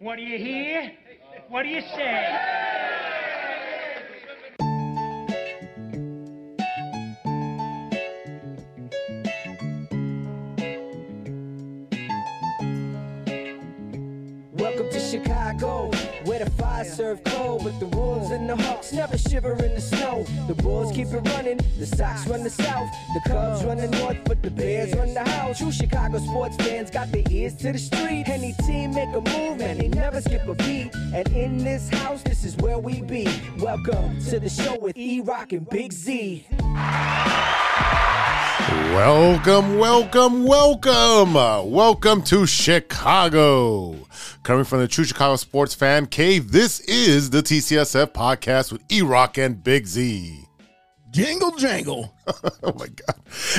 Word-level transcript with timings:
What 0.00 0.16
do 0.16 0.22
you 0.22 0.38
hear? 0.38 0.92
What 1.48 1.64
do 1.64 1.68
you 1.68 1.82
say? 1.82 2.69
Serve 16.90 17.22
cold, 17.24 17.64
but 17.64 17.78
the 17.78 17.86
Wolves 17.86 18.30
and 18.30 18.48
the 18.48 18.56
Hawks 18.56 18.92
never 18.92 19.16
shiver 19.16 19.52
in 19.64 19.74
the 19.74 19.80
snow. 19.80 20.24
The 20.48 20.54
Bulls 20.54 20.92
keep 20.92 21.08
it 21.08 21.20
running, 21.34 21.58
the 21.78 21.86
Sox 21.86 22.26
run 22.26 22.42
the 22.42 22.50
South, 22.50 22.90
the 23.14 23.20
Cubs 23.30 23.64
run 23.64 23.78
the 23.78 23.88
North, 23.88 24.18
but 24.24 24.42
the 24.42 24.50
Bears 24.50 24.94
run 24.94 25.14
the 25.14 25.28
house. 25.28 25.58
True 25.58 25.72
Chicago 25.72 26.18
sports 26.18 26.56
fans 26.56 26.90
got 26.90 27.10
their 27.12 27.24
ears 27.30 27.54
to 27.56 27.72
the 27.72 27.78
street. 27.78 28.24
Any 28.28 28.54
team 28.66 28.94
make 28.94 29.14
a 29.14 29.20
move 29.20 29.60
and 29.60 29.80
they 29.80 29.88
never 29.88 30.20
skip 30.20 30.46
a 30.48 30.54
beat. 30.54 30.94
And 31.14 31.28
in 31.28 31.58
this 31.58 31.88
house, 31.88 32.22
this 32.22 32.44
is 32.44 32.56
where 32.56 32.78
we 32.78 33.02
be. 33.02 33.28
Welcome 33.58 34.20
to 34.24 34.40
the 34.40 34.48
show 34.48 34.78
with 34.78 34.96
E 34.96 35.20
Rock 35.20 35.52
and 35.52 35.68
Big 35.68 35.92
Z. 35.92 36.46
Welcome, 38.68 39.78
welcome, 39.78 40.44
welcome. 40.44 41.32
Welcome 41.32 42.22
to 42.24 42.44
Chicago. 42.44 43.96
Coming 44.42 44.64
from 44.64 44.80
the 44.80 44.88
True 44.88 45.04
Chicago 45.04 45.36
Sports 45.36 45.72
Fan 45.72 46.04
Cave, 46.04 46.52
this 46.52 46.80
is 46.80 47.30
the 47.30 47.42
TCSF 47.42 48.08
podcast 48.08 48.70
with 48.70 48.82
E 48.92 49.00
Rock 49.00 49.38
and 49.38 49.64
Big 49.64 49.86
Z. 49.86 50.49
Jingle 51.10 51.56
jangle. 51.56 52.14
oh 52.62 52.72
my 52.78 52.86
God. 52.86 53.16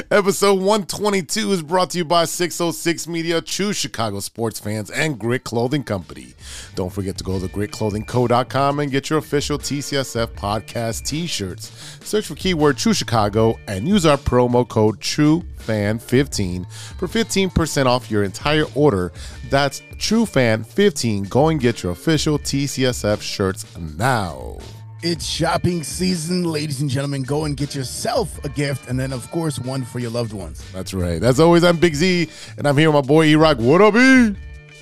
Episode 0.09 0.53
122 0.53 1.51
is 1.51 1.61
brought 1.61 1.89
to 1.89 1.97
you 1.97 2.05
by 2.05 2.23
606 2.23 3.07
Media, 3.07 3.41
True 3.41 3.73
Chicago 3.73 4.21
sports 4.21 4.59
fans, 4.59 4.89
and 4.89 5.19
Grit 5.19 5.43
Clothing 5.43 5.83
Company. 5.83 6.33
Don't 6.75 6.91
forget 6.91 7.17
to 7.17 7.23
go 7.25 7.39
to 7.39 7.47
gritclothingco.com 7.47 8.79
and 8.79 8.91
get 8.91 9.09
your 9.09 9.19
official 9.19 9.57
TCSF 9.57 10.27
podcast 10.27 11.05
t 11.05 11.27
shirts. 11.27 11.71
Search 12.03 12.27
for 12.27 12.35
keyword 12.35 12.77
True 12.77 12.93
Chicago 12.93 13.59
and 13.67 13.85
use 13.87 14.05
our 14.05 14.17
promo 14.17 14.65
code 14.67 15.01
TrueFan15 15.01 16.71
for 16.98 17.07
15% 17.07 17.85
off 17.85 18.09
your 18.09 18.23
entire 18.23 18.65
order. 18.76 19.11
That's 19.49 19.81
TrueFan15. 19.98 21.27
Go 21.27 21.49
and 21.49 21.59
get 21.59 21.83
your 21.83 21.91
official 21.91 22.39
TCSF 22.39 23.21
shirts 23.21 23.65
now. 23.77 24.57
It's 25.04 25.26
shopping 25.26 25.82
season, 25.82 26.44
ladies 26.44 26.82
and 26.82 26.88
gentlemen. 26.88 27.24
Go 27.24 27.46
and 27.46 27.57
get 27.57 27.74
yourself 27.74 28.38
a 28.46 28.49
gift, 28.49 28.88
and 28.88 28.99
then, 28.99 29.12
of 29.12 29.32
course, 29.32 29.57
one 29.57 29.84
for 29.84 29.98
your 29.98 30.12
loved 30.12 30.32
ones. 30.32 30.63
That's 30.74 30.94
right. 30.94 31.24
As 31.24 31.40
always, 31.40 31.63
I'm 31.63 31.77
Big 31.77 31.96
Z, 31.96 32.30
and 32.60 32.68
I'm 32.68 32.77
here 32.77 32.91
with 32.91 33.04
my 33.04 33.07
boy 33.07 33.26
E 33.26 33.35
Rock. 33.35 33.57
What 33.57 33.82
up, 33.82 33.96
E? 33.96 34.35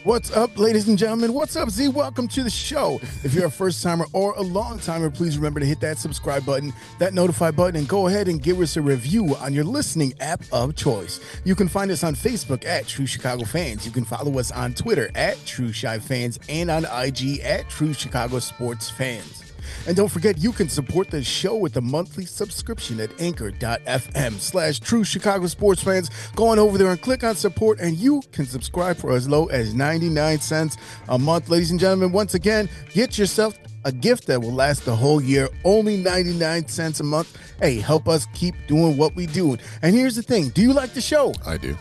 What's 0.03 0.35
up, 0.35 0.59
ladies 0.59 0.89
and 0.89 0.97
gentlemen? 0.97 1.33
What's 1.33 1.55
up, 1.55 1.69
Z? 1.69 1.87
Welcome 1.87 2.27
to 2.29 2.43
the 2.43 2.49
show. 2.49 2.99
If 3.23 3.33
you're 3.33 3.45
a 3.45 3.51
first 3.51 3.81
timer 3.81 4.07
or 4.11 4.33
a 4.33 4.41
long 4.41 4.79
timer, 4.79 5.09
please 5.09 5.37
remember 5.37 5.61
to 5.61 5.65
hit 5.65 5.79
that 5.79 5.97
subscribe 5.99 6.45
button, 6.45 6.73
that 6.97 7.13
notify 7.13 7.51
button, 7.51 7.77
and 7.77 7.87
go 7.87 8.07
ahead 8.07 8.27
and 8.27 8.43
give 8.43 8.59
us 8.59 8.75
a 8.75 8.81
review 8.81 9.37
on 9.37 9.53
your 9.53 9.63
listening 9.63 10.13
app 10.19 10.41
of 10.51 10.75
choice. 10.75 11.21
You 11.45 11.55
can 11.55 11.69
find 11.69 11.91
us 11.91 12.03
on 12.03 12.13
Facebook 12.15 12.65
at 12.65 12.87
True 12.87 13.05
Chicago 13.05 13.45
Fans. 13.45 13.85
You 13.85 13.93
can 13.93 14.03
follow 14.03 14.37
us 14.37 14.51
on 14.51 14.73
Twitter 14.73 15.09
at 15.15 15.37
True 15.45 15.71
Chi 15.71 15.99
Fans 15.99 16.39
and 16.49 16.69
on 16.69 16.83
IG 16.83 17.39
at 17.39 17.69
True 17.69 17.93
Chicago 17.93 18.39
Sports 18.39 18.89
Fans. 18.89 19.48
And 19.87 19.95
don't 19.95 20.09
forget, 20.09 20.37
you 20.37 20.51
can 20.51 20.69
support 20.69 21.09
the 21.09 21.23
show 21.23 21.55
with 21.55 21.77
a 21.77 21.81
monthly 21.81 22.25
subscription 22.25 22.99
at 22.99 23.11
anchor.fm 23.19 24.39
slash 24.39 24.79
true 24.79 25.03
Chicago 25.03 25.47
sports 25.47 25.81
fans. 25.83 26.09
Go 26.35 26.47
on 26.47 26.59
over 26.59 26.77
there 26.77 26.89
and 26.91 27.01
click 27.01 27.23
on 27.23 27.35
support, 27.35 27.79
and 27.79 27.97
you 27.97 28.21
can 28.31 28.45
subscribe 28.45 28.97
for 28.97 29.11
as 29.11 29.27
low 29.27 29.47
as 29.47 29.73
99 29.73 30.39
cents 30.39 30.77
a 31.07 31.17
month. 31.17 31.49
Ladies 31.49 31.71
and 31.71 31.79
gentlemen, 31.79 32.11
once 32.11 32.33
again, 32.33 32.69
get 32.93 33.17
yourself 33.17 33.57
a 33.85 33.91
gift 33.91 34.27
that 34.27 34.41
will 34.41 34.51
last 34.51 34.85
the 34.85 34.95
whole 34.95 35.21
year, 35.21 35.49
only 35.63 35.97
99 35.97 36.67
cents 36.67 36.99
a 36.99 37.03
month. 37.03 37.37
Hey, 37.59 37.79
help 37.79 38.07
us 38.07 38.27
keep 38.33 38.55
doing 38.67 38.97
what 38.97 39.15
we 39.15 39.25
do. 39.25 39.57
And 39.81 39.95
here's 39.95 40.15
the 40.15 40.23
thing 40.23 40.49
do 40.49 40.61
you 40.61 40.73
like 40.73 40.93
the 40.93 41.01
show? 41.01 41.33
I 41.45 41.57
do. 41.57 41.77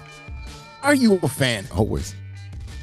Are 0.82 0.94
you 0.94 1.18
a 1.22 1.28
fan? 1.28 1.66
Always. 1.74 2.14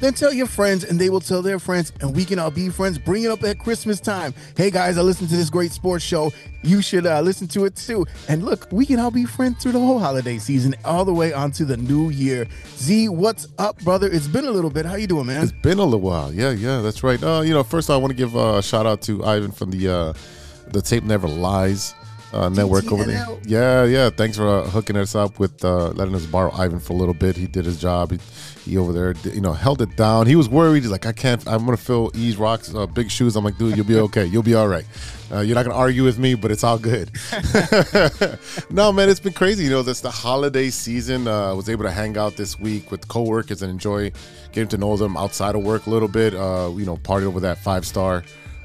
Then 0.00 0.12
tell 0.12 0.32
your 0.32 0.46
friends, 0.46 0.84
and 0.84 1.00
they 1.00 1.08
will 1.08 1.20
tell 1.20 1.40
their 1.40 1.58
friends, 1.58 1.90
and 2.00 2.14
we 2.14 2.24
can 2.26 2.38
all 2.38 2.50
be 2.50 2.68
friends. 2.68 2.98
Bring 2.98 3.22
it 3.22 3.30
up 3.30 3.42
at 3.44 3.58
Christmas 3.58 3.98
time. 3.98 4.34
Hey 4.56 4.70
guys, 4.70 4.98
I 4.98 5.02
listened 5.02 5.30
to 5.30 5.36
this 5.36 5.48
great 5.48 5.72
sports 5.72 6.04
show. 6.04 6.32
You 6.62 6.82
should 6.82 7.06
uh, 7.06 7.20
listen 7.22 7.48
to 7.48 7.64
it 7.64 7.76
too. 7.76 8.04
And 8.28 8.44
look, 8.44 8.68
we 8.70 8.84
can 8.84 9.00
all 9.00 9.10
be 9.10 9.24
friends 9.24 9.62
through 9.62 9.72
the 9.72 9.80
whole 9.80 9.98
holiday 9.98 10.36
season, 10.38 10.74
all 10.84 11.04
the 11.06 11.14
way 11.14 11.32
onto 11.32 11.64
the 11.64 11.78
new 11.78 12.10
year. 12.10 12.46
Z, 12.76 13.08
what's 13.08 13.48
up, 13.58 13.78
brother? 13.84 14.08
It's 14.10 14.26
been 14.28 14.44
a 14.44 14.50
little 14.50 14.70
bit. 14.70 14.84
How 14.84 14.96
you 14.96 15.06
doing, 15.06 15.26
man? 15.26 15.42
It's 15.42 15.52
been 15.52 15.78
a 15.78 15.84
little 15.84 16.00
while. 16.00 16.32
Yeah, 16.32 16.50
yeah, 16.50 16.80
that's 16.80 17.02
right. 17.02 17.22
Uh, 17.22 17.40
you 17.40 17.54
know, 17.54 17.62
first 17.62 17.88
I 17.88 17.96
want 17.96 18.10
to 18.10 18.16
give 18.16 18.36
uh, 18.36 18.56
a 18.56 18.62
shout 18.62 18.84
out 18.84 19.00
to 19.02 19.24
Ivan 19.24 19.50
from 19.50 19.70
the 19.70 19.88
uh, 19.88 20.12
the 20.68 20.82
Tape 20.82 21.04
Never 21.04 21.28
Lies 21.28 21.94
uh, 22.36 22.48
network 22.50 22.90
over 22.92 23.04
there. 23.04 23.26
Yeah, 23.44 23.84
yeah. 23.84 24.10
Thanks 24.10 24.36
for 24.36 24.46
uh, 24.48 24.64
hooking 24.64 24.96
us 24.96 25.14
up 25.14 25.38
with 25.38 25.64
uh, 25.64 25.88
letting 25.90 26.14
us 26.14 26.26
borrow 26.26 26.52
Ivan 26.52 26.78
for 26.80 26.92
a 26.92 26.96
little 26.96 27.14
bit. 27.14 27.36
He 27.36 27.46
did 27.46 27.64
his 27.64 27.80
job. 27.80 28.12
He, 28.12 28.18
he 28.70 28.76
over 28.76 28.92
there, 28.92 29.12
did- 29.14 29.34
you 29.34 29.40
know, 29.40 29.52
held 29.52 29.80
it 29.80 29.96
down. 29.96 30.26
He 30.26 30.36
was 30.36 30.48
worried. 30.48 30.82
He's 30.82 30.92
like, 30.92 31.06
I 31.06 31.12
can't. 31.12 31.46
I'm 31.48 31.64
gonna 31.64 31.76
fill 31.76 32.10
Ease 32.14 32.36
Rock's 32.36 32.74
uh, 32.74 32.86
big 32.86 33.10
shoes. 33.10 33.36
I'm 33.36 33.44
like, 33.44 33.56
dude, 33.58 33.76
you'll 33.76 33.86
be 33.86 33.96
okay. 34.08 34.26
You'll 34.26 34.42
be 34.42 34.54
all 34.54 34.68
right. 34.68 34.84
Uh, 35.32 35.40
you're 35.40 35.54
not 35.56 35.64
gonna 35.64 35.76
argue 35.76 36.04
with 36.04 36.18
me, 36.18 36.34
but 36.34 36.50
it's 36.52 36.62
all 36.64 36.78
good. 36.78 37.10
no, 38.70 38.92
man, 38.92 39.08
it's 39.08 39.20
been 39.20 39.32
crazy. 39.32 39.64
You 39.64 39.70
know, 39.70 39.82
this 39.82 40.00
the 40.00 40.10
holiday 40.10 40.70
season. 40.70 41.26
Uh, 41.26 41.50
I 41.50 41.52
was 41.52 41.68
able 41.68 41.84
to 41.84 41.90
hang 41.90 42.16
out 42.16 42.36
this 42.36 42.58
week 42.58 42.90
with 42.90 43.08
coworkers 43.08 43.62
and 43.62 43.70
enjoy 43.70 44.12
getting 44.52 44.68
to 44.68 44.78
know 44.78 44.96
them 44.96 45.16
outside 45.16 45.54
of 45.54 45.62
work 45.62 45.86
a 45.86 45.90
little 45.90 46.08
bit. 46.08 46.34
Uh, 46.34 46.70
you 46.76 46.84
know, 46.86 46.96
party 46.98 47.26
over 47.26 47.40
that 47.40 47.58
five 47.58 47.86
star. 47.86 48.22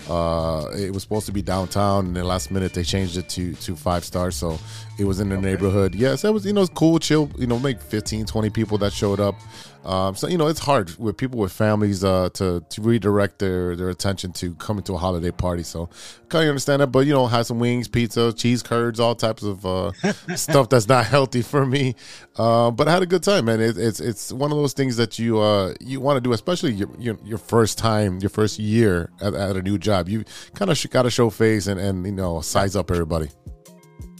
Uh, 0.10 0.70
it 0.76 0.94
was 0.94 1.04
supposed 1.04 1.26
to 1.28 1.32
be 1.32 1.42
downtown, 1.42 2.08
and 2.08 2.16
then 2.16 2.26
last 2.26 2.52
minute 2.52 2.74
they 2.74 2.84
changed 2.84 3.18
it 3.18 3.30
to 3.30 3.54
to 3.56 3.76
five 3.76 4.04
stars. 4.04 4.36
So 4.36 4.60
it 4.98 5.06
was 5.06 5.20
in 5.20 5.30
the 5.30 5.38
neighborhood. 5.38 5.96
Yes, 5.96 6.24
that 6.24 6.34
was 6.34 6.46
you 6.46 6.54
know 6.54 6.62
it's 6.62 6.72
cool, 6.72 7.00
chill. 7.00 7.30
You 7.38 7.48
know, 7.48 7.60
make 7.60 7.82
15, 7.82 8.26
20 8.26 8.50
people 8.50 8.78
that 8.80 8.94
showed 8.94 9.20
up. 9.20 9.36
Um, 9.84 10.16
so 10.16 10.28
you 10.28 10.38
know 10.38 10.48
it's 10.48 10.60
hard 10.60 10.96
with 10.98 11.18
people 11.18 11.40
with 11.40 11.52
families 11.52 12.04
uh, 12.04 12.30
to 12.34 12.64
to 12.70 12.82
redirect 12.82 13.40
their 13.40 13.76
their 13.76 13.90
attention 13.90 14.32
to 14.34 14.54
coming 14.56 14.84
to 14.84 14.94
a 14.94 14.98
holiday 14.98 15.32
party. 15.32 15.64
So 15.64 15.90
kind 16.30 16.46
of 16.46 16.50
understand 16.50 16.82
that, 16.82 16.88
but 16.88 17.06
you 17.08 17.14
know, 17.14 17.28
have 17.28 17.46
some 17.48 17.60
wings, 17.60 17.88
pizza, 17.88 18.32
cheese 18.34 18.62
curds, 18.62 19.00
all 19.00 19.16
types 19.16 19.44
of 19.44 19.66
uh, 19.66 19.92
stuff 20.36 20.70
that's 20.70 20.88
not 20.88 21.06
healthy 21.06 21.42
for 21.42 21.66
me. 21.66 21.96
Uh, 22.36 22.72
but 22.72 22.88
I 22.88 22.92
had 22.92 23.04
a 23.04 23.08
good 23.08 23.24
time, 23.24 23.46
man. 23.46 23.60
It, 23.60 23.78
it's 23.78 24.00
it's 24.00 24.32
one 24.32 24.52
of 24.52 24.58
those 24.58 24.74
things 24.74 24.98
that 24.98 25.18
you 25.18 25.40
uh, 25.40 25.74
you 25.80 26.00
want 26.00 26.18
to 26.18 26.22
do, 26.22 26.34
especially 26.34 26.74
your, 26.74 26.90
your 27.00 27.18
your 27.24 27.38
first 27.38 27.78
time, 27.78 28.20
your 28.20 28.30
first 28.30 28.60
year 28.60 29.10
at, 29.22 29.34
at 29.34 29.58
a 29.58 29.62
new 29.62 29.78
job. 29.78 30.10
You 30.10 30.24
kind 30.54 30.70
of 30.70 30.90
got 30.92 31.04
to 31.04 31.10
show 31.10 31.30
face 31.30 31.68
and 31.68 31.80
and 31.80 32.06
you 32.06 32.12
know 32.12 32.42
size 32.42 32.76
up 32.76 32.92
everybody. 32.92 33.30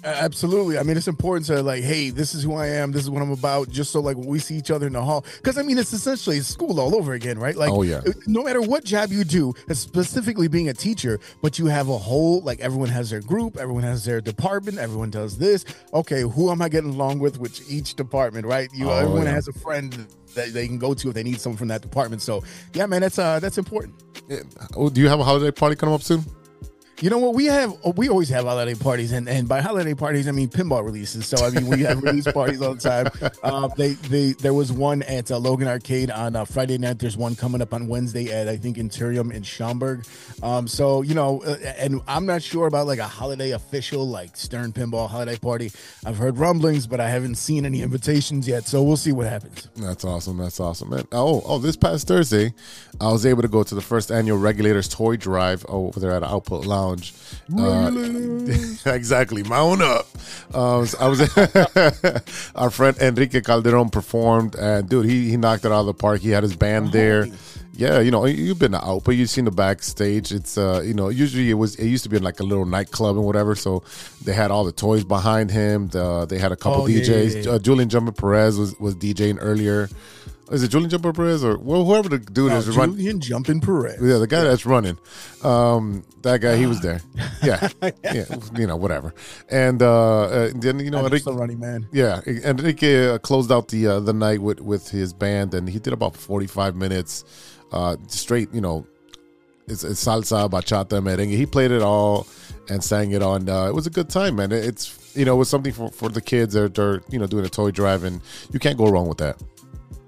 Absolutely. 0.04 0.78
I 0.78 0.84
mean, 0.84 0.98
it's 0.98 1.08
important 1.08 1.46
to 1.48 1.62
like, 1.62 1.84
hey, 1.84 2.10
this 2.10 2.34
is 2.34 2.44
who 2.44 2.56
I 2.56 2.68
am. 2.68 2.92
This 2.92 3.04
is 3.04 3.10
what 3.10 3.22
I'm 3.22 3.32
about. 3.32 3.70
Just 3.70 3.92
so 3.92 4.00
like 4.00 4.18
when 4.18 4.28
we 4.28 4.40
see 4.40 4.56
each 4.56 4.72
other 4.72 4.88
in 4.88 4.94
the 4.94 5.02
hall, 5.02 5.26
because 5.38 5.58
I 5.58 5.62
mean, 5.62 5.78
it's 5.78 5.94
essentially 5.94 6.40
school 6.40 6.80
all 6.80 6.96
over 6.96 7.14
again, 7.14 7.38
right? 7.38 7.56
Like, 7.56 7.72
Oh, 7.72 7.84
yeah. 7.84 8.02
No 8.26 8.44
matter 8.44 8.62
what 8.62 8.84
job 8.84 9.12
you 9.12 9.24
do, 9.24 9.54
specifically 9.74 10.48
being 10.48 10.70
a 10.70 10.74
teacher, 10.74 11.20
but 11.42 11.60
you 11.60 11.68
have 11.68 11.90
a 11.90 11.98
whole 11.98 12.42
like 12.42 12.60
everyone 12.62 12.90
has 12.90 13.10
their 13.10 13.22
group, 13.22 13.58
everyone 13.58 13.84
has 13.84 14.04
their 14.04 14.22
department, 14.22 14.78
everyone 14.80 15.10
does 15.12 15.38
this. 15.38 15.66
Okay, 15.94 16.22
who 16.22 16.50
am 16.52 16.62
I 16.62 16.70
getting 16.70 16.92
along 16.92 17.20
with? 17.20 17.40
Which 17.40 17.62
each 17.70 17.96
department, 17.96 18.46
right? 18.46 18.70
You 18.74 18.90
Oh, 18.90 18.98
everyone 18.98 19.24
yeah. 19.26 19.32
has 19.34 19.48
a 19.48 19.54
friend 19.54 20.08
that 20.36 20.54
they 20.54 20.66
can 20.68 20.78
go 20.78 20.94
to 20.94 21.10
if 21.10 21.14
they 21.14 21.24
need 21.24 21.40
someone 21.40 21.58
from 21.58 21.68
that 21.68 21.82
department. 21.82 22.22
So 22.22 22.44
yeah, 22.74 22.86
man, 22.86 23.02
that's 23.02 23.20
uh 23.20 23.40
that's 23.40 23.58
important. 23.58 23.94
Oh, 24.76 24.90
do 24.90 25.00
you 25.02 25.10
have 25.10 25.20
a 25.20 25.24
holiday 25.24 25.52
party 25.52 25.76
coming 25.76 25.94
up 25.94 26.02
soon? 26.02 26.24
You 27.02 27.10
know 27.10 27.18
what? 27.18 27.34
We 27.34 27.46
have 27.46 27.76
we 27.98 28.10
always 28.10 28.30
have 28.30 28.46
holiday 28.46 28.76
parties, 28.76 29.12
and, 29.12 29.28
and 29.28 29.50
by 29.50 29.60
holiday 29.60 29.96
parties 29.96 30.28
I 30.28 30.32
mean 30.32 30.50
pinball 30.50 30.86
releases. 30.86 31.26
So 31.26 31.44
I 31.44 31.50
mean 31.50 31.66
we 31.66 31.82
have 31.82 32.04
release 32.04 32.32
parties 32.32 32.62
all 32.62 32.76
the 32.76 32.80
time. 32.80 33.32
Uh, 33.42 33.68
they 33.70 33.94
they 33.94 34.34
there 34.34 34.54
was 34.54 34.72
one 34.72 35.02
at 35.04 35.32
uh, 35.32 35.40
Logan 35.40 35.68
Arcade 35.68 36.12
on 36.12 36.36
uh, 36.36 36.46
Friday 36.46 36.78
night. 36.78 37.00
There's 37.00 37.18
one 37.18 37.36
coming 37.36 37.60
up 37.60 37.74
on 37.74 37.88
Wednesday 37.88 38.32
at 38.32 38.48
I 38.48 38.56
think 38.56 38.78
Interium 38.78 39.34
in 39.34 39.42
Schaumburg. 39.42 40.06
Um, 40.44 40.68
so 40.68 41.02
you 41.02 41.16
know, 41.16 41.42
uh, 41.42 41.56
and 41.76 42.02
I'm 42.08 42.28
not 42.28 42.44
sure 42.44 42.68
about 42.68 42.86
like 42.86 43.00
a 43.00 43.08
holiday 43.08 43.50
official 43.50 44.08
like 44.08 44.38
Stern 44.38 44.72
Pinball 44.72 45.10
holiday 45.10 45.38
party. 45.38 45.72
I've 46.06 46.18
heard 46.18 46.38
rumblings, 46.38 46.86
but 46.86 47.00
I 47.00 47.10
haven't 47.10 47.36
seen 47.36 47.66
any 47.66 47.82
invitations 47.82 48.48
yet. 48.48 48.68
So 48.68 48.84
we'll 48.84 48.96
see 48.96 49.12
what 49.12 49.26
happens. 49.26 49.68
That's 49.76 50.06
awesome. 50.06 50.38
That's 50.38 50.60
awesome, 50.60 50.92
man. 50.92 51.08
Oh, 51.12 51.42
oh, 51.46 51.58
this 51.58 51.76
past 51.76 52.08
Thursday, 52.08 52.54
I 53.00 53.12
was 53.12 53.26
able 53.26 53.42
to 53.42 53.48
go 53.48 53.64
to 53.64 53.74
the 53.74 53.82
first 53.82 54.12
annual 54.12 54.38
Regulators 54.38 54.88
Toy 54.88 55.16
Drive 55.16 55.66
over 55.68 56.00
there 56.00 56.12
at 56.12 56.22
Output 56.22 56.68
Lounge. 56.68 56.91
Uh, 57.58 57.92
exactly, 58.86 59.44
mount 59.44 59.82
up. 59.82 60.08
Um, 60.54 60.86
so 60.86 60.98
I 61.00 61.08
was 61.08 61.22
our 62.56 62.70
friend 62.70 62.98
Enrique 63.00 63.42
Calderon 63.42 63.90
performed, 63.90 64.56
and 64.56 64.88
dude, 64.90 65.06
he 65.06 65.30
he 65.30 65.38
knocked 65.38 65.66
it 65.66 65.72
out 65.72 65.82
of 65.82 65.86
the 65.88 65.94
park. 65.94 66.22
He 66.22 66.30
had 66.30 66.44
his 66.44 66.56
band 66.56 66.92
there. 66.92 67.28
Yeah, 67.74 68.00
you 68.00 68.12
know, 68.12 68.26
you've 68.26 68.60
been 68.60 68.76
out, 68.76 69.06
but 69.06 69.16
you've 69.16 69.30
seen 69.30 69.46
the 69.46 69.52
backstage. 69.52 70.32
It's 70.32 70.58
uh, 70.58 70.84
you 70.86 70.94
know, 70.94 71.10
usually 71.10 71.50
it 71.50 71.54
was 71.56 71.76
it 71.76 71.88
used 71.88 72.04
to 72.04 72.10
be 72.10 72.20
like 72.20 72.40
a 72.40 72.44
little 72.44 72.66
nightclub 72.66 73.16
and 73.16 73.26
whatever. 73.26 73.56
So 73.56 73.84
they 74.24 74.34
had 74.34 74.52
all 74.52 74.66
the 74.66 74.74
toys 74.74 75.04
behind 75.06 75.50
him. 75.52 75.88
The, 75.88 76.26
they 76.26 76.38
had 76.38 76.52
a 76.52 76.58
couple 76.58 76.84
Oh, 76.84 76.88
yeah, 76.88 77.02
DJs. 77.02 77.36
yeah, 77.36 77.42
yeah. 77.42 77.52
Uh, 77.52 77.60
Julian 77.60 77.90
Jumper 77.90 78.12
Perez 78.12 78.58
was 78.58 78.78
was 78.80 78.96
DJing 78.96 79.38
earlier. 79.40 79.90
Is 80.52 80.64
it 80.64 80.68
Julian 80.70 80.90
Jumper 80.90 81.14
Perez 81.14 81.44
or 81.44 81.58
well, 81.58 81.86
whoever 81.86 82.10
the 82.10 82.20
dude 82.20 82.52
Oh, 82.52 82.58
is 82.58 82.70
run, 82.78 82.92
Julian 82.96 83.20
jumping 83.22 83.62
Perez. 83.62 84.00
yeah, 84.02 84.18
the 84.18 84.28
guy 84.28 84.44
that's 84.44 84.66
running, 84.66 84.98
um, 85.44 86.04
that 86.22 86.42
guy, 86.42 86.56
he 86.58 86.66
was 86.66 86.80
there. 86.82 87.02
Yeah, 87.44 87.70
yeah, 88.04 88.26
you 88.56 88.68
know, 88.68 88.76
whatever. 88.76 89.14
And 89.50 89.82
uh, 89.82 90.22
uh, 90.24 90.50
then 90.54 90.80
you 90.80 90.92
know, 90.92 91.00
Enrique, 91.00 91.22
still 91.22 91.34
running 91.36 91.60
man. 91.60 91.88
yeah, 91.92 92.22
and 92.28 92.60
Enrique 92.60 93.10
uh, 93.10 93.18
closed 93.18 93.52
out 93.52 93.70
the 93.70 93.88
uh, 93.88 94.00
the 94.00 94.14
night 94.14 94.42
with 94.42 94.60
with 94.62 94.90
his 94.90 95.12
band, 95.14 95.54
and 95.56 95.68
he 95.68 95.80
did 95.80 95.92
about 95.94 96.16
forty 96.16 96.46
five 96.48 96.76
minutes, 96.76 97.24
uh, 97.72 97.96
straight. 98.08 98.54
You 98.54 98.62
know, 98.62 98.86
it's, 99.68 99.84
it's 99.84 100.04
salsa, 100.06 100.48
bachata, 100.50 101.02
merengue. 101.02 101.36
He 101.36 101.48
played 101.48 101.72
it 101.72 101.82
all 101.82 102.28
and 102.70 102.84
sang 102.84 103.12
it 103.12 103.24
on. 103.24 103.50
Uh, 103.50 103.66
it 103.68 103.74
was 103.74 103.88
a 103.88 103.90
good 103.90 104.10
time, 104.10 104.36
man. 104.36 104.52
It- 104.52 104.66
It's 104.66 104.98
you 105.16 105.26
know, 105.26 105.34
it 105.36 105.40
was 105.40 105.50
something 105.50 105.74
for, 105.74 105.90
for 105.92 106.08
the 106.10 106.22
kids 106.22 106.54
that 106.54 106.78
are 106.80 107.02
you 107.10 107.18
know 107.20 107.26
doing 107.28 107.46
a 107.46 107.50
toy 107.50 107.72
drive, 107.72 108.04
and 108.04 108.22
you 108.54 108.60
can't 108.60 108.78
go 108.78 108.88
wrong 108.88 109.08
with 109.10 109.18
that. 109.18 109.42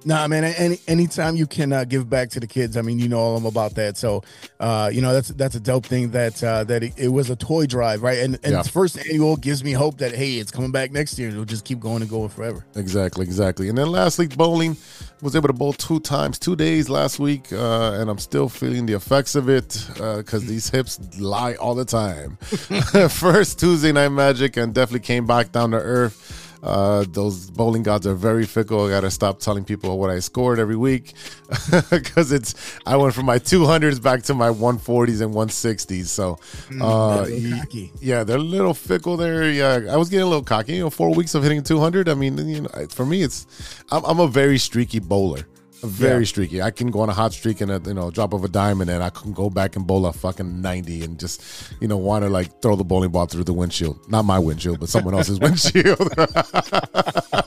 Nah, 0.06 0.28
man. 0.28 0.44
Any 0.44 0.80
anytime 0.88 1.36
you 1.36 1.48
can 1.48 1.72
uh, 1.72 1.84
give 1.86 2.10
back 2.10 2.30
to 2.32 2.40
the 2.40 2.48
kids, 2.48 2.76
I 2.78 2.82
mean, 2.82 3.00
you 3.00 3.08
know 3.08 3.20
all 3.20 3.38
I'm 3.38 3.46
about 3.46 3.76
that. 3.76 3.98
So, 3.98 4.24
uh, 4.60 4.90
you 4.94 5.02
know, 5.02 5.14
that's 5.14 5.30
that's 5.30 5.56
a 5.56 5.60
dope 5.60 5.86
thing 5.86 6.12
that 6.12 6.44
uh, 6.44 6.64
that 6.66 6.84
it, 6.84 6.94
it 6.98 7.08
was 7.10 7.30
a 7.30 7.36
toy 7.36 7.66
drive, 7.66 8.04
right? 8.04 8.20
And 8.20 8.36
and 8.44 8.54
Yeah. 8.54 8.60
its 8.60 8.68
first 8.70 8.98
annual 8.98 9.38
gives 9.38 9.64
me 9.64 9.72
hope 9.72 9.98
that 10.00 10.14
hey, 10.14 10.36
it's 10.36 10.52
coming 10.52 10.72
back 10.72 10.92
next 10.92 11.18
year. 11.18 11.30
It'll 11.30 11.46
just 11.46 11.66
keep 11.66 11.80
going 11.80 12.02
and 12.02 12.10
going 12.10 12.30
forever. 12.30 12.66
Exactly, 12.76 13.24
exactly. 13.26 13.70
And 13.70 13.78
then 13.78 13.88
lastly, 13.92 14.28
bowling 14.28 14.78
was 15.22 15.36
able 15.38 15.48
to 15.48 15.54
bowl 15.54 15.72
two 15.74 16.02
times, 16.02 16.38
two 16.38 16.56
days 16.56 16.90
last 16.90 17.18
week, 17.18 17.54
uh, 17.54 17.94
and 17.94 18.10
I'm 18.10 18.18
still 18.20 18.50
feeling 18.50 18.86
the 18.86 18.94
effects 18.94 19.36
of 19.36 19.48
it 19.48 19.88
because 19.96 20.46
these 20.46 20.70
hips 20.70 21.00
lie 21.18 21.54
all 21.56 21.76
the 21.76 21.86
time. 21.86 22.36
First 23.10 23.60
Tuesday 23.60 23.92
night 23.94 24.10
magic, 24.10 24.58
and 24.58 24.74
definitely 24.74 25.00
came 25.00 25.26
back 25.26 25.52
down 25.52 25.72
to 25.72 25.78
earth. 25.78 26.43
Uh, 26.64 27.04
those 27.10 27.50
bowling 27.50 27.84
gods 27.84 28.08
are 28.08 28.14
very 28.14 28.46
fickle. 28.46 28.86
I 28.86 28.90
gotta 28.90 29.12
stop 29.12 29.40
telling 29.40 29.66
people 29.66 30.00
what 30.00 30.10
I 30.10 30.20
scored 30.20 30.60
every 30.60 30.78
week 30.78 31.14
because 31.90 32.32
it's 32.32 32.56
I 32.86 32.96
went 32.96 33.14
from 33.14 33.26
my 33.26 33.38
200s 33.38 34.02
back 34.02 34.24
to 34.24 34.34
my 34.34 34.48
140s 34.48 35.22
and 35.22 35.34
160s. 35.36 36.06
So, 36.06 36.40
uh, 36.80 37.24
little 37.24 37.60
cocky. 37.60 37.92
yeah, 38.00 38.24
they're 38.24 38.38
a 38.38 38.42
little 38.42 38.74
fickle 38.74 39.18
there. 39.18 39.52
Yeah, 39.52 39.92
I 39.92 39.98
was 39.98 40.10
getting 40.10 40.24
a 40.24 40.30
little 40.30 40.44
cocky. 40.44 40.76
You 40.76 40.84
know, 40.84 40.90
four 40.90 41.14
weeks 41.14 41.36
of 41.36 41.44
hitting 41.44 41.64
200. 41.64 42.08
I 42.08 42.14
mean, 42.14 42.38
you 42.48 42.62
know, 42.62 42.70
for 42.90 43.06
me, 43.06 43.24
it's 43.24 43.46
I'm, 43.92 44.06
I'm 44.06 44.20
a 44.20 44.28
very 44.28 44.58
streaky 44.58 45.00
bowler. 45.00 45.46
Very 45.84 46.22
Yeah. 46.22 46.26
streaky. 46.28 46.62
I 46.62 46.72
can 46.72 46.90
go 46.92 47.02
on 47.02 47.10
a 47.10 47.14
hot 47.14 47.34
streak 47.34 47.60
and 47.62 47.70
a 47.70 47.82
you 47.86 47.94
know 47.94 48.10
drop 48.10 48.34
of 48.34 48.44
a 48.44 48.48
dime, 48.48 48.80
and 48.82 48.90
then 48.90 49.02
I 49.02 49.10
can 49.10 49.34
go 49.34 49.50
back 49.50 49.76
and 49.76 49.86
bowl 49.86 50.06
a 50.06 50.14
fucking 50.14 50.62
90 50.62 51.04
and 51.04 51.20
just 51.20 51.42
you 51.82 51.88
know 51.88 51.98
want 51.98 52.24
to 52.24 52.30
like 52.30 52.62
throw 52.62 52.76
the 52.76 52.84
bowling 52.86 53.12
ball 53.12 53.26
through 53.26 53.44
the 53.44 53.54
windshield. 53.54 54.00
Not 54.10 54.24
my 54.26 54.40
windshield, 54.40 54.80
but 54.80 54.90
someone 54.90 55.14
else's 55.14 55.40
windshield. 55.46 56.00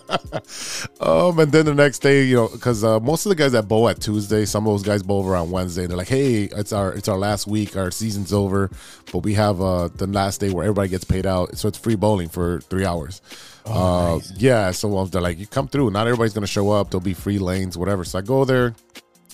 Um, 1.00 1.38
and 1.38 1.50
then 1.52 1.66
the 1.66 1.74
next 1.74 2.00
day, 2.00 2.24
you 2.24 2.36
know, 2.36 2.48
because 2.48 2.82
uh, 2.84 3.00
most 3.00 3.26
of 3.26 3.30
the 3.30 3.36
guys 3.36 3.52
that 3.52 3.68
bowl 3.68 3.88
at 3.88 4.00
Tuesday, 4.00 4.44
some 4.44 4.66
of 4.66 4.72
those 4.72 4.82
guys 4.82 5.02
bowl 5.02 5.20
over 5.20 5.36
on 5.36 5.50
Wednesday. 5.50 5.82
And 5.82 5.90
they're 5.90 5.96
like, 5.98 6.08
"Hey, 6.08 6.44
it's 6.44 6.72
our 6.72 6.92
it's 6.92 7.08
our 7.08 7.18
last 7.18 7.46
week, 7.46 7.76
our 7.76 7.90
season's 7.90 8.32
over, 8.32 8.70
but 9.12 9.18
we 9.20 9.34
have 9.34 9.60
uh 9.60 9.88
the 9.88 10.06
last 10.06 10.40
day 10.40 10.50
where 10.50 10.64
everybody 10.64 10.88
gets 10.88 11.04
paid 11.04 11.26
out, 11.26 11.56
so 11.58 11.68
it's 11.68 11.78
free 11.78 11.96
bowling 11.96 12.28
for 12.28 12.60
three 12.60 12.84
hours." 12.84 13.20
Uh, 13.66 14.20
yeah, 14.36 14.70
so 14.70 15.04
they're 15.06 15.20
like, 15.20 15.38
"You 15.38 15.46
come 15.46 15.68
through. 15.68 15.90
Not 15.90 16.06
everybody's 16.06 16.32
gonna 16.32 16.46
show 16.46 16.70
up. 16.70 16.90
There'll 16.90 17.00
be 17.02 17.14
free 17.14 17.38
lanes, 17.38 17.76
whatever." 17.76 18.04
So 18.04 18.18
I 18.18 18.22
go 18.22 18.44
there, 18.44 18.74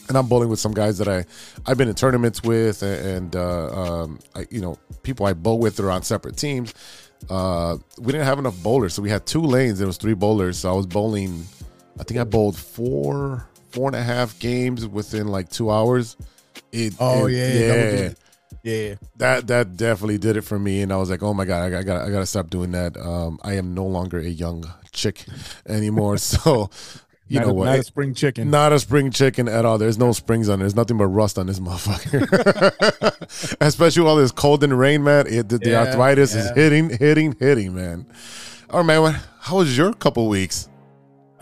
and 0.09 0.17
I'm 0.17 0.27
bowling 0.27 0.49
with 0.49 0.59
some 0.61 0.73
guys 0.75 0.99
that 0.99 1.09
I 1.09 1.25
I've 1.67 1.77
been 1.79 1.89
in 1.89 1.95
tournaments 1.95 2.43
with, 2.43 2.83
and, 2.83 3.07
and 3.07 3.37
uh, 3.37 3.69
um, 4.03 4.19
I, 4.35 4.47
you 4.51 4.61
know, 4.61 4.79
people 5.03 5.27
I 5.27 5.33
bowl 5.35 5.59
with 5.59 5.79
are 5.81 5.91
on 5.91 6.03
separate 6.03 6.37
teams. 6.37 6.73
Uh, 7.31 7.77
we 7.99 8.07
didn't 8.13 8.27
have 8.27 8.39
enough 8.39 8.61
bowlers, 8.63 8.95
so 8.95 9.03
we 9.03 9.11
had 9.11 9.27
two 9.27 9.43
lanes. 9.43 9.79
There 9.79 9.87
was 9.87 9.97
three 9.97 10.15
bowlers, 10.15 10.59
so 10.59 10.73
I 10.73 10.77
was 10.77 10.87
bowling. 10.87 11.47
I 12.01 12.05
think 12.05 12.19
I 12.19 12.25
bowled 12.25 12.57
four 12.57 13.47
four 13.71 13.89
and 13.89 13.97
a 13.97 14.03
half 14.03 14.39
games 14.39 14.87
within 14.87 15.29
like 15.29 15.49
two 15.51 15.71
hours. 15.71 16.17
It, 16.73 16.95
Oh 16.99 17.27
it- 17.27 17.33
yeah, 17.35 17.75
yeah. 18.03 18.13
Yeah. 18.63 18.95
That 19.17 19.47
that 19.49 19.77
definitely 19.77 20.19
did 20.19 20.37
it 20.37 20.43
for 20.43 20.59
me, 20.59 20.83
and 20.83 20.93
I 20.93 20.97
was 20.97 21.11
like, 21.11 21.23
"Oh 21.23 21.35
my 21.35 21.45
god, 21.45 21.73
I, 21.73 21.83
got 21.83 22.03
I 22.03 22.11
got 22.11 22.21
to 22.21 22.27
stop 22.27 22.51
doing 22.51 22.73
that." 22.73 22.97
Um, 22.97 23.39
I 23.43 23.55
am 23.55 23.75
no 23.75 23.85
longer 23.85 24.19
a 24.19 24.25
young 24.25 24.65
chick 24.93 25.25
anymore, 25.69 26.17
so 26.19 26.71
you 27.33 27.39
not 27.41 27.47
know 27.47 27.53
a, 27.53 27.55
what? 27.55 27.65
Not 27.67 27.79
a 27.79 27.83
spring 27.83 28.15
chicken. 28.15 28.51
Not 28.51 28.73
a 28.73 28.79
spring 28.79 29.11
chicken 29.11 29.49
at 29.49 29.65
all. 29.65 29.79
There's 29.79 29.99
no 29.99 30.13
springs 30.13 30.49
on. 30.49 30.59
it. 30.59 30.65
There's 30.65 30.77
nothing 30.77 30.99
but 30.99 31.07
rust 31.07 31.39
on 31.39 31.47
this 31.47 31.61
motherfucker. 31.61 33.57
Especially 33.61 34.07
all 34.07 34.17
this 34.17 34.33
cold 34.33 34.63
and 34.63 34.79
rain, 34.79 35.03
man. 35.03 35.27
It, 35.27 35.49
the, 35.49 35.59
the 35.59 35.71
Yeah, 35.71 35.87
arthritis 35.87 36.35
is 36.35 36.51
hitting, 36.51 36.91
hitting, 36.91 37.35
hitting, 37.39 37.75
man. 37.75 38.07
All 38.71 38.85
right, 38.85 39.01
man. 39.01 39.21
How 39.41 39.57
was 39.57 39.77
your 39.77 39.93
couple 39.95 40.29
weeks? 40.29 40.69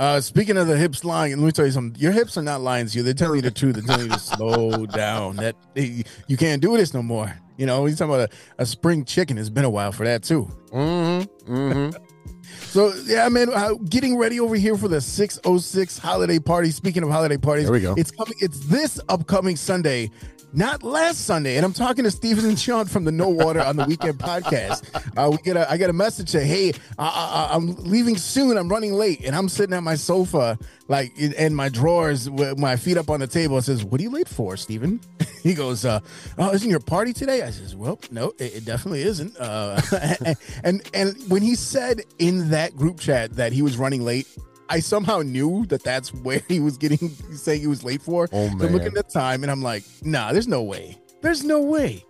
Uh, 0.01 0.19
speaking 0.19 0.57
of 0.57 0.67
the 0.67 0.79
hips 0.79 1.05
lying, 1.05 1.37
let 1.37 1.45
me 1.45 1.53
tell 1.53 1.67
you 1.67 1.73
something. 1.73 2.01
Your 2.01 2.13
hips 2.13 2.39
are 2.39 2.43
not 2.43 2.63
lying 2.63 2.87
to 2.87 2.97
you. 2.97 3.03
They're 3.03 3.13
telling 3.13 3.37
you 3.37 3.43
the 3.43 3.51
truth. 3.51 3.75
They're 3.75 3.85
telling 3.85 4.07
you 4.07 4.13
to 4.13 4.19
slow 4.19 4.87
down. 4.87 5.37
That 5.37 5.57
you 5.75 6.39
can't 6.39 6.63
do 6.63 6.75
this 6.79 6.95
no 6.95 7.03
more. 7.03 7.39
You 7.59 7.67
know, 7.67 7.85
he's 7.85 7.99
talking 7.99 8.15
about 8.15 8.33
a, 8.33 8.63
a 8.63 8.65
spring 8.65 9.05
chicken. 9.05 9.37
It's 9.37 9.51
been 9.51 9.67
a 9.67 9.71
while 9.71 9.93
for 9.93 10.05
that 10.05 10.23
too. 10.23 10.49
Mm-hmm. 10.73 11.53
Mm-hmm. 11.53 12.05
So 12.63 12.93
yeah, 13.05 13.29
man, 13.29 13.49
uh, 13.53 13.75
getting 13.89 14.17
ready 14.17 14.41
over 14.41 14.55
here 14.55 14.77
for 14.77 14.89
the 14.89 15.01
606 15.01 15.99
holiday 15.99 16.39
party. 16.39 16.71
Speaking 16.71 17.03
of 17.03 17.11
holiday 17.11 17.37
parties, 17.37 17.65
There 17.65 17.73
we 17.73 17.81
go. 17.81 17.95
It's 17.97 18.11
coming. 18.11 18.35
It's 18.41 18.61
this 18.67 19.01
upcoming 19.09 19.57
Sunday. 19.57 20.11
Not 20.53 20.83
last 20.83 21.27
Sunday, 21.27 21.57
and 21.57 21.65
I'm 21.65 21.73
talking 21.73 22.03
to 22.03 22.11
Steven 22.11 22.45
and 22.45 22.59
Sean 22.59 22.87
from 22.87 23.05
the 23.05 23.13
No 23.13 23.29
Water 23.29 23.61
on 23.61 23.77
the 23.77 23.85
Weekend 23.85 24.19
podcast. 24.19 24.83
Uh, 25.17 25.31
we 25.31 25.39
get 25.39 25.57
a, 25.57 25.71
I 25.71 25.77
get 25.77 25.91
a 25.91 25.93
message 25.93 26.29
say, 26.29 26.45
"Hey, 26.45 26.73
I, 26.99 27.51
I'm 27.53 27.75
leaving 27.77 28.17
soon. 28.17 28.59
I'm 28.59 28.69
running 28.69 28.95
late," 28.95 29.21
and 29.25 29.37
I'm 29.37 29.49
sitting 29.49 29.75
at 29.75 29.85
my 29.85 29.95
sofa, 29.95 30.59
like 30.89 31.17
in, 31.17 31.55
my 31.55 31.69
drawers, 31.69 32.29
with 32.29 32.59
my 32.59 32.75
feet 32.75 32.97
up 32.97 33.11
on 33.11 33.21
the 33.21 33.29
table. 33.29 33.59
It 33.59 33.63
says, 33.63 33.85
"What 33.85 34.01
are 34.01 34.03
you 34.03 34.11
late 34.11 34.29
for, 34.29 34.57
Steven? 34.57 35.01
He 35.41 35.55
goes, 35.55 35.87
uh, 35.87 36.01
"Oh, 36.37 36.51
isn't 36.51 36.69
your 36.69 36.81
party 36.81 37.15
today?" 37.15 37.41
I 37.41 37.51
says, 37.51 37.75
"Well, 37.75 37.99
no, 38.11 38.35
it, 38.39 38.57
it 38.57 38.65
definitely 38.67 39.01
isn't." 39.03 39.39
Uh, 39.39 39.81
and 40.65 40.83
and 40.93 41.17
when 41.31 41.41
he 41.41 41.55
said 41.55 42.03
in 42.19 42.51
that 42.51 42.77
group 42.77 43.01
chat 43.01 43.37
that 43.37 43.53
he 43.53 43.63
was 43.63 43.79
running 43.79 44.05
late, 44.05 44.27
I 44.71 44.81
somehow 44.81 45.21
knew 45.21 45.67
that 45.67 45.83
that's 45.83 46.15
where 46.25 46.43
he 46.49 46.61
was 46.61 46.79
getting 46.79 47.11
saying 47.35 47.61
he 47.61 47.67
was 47.67 47.85
late 47.85 48.03
for. 48.03 48.29
Oh, 48.33 48.49
So 48.59 48.67
I'm 48.67 48.73
looking 48.73 48.87
at 48.87 48.95
the 48.95 49.03
time 49.03 49.43
and 49.43 49.51
I'm 49.51 49.63
like, 49.63 49.85
nah, 50.03 50.33
there's 50.33 50.49
no 50.49 50.63
way. 50.63 50.97
There's 51.21 51.45
no 51.45 51.61
way. 51.61 52.05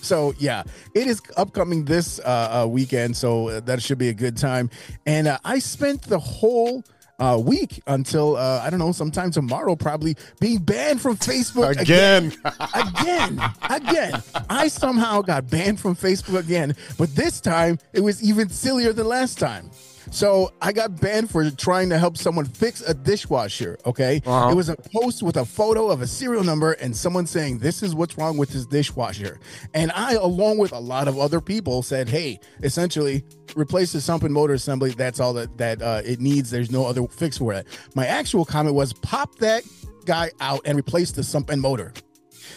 So 0.00 0.34
yeah, 0.38 0.62
it 0.94 1.06
is 1.06 1.20
upcoming 1.36 1.84
this 1.84 2.18
uh, 2.20 2.62
uh, 2.64 2.66
weekend, 2.68 3.16
so 3.16 3.48
uh, 3.48 3.60
that 3.60 3.82
should 3.82 3.98
be 3.98 4.08
a 4.08 4.14
good 4.14 4.36
time. 4.36 4.70
And 5.04 5.26
uh, 5.26 5.38
I 5.44 5.58
spent 5.58 6.02
the 6.02 6.18
whole 6.18 6.84
uh, 7.18 7.40
week 7.42 7.82
until 7.86 8.36
uh, 8.36 8.60
I 8.62 8.70
don't 8.70 8.78
know, 8.78 8.92
sometime 8.92 9.30
tomorrow, 9.30 9.74
probably 9.74 10.16
being 10.40 10.58
banned 10.58 11.00
from 11.00 11.16
Facebook 11.16 11.80
Again. 11.80 12.32
again, 12.74 13.40
again. 13.70 14.22
I 14.50 14.68
somehow 14.68 15.22
got 15.22 15.50
banned 15.50 15.80
from 15.80 15.96
Facebook 15.96 16.40
again, 16.40 16.76
but 16.98 17.14
this 17.14 17.40
time 17.40 17.78
it 17.92 18.00
was 18.00 18.22
even 18.22 18.48
sillier 18.48 18.92
than 18.92 19.06
last 19.06 19.38
time. 19.38 19.70
So 20.10 20.52
I 20.62 20.72
got 20.72 21.00
banned 21.00 21.30
for 21.30 21.50
trying 21.50 21.88
to 21.90 21.98
help 21.98 22.16
someone 22.16 22.44
fix 22.44 22.80
a 22.80 22.94
dishwasher. 22.94 23.78
Okay, 23.86 24.22
Uh-huh. 24.24 24.50
it 24.50 24.54
was 24.54 24.68
a 24.68 24.76
post 24.76 25.22
with 25.22 25.36
a 25.36 25.44
photo 25.44 25.88
of 25.90 26.00
a 26.02 26.06
serial 26.06 26.44
number 26.44 26.72
and 26.72 26.96
someone 26.96 27.26
saying 27.26 27.58
this 27.58 27.82
is 27.82 27.94
what's 27.94 28.16
wrong 28.16 28.36
with 28.36 28.50
this 28.50 28.66
dishwasher. 28.66 29.38
And 29.74 29.90
I, 29.92 30.14
along 30.14 30.58
with 30.58 30.72
a 30.72 30.78
lot 30.78 31.08
of 31.08 31.18
other 31.18 31.40
people, 31.40 31.82
said, 31.82 32.08
"Hey, 32.08 32.38
essentially 32.62 33.24
replace 33.56 33.92
the 33.92 34.00
sump 34.00 34.22
and 34.22 34.32
motor 34.32 34.54
assembly. 34.54 34.90
That's 34.90 35.20
all 35.20 35.32
that 35.34 35.56
that 35.58 35.82
uh, 35.82 36.02
it 36.04 36.20
needs. 36.20 36.50
There's 36.50 36.70
no 36.70 36.86
other 36.86 37.06
fix 37.08 37.38
for 37.38 37.52
it." 37.52 37.66
My 37.94 38.06
actual 38.06 38.44
comment 38.44 38.74
was, 38.74 38.92
"Pop 38.92 39.38
that 39.38 39.64
guy 40.04 40.30
out 40.40 40.60
and 40.64 40.78
replace 40.78 41.10
the 41.12 41.22
sump 41.24 41.50
and 41.50 41.60
motor." 41.60 41.92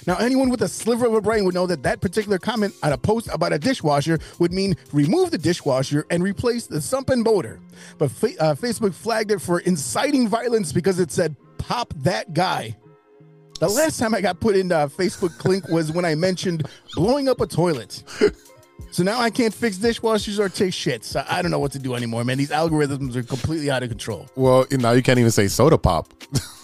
Now, 0.07 0.15
anyone 0.17 0.49
with 0.49 0.61
a 0.61 0.67
sliver 0.67 1.05
of 1.05 1.13
a 1.13 1.21
brain 1.21 1.45
would 1.45 1.53
know 1.53 1.67
that 1.67 1.83
that 1.83 2.01
particular 2.01 2.37
comment 2.37 2.73
on 2.83 2.93
a 2.93 2.97
post 2.97 3.29
about 3.31 3.53
a 3.53 3.59
dishwasher 3.59 4.19
would 4.39 4.51
mean 4.51 4.75
remove 4.91 5.31
the 5.31 5.37
dishwasher 5.37 6.05
and 6.09 6.23
replace 6.23 6.67
the 6.67 6.81
sump 6.81 7.09
and 7.09 7.23
motor. 7.23 7.59
But 7.97 8.09
uh, 8.11 8.55
Facebook 8.55 8.93
flagged 8.93 9.31
it 9.31 9.41
for 9.41 9.59
inciting 9.59 10.27
violence 10.27 10.71
because 10.71 10.99
it 10.99 11.11
said 11.11 11.35
"pop 11.57 11.93
that 11.97 12.33
guy." 12.33 12.77
The 13.59 13.67
last 13.67 13.99
time 13.99 14.15
I 14.15 14.21
got 14.21 14.39
put 14.39 14.55
in 14.55 14.71
uh, 14.71 14.87
Facebook 14.87 15.37
clink 15.37 15.67
was 15.67 15.91
when 15.91 16.05
I 16.05 16.15
mentioned 16.15 16.65
blowing 16.95 17.27
up 17.27 17.41
a 17.41 17.47
toilet. 17.47 18.03
So 18.91 19.03
now 19.03 19.19
I 19.19 19.29
can't 19.29 19.53
fix 19.53 19.77
dishwashers 19.77 20.39
or 20.39 20.47
take 20.47 20.71
shits. 20.71 21.15
I, 21.15 21.39
I 21.39 21.41
don't 21.41 21.51
know 21.51 21.59
what 21.59 21.73
to 21.73 21.79
do 21.79 21.93
anymore, 21.93 22.23
man. 22.23 22.37
These 22.37 22.51
algorithms 22.51 23.15
are 23.15 23.23
completely 23.23 23.69
out 23.69 23.83
of 23.83 23.89
control. 23.89 24.27
well, 24.35 24.65
now 24.71 24.91
you 24.91 25.03
can't 25.03 25.19
even 25.19 25.31
say 25.31 25.47
soda 25.47 25.77
pop. 25.77 26.13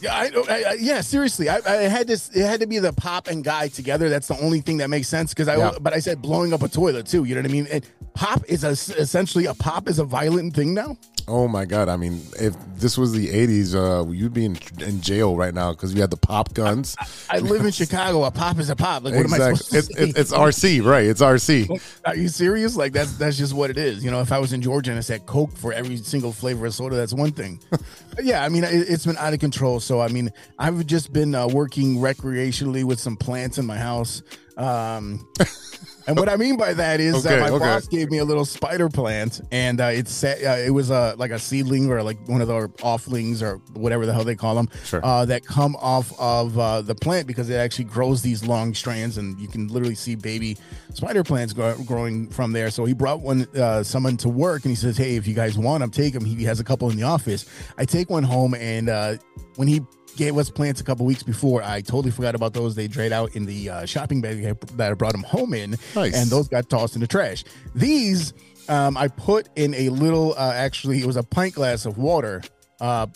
Yeah, 0.00 0.14
I, 0.14 0.30
I, 0.48 0.76
yeah, 0.80 1.00
seriously. 1.00 1.48
I, 1.48 1.60
I 1.66 1.72
had 1.88 2.06
this. 2.06 2.30
It 2.30 2.44
had 2.44 2.60
to 2.60 2.66
be 2.66 2.78
the 2.78 2.92
pop 2.92 3.28
and 3.28 3.44
guy 3.44 3.68
together. 3.68 4.08
That's 4.08 4.28
the 4.28 4.38
only 4.40 4.60
thing 4.60 4.78
that 4.78 4.88
makes 4.90 5.08
sense. 5.08 5.32
Because 5.32 5.48
I, 5.48 5.56
Yeah. 5.56 5.72
but 5.80 5.92
I 5.92 5.98
said 6.00 6.20
blowing 6.22 6.52
up 6.52 6.62
a 6.62 6.68
toilet 6.68 7.06
too. 7.06 7.24
You 7.24 7.34
know 7.34 7.42
what 7.42 7.50
I 7.50 7.52
mean? 7.52 7.66
And 7.70 7.86
pop 8.14 8.42
is 8.48 8.64
a, 8.64 8.70
essentially 8.70 9.46
a 9.46 9.54
pop 9.54 9.88
is 9.88 9.98
a 9.98 10.04
violent 10.04 10.54
thing 10.54 10.74
now. 10.74 10.96
Oh 11.28 11.46
my 11.48 11.64
god! 11.64 11.88
I 11.88 11.96
mean, 11.96 12.20
if 12.40 12.54
this 12.76 12.98
was 12.98 13.12
the 13.12 13.28
'80s, 13.28 13.74
uh, 13.74 14.08
you'd 14.10 14.34
be 14.34 14.44
in, 14.44 14.56
in 14.80 15.00
jail 15.00 15.36
right 15.36 15.54
now 15.54 15.72
because 15.72 15.94
you 15.94 16.00
had 16.00 16.10
the 16.10 16.16
pop 16.16 16.54
guns. 16.54 16.96
I 17.28 17.38
live 17.38 17.64
in 17.64 17.70
Chicago. 17.70 18.24
A 18.24 18.30
pop 18.30 18.58
is 18.58 18.70
a 18.70 18.76
pop. 18.76 19.04
Like, 19.04 19.14
what 19.14 19.26
am 19.26 19.34
I 19.34 19.38
supposed 19.54 19.70
to 19.70 19.78
It's, 19.78 19.86
say? 19.88 20.02
it's, 20.02 20.18
it's 20.18 20.32
RC, 20.32 20.84
right? 20.84 21.04
It's 21.06 21.20
RC. 21.20 21.80
Are 22.04 22.16
you 22.16 22.28
serious? 22.28 22.76
Like 22.76 22.92
that's 22.92 23.12
that's 23.16 23.36
just 23.38 23.54
what 23.54 23.70
it 23.70 23.78
is. 23.78 24.04
You 24.04 24.10
know, 24.10 24.20
if 24.20 24.32
I 24.32 24.38
was 24.38 24.52
in 24.52 24.60
Georgia 24.62 24.90
and 24.90 24.98
I 24.98 25.02
said 25.02 25.26
Coke 25.26 25.56
for 25.56 25.72
every 25.72 25.98
single 25.98 26.32
flavor 26.32 26.66
of 26.66 26.74
soda, 26.74 26.96
that's 26.96 27.12
one 27.14 27.32
thing. 27.32 27.60
But 28.12 28.24
yeah, 28.24 28.44
I 28.44 28.48
mean, 28.48 28.64
it, 28.64 28.72
it's 28.72 29.06
been 29.06 29.16
out 29.18 29.34
of 29.34 29.38
control. 29.38 29.78
So 29.78 30.00
I 30.00 30.08
mean, 30.08 30.32
I've 30.58 30.84
just 30.84 31.12
been 31.12 31.32
uh, 31.32 31.46
working 31.46 31.98
recreationally 31.98 32.82
with 32.82 32.98
some 32.98 33.16
plants 33.16 33.56
in 33.56 33.64
my 33.66 33.78
house. 33.78 34.22
Um, 34.56 35.28
and 36.10 36.18
what 36.18 36.28
I 36.28 36.36
mean 36.36 36.56
by 36.56 36.74
that 36.74 36.98
is 37.00 37.14
Okay, 37.24 37.36
that 37.36 37.40
my 37.40 37.50
okay. 37.50 37.64
boss 37.64 37.86
gave 37.86 38.10
me 38.10 38.18
a 38.18 38.24
little 38.24 38.44
spider 38.44 38.88
plant, 38.88 39.40
and 39.52 39.80
uh, 39.80 39.84
it's 39.84 40.12
set, 40.12 40.42
uh, 40.44 40.56
it 40.60 40.70
was 40.70 40.90
a 40.90 41.14
like 41.18 41.30
a 41.30 41.38
seedling 41.38 41.88
or 41.90 42.02
like 42.02 42.18
one 42.28 42.40
of 42.40 42.48
the 42.48 42.68
offlings 42.82 43.42
or 43.42 43.58
whatever 43.74 44.06
the 44.06 44.12
hell 44.12 44.24
they 44.24 44.34
call 44.34 44.54
them 44.56 44.68
Sure. 44.84 45.00
uh, 45.04 45.24
that 45.26 45.44
come 45.46 45.76
off 45.76 46.12
of 46.18 46.58
uh, 46.58 46.82
the 46.82 46.94
plant 46.94 47.26
because 47.26 47.48
it 47.48 47.54
actually 47.54 47.84
grows 47.84 48.22
these 48.22 48.44
long 48.44 48.74
strands, 48.74 49.18
and 49.18 49.38
you 49.40 49.46
can 49.48 49.68
literally 49.68 49.94
see 49.94 50.16
baby 50.16 50.56
spider 50.94 51.22
plants 51.22 51.52
grow, 51.52 51.76
growing 51.84 52.28
from 52.28 52.52
there. 52.52 52.70
So 52.70 52.84
he 52.84 52.92
brought 52.92 53.20
one 53.20 53.46
uh, 53.56 53.82
someone 53.84 54.16
to 54.18 54.28
work, 54.28 54.64
and 54.64 54.70
he 54.72 54.76
says, 54.76 54.96
"Hey, 54.96 55.16
if 55.16 55.26
you 55.28 55.34
guys 55.34 55.56
want 55.56 55.80
them, 55.80 55.90
take 55.90 56.12
them." 56.12 56.24
He 56.24 56.42
has 56.44 56.58
a 56.60 56.64
couple 56.64 56.90
in 56.90 56.96
the 56.96 57.04
office. 57.04 57.46
I 57.78 57.84
take 57.84 58.10
one 58.10 58.24
home, 58.24 58.54
and 58.54 58.88
uh, 58.88 59.16
when 59.56 59.68
he 59.68 59.80
gave 60.16 60.36
us 60.38 60.50
plants 60.50 60.80
a 60.80 60.84
couple 60.84 61.06
weeks 61.06 61.22
before, 61.22 61.62
I 61.62 61.80
totally 61.80 62.10
forgot 62.10 62.34
about 62.34 62.52
those. 62.52 62.74
They 62.74 62.88
dried 62.88 63.12
out 63.12 63.34
in 63.36 63.46
the 63.46 63.70
uh, 63.70 63.86
shopping 63.86 64.20
bag 64.20 64.42
that 64.76 64.90
I 64.90 64.94
brought 64.94 65.12
them 65.12 65.22
home 65.22 65.54
in, 65.54 65.76
Nice. 65.94 66.14
and 66.14 66.30
those 66.30 66.48
got 66.48 66.68
tossed 66.68 66.94
in 66.94 67.00
the 67.00 67.06
trash. 67.06 67.44
These 67.74 68.32
um, 68.68 68.96
I 68.96 69.08
put 69.08 69.48
in 69.56 69.74
a 69.74 69.88
little. 69.88 70.34
Uh, 70.36 70.52
actually, 70.54 71.00
it 71.00 71.06
was 71.06 71.16
a 71.16 71.22
pint 71.22 71.54
glass 71.54 71.86
of 71.86 71.98
water. 71.98 72.42
Uh, 72.80 73.06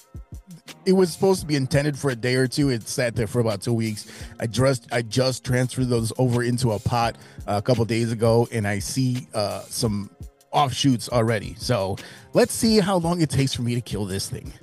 it 0.87 0.93
was 0.93 1.13
supposed 1.13 1.41
to 1.41 1.47
be 1.47 1.57
intended 1.57 1.99
for 1.99 2.11
a 2.11 2.17
day 2.17 2.35
or 2.35 2.47
two. 2.47 2.71
It 2.71 2.89
sat 2.89 3.15
there 3.17 3.27
for 3.27 3.41
about 3.41 3.63
two 3.63 3.73
weeks. 3.73 4.11
I 4.41 4.47
just 4.47 4.87
I 4.93 5.03
just 5.03 5.45
transferred 5.45 5.89
those 5.89 6.13
over 6.19 6.43
into 6.43 6.73
a 6.73 6.79
pot 6.79 7.17
uh, 7.47 7.55
a 7.57 7.63
couple 7.63 7.85
days 7.85 8.13
ago, 8.13 8.49
and 8.53 8.67
I 8.67 8.79
see 8.79 9.29
uh, 9.35 9.61
some 9.63 10.11
offshoots 10.51 11.09
already. 11.09 11.55
So 11.59 11.97
let's 12.33 12.53
see 12.53 12.79
how 12.81 12.97
long 12.97 13.21
it 13.21 13.31
takes 13.31 13.55
for 13.55 13.63
me 13.63 13.75
to 13.75 13.81
kill 13.81 14.05
this 14.07 14.29
thing. 14.29 14.53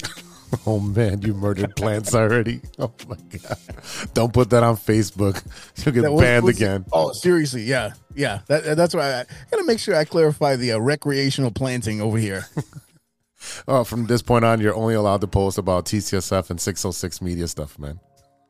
Oh 0.67 0.79
man, 0.79 1.22
you 1.22 1.34
murdered 1.34 1.75
plants 1.75 2.13
already. 2.13 2.62
Oh 2.79 2.91
my 3.08 3.15
god! 3.15 3.58
Don't 4.13 4.34
put 4.34 4.50
that 4.50 4.63
on 4.63 4.75
Facebook. 4.75 5.41
You'll 5.86 5.96
get 5.96 6.12
was- 6.12 6.22
banned 6.22 6.46
was- 6.46 6.58
again. 6.58 6.86
Oh, 6.91 7.13
seriously? 7.13 7.63
Yeah, 7.63 7.93
yeah. 8.15 8.39
That, 8.48 8.75
that's 8.75 8.93
why 8.93 9.13
I, 9.13 9.20
I 9.22 9.25
gotta 9.50 9.63
make 9.63 9.79
sure 9.79 9.96
I 9.96 10.03
clarify 10.05 10.55
the 10.58 10.74
uh, 10.74 10.79
recreational 10.79 11.51
planting 11.51 12.01
over 12.01 12.17
here. 12.17 12.46
Oh, 13.67 13.84
from 13.84 14.05
this 14.05 14.22
point 14.22 14.46
on, 14.46 14.62
you're 14.62 14.75
only 14.75 14.93
allowed 14.93 15.22
to 15.22 15.27
post 15.27 15.58
about 15.58 15.86
TCSF 15.86 16.50
and 16.51 16.60
606 16.62 17.22
media 17.22 17.48
stuff, 17.48 17.79
man. 17.79 18.00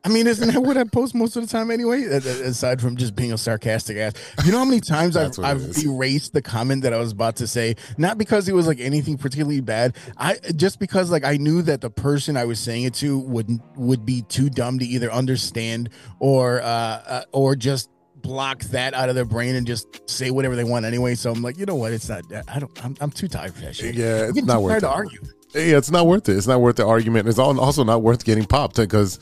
I 0.04 0.08
mean, 0.08 0.26
isn't 0.26 0.52
that 0.52 0.60
what 0.60 0.76
I 0.76 0.84
post 0.84 1.14
most 1.14 1.36
of 1.36 1.42
the 1.42 1.48
time 1.48 1.70
anyway? 1.70 2.02
Aside 2.04 2.80
from 2.80 2.96
just 2.96 3.14
being 3.14 3.32
a 3.32 3.38
sarcastic 3.38 3.96
ass, 3.96 4.14
you 4.44 4.50
know 4.50 4.58
how 4.58 4.64
many 4.64 4.80
times 4.80 5.16
I've, 5.16 5.26
That's 5.26 5.38
what 5.38 5.46
it 5.46 5.78
I've 5.78 5.84
erased 5.84 6.32
the 6.32 6.42
comment 6.42 6.82
that 6.82 6.92
I 6.92 6.98
was 6.98 7.12
about 7.12 7.36
to 7.36 7.46
say, 7.46 7.76
not 7.98 8.18
because 8.18 8.48
it 8.48 8.54
was 8.54 8.66
like 8.66 8.80
anything 8.80 9.16
particularly 9.16 9.60
bad, 9.60 9.96
I 10.16 10.38
just 10.56 10.80
because 10.80 11.10
like 11.10 11.24
I 11.24 11.36
knew 11.36 11.62
that 11.62 11.80
the 11.80 11.90
person 11.90 12.36
I 12.36 12.44
was 12.44 12.58
saying 12.58 12.84
it 12.84 12.94
to 12.94 13.18
would 13.20 13.60
would 13.76 14.04
be 14.04 14.22
too 14.22 14.50
dumb 14.50 14.80
to 14.80 14.84
either 14.84 15.12
understand 15.12 15.90
or 16.18 16.60
uh, 16.62 16.64
uh 16.66 17.24
or 17.32 17.54
just 17.54 17.88
block 18.22 18.62
that 18.64 18.94
out 18.94 19.08
of 19.08 19.14
their 19.14 19.24
brain 19.24 19.54
and 19.54 19.66
just 19.66 20.08
say 20.08 20.30
whatever 20.30 20.56
they 20.56 20.64
want 20.64 20.84
anyway. 20.84 21.14
So 21.14 21.30
I'm 21.30 21.42
like, 21.42 21.58
you 21.58 21.66
know 21.66 21.74
what? 21.74 21.92
It's 21.92 22.08
not. 22.08 22.24
I 22.48 22.58
don't. 22.58 22.84
I'm, 22.84 22.96
I'm 23.00 23.10
too 23.10 23.28
tired 23.28 23.54
for 23.54 23.60
that 23.62 23.76
shit. 23.76 23.94
Yeah, 23.94 24.28
it's 24.28 24.42
not 24.42 24.62
worth 24.62 24.72
tired 24.72 24.78
it. 24.78 24.86
to 24.86 24.90
argue. 24.90 25.20
Yeah, 25.54 25.76
it's 25.76 25.90
not 25.90 26.06
worth 26.06 26.28
it. 26.28 26.36
It's 26.36 26.46
not 26.46 26.60
worth 26.60 26.76
the 26.76 26.86
argument. 26.86 27.28
It's 27.28 27.38
also 27.38 27.84
not 27.84 28.02
worth 28.02 28.24
getting 28.24 28.46
popped 28.46 28.76
because 28.76 29.18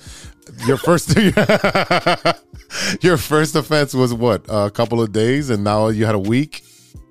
your 0.67 0.77
first 0.77 1.17
your 3.03 3.17
first 3.17 3.55
offense 3.57 3.95
was 3.95 4.15
what 4.15 4.45
a 4.49 4.71
couple 4.71 5.03
of 5.03 5.13
days, 5.13 5.51
and 5.51 5.65
now 5.65 5.89
you 5.89 6.07
had 6.07 6.15
a 6.15 6.21
week. 6.21 6.63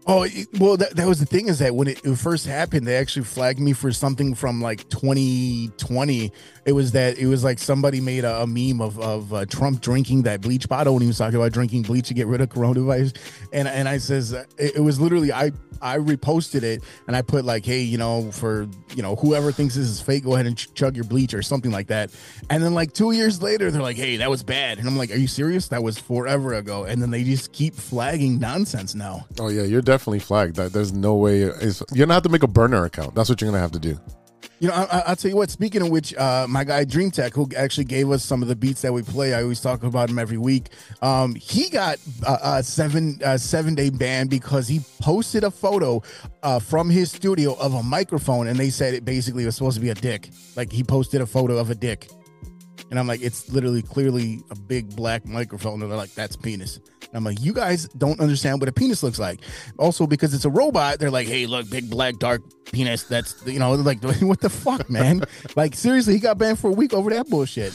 Oh 0.07 0.25
well, 0.59 0.75
that, 0.77 0.95
that 0.95 1.07
was 1.07 1.19
the 1.19 1.25
thing 1.25 1.49
is 1.49 1.59
that 1.59 1.75
when 1.75 1.87
it, 1.87 2.03
it 2.03 2.17
first 2.17 2.47
happened, 2.47 2.87
they 2.87 2.95
actually 2.95 3.25
flagged 3.25 3.59
me 3.59 3.73
for 3.73 3.91
something 3.91 4.33
from 4.33 4.59
like 4.59 4.89
2020. 4.89 6.31
It 6.69 6.73
was 6.73 6.91
that 6.91 7.17
it 7.17 7.25
was 7.25 7.43
like 7.43 7.57
somebody 7.57 7.99
made 7.99 8.23
a, 8.23 8.43
a 8.43 8.45
meme 8.45 8.79
of 8.79 8.99
of 8.99 9.33
uh, 9.33 9.47
Trump 9.47 9.81
drinking 9.81 10.21
that 10.23 10.39
bleach 10.39 10.69
bottle 10.69 10.93
when 10.93 11.01
he 11.01 11.07
was 11.07 11.17
talking 11.17 11.35
about 11.35 11.51
drinking 11.51 11.81
bleach 11.81 12.09
to 12.09 12.13
get 12.13 12.27
rid 12.27 12.41
of 12.41 12.49
coronavirus, 12.49 13.17
and 13.51 13.67
and 13.67 13.89
I 13.89 13.97
says 13.97 14.33
it, 14.33 14.47
it 14.59 14.83
was 14.83 15.01
literally 15.01 15.33
I 15.33 15.51
I 15.81 15.97
reposted 15.97 16.61
it 16.61 16.83
and 17.07 17.15
I 17.15 17.23
put 17.23 17.43
like 17.43 17.65
hey 17.65 17.81
you 17.81 17.97
know 17.97 18.31
for 18.31 18.67
you 18.95 19.01
know 19.01 19.15
whoever 19.15 19.51
thinks 19.51 19.73
this 19.73 19.87
is 19.87 19.99
fake 19.99 20.25
go 20.25 20.35
ahead 20.35 20.45
and 20.45 20.55
ch- 20.55 20.71
chug 20.75 20.95
your 20.95 21.05
bleach 21.05 21.33
or 21.33 21.41
something 21.41 21.71
like 21.71 21.87
that, 21.87 22.11
and 22.51 22.63
then 22.63 22.75
like 22.75 22.93
two 22.93 23.13
years 23.13 23.41
later 23.41 23.71
they're 23.71 23.81
like 23.81 23.97
hey 23.97 24.17
that 24.17 24.29
was 24.29 24.43
bad 24.43 24.77
and 24.77 24.87
I'm 24.87 24.95
like 24.95 25.09
are 25.09 25.17
you 25.17 25.27
serious 25.27 25.69
that 25.69 25.81
was 25.81 25.97
forever 25.97 26.53
ago 26.53 26.83
and 26.83 27.01
then 27.01 27.09
they 27.09 27.23
just 27.23 27.51
keep 27.51 27.73
flagging 27.73 28.37
nonsense 28.37 28.93
now. 28.93 29.25
Oh 29.39 29.49
yeah, 29.49 29.63
you're 29.63 29.81
definitely 29.81 30.19
flagged. 30.19 30.57
That 30.57 30.71
there's 30.71 30.93
no 30.93 31.15
way. 31.15 31.41
It's, 31.41 31.81
you're 31.91 32.05
gonna 32.05 32.13
have 32.13 32.23
to 32.23 32.29
make 32.29 32.43
a 32.43 32.47
burner 32.47 32.85
account. 32.85 33.15
That's 33.15 33.27
what 33.27 33.41
you're 33.41 33.49
gonna 33.49 33.61
have 33.61 33.71
to 33.71 33.79
do. 33.79 33.99
You 34.61 34.67
know, 34.67 34.73
I, 34.73 34.83
I- 34.83 35.03
I'll 35.07 35.15
tell 35.15 35.29
you 35.31 35.37
what. 35.37 35.49
Speaking 35.49 35.81
of 35.81 35.89
which, 35.89 36.13
uh, 36.15 36.45
my 36.49 36.63
guy 36.65 36.83
Dream 36.83 37.11
Tech, 37.11 37.33
who 37.33 37.47
actually 37.55 37.85
gave 37.85 38.11
us 38.11 38.23
some 38.25 38.41
of 38.41 38.49
the 38.49 38.55
beats 38.55 38.81
that 38.81 38.91
we 38.91 39.01
play, 39.03 39.33
I 39.33 39.43
always 39.43 39.61
talk 39.61 39.83
about 39.83 40.09
him 40.09 40.19
every 40.19 40.37
week. 40.37 40.69
Um, 41.01 41.35
he 41.35 41.69
got 41.69 41.97
a, 42.27 42.57
a 42.57 42.63
seven 42.63 43.19
uh, 43.23 43.37
seven 43.37 43.73
day 43.73 43.89
ban 43.89 44.27
because 44.27 44.67
he 44.67 44.81
posted 45.01 45.43
a 45.45 45.51
photo 45.51 46.01
uh, 46.43 46.59
from 46.59 46.89
his 46.89 47.09
studio 47.11 47.53
of 47.57 47.73
a 47.73 47.83
microphone, 47.83 48.47
and 48.47 48.59
they 48.59 48.69
said 48.69 48.93
it 48.93 49.05
basically 49.05 49.45
was 49.45 49.55
supposed 49.55 49.75
to 49.75 49.81
be 49.81 49.89
a 49.91 49.95
dick. 49.95 50.29
Like 50.57 50.71
he 50.73 50.83
posted 50.83 51.21
a 51.21 51.25
photo 51.25 51.57
of 51.57 51.69
a 51.69 51.75
dick, 51.75 52.09
and 52.89 52.99
I'm 52.99 53.07
like, 53.07 53.21
it's 53.21 53.49
literally 53.49 53.81
clearly 53.81 54.41
a 54.49 54.55
big 54.55 54.95
black 54.95 55.25
microphone, 55.25 55.81
and 55.81 55.91
they're 55.91 55.97
like, 55.97 56.13
that's 56.15 56.35
penis. 56.35 56.77
And 56.77 57.15
I'm 57.15 57.23
like, 57.23 57.41
you 57.41 57.53
guys 57.53 57.87
don't 57.89 58.19
understand 58.19 58.59
what 58.59 58.69
a 58.69 58.71
penis 58.71 59.03
looks 59.03 59.19
like. 59.19 59.41
Also, 59.77 60.07
because 60.07 60.33
it's 60.33 60.45
a 60.45 60.49
robot, 60.49 60.99
they're 60.99 61.11
like, 61.11 61.27
hey, 61.27 61.45
look, 61.45 61.69
big 61.69 61.89
black 61.89 62.17
dark 62.17 62.41
penis. 62.71 63.03
That's 63.03 63.45
you 63.45 63.59
know, 63.59 63.73
like 63.73 64.01
what 64.21 64.41
the 64.41 64.49
fuck, 64.49 64.89
man? 64.89 65.23
like 65.55 65.75
seriously, 65.75 66.13
he 66.13 66.19
got 66.19 66.37
banned 66.37 66.59
for 66.59 66.69
a 66.69 66.73
week 66.73 66.93
over 66.93 67.09
that 67.11 67.29
bullshit. 67.29 67.73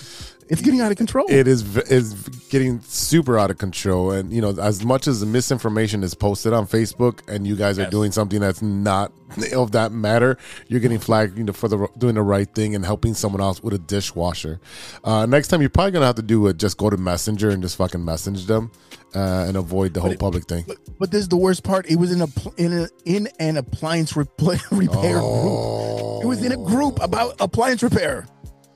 It's 0.49 0.61
getting 0.61 0.81
out 0.81 0.91
of 0.91 0.99
control. 0.99 1.27
It 1.29 1.49
is 1.49 1.77
is 1.89 2.15
getting 2.51 2.81
super 2.83 3.39
out 3.39 3.51
of 3.51 3.59
control, 3.59 4.11
and 4.11 4.33
you 4.33 4.41
know, 4.41 4.51
as 4.61 4.85
much 4.85 5.07
as 5.09 5.21
the 5.21 5.27
misinformation 5.27 6.03
is 6.03 6.15
posted 6.15 6.53
on 6.53 6.67
Facebook, 6.67 7.21
and 7.29 7.47
you 7.47 7.57
guys 7.57 7.79
are 7.79 7.89
doing 7.91 8.13
something 8.13 8.41
that's 8.41 8.63
not 8.63 9.13
of 9.55 9.73
that 9.73 9.91
matter, 9.93 10.37
you're 10.69 10.81
getting 10.81 10.99
flagged, 10.99 11.39
you 11.39 11.45
know, 11.45 11.53
for 11.53 11.69
the 11.69 11.89
doing 11.99 12.15
the 12.15 12.23
right 12.23 12.53
thing 12.55 12.75
and 12.75 12.85
helping 12.85 13.15
someone 13.15 13.41
else 13.41 13.63
with 13.63 13.75
a 13.75 13.79
dishwasher. 13.79 14.61
Uh, 15.03 15.27
next 15.27 15.49
time, 15.49 15.61
you're 15.61 15.71
probably 15.71 15.93
gonna 15.93 16.07
have 16.07 16.17
to 16.17 16.23
do 16.23 16.47
it. 16.47 16.57
Just 16.59 16.77
go 16.77 16.91
to 16.91 16.97
Messenger 16.97 17.51
and 17.51 17.63
just 17.63 17.77
fucking 17.77 18.05
message 18.05 18.47
them, 18.47 18.71
uh, 19.15 19.45
and 19.49 19.57
avoid 19.57 19.95
the 19.95 20.01
whole 20.01 20.15
public 20.17 20.45
thing. 20.47 20.65
but, 20.67 20.77
but 20.99 21.11
this 21.11 21.23
is 21.23 21.29
the 21.29 21.37
worst 21.37 21.65
part. 21.65 21.89
It 21.91 21.97
was 21.97 22.13
in 22.13 22.21
a 22.21 22.27
in 22.59 22.73
a, 22.73 22.89
in 23.05 23.29
an 23.41 23.57
appliance 23.57 24.13
repl- 24.13 24.61
repair 24.71 25.19
group. 25.21 26.23
It 26.25 26.27
was 26.27 26.45
in 26.45 26.53
a 26.53 26.57
group 26.57 27.01
about 27.03 27.35
appliance 27.41 27.83
repair. 27.83 28.27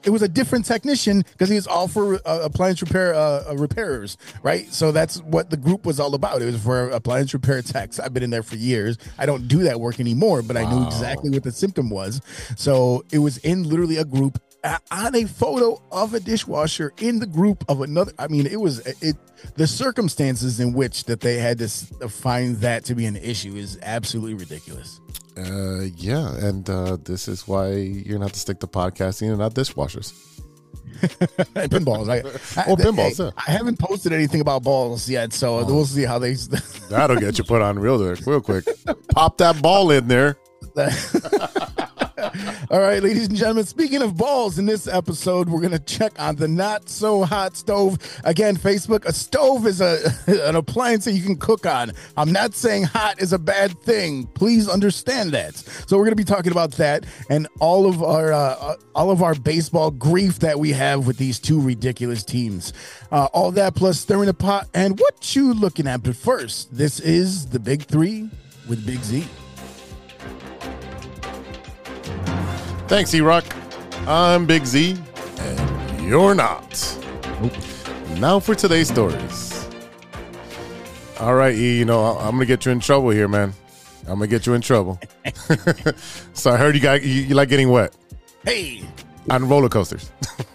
It 0.09 0.11
was 0.11 0.23
a 0.23 0.29
different 0.29 0.65
technician 0.65 1.19
because 1.33 1.50
he 1.50 1.57
was 1.57 1.67
all 1.67 1.87
for 1.87 2.15
uh, 2.15 2.41
appliance 2.43 2.81
repair 2.81 3.12
uh, 3.12 3.45
uh, 3.50 3.57
repairers, 3.59 4.17
right? 4.43 4.67
So 4.73 4.91
that's 4.91 5.21
what 5.21 5.50
the 5.50 5.59
group 5.59 5.85
was 5.85 6.00
all 6.00 6.15
about. 6.15 6.41
It 6.41 6.47
was 6.47 6.62
for 6.62 6.88
appliance 6.88 7.35
repair 7.35 7.61
techs. 7.61 8.00
I've 8.00 8.15
been 8.15 8.23
in 8.23 8.31
there 8.31 8.43
for 8.43 8.57
years. 8.57 8.97
I 9.19 9.27
don't 9.27 9.49
do 9.49 9.65
that 9.65 9.79
work 9.81 10.00
anymore, 10.00 10.41
but 10.41 10.57
I 10.57 10.65
knew 10.65 10.87
exactly 10.87 11.29
what 11.29 11.43
the 11.43 11.53
symptom 11.53 11.91
was. 11.91 12.23
So 12.57 13.05
it 13.12 13.19
was 13.19 13.37
in 13.38 13.65
literally 13.65 13.99
a 13.99 14.05
group 14.07 14.41
on 14.91 15.15
a 15.15 15.25
photo 15.25 15.81
of 15.93 16.15
a 16.15 16.21
dishwasher 16.21 16.93
in 16.99 17.19
the 17.21 17.27
group 17.27 17.65
of 17.69 17.81
another. 17.81 18.12
I 18.19 18.29
mean, 18.29 18.47
it 18.47 18.61
was 18.61 18.81
it. 19.03 19.17
The 19.55 19.67
circumstances 19.67 20.59
in 20.59 20.73
which 20.73 21.05
that 21.05 21.21
they 21.21 21.37
had 21.37 21.59
to 21.59 21.69
find 22.09 22.57
that 22.57 22.85
to 22.87 22.95
be 22.95 23.07
an 23.07 23.17
issue 23.17 23.55
is 23.55 23.79
absolutely 23.83 24.35
ridiculous. 24.35 25.00
Uh, 25.37 25.83
yeah, 25.97 26.35
and 26.38 26.69
uh, 26.69 26.97
this 27.05 27.29
is 27.29 27.47
why 27.47 27.71
you're 27.75 28.15
gonna 28.15 28.25
have 28.25 28.33
to 28.33 28.41
stick 28.41 28.59
to 28.61 28.67
podcasting 28.67 29.29
and 29.29 29.38
not 29.38 29.55
dishwashers. 29.55 30.12
pinballs. 30.99 32.09
I, 32.09 32.17
I, 32.61 32.65
Oh, 32.67 32.75
pinballs, 32.75 33.19
hey, 33.19 33.25
yeah. 33.25 33.31
I 33.47 33.53
haven't 33.53 33.79
posted 33.79 34.12
anything 34.12 34.41
about 34.41 34.65
balls 34.65 35.09
yet, 35.09 35.33
so 35.33 35.65
we'll 35.65 35.87
see 35.87 36.03
how 36.03 36.19
they. 36.19 36.35
That'll 36.91 37.17
get 37.17 37.38
you 37.38 37.45
put 37.45 37.62
on 37.62 37.79
real 37.79 37.99
quick, 37.99 38.27
real 38.27 38.41
quick. 38.41 38.65
Pop 39.15 39.38
that 39.38 39.62
ball 39.62 39.93
in 39.93 40.09
there. 40.09 40.37
All 42.71 42.81
right, 42.81 43.01
ladies 43.01 43.29
and 43.29 43.37
gentlemen. 43.37 43.65
Speaking 43.65 44.03
of 44.03 44.17
balls, 44.17 44.59
in 44.59 44.67
this 44.67 44.89
episode, 44.89 45.49
we're 45.49 45.61
gonna 45.61 45.79
check 45.79 46.21
on 46.21 46.35
the 46.35 46.49
not 46.49 46.89
so 46.89 47.23
hot 47.23 47.57
stove. 47.57 47.99
Again, 48.25 48.57
Facebook. 48.57 49.05
A 49.05 49.13
stove 49.13 49.67
is 49.67 49.81
a 49.81 50.01
an 50.27 50.57
appliance 50.57 51.05
that 51.05 51.13
you 51.13 51.23
can 51.23 51.37
cook 51.37 51.65
on. 51.65 51.93
I'm 52.17 52.33
not 52.33 52.55
saying 52.55 52.85
hot 52.85 53.21
is 53.21 53.33
a 53.33 53.39
bad 53.39 53.79
thing. 53.83 54.27
Please 54.29 54.69
understand 54.69 55.31
that. 55.33 55.57
So 55.57 55.97
we're 55.97 56.05
gonna 56.05 56.17
be 56.17 56.25
talking 56.25 56.51
about 56.51 56.73
that 56.73 57.07
and 57.31 57.47
all 57.61 57.87
of 57.87 58.03
our 58.03 58.33
uh, 58.33 58.77
all 58.97 59.13
of 59.13 59.23
our 59.23 59.37
baseball 59.37 59.93
grief 59.93 60.41
that 60.41 60.59
we 60.59 60.73
have 60.73 61.07
with 61.07 61.19
these 61.19 61.39
two 61.39 61.61
ridiculous 61.61 62.25
teams. 62.25 62.73
Uh, 63.13 63.27
all 63.27 63.53
that 63.53 63.77
plus 63.77 64.01
stirring 64.01 64.27
the 64.27 64.35
pot 64.35 64.67
and 64.75 64.99
what 64.99 65.37
you 65.37 65.55
looking 65.55 65.87
at. 65.87 66.03
But 66.03 66.17
first, 66.17 66.77
this 66.77 66.99
is 66.99 67.47
the 67.47 67.61
Big 67.61 67.85
Three 67.85 68.29
with 68.69 68.85
Big 68.85 69.05
Z. 69.05 69.25
Thanks, 72.88 73.14
E 73.14 73.21
Rock. 73.21 73.45
I'm 74.07 74.47
Big 74.47 74.64
Z, 74.64 74.97
and 75.38 76.09
you're 76.09 76.35
not. 76.35 76.99
Now 78.18 78.40
for 78.40 78.54
today's 78.54 78.88
stories. 78.88 79.68
All 81.21 81.35
right, 81.35 81.54
E, 81.54 81.78
you 81.78 81.85
know, 81.85 82.02
I- 82.02 82.25
I'm 82.25 82.30
going 82.37 82.40
to 82.40 82.47
get 82.47 82.64
you 82.64 82.73
in 82.73 82.80
trouble 82.80 83.11
here, 83.11 83.28
man. 83.28 83.52
I'm 84.07 84.18
going 84.18 84.30
to 84.30 84.35
get 84.37 84.47
you 84.47 84.54
in 84.54 84.61
trouble. 84.62 84.99
so 86.33 86.50
I 86.50 86.57
heard 86.57 86.75
you, 86.75 86.80
got, 86.80 87.02
you, 87.02 87.09
you 87.25 87.35
like 87.35 87.50
getting 87.50 87.68
wet 87.68 87.95
Hey, 88.45 88.83
on 89.31 89.49
roller 89.49 89.69
coasters. 89.69 90.11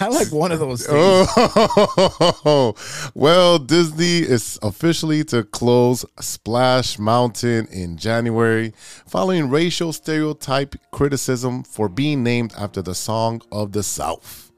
I 0.00 0.08
like 0.10 0.32
one 0.32 0.52
of 0.52 0.58
those 0.58 0.86
things. 0.86 1.28
Oh, 2.44 2.74
well, 3.14 3.58
Disney 3.58 4.18
is 4.18 4.58
officially 4.62 5.24
to 5.24 5.44
close 5.44 6.04
Splash 6.20 6.98
Mountain 6.98 7.66
in 7.68 7.96
January 7.96 8.72
following 9.06 9.50
racial 9.50 9.92
stereotype 9.92 10.74
criticism 10.90 11.62
for 11.62 11.88
being 11.88 12.22
named 12.22 12.52
after 12.58 12.82
the 12.82 12.94
song 12.94 13.42
of 13.52 13.72
the 13.72 13.82
South. 13.82 14.49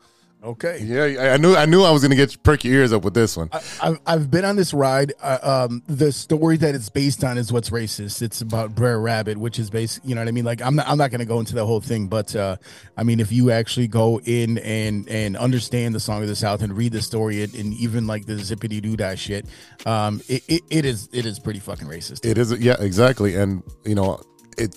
Okay. 0.45 0.81
Yeah, 0.83 1.05
I- 1.23 1.35
I 1.35 1.37
knew 1.37 1.55
I 1.55 1.67
knew 1.67 1.83
I 1.85 1.91
was 1.93 2.03
going 2.03 2.11
to 2.11 2.17
get 2.17 2.43
perk 2.43 2.65
your 2.65 2.75
ears 2.75 2.93
up 2.93 3.05
with 3.05 3.15
this 3.15 3.37
one. 3.37 3.49
I've, 3.81 4.01
I've 4.07 4.31
been 4.31 4.45
on 4.45 4.57
this 4.57 4.75
ride. 4.75 5.13
Uh, 5.23 5.67
um, 5.71 5.83
the 5.87 6.11
story 6.11 6.57
that 6.57 6.75
it's 6.75 6.89
based 6.89 7.23
on 7.23 7.39
is 7.39 7.53
what's 7.53 7.71
racist. 7.71 8.23
It's 8.23 8.41
about 8.41 8.75
Brer 8.75 9.01
Rabbit, 9.01 9.39
which 9.39 9.61
is 9.61 9.71
based. 9.71 10.01
You 10.05 10.17
know 10.17 10.21
what 10.21 10.27
I 10.27 10.33
mean? 10.33 10.45
Like 10.45 10.61
I'm 10.61 10.75
not. 10.75 10.89
I'm 10.89 10.99
not 10.99 11.11
going 11.13 11.21
to 11.21 11.27
go 11.27 11.39
into 11.39 11.55
the 11.55 11.65
whole 11.65 11.81
thing, 11.81 12.09
but 12.09 12.35
uh, 12.35 12.57
I 12.97 13.05
mean, 13.05 13.21
if 13.21 13.31
you 13.31 13.53
actually 13.53 13.87
go 13.87 14.19
in 14.21 14.59
and 14.59 15.09
and 15.09 15.37
understand 15.37 15.95
the 15.95 16.01
song 16.01 16.23
of 16.23 16.29
the 16.29 16.35
South 16.37 16.61
and 16.63 16.77
read 16.77 16.91
the 16.93 17.03
story 17.03 17.45
and, 17.45 17.55
and 17.55 17.73
even 17.75 18.09
like 18.09 18.27
the 18.27 18.35
zippity 18.35 18.83
doo 18.83 18.97
dah 18.97 19.15
shit, 19.15 19.47
um, 19.87 20.21
it, 20.27 20.43
it, 20.49 20.63
it 20.71 20.85
is 20.85 21.09
it 21.13 21.25
is 21.25 21.39
pretty 21.39 21.61
fucking 21.61 21.87
racist. 21.87 22.27
It 22.29 22.37
is, 22.37 22.53
yeah, 22.59 22.77
exactly, 22.81 23.37
and 23.37 23.63
you 23.85 23.95
know, 23.95 24.21
it. 24.59 24.75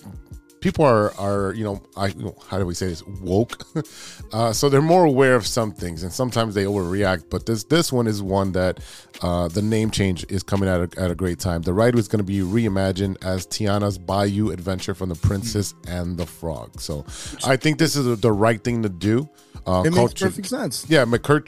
People 0.65 0.83
are 0.83 1.13
are 1.19 1.53
you 1.53 1.63
know, 1.63 1.83
I 1.95 2.11
how 2.47 2.57
do 2.57 2.65
we 2.65 2.73
say 2.73 2.87
this 2.87 3.05
woke, 3.05 3.67
uh, 4.33 4.51
so 4.51 4.67
they're 4.67 4.81
more 4.81 5.03
aware 5.03 5.35
of 5.35 5.45
some 5.45 5.71
things, 5.71 6.01
and 6.01 6.11
sometimes 6.11 6.55
they 6.55 6.63
overreact. 6.63 7.29
But 7.29 7.45
this 7.45 7.65
this 7.65 7.93
one 7.93 8.07
is 8.07 8.23
one 8.23 8.51
that 8.53 8.79
uh, 9.21 9.47
the 9.47 9.61
name 9.61 9.91
change 9.91 10.25
is 10.27 10.41
coming 10.41 10.67
at 10.67 10.79
a, 10.79 10.99
at 10.99 11.11
a 11.11 11.13
great 11.13 11.37
time. 11.37 11.61
The 11.61 11.71
ride 11.71 11.93
was 11.93 12.07
going 12.07 12.17
to 12.17 12.23
be 12.23 12.39
reimagined 12.39 13.23
as 13.23 13.45
Tiana's 13.45 13.99
Bayou 13.99 14.49
Adventure 14.49 14.95
from 14.95 15.09
the 15.09 15.15
Princess 15.15 15.75
and 15.87 16.17
the 16.17 16.25
Frog. 16.25 16.81
So 16.81 17.05
I 17.45 17.57
think 17.57 17.77
this 17.77 17.95
is 17.95 18.19
the 18.19 18.31
right 18.31 18.63
thing 18.63 18.81
to 18.81 18.89
do. 18.89 19.29
Uh, 19.67 19.83
it 19.85 19.91
makes 19.91 19.97
culture- 19.97 20.25
perfect 20.25 20.47
sense. 20.47 20.85
yeah, 20.89 21.05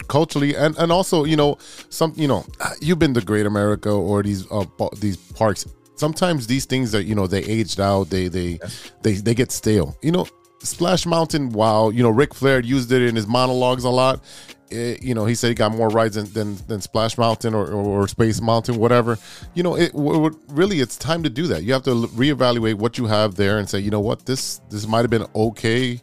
culturally 0.08 0.56
and 0.56 0.78
and 0.78 0.92
also 0.92 1.24
you 1.24 1.36
know 1.36 1.58
some 1.90 2.14
you 2.16 2.28
know 2.28 2.46
you've 2.82 3.00
been 3.00 3.16
to 3.16 3.22
Great 3.22 3.48
America 3.48 3.90
or 3.90 4.22
these 4.22 4.46
uh, 4.52 4.66
these 5.00 5.18
parks. 5.18 5.66
Sometimes 5.98 6.48
these 6.48 6.66
things 6.66 6.92
that 6.92 7.04
you 7.06 7.16
know 7.16 7.28
they 7.28 7.44
aged 7.44 7.80
out, 7.80 8.10
they 8.10 8.28
they 8.28 8.60
they 9.02 9.14
they 9.14 9.34
get 9.36 9.52
stale. 9.52 9.98
You 10.02 10.12
know, 10.12 10.28
Splash 10.64 11.06
Mountain. 11.06 11.50
While 11.52 11.92
you 11.92 12.04
know 12.04 12.10
Ric 12.10 12.34
Flair 12.34 12.60
used 12.60 12.92
it 12.92 13.02
in 13.02 13.16
his 13.16 13.28
monologues 13.28 13.84
a 13.84 13.90
lot. 13.90 14.22
It, 14.70 15.02
you 15.02 15.16
know, 15.16 15.26
he 15.26 15.34
said 15.34 15.48
he 15.48 15.54
got 15.54 15.72
more 15.72 15.88
rides 15.88 16.16
than 16.16 16.26
than, 16.34 16.58
than 16.68 16.82
Splash 16.82 17.18
Mountain 17.18 17.54
or, 17.54 17.68
or, 17.68 18.02
or 18.02 18.08
Space 18.10 18.42
Mountain, 18.42 18.76
whatever. 18.78 19.18
You 19.54 19.64
know, 19.64 19.78
it 19.78 19.94
w- 19.94 20.12
w- 20.24 20.40
really 20.50 20.82
it's 20.82 20.98
time 20.98 21.24
to 21.24 21.30
do 21.30 21.48
that. 21.48 21.64
You 21.64 21.72
have 21.72 21.84
to 21.84 21.92
l- 21.92 22.08
reevaluate 22.10 22.74
what 22.76 22.98
you 22.98 23.06
have 23.06 23.36
there 23.36 23.60
and 23.60 23.70
say, 23.70 23.80
you 23.80 23.92
know 23.92 24.02
what, 24.02 24.26
this 24.26 24.60
this 24.70 24.86
might 24.86 25.04
have 25.04 25.10
been 25.10 25.26
okay 25.34 26.02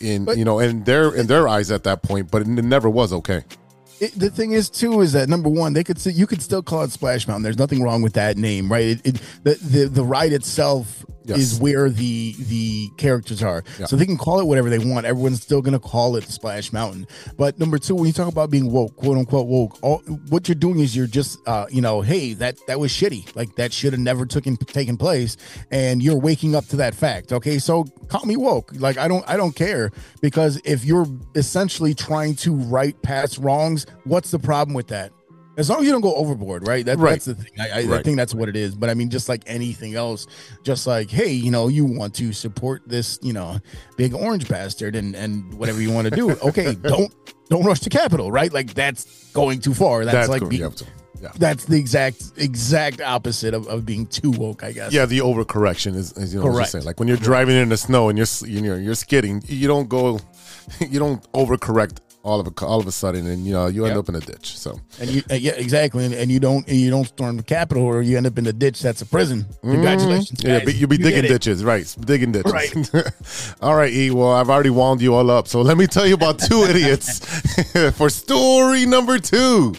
in 0.00 0.24
But- 0.24 0.38
you 0.38 0.46
know 0.46 0.60
in 0.60 0.82
their 0.84 1.14
in 1.14 1.26
their 1.26 1.46
eyes 1.46 1.70
at 1.70 1.84
that 1.84 2.02
point, 2.02 2.30
but 2.30 2.40
it 2.40 2.48
never 2.48 2.88
was 2.88 3.12
okay. 3.12 3.44
It, 3.98 4.12
the 4.12 4.30
thing 4.30 4.52
is 4.52 4.68
too 4.68 5.00
is 5.00 5.12
that 5.12 5.28
number 5.28 5.48
one 5.48 5.72
they 5.72 5.84
could 5.84 5.98
say 5.98 6.10
you 6.10 6.26
could 6.26 6.42
still 6.42 6.62
call 6.62 6.82
it 6.82 6.92
Splash 6.92 7.26
Mountain. 7.26 7.42
There's 7.42 7.58
nothing 7.58 7.82
wrong 7.82 8.02
with 8.02 8.12
that 8.14 8.36
name, 8.36 8.70
right? 8.70 8.84
It, 8.84 9.06
it, 9.06 9.22
the, 9.42 9.54
the 9.54 9.88
the 9.88 10.04
ride 10.04 10.32
itself 10.32 11.04
Yes. 11.26 11.38
is 11.38 11.60
where 11.60 11.90
the 11.90 12.34
the 12.38 12.88
characters 12.96 13.42
are, 13.42 13.64
Yeah. 13.78 13.86
so 13.86 13.96
they 13.96 14.06
can 14.06 14.16
call 14.16 14.40
it 14.40 14.44
whatever 14.46 14.70
they 14.70 14.78
want. 14.78 15.06
Everyone's 15.06 15.42
still 15.42 15.60
gonna 15.62 15.78
call 15.78 16.16
it 16.16 16.24
Splash 16.28 16.72
Mountain. 16.72 17.06
But 17.36 17.58
number 17.58 17.78
two, 17.78 17.94
when 17.94 18.06
you 18.06 18.12
talk 18.12 18.28
about 18.28 18.50
being 18.50 18.70
woke, 18.70 18.96
quote 18.96 19.18
unquote 19.18 19.46
woke, 19.46 19.78
all, 19.82 19.98
what 20.28 20.48
you're 20.48 20.54
doing 20.54 20.78
is 20.80 20.94
you're 20.96 21.06
just 21.06 21.38
uh, 21.46 21.66
you 21.70 21.80
know, 21.80 22.00
hey, 22.00 22.32
that 22.34 22.56
that 22.66 22.78
was 22.80 22.90
shitty. 22.92 23.34
Like 23.36 23.56
that 23.56 23.72
should 23.72 23.92
have 23.92 24.00
never 24.00 24.26
taken 24.26 24.56
taken 24.56 24.96
place, 24.96 25.36
and 25.70 26.02
you're 26.02 26.18
waking 26.18 26.54
up 26.54 26.66
to 26.66 26.76
that 26.76 26.94
fact. 26.94 27.32
Okay, 27.32 27.58
so 27.58 27.84
call 28.08 28.24
me 28.24 28.36
woke. 28.36 28.72
Like 28.76 28.96
I 28.98 29.08
don't 29.08 29.24
I 29.28 29.36
don't 29.36 29.54
care 29.56 29.90
because 30.20 30.60
if 30.64 30.84
you're 30.84 31.06
essentially 31.34 31.94
trying 31.94 32.34
to 32.36 32.54
right 32.54 33.00
past 33.02 33.38
wrongs, 33.38 33.86
what's 34.04 34.30
the 34.30 34.38
problem 34.38 34.74
with 34.74 34.88
that? 34.88 35.12
As 35.56 35.70
long 35.70 35.80
as 35.80 35.86
you 35.86 35.92
don't 35.92 36.02
go 36.02 36.14
overboard, 36.14 36.66
right? 36.66 36.84
That, 36.84 36.98
Right. 36.98 37.12
That's 37.12 37.24
the 37.24 37.34
thing. 37.34 37.52
I, 37.58 37.80
I, 37.80 37.98
I 37.98 38.02
think 38.02 38.16
that's 38.16 38.34
what 38.34 38.48
it 38.48 38.56
is. 38.56 38.74
But 38.74 38.90
I 38.90 38.94
mean, 38.94 39.08
just 39.08 39.28
like 39.28 39.42
anything 39.46 39.94
else, 39.94 40.26
just 40.62 40.86
like, 40.86 41.10
hey, 41.10 41.32
you 41.32 41.50
know, 41.50 41.68
you 41.68 41.84
want 41.84 42.14
to 42.16 42.32
support 42.32 42.82
this, 42.86 43.18
you 43.22 43.32
know, 43.32 43.58
big 43.96 44.14
orange 44.14 44.48
bastard 44.48 44.96
and 44.96 45.14
and 45.14 45.54
whatever 45.54 45.80
you 45.80 45.92
want 45.92 46.08
to 46.08 46.14
do. 46.14 46.36
Okay, 46.46 46.74
don't 46.74 47.12
don't 47.48 47.64
rush 47.64 47.80
to 47.80 47.90
Capitol, 47.90 48.30
right? 48.30 48.52
Like 48.52 48.74
that's 48.74 49.32
going 49.32 49.60
too 49.60 49.74
far. 49.74 50.04
That's, 50.04 50.28
like 50.28 50.40
cool. 50.40 50.48
being, 50.48 50.72
yeah, 51.20 51.32
that's 51.38 51.64
the 51.64 51.76
exact 51.76 52.32
exact 52.36 53.00
opposite 53.00 53.54
of, 53.54 53.66
of 53.68 53.84
being 53.84 54.06
too 54.06 54.30
woke, 54.32 54.62
I 54.62 54.72
guess. 54.72 54.92
Yeah, 54.92 55.06
the 55.06 55.20
overcorrection 55.20 55.94
is, 55.96 56.12
is 56.12 56.34
you 56.34 56.40
know 56.40 56.46
what 56.46 56.50
I'm 56.50 56.56
Correct. 56.56 56.70
saying. 56.72 56.84
Like 56.84 57.00
when 57.00 57.08
you're 57.08 57.16
driving 57.16 57.56
in 57.56 57.68
the 57.68 57.76
snow 57.76 58.08
and 58.08 58.18
you're 58.18 58.26
you 58.46 58.60
know 58.60 58.76
you're 58.76 58.94
skidding, 58.94 59.42
you 59.46 59.66
don't 59.66 59.88
go, 59.88 60.20
you 60.80 60.98
don't 60.98 61.20
overcorrect 61.32 61.98
all 62.26 62.40
of 62.40 62.46
a 62.48 62.52
all 62.66 62.80
of 62.80 62.86
a 62.86 62.92
sudden, 62.92 63.26
and 63.26 63.46
you 63.46 63.52
know 63.52 63.66
you 63.68 63.84
end 63.86 63.94
Yep. 63.94 63.98
up 64.02 64.08
in 64.10 64.14
a 64.16 64.20
ditch. 64.20 64.58
So 64.58 64.80
And 65.00 65.08
you, 65.08 65.22
uh, 65.30 65.34
yeah, 65.34 65.52
exactly, 65.52 66.04
and, 66.04 66.12
and 66.14 66.30
you 66.30 66.40
don't 66.40 66.66
and 66.68 66.76
you 66.76 66.90
don't 66.90 67.06
storm 67.06 67.36
the 67.36 67.42
Capitol, 67.44 67.84
or 67.84 68.02
you 68.02 68.16
end 68.16 68.26
up 68.26 68.36
in 68.38 68.44
the 68.44 68.52
ditch 68.52 68.80
that's 68.82 69.00
a 69.00 69.06
prison. 69.06 69.46
Congratulations, 69.62 70.40
Mm-hmm. 70.40 70.48
yeah, 70.50 70.60
but 70.64 70.74
you'll 70.74 70.88
be 70.88 70.96
You 70.96 71.04
digging 71.04 71.30
ditches, 71.30 71.62
right? 71.64 71.86
Digging 72.00 72.32
ditches. 72.32 72.52
Right. 72.52 72.72
all 73.62 73.76
right, 73.76 73.92
E. 73.92 74.10
Well, 74.10 74.32
I've 74.32 74.50
already 74.50 74.70
wound 74.70 75.00
you 75.00 75.14
all 75.14 75.30
up, 75.30 75.46
so 75.48 75.62
let 75.62 75.76
me 75.78 75.86
tell 75.86 76.06
you 76.06 76.14
about 76.14 76.38
two 76.40 76.62
idiots 76.70 77.20
for 77.96 78.10
story 78.10 78.86
number 78.86 79.18
two. 79.18 79.74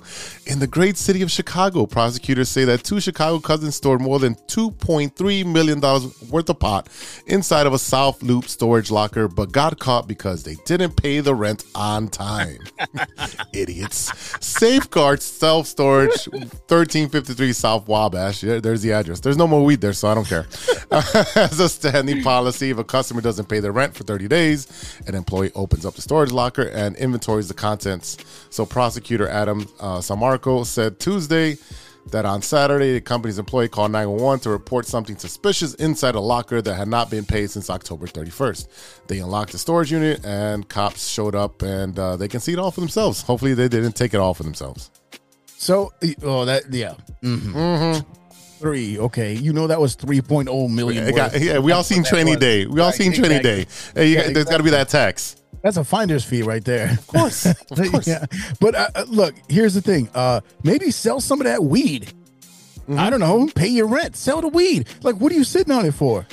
In 0.48 0.60
the 0.60 0.68
great 0.68 0.96
city 0.96 1.22
of 1.24 1.30
Chicago, 1.30 1.86
prosecutors 1.86 2.48
say 2.48 2.64
that 2.64 2.86
two 2.86 3.02
Chicago 3.02 3.38
cousins 3.38 3.76
stored 3.76 4.00
more 4.00 4.18
than 4.18 4.36
$2.3 4.48 5.46
million 5.46 5.82
worth 6.30 6.50
of 6.50 6.60
pot 6.60 6.88
inside 7.26 7.68
of 7.68 7.74
a 7.74 7.78
South 7.78 8.24
Loop 8.24 8.46
storage 8.46 8.90
locker, 8.90 9.28
but 9.28 9.52
got 9.52 9.78
caught 9.78 10.08
because 10.08 10.44
they 10.44 10.56
didn't 10.64 10.96
pay 10.96 11.20
the 11.20 11.36
rent 11.36 11.66
on 11.76 12.08
time. 12.08 12.60
Idiots. 13.54 14.10
Safeguard 14.40 15.22
Self 15.22 15.68
Storage, 15.68 16.30
1353 16.30 17.52
South 17.52 17.86
Wabash. 17.90 18.40
There's 18.40 18.82
the 18.82 18.94
address. 18.94 19.20
There's 19.20 19.38
no 19.38 19.48
more 19.48 19.66
weed 19.66 19.82
there, 19.82 19.92
so 19.92 20.08
I 20.08 20.16
don't 20.16 20.28
care. 20.28 20.48
As 20.92 21.60
a 21.60 21.68
standing 21.68 22.24
policy, 22.24 22.70
if 22.70 22.78
a 22.78 22.86
customer 22.86 23.20
doesn't 23.20 23.50
pay 23.50 23.60
their 23.60 23.74
rent 23.74 23.96
for 23.96 24.06
30 24.06 24.30
days, 24.30 25.02
an 25.08 25.14
employee 25.14 25.52
opens 25.56 25.86
up 25.86 25.96
the 25.96 26.02
storage 26.02 26.32
locker 26.32 26.64
and 26.70 26.96
inventories 26.96 27.50
the 27.50 27.54
contents. 27.54 28.18
So, 28.50 28.66
prosecutor 28.66 29.28
Adam 29.28 29.68
uh, 29.82 30.00
Said 30.66 31.00
Tuesday 31.00 31.58
that 32.12 32.26
on 32.26 32.42
Saturday, 32.42 32.94
the 32.94 33.02
company's 33.02 33.40
employee 33.40 33.68
called 33.68 33.92
911 33.92 34.42
to 34.42 34.50
report 34.50 34.86
something 34.86 35.18
suspicious 35.18 35.74
inside 35.76 36.16
a 36.16 36.20
locker 36.20 36.62
that 36.62 36.76
had 36.76 36.88
not 36.88 37.10
been 37.10 37.26
paid 37.26 37.52
since 37.52 37.70
October 37.70 38.08
31st. 38.08 38.68
They 39.08 39.20
unlocked 39.20 39.52
the 39.52 39.58
storage 39.58 39.92
unit, 39.92 40.26
and 40.26 40.68
cops 40.68 41.08
showed 41.08 41.36
up, 41.36 41.62
and 41.62 41.98
uh, 41.98 42.16
they 42.16 42.28
can 42.28 42.40
see 42.40 42.54
it 42.54 42.60
all 42.60 42.72
for 42.72 42.80
themselves. 42.80 43.22
Hopefully, 43.22 43.54
they 43.54 43.68
didn't 43.68 43.94
take 43.94 44.14
it 44.14 44.18
all 44.18 44.34
for 44.34 44.44
themselves. 44.44 44.92
So, 45.58 45.92
oh, 46.22 46.46
that 46.46 46.72
yeah. 46.72 46.94
Mm-hmm. 47.24 48.00
Three. 48.60 48.98
Okay, 49.00 49.34
you 49.34 49.54
know 49.54 49.68
that 49.68 49.80
was 49.80 49.96
3.0 49.96 50.70
million. 50.74 51.08
It 51.08 51.16
got- 51.16 51.40
yeah, 51.40 51.60
we 51.60 51.72
all 51.72 51.84
seen 51.84 52.04
Training. 52.04 52.40
Day. 52.40 52.66
We 52.66 52.80
all 52.82 52.88
Right, 52.88 52.96
seen 52.96 53.14
Training 53.14 53.38
exactly. 53.40 53.66
Day. 53.66 54.02
Hey, 54.02 54.08
Yeah, 54.14 54.24
got- 54.26 54.34
there's 54.34 54.46
got 54.46 54.58
to 54.58 54.64
be 54.64 54.70
that 54.72 54.90
tax. 54.90 55.36
That's 55.64 55.78
a 55.78 55.84
finder's 55.84 56.24
fee 56.24 56.44
right 56.44 56.64
there. 56.64 56.92
Of 56.92 57.08
course, 57.08 57.46
of 57.46 57.68
course. 57.92 58.08
yeah, 58.08 58.26
but 58.60 58.76
uh, 58.76 58.90
uh, 58.96 59.06
look, 59.08 59.36
here's 59.50 59.74
the 59.74 59.82
thing. 59.82 60.08
Uh, 60.14 60.42
maybe 60.64 60.92
sell 60.92 61.20
some 61.20 61.42
of 61.42 61.46
that 61.46 61.64
weed. 61.64 62.14
Mm-hmm. 62.88 63.00
I 63.00 63.10
don't 63.10 63.20
know. 63.20 63.48
Pay 63.54 63.68
your 63.68 63.88
rent. 63.88 64.16
Sell 64.16 64.40
the 64.42 64.48
weed. 64.48 64.88
Like, 65.04 65.16
what 65.16 65.32
are 65.32 65.36
you 65.36 65.44
sitting 65.44 65.74
on 65.74 65.86
it 65.86 65.94
for? 65.94 66.26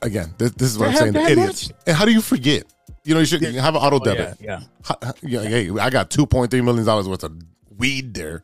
Again, 0.00 0.32
this, 0.38 0.52
this 0.52 0.68
is 0.70 0.78
what 0.78 0.88
I'm 0.90 1.12
saying. 1.12 1.16
Idiots. 1.16 1.70
And 1.86 1.96
how 1.96 2.04
do 2.04 2.12
you 2.12 2.20
forget? 2.22 2.64
You 3.04 3.14
know, 3.14 3.20
you 3.20 3.26
should 3.26 3.42
have 3.42 3.74
an 3.74 3.80
auto 3.82 3.96
Oh, 3.96 4.04
debit. 4.04 4.36
yeah, 4.40 4.60
Ha- 4.84 4.96
ha- 5.02 5.12
yeah, 5.22 5.42
hey, 5.42 5.70
I 5.78 5.90
got 5.90 6.10
two 6.10 6.24
point 6.26 6.50
three 6.50 6.60
million 6.62 6.84
dollars 6.86 7.08
worth 7.08 7.24
of 7.24 7.32
weed 7.76 8.14
there. 8.14 8.42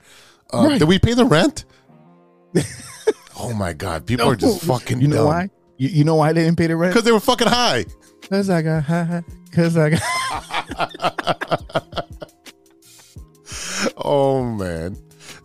Uh, 0.52 0.66
Right. 0.68 0.78
Did 0.78 0.88
we 0.88 0.98
pay 0.98 1.14
the 1.14 1.24
rent? 1.24 1.64
oh 3.38 3.52
my 3.54 3.72
god, 3.72 4.06
people 4.06 4.26
are 4.26 4.36
just 4.36 4.64
fucking. 4.64 5.00
You 5.00 5.08
know 5.08 5.26
why? 5.26 5.50
You, 5.76 5.88
you 5.88 6.04
know 6.04 6.14
why 6.14 6.32
they 6.32 6.44
didn't 6.44 6.58
pay 6.58 6.68
the 6.68 6.76
rent? 6.76 6.92
Because 6.92 7.04
they 7.04 7.12
were 7.12 7.20
fucking 7.20 7.48
high. 7.48 7.84
Cause 8.28 8.48
I 8.48 8.62
got 8.62 8.84
high. 8.84 9.22
Cause 9.52 9.76
I 9.76 9.90
got. 9.90 10.00
Oh 13.96 14.44
man. 14.44 14.96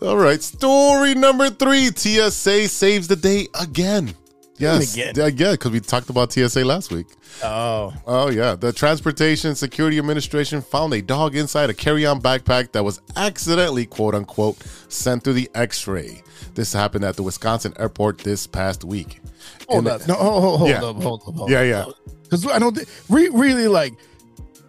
All 0.02 0.18
right. 0.18 0.42
Story 0.42 1.14
number 1.16 1.50
three. 1.50 1.88
TSA 1.88 2.68
saves 2.68 3.08
the 3.08 3.16
day 3.16 3.48
again. 3.60 4.14
Yes, 4.60 4.94
again. 4.94 5.14
yeah, 5.38 5.52
because 5.52 5.72
we 5.72 5.80
talked 5.80 6.10
about 6.10 6.32
TSA 6.34 6.64
last 6.66 6.92
week. 6.92 7.08
Oh, 7.44 7.94
Oh 8.06 8.30
yeah, 8.30 8.56
the 8.56 8.74
Transportation 8.74 9.56
Security 9.56 9.98
Administration 9.98 10.62
found 10.62 10.94
a 10.94 11.02
dog 11.02 11.36
inside 11.36 11.70
a 11.70 11.74
carry-on 11.74 12.22
backpack 12.22 12.72
that 12.74 12.84
was 12.84 13.02
accidentally 13.16 13.86
"quote 13.86 14.16
unquote" 14.16 14.58
sent 14.90 15.24
through 15.24 15.34
the 15.34 15.50
X-ray. 15.56 16.22
This 16.56 16.74
happened 16.74 17.06
at 17.06 17.16
the 17.16 17.24
Wisconsin 17.24 17.74
airport 17.80 18.18
this 18.20 18.46
past 18.48 18.84
week. 18.84 19.22
hold 19.70 19.88
And- 19.88 20.02
up. 20.02 20.08
No, 20.08 20.16
hold, 20.16 20.42
hold, 20.44 20.58
hold 20.60 20.70
Yeah. 20.70 20.84
up, 20.84 21.02
hold 21.02 21.22
up, 21.28 21.36
hold 21.36 21.50
Yeah, 21.50 21.62
yeah. 21.64 21.86
Because 22.24 22.46
I 22.48 22.60
don't 22.60 22.76
thi- 22.78 22.86
re- 23.10 23.30
really 23.30 23.68
like. 23.68 23.94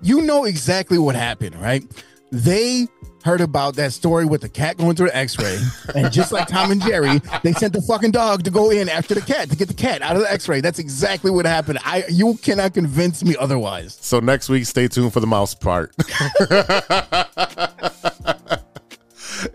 You 0.03 0.23
know 0.23 0.45
exactly 0.45 0.99
what 0.99 1.15
happened, 1.17 1.57
right? 1.61 1.85
They 2.33 2.87
heard 3.25 3.41
about 3.41 3.77
that 3.77 3.93
story 3.93 4.25
with 4.25 4.41
the 4.41 4.49
cat 4.49 4.77
going 4.77 4.97
through 4.97 5.09
the 5.09 5.17
X-ray, 5.17 5.59
and 5.95 6.13
just 6.13 6.33
like 6.33 6.49
Tom 6.49 6.71
and 6.71 6.83
Jerry, 6.83 7.21
they 7.43 7.53
sent 7.53 7.73
the 7.73 7.83
fucking 7.83 8.11
dog 8.11 8.45
to 8.45 8.51
go 8.51 8.71
in 8.71 8.89
after 8.89 9.15
the 9.15 9.21
cat 9.21 9.51
to 9.51 9.57
get 9.57 9.69
the 9.69 9.75
cat 9.75 10.03
out 10.03 10.17
of 10.17 10.23
the 10.23 10.33
X-ray. 10.33 10.61
That's 10.61 10.79
exactly 10.79 11.31
what 11.31 11.47
happened. 11.47 11.79
I 11.85 12.05
you 12.09 12.37
cannot 12.43 12.75
convince 12.75 13.25
me 13.25 13.37
otherwise. 13.39 13.99
So 14.01 14.21
next 14.21 14.49
week, 14.49 14.67
stay 14.67 14.89
tuned 14.89 15.13
for 15.13 15.21
the 15.21 15.27
mouse 15.27 15.55
part. 15.55 15.95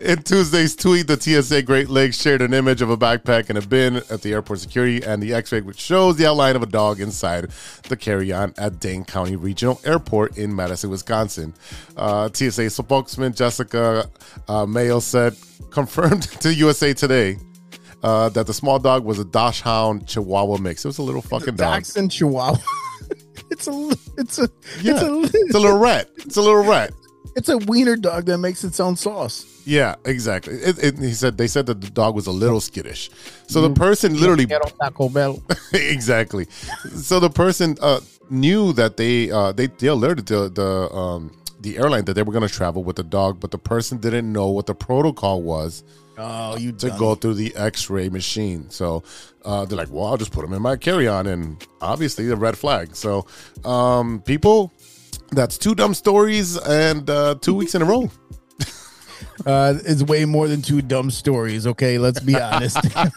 In 0.00 0.22
Tuesday's 0.22 0.74
tweet, 0.74 1.06
the 1.06 1.20
TSA 1.20 1.62
Great 1.62 1.88
Lakes 1.88 2.20
shared 2.20 2.42
an 2.42 2.52
image 2.52 2.82
of 2.82 2.90
a 2.90 2.96
backpack 2.96 3.50
in 3.50 3.56
a 3.56 3.62
bin 3.62 3.96
at 4.10 4.22
the 4.22 4.32
airport 4.32 4.58
security 4.60 5.02
and 5.02 5.22
the 5.22 5.32
X-ray, 5.34 5.60
which 5.60 5.78
shows 5.78 6.16
the 6.16 6.26
outline 6.26 6.56
of 6.56 6.62
a 6.62 6.66
dog 6.66 7.00
inside 7.00 7.50
the 7.88 7.96
carry-on 7.96 8.52
at 8.58 8.80
Dane 8.80 9.04
County 9.04 9.36
Regional 9.36 9.80
Airport 9.84 10.38
in 10.38 10.54
Madison, 10.54 10.90
Wisconsin. 10.90 11.54
Uh, 11.96 12.28
TSA 12.32 12.70
spokesman 12.70 13.32
Jessica 13.32 14.10
uh, 14.48 14.66
Mayo 14.66 14.98
said, 14.98 15.36
confirmed 15.70 16.22
to 16.40 16.52
USA 16.52 16.92
Today 16.92 17.36
uh, 18.02 18.28
that 18.30 18.46
the 18.46 18.54
small 18.54 18.78
dog 18.78 19.04
was 19.04 19.18
a 19.18 19.24
Dachshund 19.24 20.06
Chihuahua 20.08 20.58
mix. 20.58 20.84
It 20.84 20.88
was 20.88 20.98
a 20.98 21.02
little 21.02 21.22
fucking 21.22 21.56
dog. 21.56 21.84
Dachshund 21.84 22.10
Chihuahua. 22.10 22.58
it's 23.50 23.68
a 23.68 23.96
it's 24.18 24.38
a 24.38 24.48
Yeah, 24.80 24.94
it's 24.94 25.02
a 25.02 25.20
it's 25.22 25.54
a 25.54 25.58
little 25.60 25.78
rat. 25.78 26.10
It's 26.16 26.36
a 26.36 26.42
little 26.42 26.64
rat. 26.64 26.90
It's 27.36 27.48
a 27.48 27.58
wiener 27.58 27.96
dog 27.96 28.26
that 28.26 28.38
makes 28.38 28.64
its 28.64 28.80
own 28.80 28.96
sauce. 28.96 29.44
Yeah, 29.64 29.96
exactly. 30.04 30.54
It, 30.54 30.82
it, 30.82 30.98
he 30.98 31.12
said 31.12 31.36
they 31.38 31.46
said 31.46 31.66
that 31.66 31.80
the 31.80 31.90
dog 31.90 32.14
was 32.14 32.26
a 32.26 32.32
little 32.32 32.60
skittish. 32.60 33.10
So 33.46 33.60
the 33.60 33.70
person 33.74 34.18
literally 34.18 34.46
Get 34.46 34.62
on 34.62 34.70
Taco 34.78 35.08
Bell. 35.08 35.42
exactly. 35.72 36.46
So 36.94 37.20
the 37.20 37.30
person 37.30 37.76
uh, 37.80 38.00
knew 38.30 38.72
that 38.74 38.96
they 38.96 39.30
uh, 39.30 39.52
they 39.52 39.66
they 39.66 39.88
alerted 39.88 40.26
the 40.26 40.48
the 40.48 40.94
um, 40.94 41.36
the 41.60 41.78
airline 41.78 42.04
that 42.04 42.14
they 42.14 42.22
were 42.22 42.32
going 42.32 42.46
to 42.46 42.52
travel 42.52 42.84
with 42.84 42.96
the 42.96 43.02
dog, 43.04 43.40
but 43.40 43.50
the 43.50 43.58
person 43.58 43.98
didn't 43.98 44.32
know 44.32 44.48
what 44.50 44.66
the 44.66 44.74
protocol 44.74 45.42
was 45.42 45.82
Oh, 46.18 46.56
you 46.56 46.72
to 46.72 46.88
dummy. 46.88 46.98
go 46.98 47.14
through 47.14 47.34
the 47.34 47.54
X-ray 47.56 48.08
machine. 48.08 48.70
So 48.70 49.02
uh, 49.44 49.64
they're 49.66 49.76
like, 49.76 49.90
"Well, 49.90 50.06
I'll 50.06 50.16
just 50.16 50.32
put 50.32 50.44
him 50.44 50.52
in 50.54 50.62
my 50.62 50.76
carry-on," 50.76 51.26
and 51.26 51.66
obviously 51.80 52.26
the 52.26 52.36
red 52.36 52.56
flag. 52.56 52.96
So 52.96 53.26
um, 53.64 54.22
people, 54.22 54.72
that's 55.30 55.58
two 55.58 55.74
dumb 55.74 55.94
stories 55.94 56.56
and 56.56 57.08
uh, 57.08 57.36
two 57.40 57.54
weeks 57.54 57.74
in 57.74 57.82
a 57.82 57.84
row. 57.84 58.10
Uh, 59.44 59.78
it's 59.84 60.02
way 60.02 60.24
more 60.24 60.48
than 60.48 60.62
two 60.62 60.80
dumb 60.80 61.10
stories. 61.10 61.66
Okay, 61.66 61.98
let's 61.98 62.20
be 62.20 62.40
honest. 62.40 62.78
uh, 62.96 63.10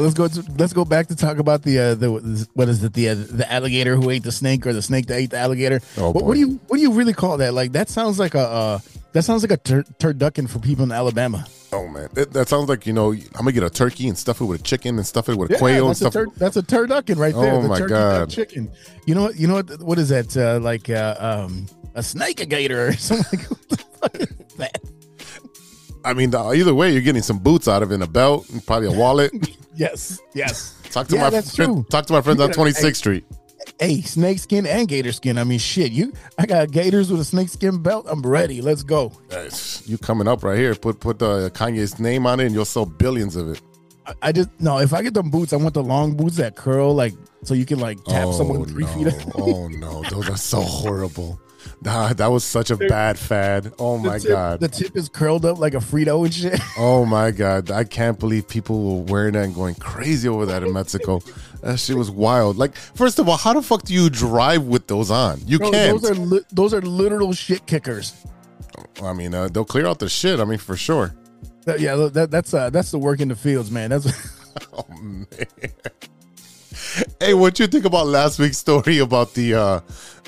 let's 0.00 0.14
go. 0.14 0.28
To, 0.28 0.44
let's 0.56 0.72
go 0.72 0.84
back 0.84 1.08
to 1.08 1.16
talk 1.16 1.38
about 1.38 1.62
the 1.62 1.78
uh, 1.78 1.94
the 1.96 2.48
what 2.54 2.68
is 2.68 2.84
it 2.84 2.94
the 2.94 3.10
uh, 3.10 3.14
the 3.14 3.52
alligator 3.52 3.96
who 3.96 4.10
ate 4.10 4.22
the 4.22 4.32
snake 4.32 4.66
or 4.66 4.72
the 4.72 4.80
snake 4.80 5.06
that 5.06 5.16
ate 5.16 5.30
the 5.30 5.38
alligator. 5.38 5.80
Oh, 5.98 6.10
what, 6.10 6.24
what 6.24 6.34
do 6.34 6.40
you 6.40 6.60
what 6.68 6.76
do 6.76 6.82
you 6.82 6.92
really 6.92 7.12
call 7.12 7.36
that? 7.38 7.52
Like 7.52 7.72
that 7.72 7.88
sounds 7.88 8.18
like 8.18 8.34
a 8.34 8.46
uh, 8.46 8.78
that 9.12 9.22
sounds 9.24 9.42
like 9.42 9.50
a 9.52 9.56
tur- 9.56 9.84
turducken 9.98 10.48
for 10.48 10.58
people 10.58 10.84
in 10.84 10.92
Alabama. 10.92 11.46
Oh 11.72 11.88
man, 11.88 12.08
that, 12.14 12.32
that 12.32 12.48
sounds 12.48 12.68
like 12.68 12.86
you 12.86 12.92
know 12.92 13.12
I'm 13.12 13.22
gonna 13.34 13.52
get 13.52 13.62
a 13.62 13.70
turkey 13.70 14.08
and 14.08 14.16
stuff 14.18 14.40
it 14.40 14.44
with 14.44 14.60
a 14.60 14.62
chicken 14.62 14.96
and 14.98 15.06
stuff 15.06 15.28
it 15.28 15.36
with 15.36 15.50
a 15.50 15.54
Yeah, 15.54 15.58
quail 15.58 15.84
and 15.86 15.92
a 15.92 15.94
stuff. 15.94 16.12
tur- 16.12 16.26
that's 16.36 16.56
a 16.56 16.62
turducken 16.62 17.16
right 17.16 17.34
there. 17.34 17.52
Oh, 17.54 17.62
the 17.62 17.68
my 17.68 17.78
turkey 17.78 17.90
God. 17.94 18.30
chicken. 18.30 18.70
You 19.06 19.14
know 19.14 19.22
what? 19.22 19.36
You 19.36 19.46
know 19.48 19.54
what? 19.54 19.80
What 19.82 19.98
is 19.98 20.08
that? 20.10 20.36
Uh, 20.36 20.58
like 20.60 20.90
uh, 20.90 21.16
um, 21.18 21.66
a 21.94 22.02
snake 22.02 22.40
a 22.40 22.46
gator 22.46 22.88
or 22.88 22.92
something? 22.96 23.38
Like, 23.40 23.50
what 23.50 23.68
the 23.68 23.76
fuck 23.76 24.14
is 24.20 24.56
that? 24.58 24.80
I 26.04 26.14
mean, 26.14 26.30
the, 26.30 26.38
either 26.50 26.74
way, 26.74 26.90
you're 26.92 27.00
getting 27.00 27.22
some 27.22 27.38
boots 27.38 27.68
out 27.68 27.82
of 27.82 27.90
it, 27.92 27.94
and 27.94 28.02
a 28.02 28.08
belt, 28.08 28.48
and 28.50 28.64
probably 28.66 28.88
a 28.88 28.98
wallet. 28.98 29.32
Yes, 29.74 30.20
yes. 30.34 30.76
talk 30.90 31.08
to 31.08 31.14
Yeah, 31.16 31.30
my 31.30 31.40
friend- 31.40 31.88
talk 31.88 32.04
to 32.04 32.12
my 32.12 32.20
friends 32.20 32.42
on 32.42 32.50
gotta- 32.50 32.60
26th 32.60 32.82
hey. 32.82 32.92
Street. 32.92 33.24
Hey, 33.78 34.00
snake 34.02 34.38
skin 34.38 34.66
and 34.66 34.88
gator 34.88 35.12
skin. 35.12 35.38
I 35.38 35.44
mean, 35.44 35.58
shit. 35.58 35.92
You, 35.92 36.12
I 36.38 36.46
got 36.46 36.70
gators 36.70 37.10
with 37.10 37.20
a 37.20 37.24
snake 37.24 37.48
skin 37.48 37.82
belt. 37.82 38.06
I'm 38.08 38.22
ready. 38.22 38.60
Let's 38.60 38.82
go. 38.82 39.12
You 39.86 39.98
coming 39.98 40.28
up 40.28 40.42
right 40.44 40.58
here? 40.58 40.74
Put 40.74 41.00
put 41.00 41.22
uh, 41.22 41.50
Kanye's 41.50 41.98
name 41.98 42.26
on 42.26 42.40
it, 42.40 42.46
and 42.46 42.54
you'll 42.54 42.64
sell 42.64 42.86
billions 42.86 43.36
of 43.36 43.48
it. 43.48 43.60
I, 44.06 44.14
I 44.22 44.32
just 44.32 44.48
no. 44.60 44.78
If 44.78 44.92
I 44.92 45.02
get 45.02 45.14
them 45.14 45.30
boots, 45.30 45.52
I 45.52 45.56
want 45.56 45.74
the 45.74 45.82
long 45.82 46.16
boots 46.16 46.36
that 46.36 46.56
curl, 46.56 46.94
like 46.94 47.14
so 47.42 47.54
you 47.54 47.66
can 47.66 47.78
like 47.80 48.02
tap 48.04 48.32
someone 48.32 48.64
three 48.66 48.84
no. 48.84 49.10
feet. 49.10 49.26
oh 49.36 49.68
no, 49.68 50.02
those 50.10 50.28
are 50.28 50.36
so 50.36 50.60
horrible. 50.60 51.40
Nah, 51.82 52.12
that 52.12 52.26
was 52.28 52.44
such 52.44 52.70
a 52.70 52.76
bad 52.76 53.18
fad. 53.18 53.72
Oh 53.78 53.98
my 53.98 54.14
the 54.14 54.20
tip, 54.20 54.28
god. 54.30 54.60
the 54.60 54.68
tip 54.68 54.96
is 54.96 55.08
curled 55.08 55.44
up 55.44 55.58
like 55.58 55.74
a 55.74 55.78
Frito 55.78 56.24
and 56.24 56.32
shit. 56.32 56.60
Oh 56.78 57.04
my 57.04 57.30
god, 57.30 57.70
I 57.70 57.84
can't 57.84 58.18
believe 58.18 58.48
people 58.48 58.98
were 58.98 59.02
wearing 59.12 59.32
that 59.34 59.44
and 59.44 59.54
going 59.54 59.74
crazy 59.76 60.28
over 60.28 60.46
that 60.46 60.62
in 60.62 60.72
Mexico. 60.72 61.20
That 61.62 61.78
shit 61.78 61.96
was 61.96 62.10
wild. 62.10 62.56
Like, 62.56 62.74
first 62.76 63.18
of 63.18 63.28
all, 63.28 63.36
how 63.36 63.52
the 63.52 63.62
fuck 63.62 63.82
do 63.82 63.94
you 63.94 64.10
drive 64.10 64.64
with 64.64 64.86
those 64.88 65.10
on? 65.10 65.40
You 65.46 65.58
Bro, 65.58 65.70
can't. 65.70 66.00
those 66.00 66.10
are 66.10 66.14
li- 66.14 66.44
those 66.50 66.74
are 66.74 66.80
literal 66.82 67.32
shit 67.32 67.66
kickers. 67.66 68.14
I 69.02 69.12
mean, 69.12 69.34
uh, 69.34 69.48
they'll 69.48 69.64
clear 69.64 69.86
out 69.86 69.98
the 69.98 70.08
shit. 70.08 70.40
I 70.40 70.44
mean, 70.44 70.58
for 70.58 70.76
sure. 70.76 71.14
Yeah, 71.78 71.94
that, 72.12 72.30
that's 72.30 72.52
uh, 72.54 72.70
that's 72.70 72.90
the 72.90 72.98
work 72.98 73.20
in 73.20 73.28
the 73.28 73.36
fields, 73.36 73.70
man. 73.70 73.90
That's 73.90 74.06
Oh 74.72 74.84
man. 75.00 75.26
Hey, 77.20 77.34
what 77.34 77.58
you 77.58 77.66
think 77.66 77.84
about 77.84 78.06
last 78.06 78.38
week's 78.38 78.58
story 78.58 78.98
about 78.98 79.34
the 79.34 79.54
uh 79.54 79.80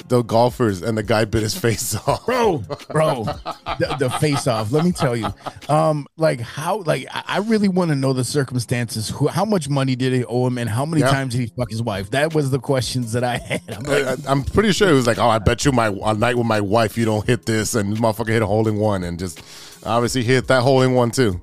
the 0.08 0.22
golfers 0.22 0.82
and 0.82 0.98
the 0.98 1.02
guy 1.02 1.24
bit 1.24 1.42
his 1.42 1.56
face 1.56 1.94
off? 2.06 2.24
bro, 2.26 2.58
bro, 2.90 3.24
the, 3.24 3.96
the 3.98 4.10
face 4.20 4.46
off. 4.46 4.72
Let 4.72 4.84
me 4.84 4.92
tell 4.92 5.14
you, 5.16 5.28
um, 5.68 6.06
like 6.16 6.40
how, 6.40 6.78
like 6.78 7.06
I 7.12 7.38
really 7.38 7.68
want 7.68 7.90
to 7.90 7.94
know 7.94 8.12
the 8.12 8.24
circumstances. 8.24 9.08
Who, 9.10 9.28
how 9.28 9.44
much 9.44 9.68
money 9.68 9.94
did 9.96 10.12
he 10.12 10.24
owe 10.24 10.46
him, 10.46 10.58
and 10.58 10.68
how 10.68 10.84
many 10.84 11.02
Yeah. 11.02 11.10
times 11.10 11.34
did 11.34 11.40
he 11.42 11.46
fuck 11.56 11.70
his 11.70 11.82
wife? 11.82 12.10
That 12.10 12.34
was 12.34 12.50
the 12.50 12.58
questions 12.58 13.12
that 13.12 13.22
I 13.24 13.36
had. 13.38 13.62
I'm 13.68 13.82
like, 13.84 14.06
I, 14.06 14.16
I'm 14.30 14.42
pretty 14.42 14.72
sure 14.72 14.88
it 14.88 14.94
was 14.94 15.06
like, 15.06 15.18
oh, 15.18 15.28
I 15.28 15.38
bet 15.38 15.64
you 15.64 15.72
my 15.72 15.86
a 16.04 16.14
night 16.14 16.36
with 16.36 16.46
my 16.46 16.60
wife, 16.60 16.96
you 16.98 17.04
don't 17.04 17.24
hit 17.26 17.46
this, 17.46 17.74
and 17.74 17.92
this 17.92 18.00
motherfucker 18.00 18.28
hit 18.28 18.42
a 18.42 18.46
hole 18.46 18.66
in 18.68 18.76
one, 18.76 19.04
and 19.04 19.18
just 19.18 19.42
obviously 19.84 20.22
hit 20.24 20.46
that 20.48 20.62
hole 20.62 20.82
in 20.82 20.94
one 20.94 21.10
too. 21.10 21.40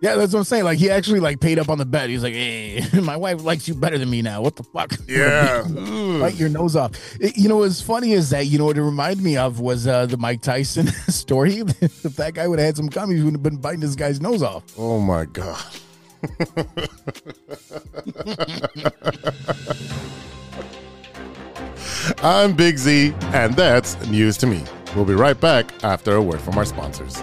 Yeah, 0.00 0.14
that's 0.16 0.32
what 0.32 0.40
I'm 0.40 0.44
saying. 0.44 0.64
Like 0.64 0.78
he 0.78 0.90
actually 0.90 1.20
like 1.20 1.40
paid 1.40 1.58
up 1.58 1.68
on 1.68 1.78
the 1.78 1.86
bet. 1.86 2.08
He's 2.10 2.22
like, 2.22 2.34
hey, 2.34 2.84
my 3.02 3.16
wife 3.16 3.42
likes 3.42 3.66
you 3.66 3.74
better 3.74 3.98
than 3.98 4.10
me 4.10 4.22
now. 4.22 4.42
What 4.42 4.56
the 4.56 4.62
fuck? 4.62 4.92
Yeah. 5.08 5.62
Bite 6.20 6.34
your 6.34 6.48
nose 6.48 6.74
off. 6.76 6.92
It- 7.20 7.36
you 7.38 7.48
know 7.48 7.58
what's 7.58 7.80
funny 7.80 8.12
is 8.12 8.30
that 8.30 8.46
you 8.46 8.58
know 8.58 8.66
what 8.66 8.76
it 8.76 8.82
reminded 8.82 9.22
me 9.22 9.36
of 9.36 9.60
was 9.60 9.86
uh, 9.86 10.06
the 10.06 10.16
Mike 10.16 10.42
Tyson 10.42 10.86
story. 11.08 11.58
if 11.80 12.02
that 12.16 12.34
guy 12.34 12.46
would 12.48 12.58
have 12.58 12.66
had 12.66 12.76
some 12.76 12.88
gum, 12.88 13.10
he 13.10 13.22
would 13.22 13.34
have 13.34 13.42
been 13.42 13.56
biting 13.56 13.80
this 13.80 13.94
guy's 13.94 14.20
nose 14.20 14.42
off. 14.42 14.64
Oh 14.78 14.98
my 15.00 15.24
god. 15.26 15.64
I'm 22.22 22.54
Big 22.54 22.78
Z, 22.78 23.14
and 23.32 23.54
that's 23.54 23.96
news 24.08 24.36
to 24.38 24.46
me. 24.46 24.62
We'll 24.94 25.04
be 25.04 25.14
right 25.14 25.38
back 25.38 25.84
after 25.84 26.16
a 26.16 26.22
word 26.22 26.40
from 26.40 26.56
our 26.58 26.64
sponsors. 26.64 27.22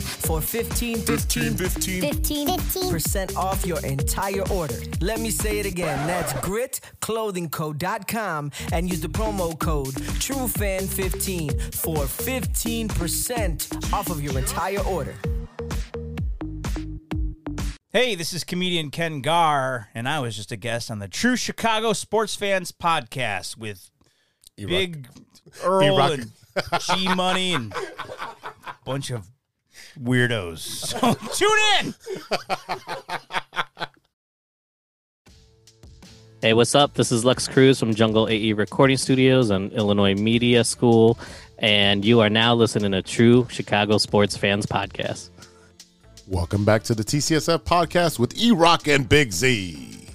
For 0.00 0.40
15 0.40 0.98
15 0.98 1.56
15. 1.56 2.00
15. 2.00 2.48
15% 2.48 3.36
off 3.36 3.66
your 3.66 3.84
entire 3.84 4.48
order. 4.50 4.76
Let 5.00 5.18
me 5.20 5.30
say 5.30 5.58
it 5.58 5.66
again. 5.66 6.06
That's 6.06 6.32
gritclothingco.com 6.34 8.50
and 8.72 8.88
use 8.90 9.00
the 9.00 9.08
promo 9.08 9.58
code 9.58 9.94
TrueFan15 9.94 11.74
for 11.74 11.96
15% 12.04 13.92
off 13.92 14.10
of 14.10 14.22
your 14.22 14.38
entire 14.38 14.80
order. 14.80 15.14
Hey, 17.92 18.14
this 18.14 18.32
is 18.32 18.42
comedian 18.42 18.90
Ken 18.90 19.20
Garr, 19.20 19.88
and 19.94 20.08
I 20.08 20.20
was 20.20 20.34
just 20.34 20.50
a 20.50 20.56
guest 20.56 20.90
on 20.90 20.98
the 20.98 21.08
True 21.08 21.36
Chicago 21.36 21.92
Sports 21.92 22.34
Fans 22.34 22.72
podcast 22.72 23.58
with 23.58 23.90
Big 24.56 25.08
Earl 25.62 25.98
Rock. 25.98 26.12
and 26.12 26.32
G 26.80 27.14
Money 27.14 27.52
and 27.52 27.74
a 27.74 28.74
bunch 28.86 29.10
of 29.10 29.28
weirdos. 30.00 30.58
So 30.58 30.98
oh, 31.02 31.14
tune 31.34 31.86
in. 31.86 31.94
Hey, 36.40 36.54
what's 36.54 36.74
up? 36.74 36.94
This 36.94 37.12
is 37.12 37.24
Lex 37.24 37.46
Cruz 37.46 37.78
from 37.78 37.94
Jungle 37.94 38.28
AE 38.28 38.52
Recording 38.54 38.96
Studios 38.96 39.50
and 39.50 39.72
Illinois 39.72 40.14
Media 40.14 40.64
School, 40.64 41.16
and 41.58 42.04
you 42.04 42.18
are 42.20 42.28
now 42.28 42.54
listening 42.54 42.90
to 42.92 43.02
True 43.02 43.46
Chicago 43.48 43.98
Sports 43.98 44.36
Fans 44.36 44.66
Podcast. 44.66 45.30
Welcome 46.26 46.64
back 46.64 46.82
to 46.84 46.94
the 46.94 47.04
TCSF 47.04 47.58
podcast 47.58 48.18
with 48.18 48.36
E 48.36 48.50
Rock 48.50 48.88
and 48.88 49.08
Big 49.08 49.32
Z. 49.32 50.08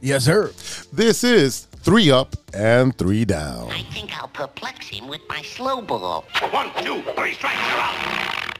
Yes, 0.00 0.24
sir. 0.24 0.52
This 0.92 1.24
is 1.24 1.66
three 1.82 2.10
up 2.10 2.36
and 2.54 2.96
three 2.96 3.24
down. 3.24 3.68
I 3.70 3.82
think 3.92 4.16
I'll 4.20 4.28
perplex 4.28 4.88
him 4.88 5.08
with 5.08 5.20
my 5.28 5.42
slow 5.42 5.82
ball. 5.82 6.24
One, 6.50 6.70
two, 6.84 7.02
three 7.16 7.34
strikes, 7.34 7.58
you're 7.70 7.80
out. 7.80 8.51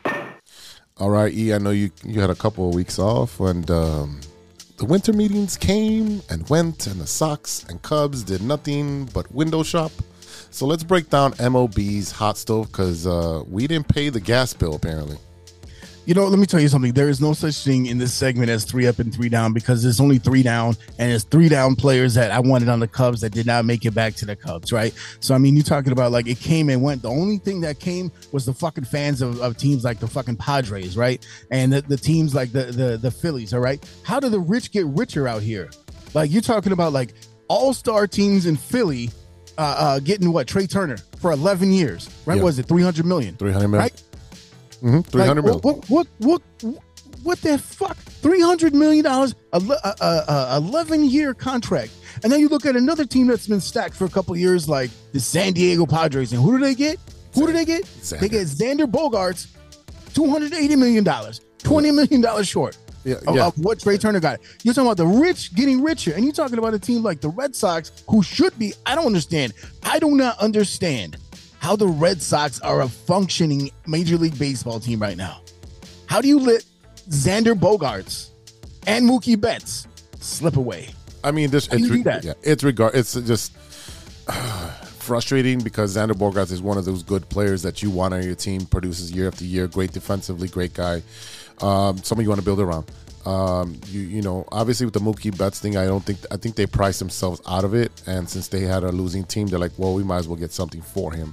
All 1.03 1.11
right, 1.11 1.35
E, 1.35 1.53
I 1.53 1.59
know 1.59 1.71
you 1.71 1.91
you 2.05 2.21
had 2.21 2.31
a 2.31 2.35
couple 2.37 2.69
of 2.69 2.77
weeks 2.77 3.01
off, 3.01 3.41
and 3.41 3.69
um, 3.73 4.21
the 4.77 4.85
winter 4.85 5.13
meetings 5.13 5.57
came 5.57 6.23
and 6.31 6.49
went, 6.49 6.87
and 6.87 7.01
the 7.01 7.09
Sox 7.09 7.65
and 7.69 7.83
Cubs 7.83 8.23
did 8.23 8.41
nothing 8.41 9.07
but 9.07 9.29
window 9.33 9.65
shop. 9.65 9.91
So 10.53 10.65
let's 10.65 10.85
break 10.85 11.11
down 11.11 11.33
MLB's 11.33 12.13
hot 12.13 12.39
stove 12.39 12.69
because 12.69 13.05
uh, 13.05 13.43
we 13.49 13.67
didn't 13.67 13.89
pay 13.89 14.11
the 14.11 14.21
gas 14.21 14.55
bill 14.55 14.77
apparently. 14.77 15.19
You 16.05 16.15
know, 16.15 16.27
let 16.27 16.41
me 16.41 16.47
tell 16.47 16.59
you 16.59 16.67
something. 16.69 16.93
There 16.93 17.09
is 17.09 17.21
no 17.21 17.33
such 17.33 17.63
thing 17.63 17.87
in 17.87 17.97
this 17.97 18.13
segment 18.13 18.51
as 18.51 18.65
three 18.65 18.89
up 18.89 18.99
and 18.99 19.15
three 19.15 19.29
down 19.29 19.53
because 19.53 19.85
there's 19.85 20.01
only 20.01 20.19
three 20.19 20.43
down, 20.43 20.77
and 20.99 21.13
it's 21.13 21.23
three 21.23 21.49
down 21.49 21.77
players 21.77 22.15
that 22.15 22.33
I 22.33 22.41
wanted 22.41 22.69
on 22.69 22.81
the 22.81 22.89
Cubs 22.89 23.21
that 23.21 23.31
did 23.31 23.47
not 23.47 23.65
make 23.65 23.85
it 23.85 23.93
back 23.93 24.17
to 24.17 24.27
the 24.27 24.35
Cubs, 24.35 24.73
right? 24.73 24.93
So 25.21 25.33
I 25.33 25.39
mean, 25.39 25.55
you're 25.55 25.63
talking 25.63 25.93
about 25.93 26.11
like 26.11 26.27
it 26.27 26.41
came 26.41 26.71
and 26.71 26.83
went. 26.83 27.03
The 27.03 27.09
only 27.09 27.39
thing 27.39 27.61
that 27.61 27.79
came 27.79 28.11
was 28.33 28.45
the 28.45 28.53
fucking 28.53 28.85
fans 28.85 29.23
of, 29.23 29.41
of 29.41 29.57
teams 29.57 29.85
like 29.85 30.01
the 30.01 30.09
fucking 30.09 30.37
Padres, 30.37 30.97
right? 30.97 31.25
And 31.53 31.73
the, 31.73 31.83
the 31.83 31.97
teams 31.97 32.35
like 32.35 32.51
the, 32.51 32.65
the 32.65 32.97
the 32.97 33.11
Phillies, 33.13 33.55
all 33.55 33.61
right. 33.61 33.81
How 34.03 34.19
do 34.19 34.29
the 34.29 34.41
rich 34.41 34.73
get 34.73 34.87
richer 34.87 35.29
out 35.29 35.43
here? 35.43 35.71
Like 36.15 36.33
you're 36.33 36.43
talking 36.43 36.73
about 36.73 36.93
like 36.93 37.15
all 37.47 37.73
star 37.73 38.09
teams 38.09 38.47
in 38.47 38.57
Philly 38.57 39.11
uh, 39.57 39.77
uh 39.79 39.99
getting 40.01 40.33
what 40.33 40.49
Trea 40.49 40.67
Turner 40.67 40.97
for 41.21 41.31
11 41.31 41.73
years, 41.73 42.11
right? 42.27 42.39
Yeah. 42.39 42.43
Was 42.43 42.59
it 42.59 42.67
300 42.67 43.07
million? 43.07 43.37
300 43.37 43.69
million. 43.69 43.83
Right? 43.83 44.03
Mm-hmm, 44.83 45.01
300 45.03 45.43
like, 45.43 45.45
million. 45.45 45.61
What, 45.61 45.89
what, 45.89 46.09
what, 46.19 46.43
what, 46.63 46.83
what 47.23 47.41
the 47.41 47.59
fuck? 47.59 47.97
Three 47.97 48.41
hundred 48.41 48.75
million 48.75 49.05
dollars, 49.05 49.35
a, 49.53 49.59
a, 49.59 49.95
a, 50.01 50.25
a 50.29 50.57
eleven 50.57 51.05
year 51.05 51.35
contract, 51.35 51.93
and 52.23 52.33
then 52.33 52.41
you 52.41 52.49
look 52.49 52.67
at 52.67 52.77
another 52.77 53.05
team 53.05 53.27
that's 53.27 53.47
been 53.47 53.61
stacked 53.61 53.95
for 53.95 54.05
a 54.05 54.09
couple 54.09 54.37
years, 54.37 54.69
like 54.69 54.91
the 55.13 55.21
San 55.21 55.53
Diego 55.53 55.87
Padres, 55.87 56.33
and 56.33 56.43
who 56.43 56.59
do 56.59 56.65
they 56.65 56.75
get? 56.75 56.99
Who 57.35 57.47
do 57.47 57.53
they 57.53 57.65
get? 57.65 57.85
Xander. 57.85 58.21
They 58.21 58.29
get 58.29 58.47
Xander 58.47 58.91
Bogaerts, 58.91 59.49
two 60.15 60.29
hundred 60.29 60.53
eighty 60.55 60.77
million 60.77 61.05
dollars, 61.05 61.41
twenty 61.59 61.91
million 61.91 62.21
dollars 62.21 62.49
short. 62.49 62.77
Yeah, 63.05 63.17
Of, 63.27 63.35
yeah. 63.35 63.47
of 63.47 63.59
what 63.59 63.81
Trea 63.81 63.99
Turner 63.99 64.21
got. 64.21 64.39
You're 64.63 64.75
talking 64.75 64.87
about 64.87 64.97
the 64.97 65.07
rich 65.07 65.55
getting 65.57 65.83
richer, 65.83 66.13
and 66.15 66.25
you're 66.25 66.33
talking 66.33 66.59
about 66.59 66.73
a 66.73 66.79
team 66.79 67.03
like 67.03 67.21
the 67.21 67.31
Red 67.31 67.57
Sox, 67.57 67.91
who 68.09 68.23
should 68.23 68.57
be. 68.61 68.75
I 68.87 68.95
don't 68.95 69.07
understand. 69.07 69.55
I 69.83 69.99
do 69.99 70.13
not 70.13 70.39
understand 70.39 71.17
how 71.63 71.77
the 71.77 71.87
Red 71.87 72.21
Sox 72.21 72.61
are 72.63 72.81
a 72.81 72.89
functioning 72.89 73.71
Major 73.87 74.17
League 74.17 74.37
Baseball 74.37 74.81
team 74.81 75.01
right 75.01 75.17
now. 75.17 75.43
How 76.07 76.21
do 76.21 76.27
you 76.27 76.41
let 76.41 76.65
Xander 77.09 77.55
Bogaerts 77.55 78.31
and 78.89 79.09
Mookie 79.09 79.41
Betts 79.41 79.87
slip 80.19 80.57
away? 80.57 80.89
I 81.23 81.31
mean, 81.31 81.51
this 81.51 81.69
How 81.69 81.77
it's 81.77 82.03
that? 82.03 82.25
yeah, 82.25 82.33
it's 82.43 82.65
regard. 82.65 82.97
It's 82.97 83.15
just 83.15 83.57
frustrating 84.99 85.61
because 85.61 85.97
Xander 85.97 86.15
Bogaerts 86.15 86.51
is 86.51 86.61
one 86.61 86.79
of 86.79 86.85
those 86.85 87.05
good 87.05 87.29
players 87.29 87.63
that 87.63 87.81
you 87.81 87.91
want 87.91 88.13
on 88.13 88.25
your 88.25 88.35
team. 88.35 88.67
Produces 88.67 89.13
year 89.13 89.29
after 89.29 89.45
year. 89.45 89.69
Great 89.69 89.93
defensively, 89.93 90.49
great 90.49 90.75
guy. 90.75 91.01
Um, 91.61 91.97
someone 91.99 92.25
you 92.25 92.29
want 92.29 92.41
to 92.41 92.45
build 92.45 92.59
around. 92.59 92.91
Um, 93.25 93.81
you 93.87 94.01
you 94.01 94.21
know, 94.21 94.49
obviously 94.51 94.85
with 94.85 94.95
the 94.95 95.01
Mookie 95.01 95.37
Betts 95.39 95.61
thing, 95.61 95.77
I 95.77 95.87
don't 95.87 96.05
think 96.05 96.19
I 96.33 96.39
think 96.39 96.57
they 96.57 96.67
priced 96.67 96.99
themselves 96.99 97.41
out 97.47 97.63
of 97.63 97.73
it. 97.73 97.93
And 98.09 98.29
since 98.29 98.49
they 98.49 98.63
had 98.63 98.83
a 98.83 98.91
losing 98.91 99.23
team, 99.23 99.47
they're 99.47 99.61
like, 99.61 99.79
well, 99.79 99.95
we 99.95 100.03
might 100.03 100.19
as 100.19 100.27
well 100.27 100.37
get 100.37 100.51
something 100.51 100.83
for 100.83 101.13
him. 101.13 101.31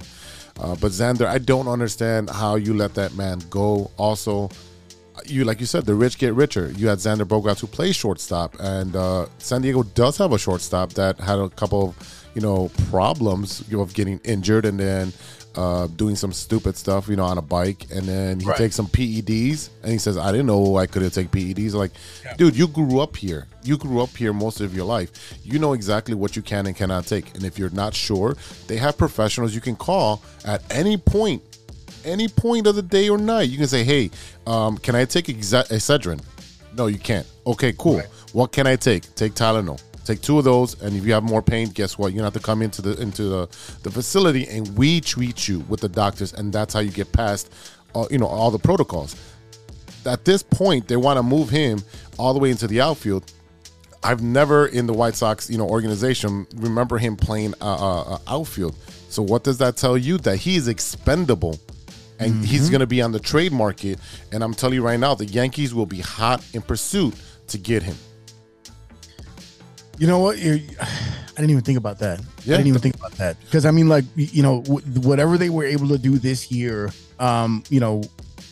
Uh, 0.60 0.76
but 0.80 0.92
Xander, 0.92 1.26
I 1.26 1.38
don't 1.38 1.68
understand 1.68 2.28
how 2.28 2.56
you 2.56 2.74
let 2.74 2.94
that 2.94 3.14
man 3.14 3.40
go. 3.48 3.90
Also, 3.96 4.50
you 5.26 5.44
like 5.44 5.60
you 5.60 5.66
said, 5.66 5.86
the 5.86 5.94
rich 5.94 6.18
get 6.18 6.34
richer. 6.34 6.72
You 6.76 6.88
had 6.88 6.98
Xander 6.98 7.24
Bogaerts 7.24 7.60
who 7.60 7.66
plays 7.66 7.96
shortstop, 7.96 8.56
and 8.60 8.94
uh, 8.94 9.26
San 9.38 9.62
Diego 9.62 9.82
does 9.82 10.18
have 10.18 10.32
a 10.32 10.38
shortstop 10.38 10.92
that 10.94 11.18
had 11.18 11.38
a 11.38 11.48
couple 11.48 11.90
of 11.90 12.26
you 12.34 12.40
know 12.40 12.70
problems 12.90 13.60
of 13.72 13.94
getting 13.94 14.20
injured 14.24 14.64
and 14.64 14.78
then 14.78 15.12
uh, 15.56 15.86
doing 15.88 16.14
some 16.16 16.32
stupid 16.32 16.76
stuff, 16.76 17.08
you 17.08 17.16
know, 17.16 17.24
on 17.24 17.36
a 17.38 17.42
bike, 17.42 17.86
and 17.92 18.06
then 18.06 18.38
he 18.40 18.46
Right. 18.46 18.56
takes 18.56 18.76
some 18.76 18.86
PEDs, 18.86 19.68
and 19.82 19.90
he 19.92 19.98
says, 19.98 20.16
"I 20.16 20.30
didn't 20.30 20.46
know 20.46 20.76
I 20.76 20.86
could 20.86 21.02
have 21.02 21.12
take 21.12 21.30
PEDs." 21.30 21.74
Like, 21.74 21.90
dude, 22.36 22.56
you 22.56 22.68
grew 22.68 23.00
up 23.00 23.16
here. 23.16 23.46
You 23.64 23.76
grew 23.76 24.00
up 24.00 24.16
here 24.16 24.32
most 24.32 24.60
of 24.60 24.74
your 24.74 24.84
life. 24.84 25.10
You 25.44 25.58
know 25.58 25.72
exactly 25.72 26.14
what 26.14 26.36
you 26.36 26.42
can 26.42 26.66
and 26.66 26.76
cannot 26.76 27.06
take, 27.06 27.34
and 27.34 27.44
if 27.44 27.58
you're 27.58 27.70
not 27.70 27.94
sure, 27.94 28.36
they 28.68 28.76
have 28.76 28.96
professionals 28.96 29.54
you 29.54 29.60
can 29.60 29.76
call 29.76 30.22
at 30.44 30.62
any 30.70 30.96
point 30.96 31.42
any 32.02 32.28
point 32.28 32.66
of 32.66 32.74
the 32.76 32.82
day 32.82 33.10
or 33.10 33.18
night. 33.18 33.50
You 33.50 33.58
can 33.58 33.66
say, 33.68 33.84
"Hey, 33.84 34.10
um, 34.46 34.78
can 34.78 34.94
I 34.94 35.04
take 35.04 35.28
Exe- 35.28 35.68
Excedrin?" 35.70 36.20
No, 36.74 36.86
you 36.86 36.98
can't. 36.98 37.26
Okay, 37.46 37.74
cool. 37.76 38.00
What 38.32 38.52
can 38.52 38.66
I 38.66 38.76
take? 38.76 39.14
Take 39.16 39.34
Tylenol. 39.34 39.78
Take 40.04 40.22
two 40.22 40.38
of 40.38 40.44
those, 40.44 40.80
and 40.82 40.96
if 40.96 41.04
you 41.04 41.12
have 41.12 41.22
more 41.22 41.42
pain, 41.42 41.68
guess 41.68 41.98
what? 41.98 42.08
You're 42.08 42.20
gonna 42.20 42.26
have 42.26 42.34
to 42.34 42.40
come 42.40 42.62
into 42.62 42.82
the 42.82 43.00
into 43.00 43.24
the, 43.24 43.46
the 43.82 43.90
facility, 43.90 44.48
and 44.48 44.76
we 44.76 45.00
treat 45.00 45.46
you 45.46 45.60
with 45.68 45.80
the 45.80 45.88
doctors, 45.88 46.32
and 46.32 46.52
that's 46.52 46.72
how 46.74 46.80
you 46.80 46.90
get 46.90 47.12
past, 47.12 47.52
uh, 47.94 48.06
you 48.10 48.18
know, 48.18 48.26
all 48.26 48.50
the 48.50 48.58
protocols. 48.58 49.14
At 50.06 50.24
this 50.24 50.42
point, 50.42 50.88
they 50.88 50.96
want 50.96 51.18
to 51.18 51.22
move 51.22 51.50
him 51.50 51.80
all 52.18 52.32
the 52.32 52.40
way 52.40 52.50
into 52.50 52.66
the 52.66 52.80
outfield. 52.80 53.30
I've 54.02 54.22
never 54.22 54.66
in 54.66 54.86
the 54.86 54.94
White 54.94 55.14
Sox, 55.14 55.50
you 55.50 55.58
know, 55.58 55.68
organization 55.68 56.46
remember 56.56 56.96
him 56.96 57.16
playing 57.16 57.54
uh, 57.60 57.74
uh, 57.74 58.14
uh, 58.14 58.18
outfield. 58.26 58.74
So 59.10 59.22
what 59.22 59.44
does 59.44 59.58
that 59.58 59.76
tell 59.76 59.98
you? 59.98 60.16
That 60.18 60.38
he 60.38 60.56
is 60.56 60.68
expendable, 60.68 61.58
and 62.18 62.42
he's 62.44 62.70
going 62.70 62.80
to 62.80 62.86
be 62.86 63.02
on 63.02 63.12
the 63.12 63.20
trade 63.20 63.52
market. 63.52 63.98
And 64.32 64.42
I'm 64.42 64.54
telling 64.54 64.76
you 64.76 64.82
right 64.82 64.98
now, 64.98 65.14
the 65.14 65.26
Yankees 65.26 65.74
will 65.74 65.86
be 65.86 66.00
hot 66.00 66.42
in 66.54 66.62
pursuit 66.62 67.14
to 67.48 67.58
get 67.58 67.82
him. 67.82 67.96
You 70.00 70.06
know 70.06 70.18
what? 70.18 70.38
You're, 70.38 70.56
I 70.80 71.34
didn't 71.36 71.50
even 71.50 71.62
think 71.62 71.78
about 71.78 71.98
that. 72.00 72.20
Yeah. 72.44 72.54
I 72.54 72.56
didn't 72.56 72.68
even 72.68 72.80
think 72.80 72.96
about 72.96 73.12
that 73.12 73.38
because 73.44 73.64
I 73.66 73.70
mean, 73.70 73.88
like 73.88 74.04
you 74.16 74.42
know, 74.42 74.62
w- 74.62 74.84
whatever 75.00 75.38
they 75.38 75.50
were 75.50 75.64
able 75.64 75.88
to 75.88 75.98
do 75.98 76.18
this 76.18 76.50
year, 76.50 76.90
um, 77.18 77.62
you 77.70 77.80
know, 77.80 78.02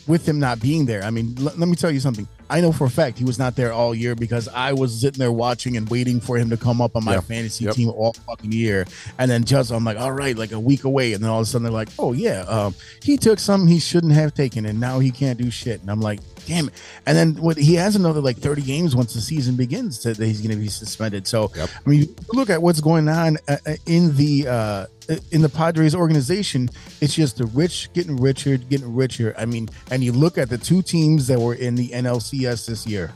with 0.07 0.27
him 0.27 0.39
not 0.39 0.59
being 0.61 0.85
there. 0.85 1.03
I 1.03 1.09
mean, 1.09 1.35
l- 1.39 1.53
let 1.57 1.67
me 1.67 1.75
tell 1.75 1.91
you 1.91 1.99
something. 1.99 2.27
I 2.51 2.61
know 2.61 2.71
for 2.71 2.85
a 2.85 2.89
fact 2.89 3.19
he 3.19 3.25
was 3.25 3.37
not 3.37 3.55
there 3.55 3.71
all 3.71 3.93
year 3.93 4.15
because 4.15 4.47
I 4.47 4.73
was 4.73 4.99
sitting 5.01 5.19
there 5.19 5.31
watching 5.31 5.77
and 5.77 5.87
waiting 5.87 6.19
for 6.19 6.35
him 6.35 6.49
to 6.49 6.57
come 6.57 6.81
up 6.81 6.95
on 6.95 7.03
my 7.05 7.13
Yeah. 7.15 7.21
fantasy 7.21 7.65
Yep. 7.65 7.75
team 7.75 7.89
all 7.89 8.13
fucking 8.13 8.51
year. 8.51 8.87
And 9.19 9.29
then 9.29 9.43
just 9.43 9.69
I'm 9.71 9.83
like, 9.83 9.99
all 9.99 10.11
right, 10.11 10.35
like 10.35 10.51
a 10.51 10.59
week 10.59 10.83
away, 10.83 11.13
and 11.13 11.23
then 11.23 11.29
all 11.29 11.39
of 11.41 11.43
a 11.43 11.45
sudden 11.49 11.63
they're 11.63 11.71
like, 11.71 11.89
oh 11.99 12.13
yeah, 12.13 12.41
um, 12.47 12.73
he 13.03 13.17
took 13.17 13.37
something 13.39 13.67
he 13.67 13.79
shouldn't 13.79 14.13
have 14.13 14.33
taken, 14.33 14.65
and 14.65 14.79
now 14.79 14.97
he 14.99 15.11
can't 15.11 15.37
do 15.37 15.51
shit. 15.51 15.81
And 15.81 15.91
I'm 15.91 16.01
like, 16.01 16.21
damn 16.45 16.67
it. 16.67 16.73
And 17.05 17.17
then 17.17 17.35
what 17.41 17.57
he 17.57 17.75
has 17.75 17.95
another 17.95 18.21
like 18.21 18.37
30 18.37 18.61
games 18.61 18.95
once 18.95 19.13
the 19.13 19.21
season 19.21 19.55
begins 19.55 20.03
that 20.03 20.17
he's 20.17 20.41
going 20.41 20.51
to 20.51 20.57
be 20.57 20.67
suspended. 20.67 21.27
So 21.27 21.51
Yep. 21.55 21.69
I 21.85 21.89
mean, 21.89 22.15
look 22.33 22.49
at 22.49 22.61
what's 22.61 22.81
going 22.81 23.09
on 23.09 23.37
uh, 23.47 23.57
uh, 23.65 23.73
in 23.85 24.15
the 24.15 24.47
uh, 24.47 24.85
in 25.31 25.41
the 25.41 25.49
Padres 25.49 25.95
organization. 25.95 26.69
It's 27.01 27.13
just 27.13 27.37
the 27.37 27.45
rich 27.47 27.91
getting 27.93 28.17
richer, 28.17 28.57
getting 28.57 28.93
richer. 28.93 29.33
I 29.37 29.45
mean, 29.45 29.69
and 29.91 30.03
you 30.03 30.11
look 30.11 30.37
at 30.37 30.49
the 30.49 30.57
two 30.57 30.81
teams 30.81 31.27
that 31.27 31.39
were 31.39 31.55
in 31.55 31.75
the 31.75 31.89
NLCS 31.89 32.67
this 32.67 32.85
year. 32.85 33.11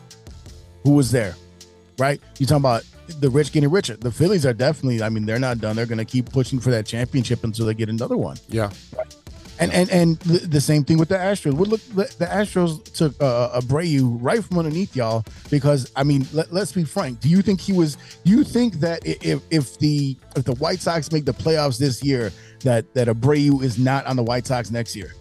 Who 0.83 0.91
was 0.91 1.11
there? 1.11 1.35
Right? 1.97 2.19
You 2.39 2.45
talking 2.45 2.61
about 2.61 2.83
the 3.19 3.29
rich 3.29 3.51
getting 3.51 3.69
richer. 3.69 3.95
The 3.95 4.11
Phillies 4.11 4.45
are 4.45 4.53
definitely. 4.53 5.01
I 5.01 5.09
mean, 5.09 5.25
they're 5.25 5.39
not 5.39 5.59
done. 5.59 5.75
They're 5.75 5.85
going 5.85 5.97
to 5.99 6.05
keep 6.05 6.31
pushing 6.31 6.59
for 6.59 6.71
that 6.71 6.85
championship 6.85 7.43
until 7.43 7.65
they 7.65 7.73
get 7.73 7.89
another 7.89 8.17
one. 8.17 8.37
Yeah, 8.49 8.71
And 9.63 9.89
and 9.89 9.89
and 9.91 10.19
the, 10.19 10.59
same 10.61 10.83
thing 10.83 10.97
with 10.97 11.09
the 11.09 11.15
Astros. 11.15 11.53
Well, 11.53 11.69
look, 11.69 11.81
the, 11.81 12.25
Astros 12.25 12.83
took 12.93 13.13
uh, 13.21 13.59
Abreu 13.61 14.17
right 14.21 14.43
from 14.43 14.59
underneath 14.59 14.95
y'all 14.95 15.23
because 15.49 15.91
I 15.95 16.03
mean, 16.03 16.27
let, 16.33 16.51
let's 16.51 16.71
be 16.71 16.83
frank. 16.83 17.21
Do 17.21 17.29
you 17.29 17.41
think 17.41 17.61
he 17.61 17.71
was? 17.71 17.97
Do 18.25 18.31
you 18.31 18.43
think 18.43 18.75
that 18.75 19.01
if 19.05 19.41
if 19.51 19.77
the 19.79 20.17
if 20.35 20.43
the 20.43 20.55
White 20.55 20.81
Sox 20.81 21.11
make 21.11 21.25
the 21.25 21.33
playoffs 21.33 21.77
this 21.77 22.03
year, 22.03 22.31
that 22.61 22.93
that 22.93 23.07
Abreu 23.07 23.63
is 23.63 23.79
not 23.79 24.05
on 24.05 24.17
the 24.17 24.23
White 24.23 24.47
Sox 24.47 24.69
next 24.69 24.95
year? 24.95 25.13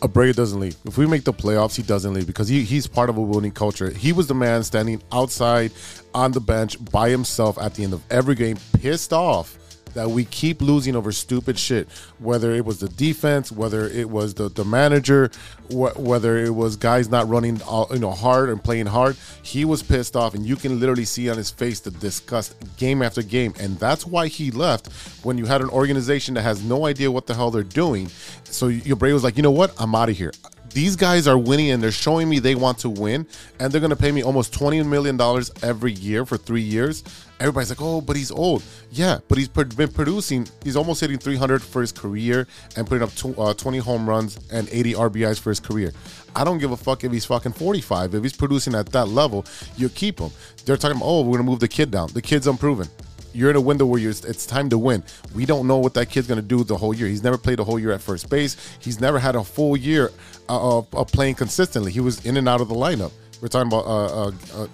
Abreu 0.00 0.34
doesn't 0.34 0.60
leave. 0.60 0.76
If 0.84 0.96
we 0.96 1.06
make 1.06 1.24
the 1.24 1.32
playoffs, 1.32 1.74
he 1.74 1.82
doesn't 1.82 2.14
leave 2.14 2.26
because 2.26 2.46
he, 2.46 2.62
he's 2.62 2.86
part 2.86 3.10
of 3.10 3.16
a 3.16 3.20
winning 3.20 3.50
culture. 3.50 3.90
He 3.90 4.12
was 4.12 4.28
the 4.28 4.34
man 4.34 4.62
standing 4.62 5.02
outside 5.10 5.72
on 6.14 6.30
the 6.30 6.40
bench 6.40 6.82
by 6.92 7.10
himself 7.10 7.58
at 7.58 7.74
the 7.74 7.82
end 7.82 7.92
of 7.92 8.02
every 8.10 8.36
game, 8.36 8.58
pissed 8.80 9.12
off 9.12 9.57
that 9.94 10.10
we 10.10 10.24
keep 10.24 10.60
losing 10.60 10.96
over 10.96 11.12
stupid 11.12 11.58
shit. 11.58 11.88
Whether 12.18 12.54
it 12.54 12.64
was 12.64 12.80
the 12.80 12.88
defense, 12.88 13.50
whether 13.52 13.86
it 13.86 14.08
was 14.08 14.34
the, 14.34 14.48
the 14.48 14.64
manager, 14.64 15.30
wh- 15.68 15.96
whether 15.98 16.38
it 16.38 16.54
was 16.54 16.76
guys 16.76 17.08
not 17.08 17.28
running 17.28 17.60
all, 17.62 17.88
you 17.90 17.98
know 17.98 18.10
hard 18.10 18.48
and 18.48 18.62
playing 18.62 18.86
hard, 18.86 19.16
he 19.42 19.64
was 19.64 19.82
pissed 19.82 20.16
off, 20.16 20.34
and 20.34 20.44
you 20.44 20.56
can 20.56 20.80
literally 20.80 21.04
see 21.04 21.28
on 21.30 21.36
his 21.36 21.50
face 21.50 21.80
the 21.80 21.90
disgust 21.90 22.54
game 22.76 23.02
after 23.02 23.22
game, 23.22 23.54
and 23.60 23.78
that's 23.78 24.06
why 24.06 24.28
he 24.28 24.50
left. 24.50 24.92
When 25.24 25.38
you 25.38 25.46
had 25.46 25.60
an 25.60 25.70
organization 25.70 26.34
that 26.34 26.42
has 26.42 26.62
no 26.62 26.86
idea 26.86 27.10
what 27.10 27.26
the 27.26 27.34
hell 27.34 27.50
they're 27.50 27.62
doing, 27.62 28.08
so 28.44 28.68
your 28.68 28.96
Brady 28.96 29.12
was 29.12 29.24
like, 29.24 29.36
you 29.36 29.42
know 29.42 29.50
what, 29.50 29.74
I'm 29.78 29.94
out 29.94 30.08
of 30.08 30.16
here 30.16 30.32
these 30.70 30.96
guys 30.96 31.26
are 31.26 31.38
winning 31.38 31.70
and 31.70 31.82
they're 31.82 31.90
showing 31.90 32.28
me 32.28 32.38
they 32.38 32.54
want 32.54 32.78
to 32.78 32.90
win 32.90 33.26
and 33.58 33.72
they're 33.72 33.80
going 33.80 33.90
to 33.90 33.96
pay 33.96 34.12
me 34.12 34.22
almost 34.22 34.52
20 34.52 34.82
million 34.84 35.16
dollars 35.16 35.50
every 35.62 35.92
year 35.92 36.24
for 36.24 36.36
3 36.36 36.60
years. 36.60 37.04
Everybody's 37.40 37.70
like 37.70 37.80
oh 37.80 38.00
but 38.00 38.16
he's 38.16 38.30
old. 38.30 38.62
Yeah 38.90 39.18
but 39.28 39.38
he's 39.38 39.48
been 39.48 39.92
producing 39.92 40.46
he's 40.62 40.76
almost 40.76 41.00
hitting 41.00 41.18
300 41.18 41.62
for 41.62 41.80
his 41.80 41.92
career 41.92 42.46
and 42.76 42.86
putting 42.86 43.02
up 43.02 43.10
uh, 43.38 43.54
20 43.54 43.78
home 43.78 44.08
runs 44.08 44.38
and 44.50 44.68
80 44.70 44.94
RBIs 44.94 45.38
for 45.40 45.50
his 45.50 45.60
career. 45.60 45.92
I 46.36 46.44
don't 46.44 46.58
give 46.58 46.72
a 46.72 46.76
fuck 46.76 47.04
if 47.04 47.12
he's 47.12 47.24
fucking 47.24 47.52
45 47.52 48.14
if 48.14 48.22
he's 48.22 48.36
producing 48.36 48.74
at 48.74 48.86
that 48.92 49.08
level 49.08 49.44
you 49.76 49.88
keep 49.88 50.18
him. 50.18 50.30
They're 50.64 50.76
talking 50.76 51.00
oh 51.02 51.20
we're 51.20 51.36
going 51.36 51.46
to 51.46 51.50
move 51.50 51.60
the 51.60 51.68
kid 51.68 51.90
down. 51.90 52.08
The 52.12 52.22
kid's 52.22 52.46
unproven 52.46 52.88
you're 53.32 53.50
in 53.50 53.56
a 53.56 53.60
window 53.60 53.86
where 53.86 54.00
you're, 54.00 54.10
it's 54.10 54.46
time 54.46 54.68
to 54.70 54.78
win. 54.78 55.02
We 55.34 55.46
don't 55.46 55.66
know 55.66 55.78
what 55.78 55.94
that 55.94 56.06
kid's 56.06 56.26
going 56.26 56.40
to 56.40 56.46
do 56.46 56.64
the 56.64 56.76
whole 56.76 56.94
year. 56.94 57.06
He's 57.06 57.22
never 57.22 57.38
played 57.38 57.60
a 57.60 57.64
whole 57.64 57.78
year 57.78 57.92
at 57.92 58.00
first 58.00 58.28
base. 58.30 58.56
He's 58.80 59.00
never 59.00 59.18
had 59.18 59.36
a 59.36 59.44
full 59.44 59.76
year 59.76 60.10
uh, 60.48 60.78
of, 60.78 60.94
of 60.94 61.08
playing 61.08 61.36
consistently. 61.36 61.92
He 61.92 62.00
was 62.00 62.24
in 62.24 62.36
and 62.36 62.48
out 62.48 62.60
of 62.60 62.68
the 62.68 62.74
lineup. 62.74 63.12
We're 63.40 63.48
talking 63.48 63.68
about 63.68 63.86
uh, 63.86 64.06
uh, 64.06 64.32
uh, 64.54 64.66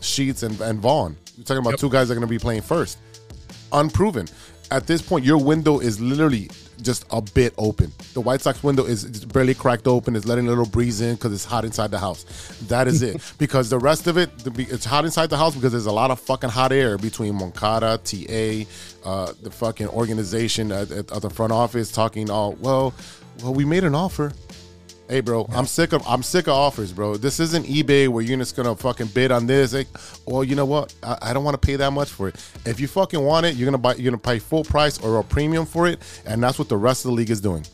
Sheets 0.00 0.42
and, 0.42 0.60
and 0.60 0.80
Vaughn. 0.80 1.16
We're 1.38 1.44
talking 1.44 1.64
about 1.64 1.78
two 1.78 1.90
guys 1.90 2.08
that 2.08 2.14
are 2.14 2.18
going 2.18 2.26
to 2.26 2.30
be 2.30 2.38
playing 2.38 2.62
first. 2.62 2.98
Unproven. 3.72 4.28
At 4.70 4.86
this 4.86 5.02
point, 5.02 5.24
your 5.24 5.38
window 5.38 5.78
is 5.78 6.00
literally 6.00 6.50
just 6.82 7.04
a 7.10 7.20
bit 7.20 7.54
open. 7.58 7.92
The 8.12 8.20
White 8.20 8.40
Sox 8.40 8.62
window 8.62 8.84
is 8.84 9.24
barely 9.24 9.54
cracked 9.54 9.86
open. 9.86 10.16
It's 10.16 10.26
letting 10.26 10.46
a 10.46 10.50
little 10.50 10.66
breeze 10.66 11.00
in 11.00 11.14
because 11.14 11.32
it's 11.32 11.44
hot 11.44 11.64
inside 11.64 11.90
the 11.90 11.98
house. 11.98 12.24
That 12.68 12.88
is 12.88 13.02
it. 13.02 13.20
because 13.38 13.70
the 13.70 13.78
rest 13.78 14.06
of 14.06 14.16
it, 14.16 14.30
it's 14.58 14.84
hot 14.84 15.04
inside 15.04 15.30
the 15.30 15.36
house 15.36 15.54
because 15.54 15.72
there's 15.72 15.86
a 15.86 15.92
lot 15.92 16.10
of 16.10 16.20
fucking 16.20 16.50
hot 16.50 16.72
air 16.72 16.98
between 16.98 17.34
Moncada, 17.34 17.98
TA, 17.98 18.68
uh, 19.04 19.32
the 19.42 19.50
fucking 19.50 19.88
organization 19.88 20.72
at, 20.72 20.90
at, 20.90 21.10
at 21.10 21.22
the 21.22 21.30
front 21.30 21.52
office 21.52 21.90
talking 21.92 22.30
all 22.30 22.52
well. 22.52 22.94
Well, 23.42 23.54
we 23.54 23.64
made 23.64 23.84
an 23.84 23.94
offer. 23.94 24.32
Hey, 25.06 25.20
bro, 25.20 25.46
I'm 25.52 25.66
sick 25.66 25.92
of 25.92 26.02
I'm 26.06 26.22
sick 26.22 26.46
of 26.46 26.54
offers, 26.54 26.90
bro. 26.90 27.18
This 27.18 27.38
isn't 27.38 27.66
eBay 27.66 28.08
where 28.08 28.24
you're 28.24 28.38
just 28.38 28.56
gonna 28.56 28.74
fucking 28.74 29.08
bid 29.08 29.30
on 29.32 29.46
this. 29.46 29.74
Like, 29.74 29.88
well, 30.26 30.42
you 30.42 30.56
know 30.56 30.64
what? 30.64 30.94
I, 31.02 31.18
I 31.20 31.32
don't 31.34 31.44
want 31.44 31.60
to 31.60 31.64
pay 31.64 31.76
that 31.76 31.90
much 31.90 32.08
for 32.08 32.28
it. 32.28 32.36
If 32.64 32.80
you 32.80 32.88
fucking 32.88 33.20
want 33.20 33.44
it, 33.44 33.54
you're 33.56 33.66
gonna 33.66 33.76
buy. 33.76 33.96
You're 33.96 34.10
gonna 34.10 34.18
pay 34.18 34.38
full 34.38 34.64
price 34.64 34.98
or 35.02 35.18
a 35.18 35.24
premium 35.24 35.66
for 35.66 35.86
it, 35.86 36.00
and 36.24 36.42
that's 36.42 36.58
what 36.58 36.70
the 36.70 36.78
rest 36.78 37.04
of 37.04 37.10
the 37.10 37.14
league 37.16 37.28
is 37.28 37.42
doing. 37.42 37.66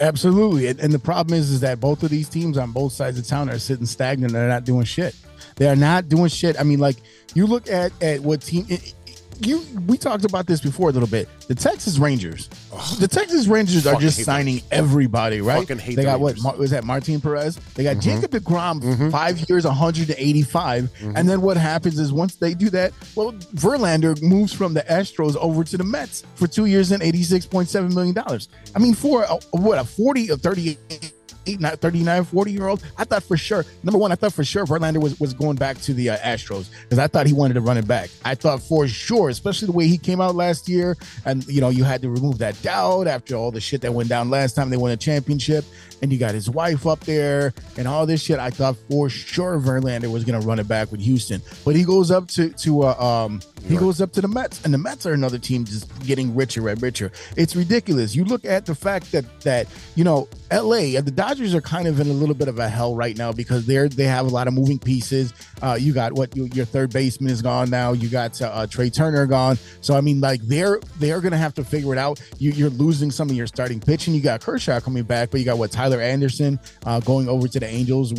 Absolutely. 0.00 0.68
And, 0.68 0.78
and 0.78 0.92
the 0.92 0.98
problem 0.98 1.36
is, 1.36 1.50
is 1.50 1.60
that 1.60 1.80
both 1.80 2.02
of 2.04 2.10
these 2.10 2.28
teams 2.28 2.56
on 2.56 2.70
both 2.70 2.92
sides 2.92 3.18
of 3.18 3.26
town 3.26 3.50
are 3.50 3.58
sitting 3.58 3.86
stagnant. 3.86 4.32
They're 4.32 4.48
not 4.48 4.64
doing 4.64 4.84
shit. 4.84 5.16
They 5.56 5.68
are 5.68 5.76
not 5.76 6.08
doing 6.08 6.28
shit. 6.28 6.60
I 6.60 6.62
mean, 6.62 6.78
like 6.78 6.98
you 7.34 7.46
look 7.46 7.68
at 7.68 7.90
at 8.00 8.20
what 8.20 8.42
team 8.42 8.66
you 9.40 9.62
we 9.86 9.96
talked 9.98 10.24
about 10.24 10.46
this 10.46 10.60
before 10.60 10.88
a 10.88 10.92
little 10.92 11.08
bit. 11.08 11.28
The 11.48 11.54
Texas 11.54 11.98
Rangers, 11.98 12.48
the 12.98 13.08
Texas 13.08 13.46
Rangers 13.46 13.86
are 13.86 14.00
just 14.00 14.24
signing 14.24 14.62
everybody, 14.70 15.40
right? 15.40 15.60
Fucking 15.60 15.78
hate 15.78 15.96
they 15.96 16.02
the 16.02 16.10
got 16.10 16.20
what 16.20 16.40
Mar- 16.42 16.56
was 16.56 16.70
that 16.70 16.84
Martin 16.84 17.20
Perez? 17.20 17.56
They 17.74 17.84
got 17.84 17.96
Mhm. 17.96 18.02
Jacob 18.02 18.30
Degrom, 18.32 19.10
five 19.10 19.38
years, 19.48 19.64
185, 19.66 20.84
Mm-hmm. 20.84 21.16
and 21.16 21.28
then 21.28 21.40
what 21.42 21.56
happens 21.56 21.98
is 21.98 22.12
once 22.12 22.36
they 22.36 22.54
do 22.54 22.70
that, 22.70 22.92
well, 23.14 23.32
Verlander 23.54 24.20
moves 24.22 24.52
from 24.52 24.74
the 24.74 24.82
Astros 24.82 25.36
over 25.36 25.64
to 25.64 25.76
the 25.76 25.84
Mets 25.84 26.24
for 26.34 26.46
two 26.46 26.66
years 26.66 26.90
and 26.92 27.02
86.7 27.02 27.92
million 27.94 28.14
dollars. 28.14 28.48
I 28.74 28.78
mean, 28.78 28.94
for 28.94 29.22
a, 29.24 29.36
what 29.52 29.78
a 29.78 29.84
40 29.84 30.30
or 30.30 30.36
38 30.36 31.12
not 31.54 31.80
39 31.80 32.24
40 32.24 32.52
year 32.52 32.66
old 32.66 32.82
i 32.98 33.04
thought 33.04 33.22
for 33.22 33.36
sure 33.36 33.64
number 33.82 33.98
one 33.98 34.12
i 34.12 34.14
thought 34.14 34.32
for 34.32 34.44
sure 34.44 34.64
verlander 34.64 35.00
was, 35.00 35.18
was 35.20 35.32
going 35.32 35.56
back 35.56 35.78
to 35.78 35.94
the 35.94 36.10
uh, 36.10 36.16
astros 36.18 36.70
because 36.82 36.98
i 36.98 37.06
thought 37.06 37.26
he 37.26 37.32
wanted 37.32 37.54
to 37.54 37.60
run 37.60 37.76
it 37.78 37.86
back. 37.86 38.10
I 38.24 38.34
thought 38.34 38.62
for 38.62 38.88
sure 38.88 39.28
especially 39.28 39.66
the 39.66 39.72
way 39.72 39.86
he 39.86 39.98
came 39.98 40.20
out 40.20 40.34
last 40.34 40.68
year 40.68 40.96
and 41.24 41.46
you 41.46 41.60
know 41.60 41.68
you 41.68 41.84
had 41.84 42.02
to 42.02 42.10
remove 42.10 42.38
that 42.38 42.60
doubt 42.62 43.06
after 43.06 43.36
all 43.36 43.50
the 43.50 43.60
shit 43.60 43.80
that 43.82 43.92
went 43.92 44.08
down 44.08 44.30
last 44.30 44.54
time 44.54 44.70
they 44.70 44.76
won 44.76 44.90
a 44.90 44.96
championship 44.96 45.64
and 46.02 46.12
you 46.12 46.18
got 46.18 46.34
his 46.34 46.48
wife 46.50 46.86
up 46.86 47.00
there 47.00 47.52
and 47.76 47.88
all 47.88 48.06
this 48.06 48.22
shit. 48.22 48.38
I 48.38 48.50
thought 48.50 48.76
for 48.88 49.08
sure 49.08 49.58
verlander 49.58 50.10
was 50.10 50.24
going 50.24 50.40
to 50.40 50.46
run 50.46 50.58
it 50.58 50.68
back 50.68 50.90
with 50.90 51.00
houston. 51.00 51.42
But 51.64 51.76
he 51.76 51.84
goes 51.84 52.10
up 52.10 52.28
to 52.28 52.50
to 52.50 52.84
uh, 52.84 52.94
um 52.94 53.40
he 53.66 53.76
goes 53.76 54.00
up 54.00 54.12
to 54.12 54.20
the 54.20 54.28
mets 54.28 54.64
and 54.64 54.72
the 54.72 54.78
mets 54.78 55.06
are 55.06 55.12
another 55.12 55.38
team 55.38 55.64
just 55.64 55.88
getting 56.06 56.34
richer 56.34 56.68
and 56.68 56.80
richer. 56.80 57.10
It's 57.36 57.56
ridiculous. 57.56 58.14
You 58.14 58.24
look 58.24 58.44
at 58.44 58.66
the 58.66 58.74
fact 58.74 59.12
that 59.12 59.40
that 59.40 59.66
you 59.94 60.04
know 60.04 60.28
la 60.52 60.76
uh, 60.76 61.00
the 61.00 61.12
dodgers 61.14 61.54
are 61.54 61.60
kind 61.60 61.88
of 61.88 61.98
in 62.00 62.08
a 62.08 62.12
little 62.12 62.34
bit 62.34 62.48
of 62.48 62.58
a 62.58 62.68
hell 62.68 62.94
right 62.94 63.16
now 63.16 63.32
because 63.32 63.66
they're 63.66 63.88
they 63.88 64.04
have 64.04 64.26
a 64.26 64.30
lot 64.30 64.46
of 64.48 64.54
moving 64.54 64.78
pieces. 64.78 65.32
Uh 65.62 65.76
you 65.78 65.92
got 65.92 66.12
what 66.12 66.36
you, 66.36 66.48
your 66.52 66.64
third 66.66 66.92
baseman 66.92 67.30
is 67.30 67.42
gone 67.42 67.70
now. 67.70 67.92
You 67.92 68.08
got 68.08 68.40
uh, 68.40 68.46
uh, 68.46 68.66
trea 68.66 68.90
turner 68.90 69.26
gone. 69.26 69.58
So 69.80 69.96
i 69.96 70.00
mean 70.00 70.20
like 70.20 70.40
they're 70.42 70.78
they're 70.98 71.20
gonna 71.20 71.36
have 71.36 71.54
to 71.54 71.64
figure 71.64 71.92
it 71.92 71.98
out. 71.98 72.20
You, 72.38 72.52
you're 72.52 72.70
losing 72.70 73.10
some 73.10 73.30
of 73.30 73.36
your 73.36 73.46
starting 73.46 73.80
pitching 73.80 74.14
you 74.14 74.20
got 74.20 74.40
kershaw 74.40 74.80
coming 74.80 75.04
back 75.04 75.30
but 75.30 75.40
you 75.40 75.46
got 75.46 75.58
what 75.58 75.72
tyler 75.72 75.85
anderson 75.92 76.58
uh 76.84 77.00
going 77.00 77.28
over 77.28 77.48
to 77.48 77.60
the 77.60 77.66
angels 77.66 78.12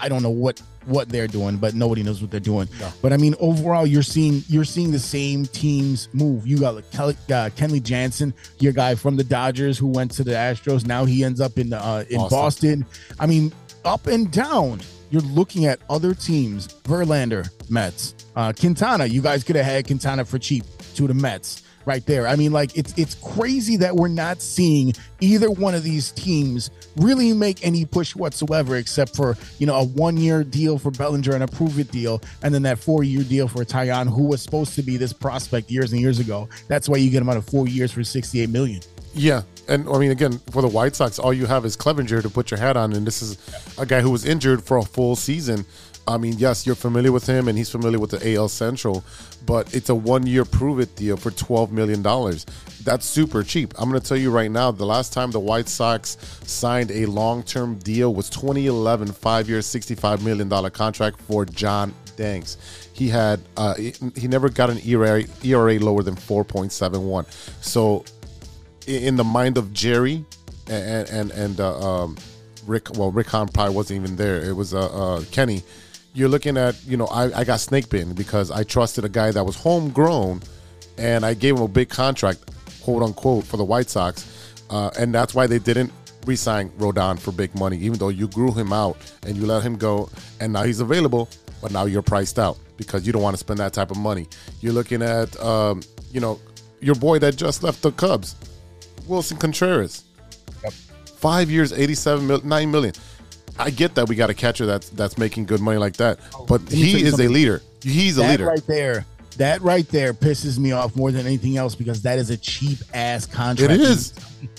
i 0.00 0.08
don't 0.08 0.22
know 0.22 0.30
what 0.30 0.60
what 0.86 1.08
they're 1.08 1.26
doing, 1.26 1.56
but 1.56 1.74
nobody 1.74 2.02
knows 2.02 2.20
what 2.20 2.30
they're 2.30 2.40
doing. 2.40 2.68
But 3.02 3.12
I 3.12 3.16
mean, 3.16 3.34
overall, 3.40 3.86
you're 3.86 4.02
seeing 4.02 4.42
you're 4.48 4.64
seeing 4.64 4.90
the 4.90 4.98
same 4.98 5.46
teams 5.46 6.08
move. 6.12 6.46
You 6.46 6.58
got 6.58 6.74
like 6.74 6.90
Kelly, 6.90 7.16
uh, 7.28 7.50
Kenley 7.56 7.82
Jansen, 7.82 8.34
your 8.58 8.72
guy 8.72 8.94
from 8.94 9.16
the 9.16 9.24
Dodgers 9.24 9.78
who 9.78 9.88
went 9.88 10.10
to 10.12 10.24
the 10.24 10.32
Astros. 10.32 10.86
Now 10.86 11.04
he 11.04 11.24
ends 11.24 11.40
up 11.40 11.58
in 11.58 11.72
uh, 11.72 12.04
in 12.08 12.18
Boston. 12.18 12.80
Boston. 12.80 12.86
I 13.18 13.26
mean, 13.26 13.52
up 13.84 14.06
and 14.06 14.30
down. 14.30 14.80
You're 15.10 15.22
looking 15.22 15.66
at 15.66 15.78
other 15.88 16.12
teams. 16.12 16.66
Verlander, 16.84 17.48
Mets, 17.70 18.14
uh, 18.34 18.52
Quintana. 18.52 19.06
You 19.06 19.22
guys 19.22 19.44
could 19.44 19.54
have 19.54 19.64
had 19.64 19.86
Quintana 19.86 20.24
for 20.24 20.38
cheap 20.40 20.64
to 20.96 21.06
the 21.06 21.14
Mets 21.14 21.62
right 21.86 22.04
there. 22.06 22.26
I 22.26 22.36
mean, 22.36 22.52
like 22.52 22.76
it's 22.76 22.94
it's 22.96 23.14
crazy 23.16 23.76
that 23.78 23.94
we're 23.94 24.08
not 24.08 24.40
seeing 24.40 24.94
either 25.20 25.50
one 25.50 25.74
of 25.74 25.82
these 25.82 26.12
teams 26.12 26.70
really 26.96 27.32
make 27.32 27.64
any 27.64 27.84
push 27.84 28.14
whatsoever, 28.14 28.76
except 28.76 29.16
for 29.16 29.36
you 29.58 29.66
know 29.66 29.74
a 29.76 29.84
one 29.84 30.16
year 30.16 30.44
deal 30.44 30.78
for 30.78 30.90
Bellinger 30.90 31.34
and 31.34 31.44
a 31.44 31.48
prove 31.48 31.78
it 31.78 31.90
deal, 31.90 32.22
and 32.42 32.54
then 32.54 32.62
that 32.62 32.78
four 32.78 33.04
year 33.04 33.22
deal 33.22 33.48
for 33.48 33.64
Taillon, 33.64 34.08
who 34.08 34.24
was 34.24 34.42
supposed 34.42 34.74
to 34.74 34.82
be 34.82 34.96
this 34.96 35.12
prospect 35.12 35.70
years 35.70 35.92
and 35.92 36.00
years 36.00 36.18
ago. 36.18 36.48
That's 36.68 36.88
why 36.88 36.96
you 36.98 37.10
get 37.10 37.22
him 37.22 37.28
out 37.28 37.36
of 37.36 37.44
four 37.46 37.68
years 37.68 37.92
for 37.92 38.04
sixty 38.04 38.40
eight 38.40 38.50
million. 38.50 38.80
Yeah, 39.16 39.42
and 39.68 39.88
I 39.88 39.98
mean, 39.98 40.10
again, 40.10 40.38
for 40.50 40.60
the 40.60 40.68
White 40.68 40.96
Sox, 40.96 41.18
all 41.18 41.32
you 41.32 41.46
have 41.46 41.64
is 41.64 41.76
Clevinger 41.76 42.20
to 42.22 42.28
put 42.28 42.50
your 42.50 42.58
hat 42.58 42.76
on, 42.76 42.92
and 42.92 43.06
this 43.06 43.22
is 43.22 43.38
a 43.78 43.86
guy 43.86 44.00
who 44.00 44.10
was 44.10 44.24
injured 44.24 44.62
for 44.62 44.78
a 44.78 44.82
full 44.82 45.14
season. 45.14 45.64
I 46.06 46.18
mean, 46.18 46.34
yes, 46.36 46.66
you're 46.66 46.74
familiar 46.74 47.12
with 47.12 47.26
him, 47.26 47.48
and 47.48 47.56
he's 47.56 47.70
familiar 47.70 47.98
with 47.98 48.10
the 48.10 48.34
AL 48.34 48.48
Central, 48.48 49.04
but 49.46 49.74
it's 49.74 49.88
a 49.88 49.94
one-year 49.94 50.44
prove-it 50.44 50.96
deal 50.96 51.16
for 51.16 51.30
twelve 51.30 51.72
million 51.72 52.02
dollars. 52.02 52.44
That's 52.82 53.06
super 53.06 53.42
cheap. 53.42 53.72
I'm 53.78 53.88
going 53.88 54.00
to 54.00 54.06
tell 54.06 54.16
you 54.16 54.30
right 54.30 54.50
now, 54.50 54.70
the 54.70 54.84
last 54.84 55.12
time 55.14 55.30
the 55.30 55.40
White 55.40 55.68
Sox 55.68 56.18
signed 56.44 56.90
a 56.90 57.06
long-term 57.06 57.76
deal 57.76 58.12
was 58.12 58.28
2011, 58.28 59.08
five-year, 59.08 59.60
$65 59.60 60.20
million 60.20 60.70
contract 60.70 61.18
for 61.22 61.46
John 61.46 61.94
Danks. 62.16 62.58
He 62.92 63.08
had 63.08 63.40
uh, 63.56 63.74
he 63.74 64.28
never 64.28 64.50
got 64.50 64.68
an 64.68 64.78
ERA, 64.84 65.24
ERA 65.42 65.78
lower 65.78 66.02
than 66.02 66.14
4.71. 66.14 67.26
So 67.64 68.04
in 68.86 69.16
the 69.16 69.24
mind 69.24 69.56
of 69.56 69.72
Jerry 69.72 70.24
and 70.68 71.08
and 71.08 71.30
and 71.30 71.60
uh, 71.60 71.78
um, 71.78 72.16
Rick. 72.66 72.96
Well, 72.96 73.10
Rick 73.10 73.28
Hahn 73.28 73.48
probably 73.48 73.74
wasn't 73.74 74.02
even 74.04 74.16
there. 74.16 74.42
It 74.42 74.54
was 74.54 74.74
uh, 74.74 74.86
uh, 74.86 75.24
Kenny. 75.30 75.62
You're 76.14 76.28
looking 76.28 76.56
at 76.56 76.76
you 76.86 76.96
know 76.96 77.06
I, 77.06 77.40
I 77.40 77.44
got 77.44 77.60
snake 77.60 77.88
bitten 77.88 78.14
because 78.14 78.50
I 78.50 78.62
trusted 78.62 79.04
a 79.04 79.08
guy 79.08 79.32
that 79.32 79.44
was 79.44 79.56
homegrown, 79.56 80.42
and 80.96 81.26
I 81.26 81.34
gave 81.34 81.56
him 81.56 81.62
a 81.62 81.68
big 81.68 81.88
contract, 81.88 82.40
quote 82.82 83.02
unquote, 83.02 83.44
for 83.44 83.56
the 83.56 83.64
White 83.64 83.90
Sox, 83.90 84.54
uh, 84.70 84.90
and 84.98 85.12
that's 85.12 85.34
why 85.34 85.46
they 85.46 85.58
didn't 85.58 85.92
re-sign 86.24 86.70
Rodon 86.78 87.18
for 87.18 87.32
big 87.32 87.54
money, 87.54 87.76
even 87.78 87.98
though 87.98 88.08
you 88.08 88.28
grew 88.28 88.52
him 88.52 88.72
out 88.72 88.96
and 89.26 89.36
you 89.36 89.44
let 89.44 89.62
him 89.62 89.76
go, 89.76 90.08
and 90.40 90.52
now 90.52 90.62
he's 90.62 90.80
available, 90.80 91.28
but 91.60 91.70
now 91.70 91.84
you're 91.84 92.00
priced 92.00 92.38
out 92.38 92.58
because 92.76 93.06
you 93.06 93.12
don't 93.12 93.22
want 93.22 93.34
to 93.34 93.38
spend 93.38 93.58
that 93.58 93.72
type 93.72 93.90
of 93.90 93.98
money. 93.98 94.26
You're 94.60 94.72
looking 94.72 95.02
at 95.02 95.38
um, 95.40 95.82
you 96.12 96.20
know 96.20 96.40
your 96.80 96.94
boy 96.94 97.18
that 97.18 97.36
just 97.36 97.62
left 97.62 97.82
the 97.82 97.90
Cubs. 97.92 98.36
Willson 99.08 99.38
Contreras. 99.38 100.04
Five 101.16 101.50
years, 101.50 101.72
87 101.72 102.26
mil, 102.26 102.40
9 102.42 102.70
million. 102.70 102.92
I 103.58 103.70
get 103.70 103.94
that 103.94 104.08
we 104.08 104.16
got 104.16 104.30
a 104.30 104.34
catcher 104.34 104.66
that's 104.66 104.88
that's 104.90 105.16
making 105.18 105.46
good 105.46 105.60
money 105.60 105.78
like 105.78 105.96
that, 105.96 106.18
oh, 106.34 106.44
but 106.46 106.60
he 106.70 107.02
is 107.04 107.18
a 107.20 107.28
leader. 107.28 107.62
He's 107.82 108.16
a 108.18 108.20
that 108.20 108.30
leader. 108.30 108.46
right 108.46 108.66
there. 108.66 109.06
That 109.36 109.62
right 109.62 109.88
there 109.88 110.14
pisses 110.14 110.58
me 110.58 110.70
off 110.72 110.94
more 110.94 111.10
than 111.10 111.26
anything 111.26 111.56
else 111.56 111.74
because 111.74 112.02
that 112.02 112.18
is 112.20 112.30
a 112.30 112.36
cheap 112.36 112.78
ass 112.92 113.26
contract. 113.26 113.72
It 113.72 113.80
is. 113.80 114.12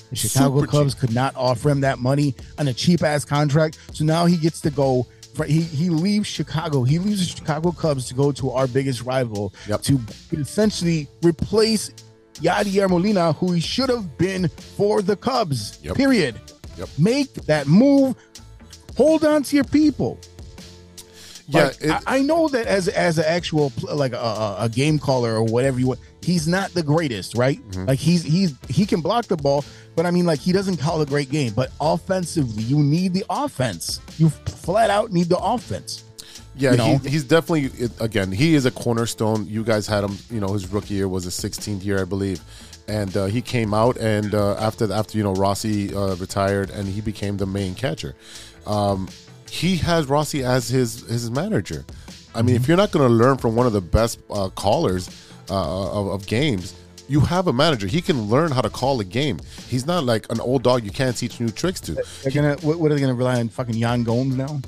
The 0.10 0.15
Chicago 0.15 0.60
Super 0.60 0.71
Cubs 0.71 0.93
could 0.93 1.13
not 1.13 1.34
offer 1.38 1.69
him 1.69 1.79
that 1.81 1.99
money 1.99 2.36
on 2.58 2.67
a 2.67 2.73
cheap 2.73 3.01
ass 3.01 3.23
contract. 3.23 3.79
So 3.93 4.03
now 4.03 4.25
he 4.25 4.38
gets 4.38 4.60
to 4.62 4.69
go. 4.69 5.08
For, 5.34 5.45
he 5.45 5.62
he 5.62 5.89
leaves 5.89 6.27
Chicago. 6.27 6.84
He 6.84 6.99
leaves 6.99 7.19
the 7.19 7.38
Chicago 7.38 7.71
Cubs 7.71 8.08
to 8.10 8.13
go 8.13 8.31
to 8.34 8.51
our 8.51 8.67
biggest 8.67 9.01
rival 9.03 9.53
Yep. 9.67 9.81
to 9.84 9.99
essentially 10.34 11.08
replace 11.23 11.91
Yadier 12.36 12.89
Molina, 12.89 13.34
who 13.34 13.51
he 13.53 13.60
should 13.62 13.89
have 13.89 14.17
been 14.17 14.47
for 14.49 15.01
the 15.01 15.15
Cubs. 15.15 15.79
Yep. 15.84 15.95
Period. 15.95 16.36
Yep. 16.77 16.89
Make 16.97 17.34
that 17.45 17.67
move. 17.67 18.15
Hold 18.98 19.23
on 19.25 19.43
to 19.43 19.56
your 19.56 19.65
people. 19.65 20.19
Yeah, 21.48 21.65
Like, 21.65 21.81
it- 21.81 21.91
I, 21.91 22.17
I 22.17 22.21
know 22.21 22.48
that 22.48 22.65
as 22.65 22.87
as 22.87 23.17
an 23.19 23.25
actual 23.27 23.71
like 23.93 24.13
a, 24.13 24.17
a, 24.17 24.56
a 24.62 24.69
game 24.69 24.98
caller 24.98 25.35
or 25.35 25.43
whatever 25.43 25.79
you 25.79 25.87
want, 25.87 26.00
he's 26.23 26.48
not 26.48 26.71
the 26.71 26.81
greatest, 26.81 27.37
right? 27.37 27.60
Mm-hmm. 27.69 27.85
Like 27.85 28.00
he's 28.00 28.23
he's 28.23 28.54
he 28.67 28.85
can 28.85 29.02
block 29.02 29.25
the 29.25 29.37
ball, 29.37 29.63
but 29.96 30.06
I 30.08 30.12
mean 30.12 30.25
like 30.25 30.39
he 30.39 30.52
doesn't 30.52 30.77
call 30.77 31.02
a 31.02 31.06
great 31.06 31.29
game. 31.29 31.54
But 31.54 31.71
offensively, 31.79 32.63
you 32.63 32.79
need 32.79 33.13
the 33.13 33.23
offense. 33.29 34.02
You 34.17 34.29
flat 34.29 34.89
out 34.89 35.12
need 35.12 35.27
the 35.29 35.37
offense. 35.37 36.04
Yeah, 36.58 36.71
you 36.71 36.77
know? 36.77 36.98
he, 37.00 37.10
he's 37.10 37.23
definitely 37.25 37.89
again. 38.00 38.31
He 38.31 38.56
is 38.56 38.65
a 38.65 38.71
cornerstone. 38.71 39.46
You 39.48 39.63
guys 39.63 39.85
had 39.85 40.04
him. 40.04 40.17
You 40.31 40.39
know, 40.39 40.54
his 40.54 40.71
rookie 40.71 40.96
year 40.96 41.08
was 41.08 41.25
his 41.25 41.35
16th 41.35 41.83
year, 41.83 42.00
I 42.02 42.06
believe, 42.06 42.41
and 42.87 43.15
uh, 43.15 43.25
he 43.25 43.41
came 43.41 43.73
out 43.73 43.98
and 43.98 44.33
uh, 44.33 44.56
after 44.56 44.91
after 44.91 45.17
you 45.17 45.23
know 45.23 45.35
Rossy 45.35 45.93
uh, 45.93 46.15
retired 46.15 46.71
and 46.71 46.87
he 46.87 47.02
became 47.02 47.37
the 47.37 47.46
main 47.46 47.75
catcher. 47.75 48.15
Um, 48.66 49.08
he 49.50 49.78
has 49.78 50.08
Rossy 50.08 50.44
as 50.44 50.68
his 50.68 51.02
his 51.08 51.32
manager. 51.32 51.86
I 52.34 52.42
mean, 52.42 52.56
if 52.56 52.68
you're 52.68 52.78
not 52.78 52.92
going 52.92 53.08
to 53.08 53.13
learn 53.13 53.38
from 53.38 53.56
one 53.56 53.66
of 53.66 53.74
the 53.74 53.82
best 53.82 54.20
uh, 54.30 54.50
callers 54.50 55.10
uh, 55.50 55.92
of, 55.92 56.08
of 56.08 56.28
games, 56.28 56.76
you 57.08 57.22
have 57.22 57.48
a 57.48 57.54
manager. 57.54 57.88
He 57.88 58.02
can 58.02 58.24
learn 58.24 58.52
how 58.52 58.62
to 58.62 58.70
call 58.70 59.00
a 59.00 59.06
game. 59.06 59.40
He's 59.68 59.86
not 59.86 60.04
like 60.04 60.30
an 60.30 60.40
old 60.42 60.63
dog 60.63 60.84
you 60.84 60.92
can't 60.92 61.16
teach 61.16 61.40
new 61.40 61.50
tricks 61.50 61.80
to. 61.82 61.94
They're 62.24 62.32
gonna 62.32 62.56
what, 62.62 62.80
what 62.80 62.92
are 62.92 62.96
they 62.96 63.02
gonna 63.02 63.13
rely 63.13 63.40
on? 63.40 63.50
Fucking 63.50 63.76
Yan 63.76 64.04
Gomes 64.04 64.36
now? 64.36 64.60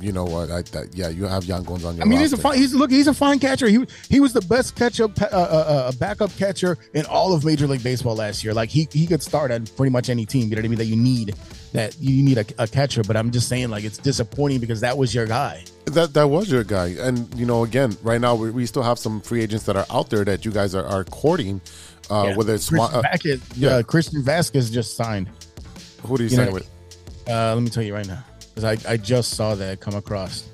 You 0.00 0.12
know 0.12 0.24
what? 0.24 0.50
I, 0.50 0.62
that, 0.62 0.94
yeah, 0.94 1.08
you 1.08 1.24
have 1.24 1.44
Yan 1.44 1.62
Gomes 1.62 1.84
on 1.84 1.96
your. 1.96 2.04
I 2.04 2.08
mean, 2.08 2.18
he's 2.18 2.32
a 2.32 2.36
fine. 2.36 2.58
He's 2.58 2.74
look. 2.74 2.90
He's 2.90 3.06
a 3.06 3.14
fine 3.14 3.38
catcher. 3.38 3.68
He 3.68 3.84
he 4.08 4.20
was 4.20 4.32
the 4.32 4.40
best 4.42 4.74
catcher, 4.76 5.04
uh, 5.04 5.24
uh, 5.30 5.36
uh, 5.36 5.92
backup 5.92 6.36
catcher 6.36 6.76
in 6.94 7.06
all 7.06 7.32
of 7.32 7.44
Major 7.44 7.66
League 7.66 7.84
Baseball 7.84 8.16
last 8.16 8.42
year. 8.42 8.52
Like 8.52 8.70
he 8.70 8.88
he 8.90 9.06
could 9.06 9.22
start 9.22 9.50
at 9.50 9.74
pretty 9.76 9.90
much 9.90 10.08
any 10.08 10.26
team. 10.26 10.48
You 10.48 10.56
know 10.56 10.60
what 10.60 10.64
I 10.64 10.68
mean? 10.68 10.78
That 10.78 10.86
you 10.86 10.96
need 10.96 11.34
that 11.76 11.96
you 12.00 12.22
need 12.22 12.38
a, 12.38 12.44
a 12.58 12.66
catcher. 12.66 13.02
But 13.02 13.16
I'm 13.16 13.30
just 13.30 13.48
saying, 13.48 13.68
like 13.70 13.84
it's 13.84 13.98
disappointing 13.98 14.60
because 14.60 14.80
that 14.80 14.96
was 14.98 15.14
your 15.14 15.26
guy. 15.26 15.64
That 15.86 16.14
that 16.14 16.28
was 16.28 16.50
your 16.50 16.64
guy, 16.64 16.88
and 16.98 17.32
you 17.38 17.46
know, 17.46 17.62
again, 17.64 17.96
right 18.02 18.20
now 18.20 18.34
we, 18.34 18.50
we 18.50 18.66
still 18.66 18.82
have 18.82 18.98
some 18.98 19.20
free 19.20 19.42
agents 19.42 19.64
that 19.66 19.76
are 19.76 19.86
out 19.90 20.10
there 20.10 20.24
that 20.24 20.44
you 20.44 20.50
guys 20.50 20.74
are, 20.74 20.84
are 20.84 21.04
courting. 21.04 21.60
Uh, 22.10 22.26
Yeah. 22.28 22.36
Whether 22.36 22.54
it's 22.54 22.68
Christian, 22.68 22.90
Swan- 22.90 23.04
uh, 23.04 23.08
Vasquez, 23.10 23.40
yeah. 23.56 23.68
uh, 23.70 23.82
Christian 23.82 24.22
Vasquez 24.22 24.70
just 24.70 24.96
signed. 24.96 25.28
who 26.04 26.16
do 26.16 26.24
you 26.24 26.30
you 26.30 26.36
sign 26.36 26.46
know- 26.46 26.52
with? 26.52 26.70
Uh, 27.28 27.52
let 27.54 27.62
me 27.62 27.68
tell 27.70 27.82
you 27.82 27.92
right 27.94 28.06
now, 28.06 28.22
because 28.54 28.64
I, 28.64 28.92
I 28.92 28.96
just 28.96 29.32
saw 29.34 29.54
that 29.56 29.80
come 29.80 29.94
across. 29.96 30.48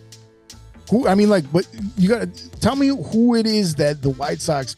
Who 0.90 1.06
I 1.06 1.14
mean, 1.14 1.28
like, 1.30 1.50
but 1.52 1.66
you 1.96 2.08
gotta 2.08 2.26
tell 2.60 2.76
me 2.76 2.88
who 2.88 3.34
it 3.36 3.46
is 3.46 3.74
that 3.76 4.02
the 4.02 4.10
White 4.10 4.40
Sox 4.40 4.74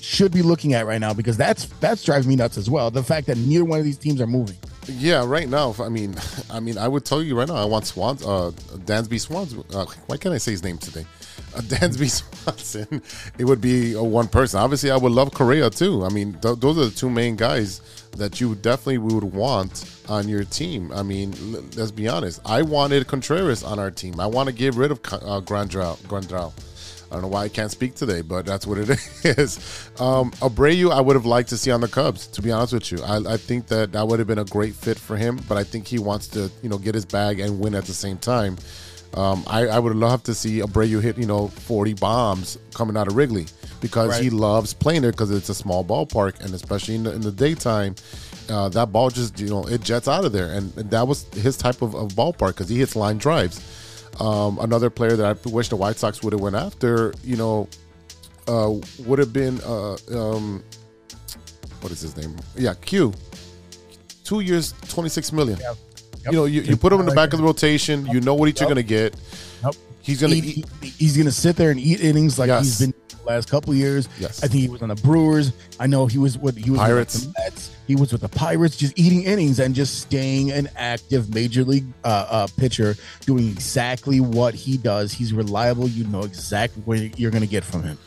should 0.00 0.32
be 0.32 0.42
looking 0.42 0.74
at 0.74 0.86
right 0.86 1.00
now, 1.00 1.12
because 1.14 1.36
that's 1.36 1.66
that's 1.80 2.02
driving 2.04 2.28
me 2.28 2.36
nuts 2.36 2.56
as 2.58 2.68
well. 2.70 2.90
The 2.90 3.02
fact 3.02 3.26
that 3.28 3.36
neither 3.38 3.64
one 3.64 3.78
of 3.78 3.84
these 3.84 3.98
teams 3.98 4.20
are 4.20 4.26
moving. 4.26 4.56
Yeah, 4.88 5.24
right 5.24 5.48
now. 5.48 5.74
I 5.78 5.88
mean, 5.88 6.16
I 6.50 6.60
mean, 6.60 6.76
I 6.78 6.88
would 6.88 7.04
tell 7.04 7.22
you 7.22 7.38
right 7.38 7.48
now. 7.48 7.54
I 7.56 7.64
want 7.64 7.86
Swans, 7.86 8.22
uh, 8.24 8.50
Dansby 8.84 9.20
Swans. 9.20 9.54
Uh, 9.74 9.86
why 10.06 10.16
can't 10.16 10.34
I 10.34 10.38
say 10.38 10.50
his 10.52 10.62
name 10.62 10.78
today? 10.78 11.06
Uh, 11.54 11.60
Dansby 11.62 12.10
Swanson. 12.10 13.02
It 13.38 13.44
would 13.44 13.60
be 13.60 13.94
one 13.94 14.28
person. 14.28 14.60
Obviously, 14.60 14.90
I 14.90 14.96
would 14.96 15.12
love 15.12 15.32
Correa 15.32 15.70
too. 15.70 16.04
I 16.04 16.08
mean, 16.08 16.32
th- 16.40 16.58
those 16.58 16.78
are 16.78 16.86
the 16.86 16.90
two 16.90 17.10
main 17.10 17.36
guys 17.36 17.80
that 18.16 18.40
you 18.40 18.54
definitely 18.56 18.98
would 18.98 19.24
want 19.24 19.84
on 20.08 20.28
your 20.28 20.44
team. 20.44 20.90
I 20.92 21.02
mean, 21.02 21.32
l- 21.54 21.64
let's 21.76 21.90
be 21.92 22.08
honest. 22.08 22.40
I 22.44 22.62
wanted 22.62 23.06
Contreras 23.06 23.62
on 23.62 23.78
our 23.78 23.90
team. 23.90 24.18
I 24.20 24.26
want 24.26 24.48
to 24.48 24.52
get 24.54 24.74
rid 24.74 24.90
of 24.90 24.98
uh, 24.98 25.40
Grandral. 25.40 25.96
Grandral. 26.08 26.52
I 27.12 27.16
don't 27.16 27.22
know 27.24 27.28
why 27.28 27.44
I 27.44 27.50
can't 27.50 27.70
speak 27.70 27.94
today, 27.94 28.22
but 28.22 28.46
that's 28.46 28.66
what 28.66 28.78
it 28.78 28.88
is. 29.24 29.90
Um, 30.00 30.30
Abreu, 30.40 30.90
I 30.90 31.02
would 31.02 31.14
have 31.14 31.26
liked 31.26 31.50
to 31.50 31.58
see 31.58 31.70
on 31.70 31.82
the 31.82 31.88
Cubs. 31.88 32.26
To 32.28 32.40
be 32.40 32.50
honest 32.50 32.72
with 32.72 32.90
you, 32.90 33.02
I, 33.02 33.34
I 33.34 33.36
think 33.36 33.66
that 33.66 33.92
that 33.92 34.08
would 34.08 34.18
have 34.18 34.26
been 34.26 34.38
a 34.38 34.46
great 34.46 34.74
fit 34.74 34.98
for 34.98 35.18
him. 35.18 35.38
But 35.46 35.58
I 35.58 35.64
think 35.64 35.86
he 35.86 35.98
wants 35.98 36.26
to, 36.28 36.50
you 36.62 36.70
know, 36.70 36.78
get 36.78 36.94
his 36.94 37.04
bag 37.04 37.38
and 37.38 37.60
win 37.60 37.74
at 37.74 37.84
the 37.84 37.92
same 37.92 38.16
time. 38.16 38.56
Um, 39.12 39.44
I, 39.46 39.66
I 39.66 39.78
would 39.78 39.94
love 39.94 40.22
to 40.22 40.34
see 40.34 40.60
Abreu 40.60 41.02
hit, 41.02 41.18
you 41.18 41.26
know, 41.26 41.48
40 41.48 41.92
bombs 41.94 42.56
coming 42.72 42.96
out 42.96 43.08
of 43.08 43.14
Wrigley 43.16 43.44
because 43.82 44.18
he 44.18 44.30
loves 44.30 44.72
playing 44.72 45.02
there 45.02 45.10
because 45.10 45.30
it's 45.30 45.50
a 45.50 45.54
small 45.54 45.84
ballpark 45.84 46.40
and 46.40 46.54
especially 46.54 46.94
in 46.94 47.02
the, 47.02 47.12
in 47.12 47.20
the 47.20 47.32
daytime, 47.32 47.94
uh, 48.48 48.70
that 48.70 48.90
ball 48.90 49.10
just, 49.10 49.38
you 49.38 49.48
know, 49.48 49.64
it 49.64 49.82
jets 49.82 50.08
out 50.08 50.24
of 50.24 50.32
there. 50.32 50.54
And, 50.54 50.74
and 50.78 50.90
that 50.90 51.06
was 51.06 51.24
his 51.34 51.58
type 51.58 51.82
of, 51.82 51.94
of 51.94 52.12
ballpark 52.12 52.48
because 52.48 52.70
he 52.70 52.78
hits 52.78 52.96
line 52.96 53.18
drives. 53.18 53.60
Um, 54.20 54.58
another 54.60 54.90
player 54.90 55.16
that 55.16 55.26
I 55.44 55.48
wish 55.48 55.68
the 55.68 55.76
White 55.76 55.96
Sox 55.96 56.22
would 56.22 56.32
have 56.32 56.40
went 56.42 56.54
after, 56.56 57.12
you 57.24 57.36
know, 57.36 57.68
uh, 58.46 58.72
would 59.06 59.18
have 59.18 59.32
been 59.32 59.60
uh, 59.62 59.96
um, 60.14 60.62
what 61.80 61.92
is 61.92 62.00
his 62.00 62.16
name? 62.16 62.36
Yeah, 62.56 62.74
Q. 62.74 63.12
Two 64.24 64.40
years, 64.40 64.74
twenty 64.88 65.08
six 65.08 65.32
million. 65.32 65.58
Yep. 65.58 65.76
You 66.26 66.32
know, 66.32 66.44
you, 66.44 66.60
you 66.62 66.76
put 66.76 66.92
him 66.92 67.00
in 67.00 67.06
the 67.06 67.14
back 67.14 67.32
of 67.32 67.38
the 67.40 67.44
rotation. 67.44 68.06
You 68.06 68.20
know 68.20 68.34
what 68.34 68.58
you're 68.60 68.68
gonna 68.68 68.82
get. 68.82 69.16
Nope. 69.62 69.74
He's 70.00 70.20
gonna 70.20 70.34
He- 70.36 70.64
eat. 70.82 70.92
he's 70.98 71.16
gonna 71.16 71.32
sit 71.32 71.56
there 71.56 71.70
and 71.70 71.80
eat 71.80 72.00
innings 72.00 72.38
like 72.38 72.48
Yes. 72.48 72.64
he's 72.64 72.78
been 72.80 72.90
the 72.92 73.01
last 73.24 73.50
couple 73.50 73.74
years. 73.74 74.08
Yes. 74.18 74.42
I 74.42 74.48
think 74.48 74.62
he 74.62 74.68
was 74.68 74.82
on 74.82 74.88
the 74.88 74.94
Brewers. 74.96 75.52
I 75.78 75.86
know 75.86 76.06
he 76.06 76.18
was 76.18 76.38
with 76.38 76.56
he 76.56 76.70
was 76.70 76.80
Pirates. 76.80 77.26
With 77.26 77.34
the 77.34 77.40
Mets. 77.40 77.76
He 77.86 77.96
was 77.96 78.12
with 78.12 78.20
the 78.20 78.28
Pirates, 78.28 78.76
just 78.76 78.98
eating 78.98 79.24
innings 79.24 79.58
and 79.58 79.74
just 79.74 80.00
staying 80.00 80.50
an 80.50 80.68
active 80.76 81.34
major 81.34 81.64
league 81.64 81.86
uh, 82.04 82.26
uh, 82.30 82.46
pitcher, 82.56 82.94
doing 83.26 83.48
exactly 83.48 84.20
what 84.20 84.54
he 84.54 84.76
does. 84.76 85.12
He's 85.12 85.32
reliable. 85.32 85.88
You 85.88 86.04
know 86.04 86.22
exactly 86.22 86.82
what 86.84 87.18
you're 87.18 87.30
gonna 87.30 87.46
get 87.46 87.64
from 87.64 87.82
him. 87.82 87.98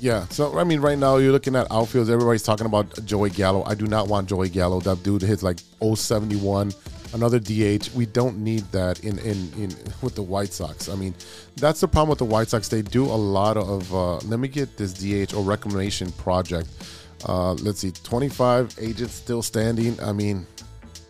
Yeah. 0.00 0.26
So 0.28 0.58
I 0.58 0.64
mean, 0.64 0.80
right 0.80 0.98
now 0.98 1.16
you're 1.16 1.32
looking 1.32 1.56
at 1.56 1.68
outfields. 1.68 2.10
Everybody's 2.10 2.42
talking 2.42 2.66
about 2.66 3.04
Joey 3.04 3.30
Gallo. 3.30 3.64
I 3.64 3.74
do 3.74 3.86
not 3.86 4.08
want 4.08 4.28
Joey 4.28 4.48
Gallo. 4.48 4.80
That 4.80 5.02
dude 5.02 5.22
hits 5.22 5.42
like 5.42 5.58
071, 5.80 6.72
another 7.12 7.38
DH. 7.38 7.90
We 7.94 8.06
don't 8.06 8.38
need 8.38 8.62
that 8.72 9.04
in 9.04 9.18
in 9.18 9.52
in 9.56 9.76
with 10.02 10.14
the 10.14 10.22
White 10.22 10.52
Sox. 10.52 10.88
I 10.88 10.94
mean, 10.94 11.14
that's 11.56 11.80
the 11.80 11.88
problem 11.88 12.10
with 12.10 12.18
the 12.18 12.24
White 12.24 12.48
Sox. 12.48 12.68
They 12.68 12.82
do 12.82 13.04
a 13.04 13.14
lot 13.14 13.56
of. 13.56 13.92
Uh, 13.94 14.16
let 14.18 14.40
me 14.40 14.48
get 14.48 14.76
this 14.76 14.92
DH 14.92 15.34
or 15.34 15.42
recommendation 15.42 16.10
project. 16.12 16.68
Uh, 17.26 17.52
let's 17.54 17.80
see, 17.80 17.90
25 17.90 18.76
agents 18.80 19.12
still 19.12 19.42
standing. 19.42 20.00
I 20.00 20.12
mean, 20.12 20.46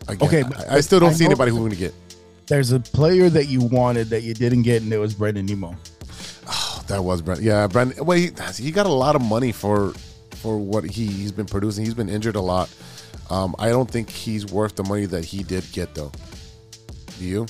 again, 0.08 0.28
Okay, 0.28 0.42
I, 0.68 0.76
I 0.76 0.80
still 0.80 0.98
don't 0.98 1.10
I 1.10 1.14
see 1.14 1.24
anybody 1.24 1.50
who 1.52 1.58
we're 1.58 1.68
gonna 1.68 1.76
get. 1.76 1.94
There's 2.46 2.72
a 2.72 2.80
player 2.80 3.30
that 3.30 3.46
you 3.46 3.62
wanted 3.62 4.08
that 4.08 4.22
you 4.24 4.34
didn't 4.34 4.62
get, 4.62 4.82
and 4.82 4.92
it 4.92 4.98
was 4.98 5.14
Brandon 5.14 5.46
Nimmo. 5.46 5.76
Oh, 6.48 6.84
that 6.88 7.04
was 7.04 7.22
Brent. 7.22 7.42
Yeah, 7.42 7.68
Brent. 7.68 8.00
Well, 8.00 8.18
he, 8.18 8.30
he 8.56 8.72
got 8.72 8.86
a 8.86 8.92
lot 8.92 9.14
of 9.14 9.22
money 9.22 9.52
for 9.52 9.92
for 10.36 10.58
what 10.58 10.84
he, 10.84 11.06
he's 11.06 11.30
been 11.32 11.46
producing. 11.46 11.84
He's 11.84 11.94
been 11.94 12.08
injured 12.08 12.34
a 12.34 12.40
lot. 12.40 12.68
Um, 13.30 13.54
I 13.58 13.68
don't 13.68 13.90
think 13.90 14.10
he's 14.10 14.46
worth 14.46 14.74
the 14.76 14.84
money 14.84 15.06
that 15.06 15.24
he 15.24 15.42
did 15.42 15.64
get, 15.72 15.94
though. 15.94 16.12
Do 17.18 17.24
you? 17.24 17.46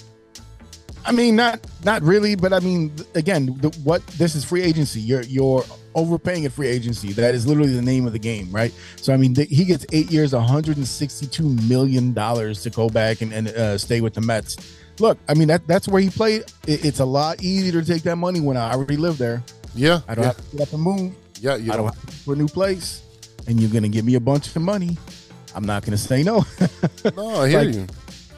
I 1.04 1.12
mean, 1.12 1.36
not 1.36 1.60
not 1.84 2.02
really, 2.02 2.34
but 2.34 2.52
I 2.52 2.60
mean, 2.60 2.94
again, 3.14 3.56
the, 3.60 3.68
what 3.84 4.06
this 4.08 4.34
is 4.34 4.44
free 4.44 4.62
agency. 4.62 5.00
You're 5.00 5.22
you're 5.22 5.64
overpaying 5.94 6.44
at 6.44 6.52
free 6.52 6.68
agency. 6.68 7.12
That 7.12 7.34
is 7.34 7.46
literally 7.46 7.72
the 7.72 7.82
name 7.82 8.06
of 8.06 8.12
the 8.12 8.18
game, 8.18 8.50
right? 8.50 8.72
So 8.96 9.12
I 9.12 9.16
mean, 9.16 9.34
th- 9.34 9.48
he 9.48 9.64
gets 9.64 9.86
eight 9.92 10.10
years, 10.10 10.34
162 10.34 11.42
million 11.42 12.12
dollars 12.12 12.62
to 12.64 12.70
go 12.70 12.88
back 12.88 13.22
and, 13.22 13.32
and 13.32 13.48
uh, 13.48 13.78
stay 13.78 14.00
with 14.00 14.14
the 14.14 14.20
Mets. 14.20 14.56
Look, 14.98 15.18
I 15.28 15.34
mean 15.34 15.48
that 15.48 15.66
that's 15.66 15.88
where 15.88 16.02
he 16.02 16.10
played. 16.10 16.42
It, 16.66 16.84
it's 16.84 17.00
a 17.00 17.04
lot 17.04 17.42
easier 17.42 17.80
to 17.80 17.86
take 17.86 18.02
that 18.02 18.16
money 18.16 18.40
when 18.40 18.56
I 18.56 18.72
already 18.72 18.96
live 18.98 19.16
there. 19.16 19.42
Yeah. 19.74 20.00
I 20.06 20.14
don't 20.14 20.24
yeah, 20.24 20.32
have 20.32 20.50
to 20.50 20.56
get 20.56 20.68
up 20.68 20.74
and 20.74 20.82
move. 20.82 21.14
Yeah, 21.40 21.56
you 21.56 21.72
I 21.72 21.76
don't 21.76 21.86
don't. 21.86 21.94
have 21.94 22.06
to 22.06 22.12
for 22.12 22.34
a 22.34 22.36
new 22.36 22.48
place, 22.48 23.02
and 23.46 23.58
you're 23.58 23.70
gonna 23.70 23.88
give 23.88 24.04
me 24.04 24.16
a 24.16 24.20
bunch 24.20 24.54
of 24.54 24.60
money. 24.62 24.98
I'm 25.54 25.64
not 25.64 25.84
gonna 25.84 25.96
say 25.98 26.22
no. 26.22 26.44
No, 27.16 27.40
I 27.42 27.48
hear 27.48 27.60
Like, 27.62 27.74
you. 27.74 27.86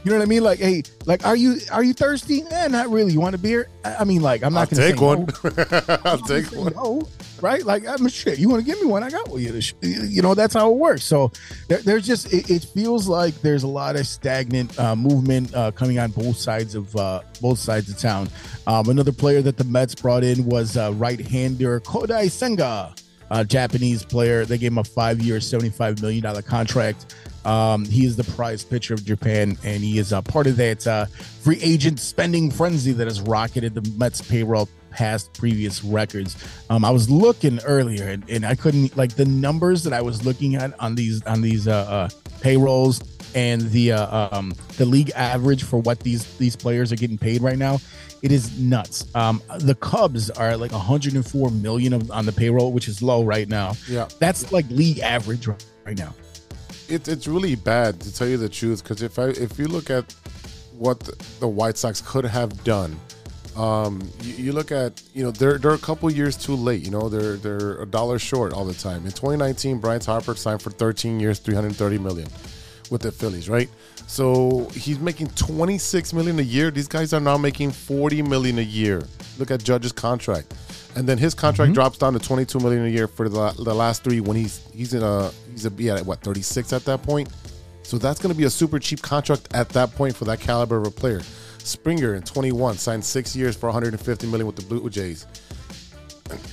You 0.05 0.11
know 0.11 0.19
what 0.19 0.25
I 0.25 0.27
mean? 0.27 0.43
Like, 0.43 0.59
hey, 0.59 0.83
like, 1.07 1.25
are 1.25 1.37
you 1.37 1.59
are 1.71 1.85
you 1.85 1.93
thirsty? 1.95 2.43
Eh, 2.51 2.67
not 2.69 2.91
really. 2.91 3.13
You 3.13 3.21
want 3.21 3.37
a 3.37 3.39
beer? 3.39 3.69
I 3.85 3.97
I 3.97 4.05
mean, 4.05 4.21
like, 4.21 4.43
I'm 4.43 4.57
I'll 4.57 4.63
not 4.63 4.71
gonna 4.71 4.83
take 4.83 4.99
say 4.99 5.05
one. 5.05 5.27
No. 5.45 5.99
I'll 6.05 6.19
take 6.19 6.47
one. 6.47 6.73
No, 6.75 7.09
right? 7.41 7.65
Like, 7.65 7.87
I'm 7.87 8.09
shit. 8.09 8.41
You 8.41 8.49
want 8.49 8.65
to 8.65 8.67
give 8.67 8.81
me 8.83 8.89
one? 8.89 9.05
I 9.05 9.11
got 9.11 9.29
one. 9.29 9.41
You 9.41 9.61
You 9.81 10.21
know, 10.23 10.35
that's 10.35 10.55
how 10.55 10.73
it 10.73 10.77
works. 10.77 11.05
So 11.05 11.31
there, 11.69 11.79
there's 11.79 12.05
just 12.05 12.33
it, 12.33 12.51
it 12.51 12.65
feels 12.65 13.07
like 13.07 13.41
there's 13.43 13.63
a 13.63 13.69
lot 13.69 13.95
of 13.95 14.05
stagnant 14.09 14.77
uh, 14.77 14.97
movement 14.97 15.55
uh, 15.55 15.71
coming 15.71 16.01
on 16.01 16.11
both 16.11 16.37
sides 16.37 16.75
of 16.75 16.95
uh, 16.97 17.21
both 17.41 17.61
sides 17.61 17.89
of 17.89 17.97
town. 17.97 18.29
Um, 18.67 18.89
another 18.89 19.13
player 19.13 19.41
that 19.43 19.57
the 19.57 19.65
Mets 19.65 19.95
brought 19.95 20.25
in 20.25 20.47
was 20.47 20.77
uh, 20.77 20.93
right-hander 20.95 21.79
Kodai 21.81 22.29
Senga, 22.29 22.93
a 23.33 23.45
Japanese 23.45 24.05
player. 24.05 24.45
They 24.45 24.59
gave 24.59 24.70
him 24.72 24.78
a 24.78 24.85
five-year, 24.85 25.41
seventy-five 25.41 26.01
million 26.01 26.22
dollar 26.22 26.43
contract. 26.43 27.16
Um, 27.45 27.85
he 27.85 28.07
is 28.07 28.14
the 28.14 28.24
prize 28.37 28.62
pitcher 28.62 28.95
of 28.95 29.05
Japan, 29.05 29.59
and 29.64 29.83
he 29.83 29.99
is 29.99 30.12
a 30.12 30.22
part 30.22 30.47
of 30.47 30.57
that 30.59 30.87
uh, 30.87 31.07
free 31.07 31.59
agent 31.61 31.99
spending 31.99 32.53
frenzy 32.53 32.93
that 32.93 33.09
has 33.09 33.20
rocketed 33.20 33.74
the 33.74 33.83
Mets 33.99 34.22
payroll 34.22 34.68
past 34.91 35.33
previous 35.33 35.83
records. 35.83 36.37
Um, 36.70 36.85
I 36.85 36.91
was 36.91 37.11
looking 37.11 37.59
earlier, 37.64 38.11
and, 38.11 38.22
and 38.30 38.47
I 38.47 38.55
couldn't 38.55 38.97
like 38.97 39.16
the 39.16 39.24
numbers 39.24 39.83
that 39.85 39.93
I 39.93 40.03
was 40.03 40.24
looking 40.24 40.55
at 40.55 40.78
on 40.78 40.95
these 40.95 41.24
on 41.24 41.41
these 41.41 41.66
uh, 41.66 41.72
uh, 41.72 42.09
payrolls. 42.43 43.01
And 43.35 43.62
the 43.70 43.93
uh, 43.93 44.28
um, 44.37 44.55
the 44.76 44.85
league 44.85 45.11
average 45.14 45.64
for 45.64 45.78
what 45.78 46.01
these 46.01 46.37
these 46.39 46.57
players 46.57 46.93
are 46.93 46.97
getting 46.97 47.18
paid 47.18 47.43
right 47.43 47.59
now, 47.59 47.78
it 48.22 48.30
is 48.30 48.59
nuts. 48.59 49.05
Um, 49.14 49.43
the 49.59 49.74
Cubs 49.74 50.30
are 50.30 50.57
like 50.57 50.72
104 50.72 51.51
million 51.51 51.93
of, 51.93 52.11
on 52.11 52.24
the 52.24 52.33
payroll, 52.33 52.72
which 52.72 52.89
is 52.89 53.03
low 53.03 53.24
right 53.24 53.49
now. 53.49 53.74
Yeah. 53.89 54.09
That's 54.18 54.53
like 54.53 54.68
league 54.70 55.01
average 55.01 55.47
right, 55.47 55.64
right 55.85 55.99
now. 55.99 56.14
It, 56.89 57.09
it's 57.09 57.26
really 57.26 57.57
bad 57.57 58.01
to 58.01 58.14
tell 58.14 58.28
you 58.28 58.37
the 58.37 58.49
truth 58.49 58.83
because 58.83 59.03
if 59.03 59.18
I 59.18 59.28
if 59.28 59.59
you 59.59 59.66
look 59.66 59.91
at 59.91 60.14
what 60.76 61.01
the, 61.01 61.26
the 61.41 61.49
White 61.49 61.76
Sox 61.76 62.01
could 62.01 62.24
have 62.24 62.62
done, 62.64 62.99
um, 63.57 64.09
you, 64.20 64.35
you 64.45 64.53
look 64.53 64.70
at 64.70 65.03
you 65.14 65.24
know 65.24 65.30
they're 65.30 65.59
they're 65.59 65.74
a 65.74 65.78
couple 65.78 66.11
years 66.11 66.37
too 66.37 66.55
late. 66.55 66.83
You 66.83 66.91
know 66.91 67.09
they're 67.09 67.37
they're 67.37 67.83
a 67.83 67.87
dollar 67.87 68.18
short 68.18 68.53
all 68.53 68.64
the 68.64 68.74
time. 68.74 69.05
In 69.05 69.12
2019, 69.12 69.78
Bryce 69.78 70.07
Harper 70.07 70.35
signed 70.35 70.62
for 70.62 70.70
13 70.70 71.18
years, 71.18 71.39
330 71.39 71.99
million 71.99 72.28
with 72.93 73.03
the 73.03 73.11
Phillies, 73.11 73.49
right? 73.49 73.68
So 74.07 74.68
he's 74.74 75.01
making 75.01 75.28
26 75.30 76.12
million 76.12 76.38
a 76.38 76.43
year. 76.43 76.70
These 76.70 76.86
guys 76.86 77.12
are 77.14 77.20
now 77.20 77.38
making 77.38 77.72
40 77.72 78.22
million 78.22 78.59
a 78.59 78.62
year. 78.62 79.03
Look 79.38 79.51
at 79.51 79.64
Judge's 79.64 79.93
contract, 79.93 80.55
and 80.95 81.09
then 81.09 81.16
his 81.16 81.34
contract 81.34 81.68
mm-hmm. 81.68 81.74
drops 81.74 81.99
down 81.99 82.12
to 82.12 82.18
22 82.18 82.61
million 82.61 82.84
a 82.84 82.88
year 82.88 83.09
for 83.09 83.28
the, 83.28 83.53
the 83.59 83.74
last 83.74 84.05
three 84.05 84.20
when 84.20 84.36
he's 84.36 84.64
he's 84.72 84.93
in 84.93 85.03
a 85.03 85.32
he's 85.51 85.64
a 85.64 85.70
be 85.70 85.88
at 85.88 86.05
what 86.05 86.20
36 86.20 86.72
at 86.72 86.84
that 86.84 87.03
point. 87.03 87.30
So 87.82 87.99
that's 87.99 88.20
going 88.20 88.32
to 88.32 88.38
be 88.38 88.45
a 88.45 88.51
super 88.51 88.78
cheap 88.78 89.03
contract 89.03 89.49
at 89.55 89.70
that 89.70 89.95
point 89.97 90.14
for 90.14 90.26
that 90.26 90.38
caliber 90.38 90.76
of 90.76 90.86
a 90.86 90.90
player. 90.90 91.20
Springer 91.59 92.14
in 92.14 92.22
21 92.22 92.76
signed 92.76 93.05
six 93.05 93.34
years 93.34 93.57
for 93.57 93.66
150 93.66 94.26
million 94.26 94.47
with 94.47 94.57
the 94.57 94.62
Blue 94.62 94.88
Jays. 94.90 95.26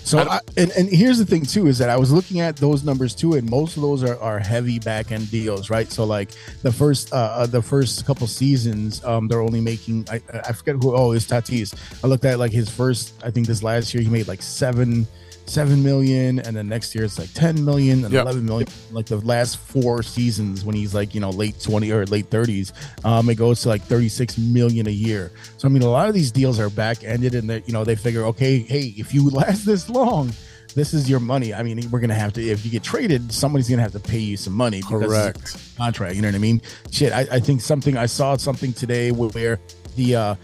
So, 0.03 0.19
I, 0.19 0.39
and, 0.57 0.71
and 0.71 0.89
here's 0.89 1.17
the 1.17 1.25
thing 1.25 1.45
too 1.45 1.67
is 1.67 1.77
that 1.77 1.89
I 1.89 1.97
was 1.97 2.11
looking 2.11 2.39
at 2.39 2.57
those 2.57 2.83
numbers 2.83 3.13
too, 3.15 3.33
and 3.33 3.49
most 3.49 3.75
of 3.75 3.81
those 3.81 4.03
are, 4.03 4.19
are 4.19 4.39
heavy 4.39 4.79
back 4.79 5.11
end 5.11 5.29
deals, 5.31 5.69
right? 5.69 5.91
So, 5.91 6.03
like 6.03 6.31
the 6.61 6.71
first 6.71 7.13
uh, 7.13 7.15
uh 7.15 7.45
the 7.45 7.61
first 7.61 8.05
couple 8.05 8.27
seasons, 8.27 9.03
um, 9.03 9.27
they're 9.27 9.41
only 9.41 9.61
making 9.61 10.07
I, 10.09 10.21
I 10.33 10.51
forget 10.51 10.75
who. 10.75 10.95
Oh, 10.95 11.11
it's 11.11 11.25
Tatis. 11.25 11.75
I 12.03 12.07
looked 12.07 12.25
at 12.25 12.39
like 12.39 12.51
his 12.51 12.69
first. 12.69 13.13
I 13.23 13.31
think 13.31 13.47
this 13.47 13.63
last 13.63 13.93
year 13.93 14.03
he 14.03 14.09
made 14.09 14.27
like 14.27 14.41
seven 14.41 15.07
seven 15.49 15.83
million, 15.83 16.39
and 16.39 16.55
then 16.55 16.67
next 16.69 16.93
year 16.95 17.03
it's 17.03 17.17
like 17.19 17.33
ten 17.33 17.63
million 17.65 18.05
and 18.05 18.13
Yeah. 18.13 18.21
eleven 18.21 18.45
million. 18.45 18.67
Like 18.91 19.07
the 19.07 19.17
last 19.17 19.57
four 19.57 20.03
seasons 20.03 20.63
when 20.63 20.75
he's 20.75 20.93
like 20.93 21.13
you 21.15 21.21
know 21.21 21.29
late 21.31 21.59
twenty 21.61 21.91
or 21.91 22.05
late 22.05 22.27
thirties, 22.29 22.71
um, 23.03 23.29
it 23.29 23.35
goes 23.35 23.61
to 23.63 23.69
like 23.69 23.81
thirty 23.83 24.09
six 24.09 24.37
million 24.37 24.87
a 24.87 24.91
year. 24.91 25.31
So 25.57 25.67
I 25.67 25.71
mean, 25.71 25.83
a 25.83 25.89
lot 25.89 26.07
of 26.07 26.13
these 26.13 26.31
deals 26.31 26.59
are 26.59 26.69
back 26.69 27.03
ended, 27.03 27.35
and 27.35 27.49
they 27.49 27.63
you 27.65 27.73
know 27.73 27.83
they 27.83 27.95
figure, 27.95 28.23
okay, 28.25 28.59
hey, 28.59 28.93
if 28.97 29.13
you 29.13 29.29
last 29.31 29.65
this 29.65 29.89
long. 29.89 30.31
This 30.75 30.93
is 30.93 31.09
your 31.09 31.19
money. 31.19 31.51
I 31.51 31.63
mean, 31.63 31.89
we're 31.89 31.99
gonna 31.99 32.13
have 32.13 32.33
to. 32.33 32.43
If 32.47 32.63
you 32.63 32.69
get 32.69 32.83
traded, 32.83 33.33
somebody's 33.33 33.67
gonna 33.67 33.81
have 33.81 33.91
to 33.93 33.99
pay 33.99 34.19
you 34.19 34.37
some 34.37 34.53
money. 34.53 34.81
because 34.81 35.01
it's 35.01 35.11
a 35.11 35.15
Correct. 35.15 35.77
Contract. 35.77 36.15
You 36.15 36.21
know 36.21 36.27
what 36.27 36.35
I 36.35 36.37
mean? 36.37 36.61
Shit. 36.91 37.11
I, 37.11 37.21
I 37.21 37.39
think 37.39 37.61
something. 37.61 37.97
I 37.97 38.05
saw 38.05 38.37
something 38.37 38.71
today 38.73 39.11
where 39.11 39.59
the 39.95 40.15
uh 40.15 40.35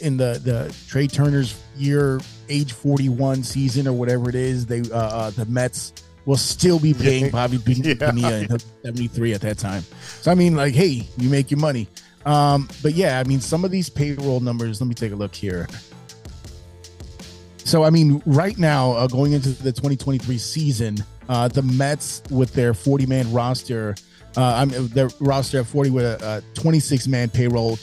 in 0.00 0.16
the 0.16 0.40
the 0.42 0.74
Trea 0.88 1.06
Turner's 1.06 1.60
year 1.76 2.18
age 2.48 2.72
41 2.72 3.42
season 3.42 3.86
or 3.86 3.92
whatever 3.92 4.28
it 4.28 4.34
is, 4.34 4.66
they 4.66 4.80
uh, 4.80 4.96
uh 4.96 5.30
the 5.30 5.46
Mets 5.46 5.92
will 6.26 6.36
still 6.36 6.78
be 6.78 6.94
paying 6.94 7.30
Bobby 7.32 7.58
P- 7.58 7.82
Yeah. 7.82 8.12
In 8.12 8.58
73 8.82 9.34
at 9.34 9.40
that 9.42 9.58
time. 9.58 9.84
So 10.20 10.30
I 10.30 10.34
mean, 10.34 10.54
like, 10.56 10.74
hey, 10.74 11.06
you 11.18 11.28
make 11.28 11.50
your 11.50 11.60
money. 11.60 11.88
Um, 12.24 12.68
but 12.82 12.94
yeah, 12.94 13.20
I 13.20 13.24
mean, 13.24 13.40
some 13.40 13.64
of 13.64 13.70
these 13.70 13.90
payroll 13.90 14.40
numbers. 14.40 14.80
Let 14.80 14.88
me 14.88 14.94
take 14.94 15.12
a 15.12 15.16
look 15.16 15.34
here. 15.34 15.68
So 17.58 17.82
I 17.82 17.90
mean, 17.90 18.22
right 18.26 18.56
now, 18.58 18.92
uh, 18.92 19.06
going 19.06 19.32
into 19.32 19.50
the 19.50 19.72
2023 19.72 20.38
season, 20.38 20.96
uh, 21.28 21.48
the 21.48 21.62
Mets 21.62 22.22
with 22.30 22.52
their 22.52 22.74
40 22.74 23.06
man 23.06 23.32
roster, 23.32 23.94
uh, 24.36 24.42
I'm 24.42 24.88
their 24.88 25.08
roster 25.20 25.60
at 25.60 25.66
40 25.66 25.90
with 25.90 26.04
a, 26.04 26.42
a 26.54 26.60
26 26.60 27.08
man 27.08 27.30
payroll, 27.30 27.76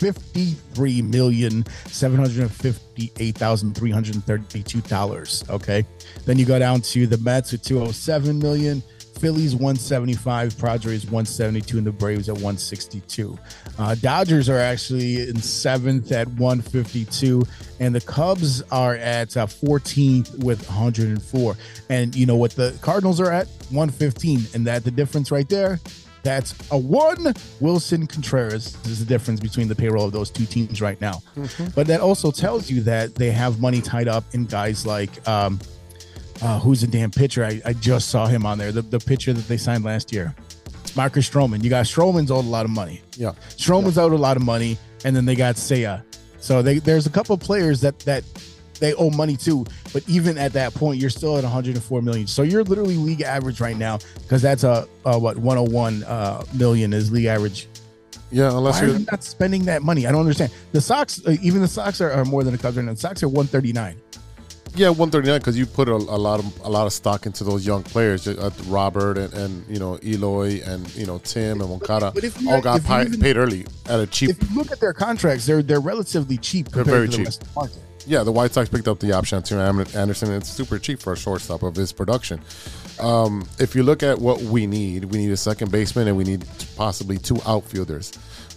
253 0.00 1.02
million 1.02 1.64
seven 1.86 2.18
hundred 2.18 2.50
fifty 2.50 3.12
eight 3.18 3.36
thousand 3.36 3.74
three 3.74 3.90
hundred 3.90 4.22
thirty 4.24 4.62
two 4.62 4.80
dollars. 4.82 5.44
Okay, 5.50 5.84
then 6.24 6.38
you 6.38 6.46
go 6.46 6.58
down 6.58 6.80
to 6.80 7.06
the 7.06 7.18
Mets 7.18 7.52
with 7.52 7.62
207 7.62 8.38
million. 8.38 8.82
Phillies 9.18 9.54
175, 9.54 10.58
Padres 10.58 11.04
172, 11.04 11.76
and 11.76 11.86
the 11.86 11.92
Braves 11.92 12.30
at 12.30 12.36
162. 12.36 13.38
Uh, 13.78 13.94
Dodgers 13.96 14.48
are 14.48 14.56
actually 14.56 15.28
in 15.28 15.36
seventh 15.42 16.10
at 16.10 16.26
152, 16.28 17.42
and 17.80 17.94
the 17.94 18.00
Cubs 18.00 18.62
are 18.70 18.94
at 18.94 19.36
uh, 19.36 19.46
14th 19.46 20.42
with 20.42 20.66
104. 20.66 21.56
And 21.90 22.16
you 22.16 22.24
know 22.24 22.36
what 22.36 22.52
the 22.52 22.74
Cardinals 22.80 23.20
are 23.20 23.30
at 23.30 23.46
115, 23.68 24.40
and 24.54 24.66
that 24.66 24.84
the 24.84 24.90
difference 24.90 25.30
right 25.30 25.48
there. 25.50 25.80
That's 26.22 26.54
a 26.70 26.76
one. 26.78 27.32
Willson 27.60 28.06
Contreras 28.06 28.76
is 28.86 28.98
the 28.98 29.06
difference 29.06 29.40
between 29.40 29.68
the 29.68 29.74
payroll 29.74 30.04
of 30.04 30.12
those 30.12 30.30
two 30.30 30.44
teams 30.44 30.80
right 30.82 31.00
now. 31.00 31.22
But 31.74 31.86
that 31.86 32.00
also 32.00 32.30
tells 32.30 32.70
you 32.70 32.82
that 32.82 33.14
they 33.14 33.30
have 33.30 33.60
money 33.60 33.80
tied 33.80 34.08
up 34.08 34.24
in 34.32 34.44
guys 34.46 34.84
like 34.86 35.26
um, 35.28 35.58
uh, 36.42 36.58
who's 36.60 36.82
a 36.82 36.86
damn 36.86 37.10
pitcher? 37.10 37.44
I, 37.44 37.60
I 37.64 37.72
just 37.72 38.08
saw 38.08 38.26
him 38.26 38.46
on 38.46 38.58
there. 38.58 38.72
The, 38.72 38.82
the 38.82 38.98
pitcher 38.98 39.32
that 39.32 39.46
they 39.48 39.56
signed 39.56 39.84
last 39.84 40.12
year, 40.12 40.34
Marcus 40.96 41.28
Stroman. 41.28 41.62
You 41.62 41.70
got 41.70 41.84
Stroman's 41.84 42.30
owed 42.30 42.44
a 42.44 42.48
lot 42.48 42.64
of 42.64 42.70
money. 42.70 43.02
Yeah. 43.16 43.32
Stroman's 43.50 43.98
owed 43.98 44.12
a 44.12 44.16
lot 44.16 44.36
of 44.36 44.42
money, 44.42 44.78
and 45.04 45.14
then 45.14 45.24
they 45.24 45.36
got 45.36 45.56
Seiya. 45.56 46.02
So 46.38 46.62
they, 46.62 46.78
there's 46.78 47.06
a 47.06 47.10
couple 47.10 47.34
of 47.34 47.40
players 47.40 47.80
that 47.82 47.98
that 48.00 48.24
they 48.80 48.94
owe 48.94 49.10
money 49.10 49.36
too. 49.36 49.64
but 49.92 50.02
even 50.08 50.38
at 50.38 50.52
that 50.54 50.74
point, 50.74 51.00
you're 51.00 51.10
still 51.10 51.36
at 51.36 51.44
104 51.44 52.02
million. 52.02 52.26
So 52.26 52.42
you're 52.42 52.64
literally 52.64 52.96
league 52.96 53.22
average 53.22 53.60
right 53.60 53.76
now 53.76 53.98
because 54.22 54.42
that's 54.42 54.64
a, 54.64 54.88
a 55.04 55.18
what 55.18 55.36
101 55.36 56.04
uh, 56.04 56.42
million 56.54 56.92
is 56.92 57.12
league 57.12 57.26
average. 57.26 57.68
Yeah, 58.32 58.50
unless 58.50 58.80
Why 58.80 58.86
you're 58.86 58.96
you 58.98 59.06
not 59.10 59.24
spending 59.24 59.64
that 59.64 59.82
money? 59.82 60.06
I 60.06 60.12
don't 60.12 60.20
understand. 60.20 60.52
The 60.72 60.80
Sox, 60.80 61.20
uh, 61.26 61.36
even 61.42 61.60
the 61.60 61.68
Sox 61.68 62.00
are, 62.00 62.12
are 62.12 62.24
more 62.24 62.44
than 62.44 62.52
the 62.52 62.58
Cubs 62.58 62.76
right 62.76 62.86
now. 62.86 62.92
The 62.92 63.00
Sox 63.00 63.22
are 63.22 63.28
139. 63.28 63.96
Yeah, 64.76 64.90
one 64.90 65.10
thirty 65.10 65.28
nine 65.28 65.40
because 65.40 65.58
you 65.58 65.66
put 65.66 65.88
a, 65.88 65.94
a 65.94 65.96
lot 65.96 66.38
of 66.38 66.60
a 66.60 66.70
lot 66.70 66.86
of 66.86 66.92
stock 66.92 67.26
into 67.26 67.42
those 67.42 67.66
young 67.66 67.82
players, 67.82 68.28
uh, 68.28 68.50
Robert 68.68 69.18
and, 69.18 69.34
and 69.34 69.64
you 69.68 69.80
know 69.80 69.98
Eloy 70.00 70.62
and 70.64 70.88
you 70.94 71.06
know 71.06 71.18
Tim 71.18 71.60
and 71.60 71.70
Moncada 71.70 72.12
But 72.14 72.22
if 72.22 72.46
all 72.46 72.60
got 72.60 72.84
pi- 72.84 73.02
even- 73.02 73.20
paid 73.20 73.36
early 73.36 73.66
at 73.86 73.98
a 73.98 74.06
cheap. 74.06 74.30
If 74.30 74.48
you 74.48 74.56
look 74.56 74.70
at 74.70 74.78
their 74.78 74.92
contracts, 74.92 75.44
they're 75.44 75.62
they're 75.62 75.80
relatively 75.80 76.38
cheap 76.38 76.68
They're 76.68 76.84
very 76.84 77.08
cheap. 77.08 77.26
Rest 78.10 78.20
of 78.20 78.26
the 78.26 78.32
market. 78.32 78.32
Yeah, 78.32 78.32
the 78.32 78.32
White 78.32 78.52
Sox 78.52 78.68
picked 78.68 78.88
up 78.88 78.98
the 79.00 79.12
option 79.12 79.36
on 79.36 79.42
Tim 79.42 79.58
Anderson. 79.94 80.32
It's 80.32 80.48
super 80.48 80.78
cheap 80.78 81.00
for 81.00 81.12
a 81.12 81.16
shortstop 81.16 81.62
of 81.62 81.74
his 81.76 81.92
production. 81.92 82.40
Um, 83.00 83.48
if 83.58 83.74
you 83.74 83.82
look 83.82 84.02
at 84.02 84.18
what 84.18 84.40
we 84.42 84.66
need, 84.66 85.04
we 85.06 85.18
need 85.18 85.30
a 85.30 85.36
second 85.36 85.70
baseman 85.72 86.08
and 86.08 86.16
we 86.16 86.24
need 86.24 86.44
possibly 86.76 87.18
two 87.18 87.38
outfielders. 87.46 88.12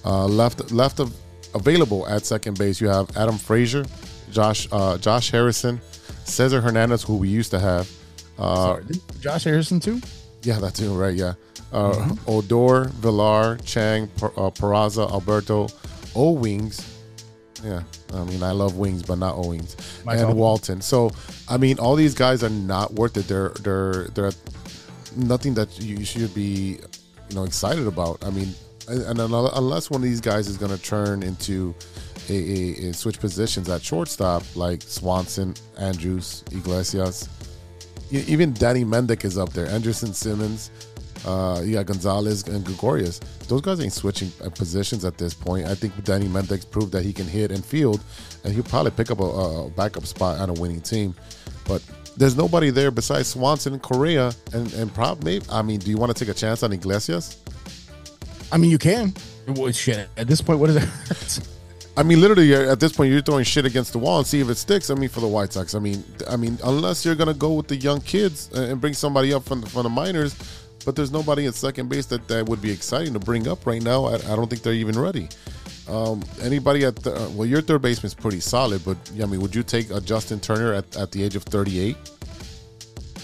Uh, 0.06 0.26
left 0.26 0.72
left 0.72 1.00
of 1.00 1.14
available 1.56 2.06
at 2.08 2.26
second 2.26 2.58
base, 2.58 2.82
you 2.82 2.90
have 2.90 3.16
Adam 3.16 3.38
Frazier, 3.38 3.86
Josh 4.32 4.68
uh, 4.72 4.98
Josh 4.98 5.32
Harrison, 5.32 5.80
Cesar 6.26 6.60
Hernandez, 6.62 7.04
who 7.04 7.16
we 7.18 7.30
used 7.30 7.52
to 7.52 7.60
have. 7.60 7.90
Uh, 8.38 8.80
Josh 9.22 9.44
Harrison 9.46 9.80
too. 9.80 10.02
yeah, 10.42 10.60
that 10.60 10.76
too. 10.76 10.94
right? 10.94 11.14
Yeah. 11.16 11.34
Uh, 11.72 11.94
Mm-hmm. 11.94 12.30
Odor, 12.30 12.86
Villar, 13.02 13.58
Chang, 13.66 14.08
Per- 14.18 14.28
uh, 14.38 14.52
Peraza, 14.52 15.10
Alberto, 15.10 15.68
O 16.16 16.32
Wings. 16.32 16.82
Yeah, 17.64 17.84
I 18.14 18.24
mean, 18.26 18.44
I 18.44 18.52
love 18.52 18.78
wings, 18.78 19.04
but 19.04 19.18
not 19.18 19.36
O 19.36 19.48
Wings. 19.48 19.78
And 20.06 20.20
Alton. 20.20 20.38
Walton. 20.38 20.82
So, 20.82 21.12
I 21.48 21.58
mean, 21.58 21.80
all 21.80 21.96
these 21.96 22.14
guys 22.14 22.44
are 22.44 22.50
not 22.50 22.94
worth 22.94 23.16
it. 23.16 23.28
They're 23.28 23.50
they're 23.62 24.06
they're 24.10 24.32
nothing 25.16 25.54
that 25.54 25.82
you 25.82 26.04
should 26.04 26.34
be, 26.34 26.80
you 27.30 27.36
know, 27.36 27.46
excited 27.46 27.88
about. 27.88 28.24
I 28.26 28.32
mean, 28.32 28.54
and, 28.88 29.20
unless 29.20 29.90
one 29.90 30.02
of 30.02 30.04
these 30.04 30.22
guys 30.22 30.48
is 30.48 30.58
going 30.58 30.76
to 30.76 30.82
turn 30.82 31.24
into 31.24 31.74
a, 32.30 32.34
a, 32.34 32.90
a 32.90 32.94
switch 32.94 33.20
positions 33.20 33.70
at 33.70 33.82
shortstop, 33.82 34.44
like 34.56 34.82
Swanson, 34.82 35.54
Andrus, 35.78 36.44
Iglesias, 36.52 37.30
even 38.12 38.54
Danny 38.54 38.84
Mendick 38.84 39.26
is 39.26 39.38
up 39.38 39.54
there. 39.54 39.68
Anderson 39.68 40.14
Simmons, 40.14 40.70
uh, 41.26 41.62
yeah, 41.64 41.84
Gonzalez 41.84 42.48
and 42.48 42.66
Gregorius. 42.66 43.20
Those 43.48 43.62
guys 43.62 43.80
ain't 43.80 43.94
switching 43.94 44.32
uh, 44.44 44.50
positions 44.50 45.06
at 45.06 45.18
this 45.18 45.34
point. 45.34 45.68
I 45.68 45.76
think 45.76 46.04
Danny 46.04 46.28
Mendick's 46.28 46.66
proved 46.66 46.92
that 46.92 47.04
he 47.04 47.14
can 47.14 47.28
hit 47.28 47.52
and 47.52 47.64
field, 47.64 48.02
and 48.44 48.54
he'll 48.54 48.64
probably 48.64 48.92
pick 48.92 49.12
up 49.12 49.20
a, 49.20 49.24
a 49.24 49.70
backup 49.70 50.06
spot 50.06 50.40
on 50.40 50.50
a 50.50 50.54
winning 50.54 50.82
team. 50.82 51.16
But 51.66 51.82
there's 52.18 52.36
nobody 52.36 52.70
there 52.70 52.92
besides 52.92 53.30
Swanson 53.30 53.74
and 53.74 53.82
Correa, 53.82 54.34
and 54.54 54.72
and 54.74 54.94
probably. 54.94 55.42
I 55.50 55.62
mean, 55.62 55.80
do 55.80 55.90
you 55.90 55.98
want 55.98 56.16
to 56.16 56.26
take 56.26 56.34
a 56.34 56.38
chance 56.38 56.64
on 56.64 56.74
Iglesias? 56.74 57.38
I 58.52 58.58
mean, 58.58 58.70
you 58.70 58.78
can. 58.78 59.14
Well, 59.48 59.72
shit. 59.72 60.10
At 60.18 60.28
this 60.28 60.42
point, 60.42 60.60
what 60.60 60.70
is 60.70 60.78
it? 60.78 61.48
I 61.96 62.02
mean, 62.02 62.22
literally, 62.22 62.56
at 62.56 62.80
this 62.80 62.92
point, 62.92 63.12
you're 63.12 63.22
throwing 63.22 63.44
shit 63.44 63.66
against 63.66 63.94
the 63.94 64.00
wall 64.00 64.18
and 64.18 64.26
see 64.26 64.40
if 64.42 64.50
it 64.50 64.56
sticks. 64.56 64.90
I 64.90 64.96
mean, 64.96 65.10
for 65.10 65.20
the 65.20 65.28
White 65.28 65.54
Sox, 65.54 65.76
I 65.76 65.80
mean, 65.80 66.04
I 66.28 66.38
mean, 66.38 66.58
unless 66.64 67.06
you're 67.06 67.14
gonna 67.16 67.36
go 67.36 67.54
with 67.54 67.68
the 67.68 67.76
young 67.76 68.02
kids 68.02 68.50
and 68.54 68.64
and 68.74 68.82
bring 68.82 68.94
somebody 68.94 69.32
up 69.32 69.44
from 69.44 69.62
the, 69.62 69.68
from 69.68 69.84
the 69.84 69.90
minors, 69.90 70.36
but 70.84 70.96
there's 70.96 71.12
nobody 71.12 71.46
at 71.48 71.56
second 71.56 71.90
base 71.90 72.06
that, 72.08 72.28
that 72.28 72.46
would 72.48 72.62
be 72.62 72.72
exciting 72.72 73.14
to 73.14 73.20
bring 73.20 73.48
up 73.48 73.66
right 73.66 73.82
now. 73.82 74.06
I, 74.06 74.16
I 74.16 74.36
don't 74.36 74.50
think 74.50 74.62
they're 74.64 74.74
even 74.74 74.98
ready. 75.00 75.30
Um, 75.90 76.24
anybody 76.42 76.86
at 76.86 76.96
the, 76.98 77.14
uh, 77.16 77.30
well, 77.30 77.46
your 77.48 77.62
third 77.62 77.82
baseman's 77.82 78.14
pretty 78.14 78.40
solid, 78.40 78.84
but 78.86 78.98
I 79.22 79.26
mean, 79.26 79.42
would 79.42 79.54
you 79.54 79.64
take 79.64 79.90
a 79.92 80.00
Justin 80.00 80.40
Turner 80.40 80.74
at, 80.74 80.96
at 80.96 81.12
the 81.12 81.24
age 81.24 81.36
of 81.36 81.44
38 81.44 81.98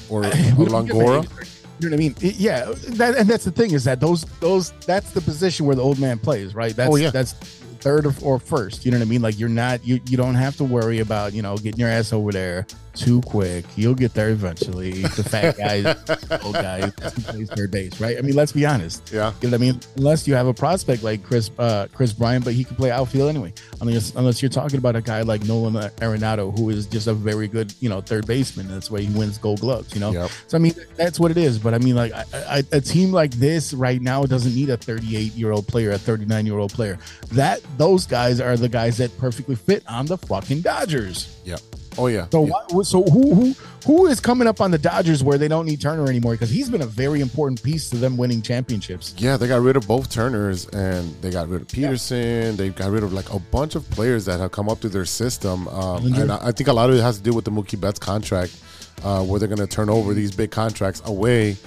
or 0.09 0.23
a 0.25 0.27
We 0.57 0.65
don't 0.65 0.85
get 0.85 0.95
Longoria? 0.95 0.95
the 0.95 1.19
age 1.19 1.25
of 1.25 1.31
38. 1.31 1.55
You 1.81 1.89
know 1.89 1.95
what 1.95 1.99
I 2.01 2.07
mean? 2.07 2.15
Yeah, 2.19 2.73
that, 2.89 3.15
and 3.15 3.29
that's 3.29 3.45
the 3.45 3.51
thing 3.51 3.71
is 3.71 3.85
that 3.85 4.01
those 4.01 4.23
those 4.41 4.71
that's 4.85 5.11
the 5.11 5.21
position 5.21 5.65
where 5.65 5.77
the 5.77 5.81
old 5.81 5.97
man 5.97 6.19
plays, 6.19 6.53
right? 6.53 6.75
That's 6.75 6.91
Oh, 6.91 6.97
yeah. 6.97 7.09
that's 7.09 7.33
third 7.79 8.05
or, 8.05 8.13
or 8.21 8.39
first. 8.39 8.85
You 8.85 8.91
know 8.91 8.97
what 8.97 9.05
I 9.05 9.09
mean? 9.09 9.21
Like 9.21 9.39
you're 9.39 9.49
not 9.49 9.85
you 9.85 9.99
you 10.07 10.17
don't 10.17 10.35
have 10.35 10.55
to 10.57 10.63
worry 10.63 10.99
about 10.99 11.33
you 11.33 11.41
know 11.41 11.57
getting 11.57 11.79
your 11.79 11.89
ass 11.89 12.13
over 12.13 12.31
there 12.31 12.65
too 12.99 13.21
quick. 13.21 13.65
You'll 13.75 13.95
get 13.95 14.13
there 14.13 14.29
eventually. 14.29 15.03
The 15.03 15.23
fat 15.23 15.57
guy, 15.57 15.81
the 15.81 16.39
old 16.43 16.55
guy, 16.55 16.91
that's 16.97 17.23
plays 17.23 17.49
third 17.49 17.71
base, 17.71 17.99
right? 17.99 18.17
I 18.17 18.21
mean, 18.21 18.35
let's 18.35 18.51
be 18.51 18.65
honest. 18.65 19.09
Yeah. 19.11 19.33
You 19.41 19.49
know 19.49 19.57
what 19.57 19.65
I 19.65 19.71
mean? 19.71 19.79
Unless 19.97 20.27
you 20.27 20.35
have 20.35 20.47
a 20.47 20.53
prospect 20.53 21.03
like 21.03 21.23
Chris 21.23 21.49
uh, 21.57 21.87
Kris 21.93 22.13
Bryant, 22.13 22.43
but 22.43 22.53
he 22.53 22.63
can 22.63 22.75
play 22.75 22.91
outfield 22.91 23.29
anyway. 23.29 23.53
Unless 23.81 24.15
unless 24.15 24.41
you're 24.41 24.49
talking 24.49 24.77
about 24.77 24.95
a 24.95 25.01
guy 25.01 25.21
like 25.21 25.43
Nolan 25.45 25.73
Arenado, 25.73 26.57
who 26.57 26.69
is 26.69 26.85
just 26.85 27.07
a 27.07 27.13
very 27.13 27.47
good 27.47 27.73
you 27.79 27.89
know 27.89 28.01
third 28.01 28.27
baseman. 28.27 28.67
That's 28.67 28.91
why 28.91 29.01
he 29.01 29.17
wins 29.17 29.37
Gold 29.37 29.61
Gloves. 29.61 29.93
You 29.93 30.01
know. 30.01 30.11
Yep. 30.11 30.31
So 30.47 30.57
I 30.57 30.59
mean, 30.59 30.73
that's 30.95 31.19
what 31.19 31.31
it 31.31 31.37
is. 31.37 31.57
But 31.57 31.73
I 31.73 31.77
mean, 31.77 31.95
like 31.95 32.11
I, 32.13 32.25
I, 32.33 32.63
a 32.71 32.81
team 32.81 33.11
like 33.11 33.31
this 33.31 33.73
right 33.73 34.01
now 34.01 34.25
doesn't 34.25 34.53
need 34.53 34.69
a 34.69 34.77
38 34.77 35.33
year 35.33 35.51
old 35.51 35.67
player, 35.67 35.91
a 35.91 35.97
39 35.97 36.45
year 36.45 36.57
old 36.57 36.73
player. 36.73 36.99
That 37.31 37.61
those 37.77 38.05
guys 38.05 38.39
are 38.39 38.57
the 38.57 38.69
guys 38.69 38.97
that 38.97 39.17
perfectly 39.17 39.55
fit 39.55 39.83
on 39.87 40.05
the 40.05 40.17
fucking 40.17 40.61
Dodgers. 40.61 41.39
Yeah. 41.45 41.57
Oh 41.97 42.07
yeah. 42.07 42.27
So 42.31 42.45
yeah. 42.45 42.51
why, 42.69 42.83
so 42.83 43.03
who 43.03 43.33
who 43.33 43.55
who 43.85 44.07
is 44.07 44.19
coming 44.19 44.47
up 44.47 44.61
on 44.61 44.71
the 44.71 44.77
Dodgers 44.77 45.23
where 45.23 45.37
they 45.37 45.47
don't 45.47 45.65
need 45.65 45.81
Turner 45.81 46.07
anymore 46.07 46.33
because 46.33 46.49
he's 46.49 46.69
been 46.69 46.81
a 46.81 46.87
very 46.87 47.21
important 47.21 47.61
piece 47.61 47.89
to 47.89 47.97
them 47.97 48.17
winning 48.17 48.41
championships. 48.41 49.15
Yeah, 49.17 49.37
they 49.37 49.47
got 49.47 49.61
rid 49.61 49.75
of 49.75 49.87
both 49.87 50.09
Turners 50.11 50.67
and 50.69 51.13
they 51.21 51.31
got 51.31 51.49
rid 51.49 51.61
of 51.61 51.67
Peterson. 51.67 52.55
They 52.55 52.69
got 52.69 52.91
rid 52.91 53.03
of 53.03 53.13
like 53.13 53.31
a 53.33 53.39
bunch 53.39 53.75
of 53.75 53.89
players 53.89 54.25
that 54.25 54.39
have 54.39 54.51
come 54.51 54.69
up 54.69 54.79
through 54.79 54.91
their 54.91 55.05
system. 55.05 55.67
Um, 55.67 56.13
and 56.13 56.31
I, 56.31 56.47
I 56.47 56.51
think 56.51 56.67
a 56.67 56.73
lot 56.73 56.89
of 56.89 56.95
it 56.95 57.01
has 57.01 57.17
to 57.17 57.23
do 57.23 57.33
with 57.33 57.45
the 57.45 57.51
Mookie 57.51 57.79
Betts 57.79 57.99
contract, 57.99 58.57
uh, 59.03 59.23
where 59.23 59.39
they're 59.39 59.47
going 59.47 59.59
to 59.59 59.67
turn 59.67 59.89
over 59.89 60.13
these 60.13 60.31
big 60.31 60.51
contracts 60.51 61.01
away 61.05 61.57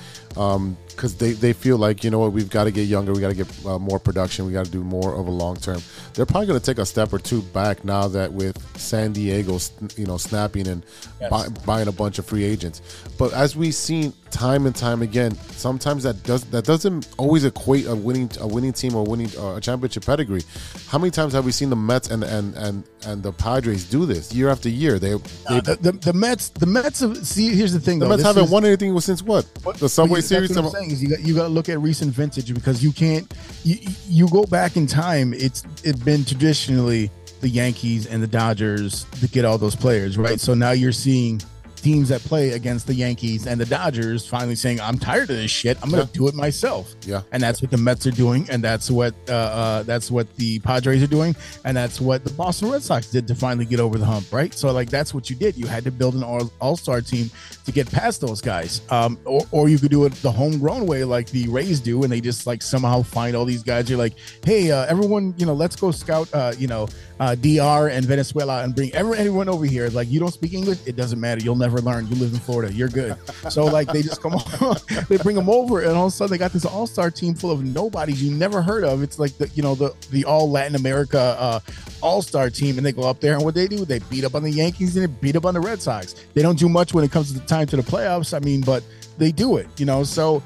because 0.95 1.15
they, 1.17 1.33
they 1.33 1.53
feel 1.53 1.77
like, 1.79 2.05
you 2.05 2.11
know 2.11 2.19
what, 2.19 2.33
we've 2.33 2.51
got 2.51 2.65
to 2.65 2.71
get 2.71 2.83
younger. 2.83 3.13
We 3.13 3.21
got 3.21 3.29
to 3.29 3.35
get 3.35 3.67
uh, 3.67 3.79
more 3.79 3.99
production. 3.99 4.47
We 4.47 4.53
got 4.53 4.67
to 4.67 4.71
do 4.71 4.83
more 4.85 5.15
of 5.15 5.27
a 5.27 5.31
long 5.31 5.57
term. 5.57 5.81
They're 6.15 6.27
probably 6.27 6.47
going 6.47 6.61
to 6.61 6.65
take 6.65 6.79
a 6.79 6.87
step 6.87 7.13
or 7.13 7.19
two 7.19 7.43
back 7.43 7.85
now 7.85 8.09
that 8.09 8.33
with 8.33 8.57
San 8.79 9.13
Diego, 9.13 9.59
you 9.97 10.07
know, 10.07 10.17
snapping 10.17 10.69
and 10.69 10.85
Yes. 11.21 11.31
buy, 11.31 11.49
buying 11.65 11.87
a 11.87 11.93
bunch 11.93 12.19
of 12.19 12.27
free 12.27 12.43
agents. 12.43 12.83
But 13.17 13.33
as 13.33 13.55
we've 13.55 13.75
seen 13.77 14.13
time 14.33 14.67
and 14.67 14.75
time 14.75 15.03
again, 15.03 15.37
sometimes 15.53 16.03
that 16.03 16.21
does 16.25 16.43
that 16.47 16.65
doesn't 16.65 17.07
always 17.17 17.45
equate 17.45 17.87
a 17.87 17.95
winning 17.95 18.29
a 18.41 18.47
winning 18.49 18.73
team 18.73 18.97
or 18.97 19.05
winning 19.05 19.31
uh, 19.39 19.55
a 19.55 19.61
championship 19.61 20.05
pedigree. 20.05 20.43
How 20.89 20.99
many 20.99 21.13
times 21.13 21.33
have 21.35 21.45
we 21.45 21.53
seen 21.53 21.71
the 21.71 21.77
Mets 21.77 22.11
and 22.11 22.25
and 22.25 22.57
and 22.57 22.83
and 23.07 23.23
the 23.23 23.33
Padres 23.33 23.85
do 23.89 24.05
this 24.05 24.33
year 24.35 24.49
after 24.49 24.69
year? 24.69 24.99
They 24.99 25.11
they 25.15 25.59
Uh, 25.59 25.61
the, 25.61 25.79
the, 25.81 25.93
the 25.93 26.13
Mets, 26.13 26.49
the 26.49 26.67
Mets. 26.67 26.99
Have, 27.01 27.17
see, 27.25 27.55
here's 27.55 27.73
the 27.73 27.79
thing. 27.79 28.01
the 28.01 28.07
though. 28.07 28.11
Mets 28.17 28.25
haven't 28.25 28.45
is- 28.47 28.51
won 28.51 28.65
anything 28.65 28.99
since 28.99 29.23
what 29.23 29.47
the 29.79 29.89
Subway 29.89 30.23
Series. 30.23 30.51
Is 30.91 31.03
you 31.03 31.09
got 31.09 31.21
you 31.21 31.35
got 31.35 31.45
to 31.45 31.49
look 31.49 31.69
at 31.69 31.81
recent 31.81 32.13
vintage 32.13 32.53
because 32.55 32.83
you 32.83 32.93
can't. 32.93 33.33
You, 33.65 33.77
you 34.09 34.29
go 34.29 34.45
back 34.45 34.77
in 34.77 34.87
time. 34.87 35.33
It's 35.33 35.65
it's 35.85 35.99
been 36.03 36.25
traditionally 36.25 37.11
the 37.41 37.49
Yankees 37.49 38.07
and 38.07 38.23
the 38.23 38.27
Dodgers 38.27 39.05
to 39.21 39.29
get 39.29 39.45
all 39.45 39.59
those 39.59 39.77
players 39.77 40.17
right. 40.17 40.41
So 40.41 40.55
now 40.55 40.71
you're 40.71 40.93
seeing 40.93 41.41
teams 41.83 42.09
that 42.11 42.21
play 42.23 42.51
against 42.51 42.87
the 42.87 42.95
Yankees 42.95 43.47
and 43.47 43.61
the 43.61 43.67
Dodgers 43.67 44.27
finally 44.27 44.55
saying, 44.55 44.81
"I'm 44.81 44.99
tired 44.99 45.29
of 45.31 45.37
this 45.37 45.51
shit. 45.51 45.77
I'm 45.83 45.91
going 45.91 46.03
to 46.07 46.09
Yeah. 46.13 46.19
do 46.19 46.29
it 46.29 46.35
myself." 46.35 46.95
Yeah. 47.07 47.23
and 47.33 47.43
that's 47.43 47.61
what 47.61 47.71
the 47.71 47.77
Mets 47.79 48.07
are 48.07 48.11
doing, 48.13 48.47
and 48.51 48.63
that's 48.63 48.91
what 48.91 49.15
uh, 49.29 49.33
uh, 49.33 49.83
that's 49.83 50.11
what 50.11 50.35
the 50.37 50.59
Padres 50.61 51.03
are 51.03 51.07
doing, 51.09 51.35
and 51.65 51.77
that's 51.77 52.01
what 52.01 52.25
the 52.25 52.31
Boston 52.33 52.71
Red 52.71 52.83
Sox 52.83 53.09
did 53.11 53.27
to 53.29 53.35
finally 53.35 53.65
get 53.67 53.81
over 53.81 53.99
the 53.99 54.05
hump, 54.07 54.33
right? 54.33 54.55
So 54.55 54.71
like 54.73 54.91
that's 54.91 55.13
what 55.13 55.29
you 55.31 55.37
did. 55.37 55.57
You 55.57 55.67
had 55.67 55.85
to 55.85 55.91
build 55.91 56.15
an 56.15 56.23
all 56.23 56.77
star 56.77 57.01
team 57.01 57.31
to 57.67 57.73
get 57.73 57.91
past 57.91 58.21
those 58.21 58.41
guys, 58.41 58.81
um, 58.91 59.19
or 59.25 59.43
or 59.51 59.69
you 59.69 59.79
could 59.79 59.91
do 59.91 60.05
it 60.05 60.13
the 60.23 60.31
homegrown 60.33 60.87
way, 60.87 61.05
like 61.05 61.29
the 61.31 61.49
Rays 61.49 61.81
do, 61.81 62.03
and 62.05 62.13
they 62.13 62.21
just 62.21 62.47
like 62.47 62.63
somehow 62.63 63.03
find 63.03 63.35
all 63.37 63.45
these 63.45 63.63
guys. 63.63 63.89
You're 63.91 63.99
like, 63.99 64.15
hey, 64.45 64.71
uh, 64.71 64.87
everyone, 64.87 65.35
you 65.37 65.47
know, 65.47 65.55
let's 65.55 65.77
go 65.77 65.91
scout, 65.91 66.29
uh, 66.33 66.53
you 66.59 66.67
know, 66.69 66.89
uh, 67.21 67.35
DR 67.35 67.89
and 67.89 68.05
Venezuela 68.07 68.63
and 68.65 68.75
bring 68.75 68.93
every, 68.95 69.17
everyone 69.19 69.49
over 69.49 69.65
here. 69.65 69.89
Like 69.91 70.11
you 70.11 70.21
don't 70.21 70.33
speak 70.35 70.55
English, 70.55 70.79
it 70.87 70.97
doesn't 70.97 71.21
matter. 71.21 71.41
You'll 71.43 71.57
never 71.57 71.72
learn. 71.81 72.07
You 72.09 72.17
live 72.17 72.33
in 72.33 72.39
Florida, 72.39 72.73
you're 72.73 72.89
good. 72.89 73.17
So 73.51 73.65
like 73.65 73.93
they 73.93 74.03
just 74.03 74.23
come 74.23 74.35
on, 74.61 74.77
they 75.09 75.17
bring 75.19 75.37
them 75.37 75.49
over, 75.49 75.81
and 75.81 75.93
all 75.93 76.07
of 76.07 76.13
a 76.13 76.17
sudden 76.17 76.33
they 76.33 76.39
got 76.39 76.53
this 76.53 76.65
all 76.65 76.87
star 76.87 77.11
team 77.11 77.35
full 77.35 77.51
of 77.51 77.65
nobodies 77.65 78.23
you 78.23 78.33
never 78.33 78.63
heard 78.63 78.85
of. 78.85 79.03
It's 79.03 79.19
like 79.19 79.37
the 79.39 79.49
you 79.49 79.63
know 79.63 79.75
the 79.75 79.95
the 80.11 80.25
all 80.25 80.51
Latin 80.51 80.77
America 80.77 81.21
uh, 81.39 81.61
all 82.01 82.23
star 82.23 82.51
team, 82.51 82.77
and 82.77 82.87
they 82.87 82.93
go 82.93 83.03
up 83.03 83.21
there 83.21 83.35
and 83.35 83.45
what 83.45 83.55
they 83.55 83.67
do, 83.67 83.85
they 83.85 84.01
beat 84.01 84.25
up 84.25 84.35
on 84.35 84.43
the 84.43 84.51
Yankees 84.51 84.97
and 84.97 85.05
they 85.07 85.19
beat 85.21 85.37
up 85.37 85.47
on 85.47 85.55
the 85.55 85.61
Red 85.61 85.81
Sox. 85.81 86.15
They 86.35 86.43
don't 86.43 86.59
do 86.59 86.69
much 86.69 86.93
when 86.93 87.05
it 87.05 87.11
comes 87.13 87.33
to 87.33 87.39
the 87.39 87.47
time 87.47 87.67
to 87.69 87.77
the 87.77 87.83
playoffs. 87.83 88.35
I 88.35 88.41
mean, 88.41 88.61
but 88.61 88.83
they 89.19 89.33
do 89.33 89.57
it, 89.57 89.69
you 89.79 89.87
know. 89.87 90.05
So 90.05 90.43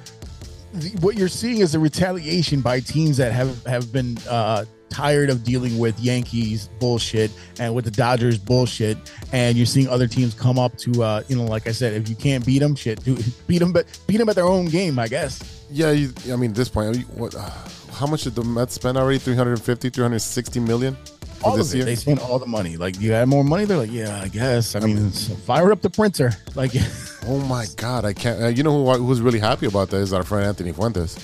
what 1.01 1.17
you're 1.17 1.29
seeing 1.29 1.59
is 1.59 1.75
a 1.75 1.79
retaliation 1.79 2.61
by 2.61 2.81
teams 2.81 3.17
that 3.17 3.33
have 3.33 3.65
have 3.67 3.93
been 3.93 4.19
uh, 4.29 4.65
tired 4.89 5.31
of 5.31 5.45
dealing 5.45 5.79
with 5.79 5.99
Yankees 6.01 6.69
bullshit 6.79 7.31
and 7.59 7.75
with 7.75 7.85
the 7.85 7.91
Dodgers 7.91 8.39
bullshit, 8.39 8.97
and 9.33 9.57
you're 9.57 9.67
seeing 9.67 9.89
other 9.89 10.07
teams 10.07 10.35
come 10.35 10.59
up 10.59 10.77
to 10.79 11.03
uh, 11.03 11.23
you 11.29 11.37
know, 11.37 11.45
like 11.45 11.67
I 11.67 11.73
said, 11.73 11.93
if 11.95 12.09
you 12.09 12.17
can't 12.17 12.45
beat 12.47 12.61
them, 12.61 12.75
shit, 12.75 13.03
do, 13.05 13.17
beat 13.47 13.59
them, 13.59 13.73
but 13.73 13.87
beat 14.07 14.17
them 14.19 14.29
at 14.29 14.37
their 14.37 14.47
own 14.47 14.67
game, 14.67 14.99
I 14.99 15.09
guess. 15.09 15.67
Yeah, 15.71 15.91
you, 15.91 16.13
I 16.33 16.37
mean, 16.37 16.51
at 16.51 16.57
this 16.57 16.69
point, 16.69 16.97
you- 16.97 17.03
what? 17.07 17.35
Uh, 17.35 17.51
how 17.93 18.07
much 18.07 18.25
did 18.25 18.35
the 18.35 18.45
Mets 18.45 18.75
spend 18.75 18.99
already? 18.99 19.19
350, 19.19 19.89
360 19.89 20.61
million 20.61 20.97
All 21.43 21.57
this 21.57 21.69
of 21.71 21.75
it. 21.75 21.77
year. 21.79 21.85
They 21.87 21.95
spent 21.97 22.21
all 22.21 22.39
the 22.39 22.45
money. 22.47 22.77
Like 22.77 23.01
you 23.01 23.13
had 23.13 23.27
more 23.27 23.43
money, 23.43 23.65
they're 23.65 23.79
like, 23.79 23.91
yeah, 23.91 24.21
I 24.23 24.29
guess. 24.29 24.77
I 24.77 24.81
mean, 24.81 25.11
so 25.13 25.35
fire 25.35 25.73
up 25.73 25.81
the 25.83 25.91
printer. 25.91 26.33
Like, 26.55 26.73
oh 27.27 27.39
my 27.41 27.67
God, 27.77 28.05
I 28.07 28.13
can't. 28.15 28.43
Uh, 28.43 28.47
you 28.49 28.63
know 28.63 28.85
who 28.85 29.05
who's 29.05 29.21
really 29.21 29.39
happy 29.39 29.67
about 29.67 29.91
that 29.91 29.99
is 29.99 30.13
our 30.15 30.23
friend 30.23 30.47
Anthony 30.47 30.73
Fuentes. 30.73 31.17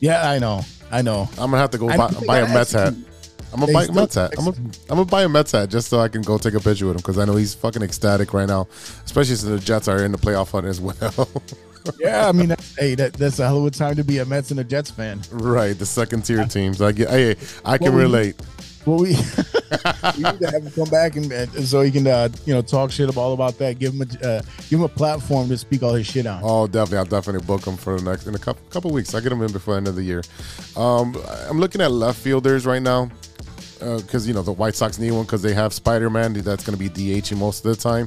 yeah, 0.00 0.28
I 0.30 0.38
know, 0.38 0.62
I 0.90 1.02
know. 1.02 1.28
I'm 1.32 1.50
gonna 1.50 1.58
have 1.58 1.70
to 1.70 1.78
go 1.78 1.88
buy, 1.88 2.10
buy 2.26 2.38
a 2.40 2.48
Mets 2.52 2.72
hat. 2.72 2.94
I'm 3.52 3.60
gonna 3.60 3.72
buy 3.72 3.84
a 3.84 3.92
Mets 3.92 4.14
hat. 4.14 4.34
I'm 4.38 4.44
gonna. 4.44 4.56
I'm 4.90 4.96
gonna 4.96 5.04
buy 5.04 5.22
a 5.24 5.28
Mets 5.28 5.52
hat 5.52 5.68
just 5.70 5.88
so 5.88 6.00
I 6.00 6.08
can 6.08 6.22
go 6.22 6.38
take 6.38 6.54
a 6.54 6.60
picture 6.60 6.86
with 6.86 6.96
him 6.96 6.98
because 6.98 7.18
I 7.18 7.24
know 7.24 7.36
he's 7.36 7.54
fucking 7.54 7.82
ecstatic 7.82 8.32
right 8.34 8.48
now, 8.48 8.68
especially 9.04 9.36
since 9.36 9.42
the 9.50 9.58
Jets 9.58 9.88
are 9.88 10.04
in 10.04 10.12
the 10.12 10.18
playoff 10.18 10.50
hunt 10.52 10.66
as 10.66 10.80
well. 10.80 11.28
Yeah, 11.98 12.28
I 12.28 12.32
mean, 12.32 12.54
hey, 12.76 12.96
that, 12.96 13.14
that's 13.14 13.38
a 13.38 13.46
hell 13.46 13.58
of 13.58 13.64
a 13.64 13.70
time 13.70 13.96
to 13.96 14.04
be 14.04 14.18
a 14.18 14.24
Mets 14.26 14.50
and 14.50 14.60
a 14.60 14.64
Jets 14.64 14.90
fan. 14.90 15.22
right, 15.30 15.78
the 15.78 15.86
second 15.86 16.22
tier 16.22 16.44
teams. 16.44 16.82
I 16.82 16.92
get. 16.92 17.08
Hey, 17.08 17.36
I 17.64 17.78
can 17.78 17.86
Well, 17.86 17.96
we- 17.96 18.02
relate. 18.02 18.36
Well, 18.88 19.00
we, 19.00 19.08
we 20.16 20.22
need 20.22 20.40
to 20.40 20.50
have 20.50 20.62
him 20.62 20.70
come 20.70 20.88
back 20.88 21.16
and, 21.16 21.30
and 21.30 21.52
so 21.68 21.82
he 21.82 21.90
can, 21.90 22.06
uh, 22.06 22.30
you 22.46 22.54
know, 22.54 22.62
talk 22.62 22.90
shit 22.90 23.10
about 23.10 23.20
all 23.20 23.32
about 23.34 23.58
that. 23.58 23.78
Give 23.78 23.92
him 23.92 24.00
a 24.00 24.26
uh, 24.26 24.42
give 24.70 24.78
him 24.78 24.82
a 24.84 24.88
platform 24.88 25.48
to 25.48 25.58
speak 25.58 25.82
all 25.82 25.92
his 25.92 26.06
shit 26.06 26.26
on. 26.26 26.40
Oh, 26.42 26.66
definitely. 26.66 26.96
I'll 26.96 27.04
definitely 27.04 27.46
book 27.46 27.66
him 27.66 27.76
for 27.76 28.00
the 28.00 28.10
next 28.10 28.26
in 28.26 28.34
a 28.34 28.38
couple, 28.38 28.66
couple 28.70 28.90
weeks. 28.90 29.14
I'll 29.14 29.20
get 29.20 29.30
him 29.30 29.42
in 29.42 29.52
before 29.52 29.74
the 29.74 29.78
end 29.78 29.88
of 29.88 29.94
the 29.94 30.02
year. 30.02 30.22
Um, 30.74 31.14
I'm 31.50 31.58
looking 31.58 31.82
at 31.82 31.92
left 31.92 32.18
fielders 32.18 32.64
right 32.64 32.80
now 32.80 33.10
because 33.78 34.26
you 34.26 34.32
know 34.32 34.42
the 34.42 34.52
White 34.52 34.74
Sox 34.74 34.98
need 34.98 35.10
one 35.10 35.24
because 35.24 35.42
they 35.42 35.52
have 35.52 35.74
Spider 35.74 36.08
Man 36.08 36.32
that's 36.32 36.64
going 36.64 36.78
to 36.78 36.82
be 36.82 36.88
DHing 36.88 37.36
most 37.36 37.66
of 37.66 37.76
the 37.76 37.82
time. 37.82 38.06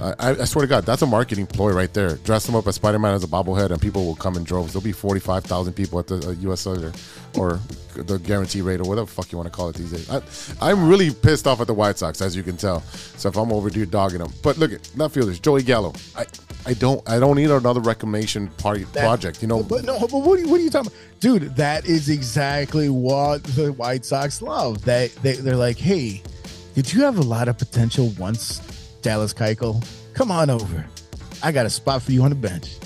I, 0.00 0.30
I 0.30 0.44
swear 0.44 0.62
to 0.62 0.68
God, 0.68 0.84
that's 0.84 1.02
a 1.02 1.06
marketing 1.06 1.46
ploy 1.46 1.72
right 1.72 1.92
there. 1.92 2.16
Dress 2.16 2.48
him 2.48 2.54
up 2.54 2.66
as 2.66 2.74
Spider 2.74 2.98
Man 2.98 3.14
as 3.14 3.24
a 3.24 3.28
bobblehead, 3.28 3.70
and 3.70 3.80
people 3.80 4.04
will 4.04 4.16
come 4.16 4.36
in 4.36 4.44
droves. 4.44 4.72
There'll 4.72 4.84
be 4.84 4.92
forty 4.92 5.20
five 5.20 5.44
thousand 5.44 5.74
people 5.74 5.98
at 5.98 6.06
the 6.06 6.28
uh, 6.28 6.30
U.S. 6.42 6.62
Cellular 6.62 6.92
or 7.36 7.60
the 7.94 8.18
guarantee 8.18 8.60
rate 8.60 8.80
or 8.80 8.84
whatever 8.84 9.06
the 9.06 9.12
fuck 9.12 9.30
you 9.30 9.38
want 9.38 9.50
to 9.50 9.56
call 9.56 9.68
it 9.68 9.76
these 9.76 9.92
days. 9.92 10.10
I, 10.60 10.70
I'm 10.70 10.88
really 10.88 11.12
pissed 11.12 11.46
off 11.46 11.60
at 11.60 11.66
the 11.66 11.74
White 11.74 11.98
Sox, 11.98 12.20
as 12.20 12.34
you 12.34 12.42
can 12.42 12.56
tell. 12.56 12.80
So 12.80 13.28
if 13.28 13.36
I'm 13.36 13.52
overdue 13.52 13.86
dogging 13.86 14.18
them, 14.18 14.32
but 14.42 14.58
look 14.58 14.72
at 14.72 14.90
left 14.96 15.14
fielders, 15.14 15.38
Joey 15.40 15.62
Gallo. 15.62 15.92
I, 16.16 16.26
I 16.66 16.74
don't 16.74 17.06
I 17.08 17.18
don't 17.18 17.36
need 17.36 17.50
another 17.50 17.80
reclamation 17.80 18.48
party 18.48 18.84
project. 18.86 19.42
You 19.42 19.48
know, 19.48 19.62
But 19.62 19.84
no, 19.84 19.98
but 20.00 20.12
what 20.12 20.38
are 20.38 20.42
you, 20.42 20.48
what 20.48 20.60
are 20.60 20.62
you 20.64 20.70
talking 20.70 20.88
about, 20.92 21.20
dude? 21.20 21.56
That 21.56 21.86
is 21.86 22.08
exactly 22.08 22.88
what 22.88 23.44
the 23.44 23.72
White 23.72 24.04
Sox 24.04 24.40
love. 24.42 24.82
They, 24.84 25.08
they 25.22 25.34
they're 25.34 25.56
like, 25.56 25.76
hey, 25.78 26.22
did 26.74 26.92
you 26.92 27.02
have 27.02 27.18
a 27.18 27.22
lot 27.22 27.48
of 27.48 27.58
potential 27.58 28.12
once, 28.18 28.60
Dallas 29.04 29.34
Keuchel? 29.34 29.86
Come 30.14 30.30
on 30.32 30.48
over. 30.50 30.84
I 31.42 31.52
got 31.52 31.66
a 31.66 31.70
spot 31.70 32.02
for 32.02 32.10
you 32.10 32.22
on 32.22 32.30
the 32.30 32.34
bench. 32.36 32.76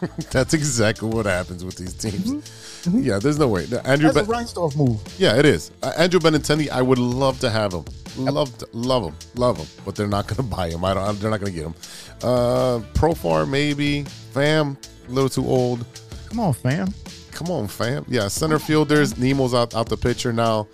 that's 0.30 0.54
exactly 0.54 1.08
what 1.08 1.26
happens 1.26 1.64
with 1.64 1.76
these 1.76 1.92
teams. 1.94 2.50
Yeah, 2.90 3.18
there's 3.18 3.38
no 3.38 3.48
way. 3.48 3.64
Andrew, 3.84 4.10
That's 4.10 4.26
a 4.26 4.30
Ben- 4.30 4.44
Reinsdorf 4.44 4.74
move. 4.76 5.00
yeah, 5.18 5.36
it 5.36 5.44
is. 5.44 5.70
Uh, 5.82 5.92
Andrew 5.98 6.18
Benintendi, 6.18 6.70
I 6.70 6.80
would 6.80 6.98
love 6.98 7.38
to 7.40 7.50
have 7.50 7.72
him. 7.74 7.84
Love, 8.16 8.56
to, 8.58 8.68
love 8.72 9.04
him, 9.04 9.14
love 9.34 9.58
him. 9.58 9.66
But 9.84 9.96
they're 9.96 10.06
not 10.08 10.26
going 10.26 10.36
to 10.48 10.56
buy 10.56 10.70
him. 10.70 10.84
I 10.84 10.94
don't. 10.94 11.20
They're 11.20 11.30
not 11.30 11.40
going 11.40 11.52
to 11.52 11.58
get 11.58 11.66
him. 11.66 11.74
Uh, 12.22 12.80
Profar 12.94 13.46
maybe. 13.48 14.04
Pham, 14.32 14.76
a 15.08 15.10
little 15.12 15.28
too 15.28 15.46
old. 15.46 15.84
Come 16.30 16.40
on, 16.40 16.54
fam. 16.54 16.94
Come 17.32 17.50
on, 17.50 17.68
fam. 17.68 18.04
Yeah, 18.08 18.28
center 18.28 18.58
fielders. 18.58 19.14
Nimmo's 19.18 19.52
out 19.52 19.74
out 19.74 19.88
the 19.90 19.96
picture 19.96 20.32
now. 20.32 20.66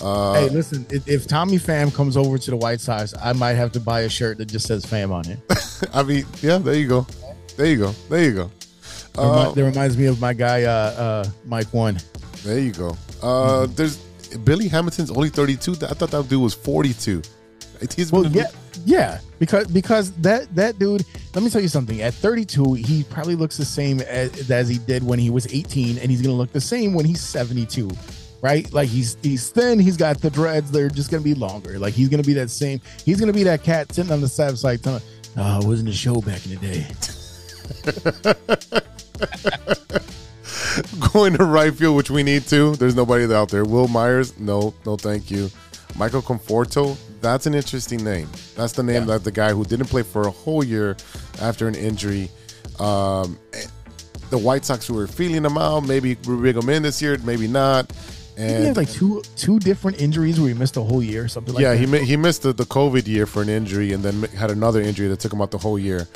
Uh, 0.00 0.34
hey, 0.34 0.48
listen, 0.50 0.86
if, 0.90 1.08
if 1.08 1.26
Tommy 1.26 1.58
Pham 1.58 1.94
comes 1.94 2.16
over 2.16 2.38
to 2.38 2.50
the 2.50 2.56
White 2.56 2.80
Sox, 2.80 3.14
I 3.22 3.32
might 3.32 3.54
have 3.54 3.72
to 3.72 3.80
buy 3.80 4.00
a 4.02 4.08
shirt 4.08 4.38
that 4.38 4.46
just 4.46 4.66
says 4.66 4.84
Pham 4.84 5.10
on 5.10 5.26
it. 5.28 5.38
I 5.94 6.02
mean, 6.02 6.26
yeah, 6.42 6.58
there 6.58 6.74
you 6.74 6.88
go. 6.88 7.06
There 7.56 7.66
you 7.66 7.78
go. 7.78 7.90
There 8.10 8.22
you 8.22 8.34
go. 8.34 8.50
That 9.14 9.22
Uh, 9.22 9.52
that 9.52 9.64
reminds 9.64 9.96
me 9.96 10.06
of 10.06 10.20
my 10.20 10.34
guy, 10.34 10.64
uh, 10.64 10.70
uh, 10.70 11.28
Mike 11.46 11.72
One. 11.72 11.98
There 12.44 12.58
you 12.58 12.72
go. 12.72 12.96
Uh, 13.22 13.66
There's 13.66 13.96
Billy 14.44 14.68
Hamilton's 14.68 15.10
only 15.10 15.30
32. 15.30 15.72
I 15.72 15.94
thought 15.94 16.10
that 16.10 16.28
dude 16.28 16.42
was 16.42 16.54
42. 16.54 17.22
He's 17.94 18.10
Well, 18.12 18.26
yeah, 18.26 18.46
yeah, 18.84 19.18
because 19.38 19.66
because 19.66 20.12
that 20.12 20.54
that 20.54 20.78
dude. 20.78 21.04
Let 21.34 21.44
me 21.44 21.50
tell 21.50 21.60
you 21.60 21.68
something. 21.68 22.00
At 22.00 22.14
32, 22.14 22.74
he 22.74 23.04
probably 23.04 23.34
looks 23.34 23.56
the 23.58 23.64
same 23.66 24.00
as, 24.00 24.50
as 24.50 24.68
he 24.68 24.78
did 24.78 25.02
when 25.02 25.18
he 25.18 25.28
was 25.28 25.46
18, 25.52 25.98
and 25.98 26.10
he's 26.10 26.22
gonna 26.22 26.34
look 26.34 26.52
the 26.52 26.60
same 26.60 26.94
when 26.94 27.04
he's 27.04 27.20
72. 27.20 27.90
Right? 28.46 28.72
Like 28.72 28.88
he's 28.88 29.16
he's 29.24 29.50
thin. 29.50 29.80
He's 29.80 29.96
got 29.96 30.20
the 30.20 30.30
dreads. 30.30 30.70
They're 30.70 30.88
just 30.88 31.10
gonna 31.10 31.24
be 31.24 31.34
longer. 31.34 31.80
Like 31.80 31.94
he's 31.94 32.08
gonna 32.08 32.22
be 32.22 32.34
that 32.34 32.48
same. 32.48 32.80
He's 33.04 33.18
gonna 33.18 33.32
be 33.32 33.42
that 33.42 33.64
cat 33.64 33.92
sitting 33.92 34.12
on 34.12 34.20
the 34.20 34.28
side 34.28 34.52
of 34.52 34.82
telling, 34.82 35.02
"Oh, 35.36 35.58
it 35.58 35.64
wasn't 35.66 35.88
a 35.88 35.92
show 35.92 36.20
back 36.20 36.46
in 36.46 36.54
the 36.54 36.60
day." 36.60 36.86
going 41.12 41.32
to 41.32 41.44
right 41.44 41.74
field, 41.74 41.96
which 41.96 42.08
we 42.08 42.22
need 42.22 42.44
to. 42.44 42.76
There's 42.76 42.94
nobody 42.94 43.24
out 43.34 43.48
there. 43.48 43.64
Wil 43.64 43.88
Myers, 43.88 44.38
no, 44.38 44.72
no, 44.84 44.96
thank 44.96 45.28
you. 45.28 45.50
Michael 45.96 46.22
Conforto, 46.22 46.96
that's 47.20 47.46
an 47.46 47.54
interesting 47.54 48.04
name. 48.04 48.28
That's 48.54 48.74
the 48.74 48.84
name 48.84 49.06
that 49.06 49.24
the 49.24 49.32
guy 49.32 49.54
who 49.54 49.64
didn't 49.64 49.86
play 49.86 50.04
for 50.04 50.28
a 50.28 50.30
whole 50.30 50.62
year 50.62 50.96
after 51.40 51.66
an 51.66 51.74
injury. 51.74 52.30
Um, 52.78 53.40
the 54.30 54.38
White 54.38 54.64
Sox 54.64 54.88
were 54.88 55.08
feeling 55.08 55.44
him 55.44 55.58
out. 55.58 55.80
Maybe 55.80 56.10
we 56.28 56.36
bring 56.36 56.56
him 56.56 56.68
in 56.68 56.84
this 56.84 57.02
year, 57.02 57.18
maybe 57.24 57.48
not. 57.48 57.90
He 58.36 58.42
had 58.66 58.76
like 58.76 58.90
two 58.90 59.22
two 59.36 59.58
different 59.58 60.00
injuries 60.00 60.38
where 60.38 60.48
he 60.48 60.54
missed 60.54 60.76
a 60.76 60.82
whole 60.82 61.02
year, 61.02 61.24
or 61.24 61.28
something 61.28 61.54
like 61.54 61.62
yeah, 61.62 61.72
that. 61.72 61.78
he 61.78 61.86
mi- 61.86 62.04
he 62.04 62.16
missed 62.16 62.42
the, 62.42 62.52
the 62.52 62.64
COVID 62.64 63.06
year 63.06 63.26
for 63.26 63.42
an 63.42 63.48
injury, 63.48 63.92
and 63.92 64.02
then 64.02 64.22
had 64.34 64.50
another 64.50 64.80
injury 64.80 65.08
that 65.08 65.20
took 65.20 65.32
him 65.32 65.40
out 65.40 65.50
the 65.50 65.58
whole 65.58 65.78
year. 65.78 66.06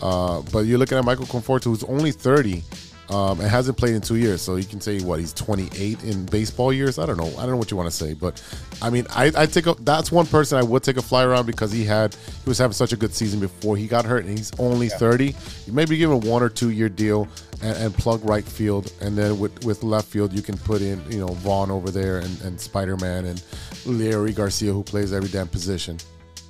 Uh, 0.00 0.42
but 0.52 0.60
you're 0.60 0.78
looking 0.78 0.98
at 0.98 1.04
Michael 1.04 1.26
Conforto, 1.26 1.64
who's 1.64 1.84
only 1.84 2.12
30 2.12 2.62
um, 3.10 3.40
and 3.40 3.48
hasn't 3.48 3.76
played 3.76 3.94
in 3.94 4.00
two 4.00 4.16
years. 4.16 4.40
So 4.40 4.56
you 4.56 4.64
can 4.64 4.80
say 4.80 5.00
what 5.00 5.20
he's 5.20 5.32
28 5.32 6.04
in 6.04 6.26
baseball 6.26 6.72
years. 6.72 6.98
I 6.98 7.06
don't 7.06 7.16
know. 7.16 7.28
I 7.38 7.42
don't 7.42 7.50
know 7.50 7.56
what 7.56 7.70
you 7.70 7.76
want 7.76 7.90
to 7.90 7.96
say, 7.96 8.14
but 8.14 8.42
I 8.80 8.90
mean, 8.90 9.06
I, 9.10 9.30
I 9.36 9.46
take 9.46 9.66
a 9.66 9.74
that's 9.80 10.10
one 10.10 10.26
person 10.26 10.58
I 10.58 10.62
would 10.62 10.82
take 10.82 10.96
a 10.96 11.02
flyer 11.02 11.34
on 11.34 11.46
because 11.46 11.72
he 11.72 11.84
had 11.84 12.14
he 12.14 12.48
was 12.48 12.58
having 12.58 12.72
such 12.72 12.92
a 12.92 12.96
good 12.96 13.14
season 13.14 13.40
before 13.40 13.76
he 13.76 13.86
got 13.86 14.04
hurt, 14.04 14.24
and 14.24 14.36
he's 14.36 14.52
only 14.58 14.88
30. 14.88 15.34
You 15.66 15.72
maybe 15.72 15.96
give 15.96 16.10
him 16.10 16.16
a 16.16 16.30
one 16.30 16.42
or 16.42 16.48
two 16.48 16.70
year 16.70 16.88
deal 16.88 17.28
and, 17.62 17.76
and 17.76 17.94
plug 17.94 18.24
right 18.24 18.44
field, 18.44 18.92
and 19.00 19.16
then 19.16 19.38
with 19.38 19.64
with 19.64 19.82
left 19.82 20.08
field 20.08 20.32
you 20.32 20.42
can 20.42 20.56
put 20.58 20.80
in 20.80 21.02
you 21.10 21.18
know 21.18 21.28
Vaughn 21.28 21.70
over 21.70 21.90
there 21.90 22.18
and, 22.18 22.40
and 22.42 22.60
Spider 22.60 22.96
Man 22.96 23.26
and 23.26 23.42
Larry 23.84 24.32
Garcia 24.32 24.72
who 24.72 24.82
plays 24.82 25.12
every 25.12 25.28
damn 25.28 25.48
position. 25.48 25.98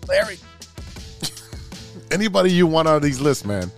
Larry. 0.09 0.39
Anybody 2.11 2.53
you 2.53 2.67
want 2.67 2.87
out 2.87 2.97
of 2.97 3.03
these 3.03 3.21
lists, 3.21 3.45
man? 3.45 3.71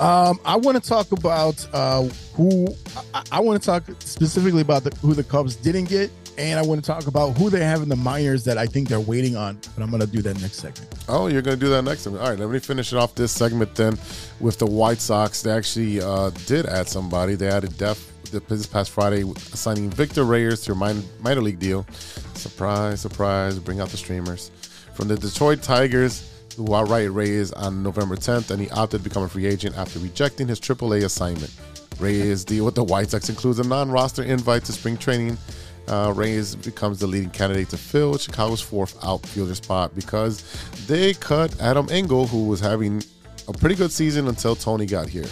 Um, 0.00 0.38
I 0.44 0.56
want 0.56 0.82
to 0.82 0.88
talk 0.88 1.10
about 1.10 1.66
uh, 1.72 2.04
who 2.34 2.68
I, 3.14 3.22
I 3.32 3.40
want 3.40 3.60
to 3.60 3.66
talk 3.66 3.84
specifically 3.98 4.62
about 4.62 4.84
the, 4.84 4.90
who 4.98 5.12
the 5.12 5.24
Cubs 5.24 5.56
didn't 5.56 5.88
get, 5.88 6.10
and 6.38 6.58
I 6.58 6.62
want 6.62 6.82
to 6.82 6.86
talk 6.86 7.08
about 7.08 7.36
who 7.36 7.50
they 7.50 7.64
have 7.64 7.82
in 7.82 7.88
the 7.88 7.96
minors 7.96 8.44
that 8.44 8.58
I 8.58 8.66
think 8.66 8.88
they're 8.88 9.00
waiting 9.00 9.36
on. 9.36 9.58
But 9.74 9.82
I'm 9.82 9.90
going 9.90 10.00
to 10.00 10.06
do 10.06 10.22
that 10.22 10.40
next 10.40 10.58
segment. 10.58 10.94
Oh, 11.08 11.26
you're 11.26 11.42
going 11.42 11.58
to 11.58 11.64
do 11.64 11.70
that 11.70 11.82
next 11.82 12.04
time. 12.04 12.14
All 12.14 12.30
right, 12.30 12.38
let 12.38 12.48
me 12.48 12.60
finish 12.60 12.92
off 12.92 13.16
this 13.16 13.32
segment 13.32 13.74
then 13.74 13.98
with 14.38 14.58
the 14.58 14.66
White 14.66 14.98
Sox. 14.98 15.42
They 15.42 15.50
actually 15.50 16.00
uh, 16.00 16.30
did 16.46 16.66
add 16.66 16.86
somebody. 16.88 17.34
They 17.34 17.48
added 17.48 17.76
Def 17.76 18.12
this 18.30 18.66
past 18.66 18.90
Friday, 18.90 19.24
signing 19.38 19.90
Victor 19.90 20.24
Reyes 20.24 20.60
to 20.62 20.72
a 20.72 20.74
minor, 20.76 21.02
minor 21.20 21.40
league 21.40 21.58
deal. 21.58 21.86
Surprise, 22.34 23.00
surprise, 23.00 23.58
bring 23.58 23.80
out 23.80 23.88
the 23.88 23.96
streamers. 23.96 24.52
From 24.94 25.08
the 25.08 25.16
Detroit 25.16 25.62
Tigers, 25.62 26.37
who 26.58 26.74
outright 26.74 27.10
Reyes 27.12 27.52
on 27.52 27.82
November 27.82 28.16
10th, 28.16 28.50
and 28.50 28.60
he 28.60 28.68
opted 28.70 29.00
to 29.00 29.08
become 29.08 29.22
a 29.22 29.28
free 29.28 29.46
agent 29.46 29.78
after 29.78 29.98
rejecting 30.00 30.48
his 30.48 30.60
AAA 30.60 31.04
assignment. 31.04 31.54
Reyes' 32.00 32.44
deal 32.44 32.64
with 32.64 32.74
the 32.74 32.84
White 32.84 33.10
Sox 33.10 33.28
includes 33.28 33.60
a 33.60 33.64
non 33.64 33.90
roster 33.90 34.22
invite 34.22 34.64
to 34.64 34.72
spring 34.72 34.96
training. 34.96 35.38
Uh, 35.86 36.12
Reyes 36.14 36.54
becomes 36.54 36.98
the 36.98 37.06
leading 37.06 37.30
candidate 37.30 37.70
to 37.70 37.78
fill 37.78 38.18
Chicago's 38.18 38.60
fourth 38.60 39.02
outfielder 39.02 39.54
spot 39.54 39.94
because 39.94 40.44
they 40.86 41.14
cut 41.14 41.58
Adam 41.60 41.88
Engel, 41.90 42.26
who 42.26 42.46
was 42.46 42.60
having 42.60 43.02
a 43.46 43.52
pretty 43.52 43.74
good 43.74 43.90
season 43.90 44.28
until 44.28 44.54
Tony 44.54 44.84
got 44.84 45.08
here. 45.08 45.24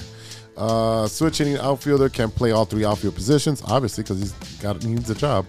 Uh, 0.56 1.06
switch 1.06 1.38
hitting 1.38 1.58
outfielder 1.58 2.08
can 2.08 2.30
play 2.30 2.52
all 2.52 2.64
three 2.64 2.84
outfield 2.84 3.14
positions, 3.14 3.62
obviously, 3.66 4.02
because 4.02 4.20
he's 4.20 4.32
got 4.62 4.82
needs 4.84 5.10
a 5.10 5.14
job, 5.14 5.44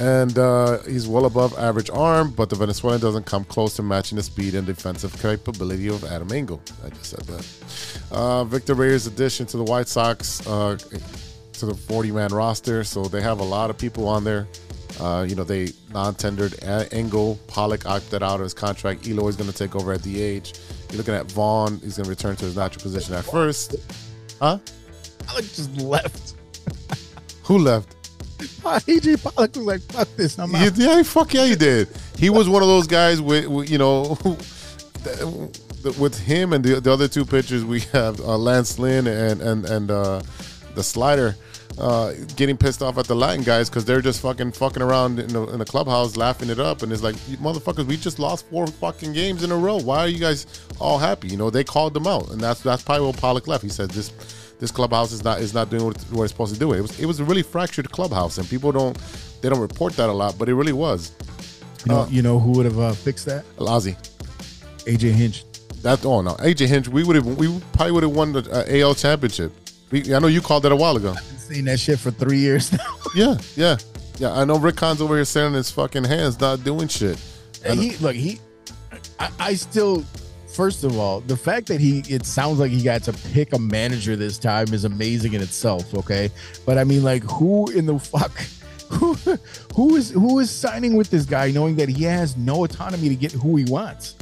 and 0.00 0.38
uh, 0.38 0.78
he's 0.82 1.06
well 1.06 1.26
above 1.26 1.56
average 1.58 1.90
arm. 1.90 2.32
But 2.32 2.50
the 2.50 2.56
Venezuelan 2.56 3.00
doesn't 3.00 3.26
come 3.26 3.44
close 3.44 3.76
to 3.76 3.82
matching 3.82 4.16
the 4.16 4.22
speed 4.22 4.54
and 4.54 4.66
defensive 4.66 5.20
capability 5.20 5.88
of 5.88 6.04
Adam 6.04 6.32
Engel. 6.32 6.60
I 6.84 6.90
just 6.90 7.06
said 7.06 7.20
that. 7.20 7.46
Uh, 8.10 8.44
Victor 8.44 8.74
Reyes' 8.74 9.06
addition 9.06 9.46
to 9.46 9.56
the 9.56 9.64
White 9.64 9.88
Sox 9.88 10.46
uh, 10.46 10.76
to 11.54 11.66
the 11.66 11.74
40 11.74 12.12
man 12.12 12.32
roster, 12.32 12.84
so 12.84 13.04
they 13.04 13.22
have 13.22 13.40
a 13.40 13.44
lot 13.44 13.70
of 13.70 13.78
people 13.78 14.08
on 14.08 14.24
there. 14.24 14.48
Uh, 15.00 15.26
you 15.28 15.34
know, 15.34 15.42
they 15.42 15.68
non-tendered 15.92 16.62
Engel, 16.92 17.38
Pollock 17.48 17.84
opted 17.86 18.22
out 18.22 18.36
of 18.36 18.42
his 18.42 18.54
contract. 18.54 19.06
Eloy 19.06 19.28
is 19.28 19.36
going 19.36 19.50
to 19.50 19.56
take 19.56 19.74
over 19.74 19.92
at 19.92 20.02
DH. 20.02 20.06
You're 20.06 20.98
looking 20.98 21.14
at 21.14 21.26
Vaughn. 21.32 21.80
He's 21.82 21.96
going 21.96 22.04
to 22.04 22.10
return 22.10 22.36
to 22.36 22.44
his 22.44 22.56
natural 22.56 22.82
position 22.82 23.14
at 23.14 23.24
first. 23.24 23.74
Huh? 24.40 24.58
Pollock 25.26 25.44
just 25.44 25.76
left. 25.78 26.34
Who 27.44 27.58
left? 27.58 28.03
AJ 28.46 29.22
Pollock 29.22 29.56
was 29.56 29.64
like, 29.64 29.80
"Fuck 29.82 30.08
this, 30.16 30.38
I'm 30.38 30.50
Yeah, 30.52 30.66
out." 30.66 30.76
yeah, 30.76 31.02
fuck 31.02 31.34
yeah, 31.34 31.46
he 31.46 31.56
did. 31.56 31.88
He 32.16 32.30
was 32.30 32.48
one 32.48 32.62
of 32.62 32.68
those 32.68 32.86
guys 32.86 33.20
with, 33.20 33.46
with 33.46 33.70
you 33.70 33.78
know, 33.78 34.18
with 35.98 36.18
him 36.18 36.52
and 36.52 36.64
the, 36.64 36.80
the 36.80 36.92
other 36.92 37.08
two 37.08 37.24
pitchers, 37.24 37.64
we 37.64 37.80
have 37.92 38.20
uh, 38.20 38.36
Lance 38.36 38.78
Lynn 38.78 39.06
and 39.06 39.40
and 39.40 39.64
and 39.66 39.90
uh, 39.90 40.22
the 40.74 40.82
slider. 40.82 41.36
Uh, 41.76 42.12
getting 42.36 42.56
pissed 42.56 42.82
off 42.82 42.98
at 42.98 43.06
the 43.06 43.16
Latin 43.16 43.42
guys 43.42 43.68
because 43.68 43.84
they're 43.84 44.00
just 44.00 44.20
fucking 44.20 44.52
fucking 44.52 44.80
around 44.80 45.18
in 45.18 45.26
the, 45.26 45.42
in 45.48 45.58
the 45.58 45.64
clubhouse 45.64 46.16
laughing 46.16 46.48
it 46.48 46.60
up 46.60 46.82
and 46.82 46.92
it's 46.92 47.02
like 47.02 47.16
motherfuckers 47.42 47.84
we 47.86 47.96
just 47.96 48.20
lost 48.20 48.46
four 48.48 48.64
fucking 48.68 49.12
games 49.12 49.42
in 49.42 49.50
a 49.50 49.56
row 49.56 49.78
why 49.80 49.98
are 49.98 50.06
you 50.06 50.20
guys 50.20 50.46
all 50.78 50.98
happy 50.98 51.26
you 51.26 51.36
know 51.36 51.50
they 51.50 51.64
called 51.64 51.92
them 51.92 52.06
out 52.06 52.30
and 52.30 52.40
that's 52.40 52.60
that's 52.60 52.80
probably 52.84 53.04
what 53.04 53.16
Pollock 53.16 53.48
left 53.48 53.64
he 53.64 53.68
said 53.68 53.90
this 53.90 54.12
this 54.58 54.70
clubhouse 54.70 55.12
is 55.12 55.24
not 55.24 55.40
is 55.40 55.54
not 55.54 55.70
doing 55.70 55.84
what, 55.84 55.96
what 56.10 56.22
it's 56.24 56.32
supposed 56.32 56.54
to 56.54 56.60
do. 56.60 56.72
It 56.72 56.80
was 56.80 56.98
it 57.00 57.06
was 57.06 57.20
a 57.20 57.24
really 57.24 57.42
fractured 57.42 57.90
clubhouse 57.90 58.38
and 58.38 58.48
people 58.48 58.72
don't 58.72 58.96
they 59.40 59.48
don't 59.48 59.60
report 59.60 59.94
that 59.94 60.08
a 60.08 60.12
lot 60.12 60.38
but 60.38 60.48
it 60.48 60.54
really 60.54 60.72
was. 60.72 61.12
You 61.84 61.92
know, 61.92 62.06
you 62.10 62.22
know 62.22 62.38
who 62.38 62.52
would 62.52 62.64
have 62.64 62.78
uh, 62.78 62.92
fixed 62.92 63.26
that? 63.26 63.44
Lazi 63.56 63.96
AJ 64.84 65.12
Hinch. 65.12 65.44
that 65.82 66.04
oh 66.04 66.22
no. 66.22 66.34
AJ 66.34 66.66
Hinch 66.68 66.88
we 66.88 67.04
would 67.04 67.16
have 67.16 67.26
we 67.26 67.60
probably 67.72 67.92
would 67.92 68.02
have 68.04 68.12
won 68.12 68.32
the 68.32 68.40
uh, 68.50 68.78
AL 68.80 68.94
championship. 68.94 69.52
We, 69.90 70.14
I 70.14 70.18
know 70.18 70.28
you 70.28 70.40
called 70.40 70.62
that 70.62 70.72
a 70.72 70.76
while 70.76 70.96
ago. 70.96 71.12
Been 71.12 71.38
saying 71.38 71.64
that 71.66 71.78
shit 71.78 71.98
for 71.98 72.10
three 72.10 72.38
years 72.38 72.72
now. 72.72 72.96
yeah 73.14 73.36
yeah. 73.56 73.76
Yeah 74.18 74.32
I 74.32 74.44
know 74.44 74.58
Rick 74.58 74.76
Hahn's 74.76 75.02
over 75.02 75.16
here 75.16 75.24
sitting 75.24 75.54
his 75.54 75.70
fucking 75.70 76.04
hands 76.04 76.40
not 76.40 76.64
doing 76.64 76.88
shit. 76.88 77.20
And 77.64 77.78
he 77.78 77.96
look 77.96 78.14
he 78.14 78.40
I, 79.18 79.30
I 79.38 79.54
still 79.54 80.04
first 80.54 80.84
of 80.84 80.96
all 80.98 81.20
the 81.20 81.36
fact 81.36 81.66
that 81.66 81.80
he 81.80 82.00
it 82.08 82.24
sounds 82.24 82.58
like 82.58 82.70
he 82.70 82.82
got 82.82 83.02
to 83.02 83.12
pick 83.32 83.52
a 83.52 83.58
manager 83.58 84.16
this 84.16 84.38
time 84.38 84.72
is 84.72 84.84
amazing 84.84 85.34
in 85.34 85.42
itself 85.42 85.94
okay? 85.94 86.30
But 86.64 86.78
i 86.78 86.84
mean 86.84 87.02
like 87.02 87.22
who 87.24 87.70
in 87.70 87.86
the 87.86 87.98
fuck 87.98 88.32
who 88.90 89.14
who 89.74 89.96
is 89.96 90.10
who 90.10 90.38
is 90.38 90.50
signing 90.50 90.94
with 90.94 91.10
this 91.10 91.24
guy 91.24 91.50
knowing 91.50 91.74
that 91.76 91.88
he 91.88 92.04
has 92.04 92.36
no 92.36 92.64
autonomy 92.64 93.08
to 93.08 93.16
get 93.16 93.32
who 93.32 93.56
he 93.56 93.64
wants 93.64 94.14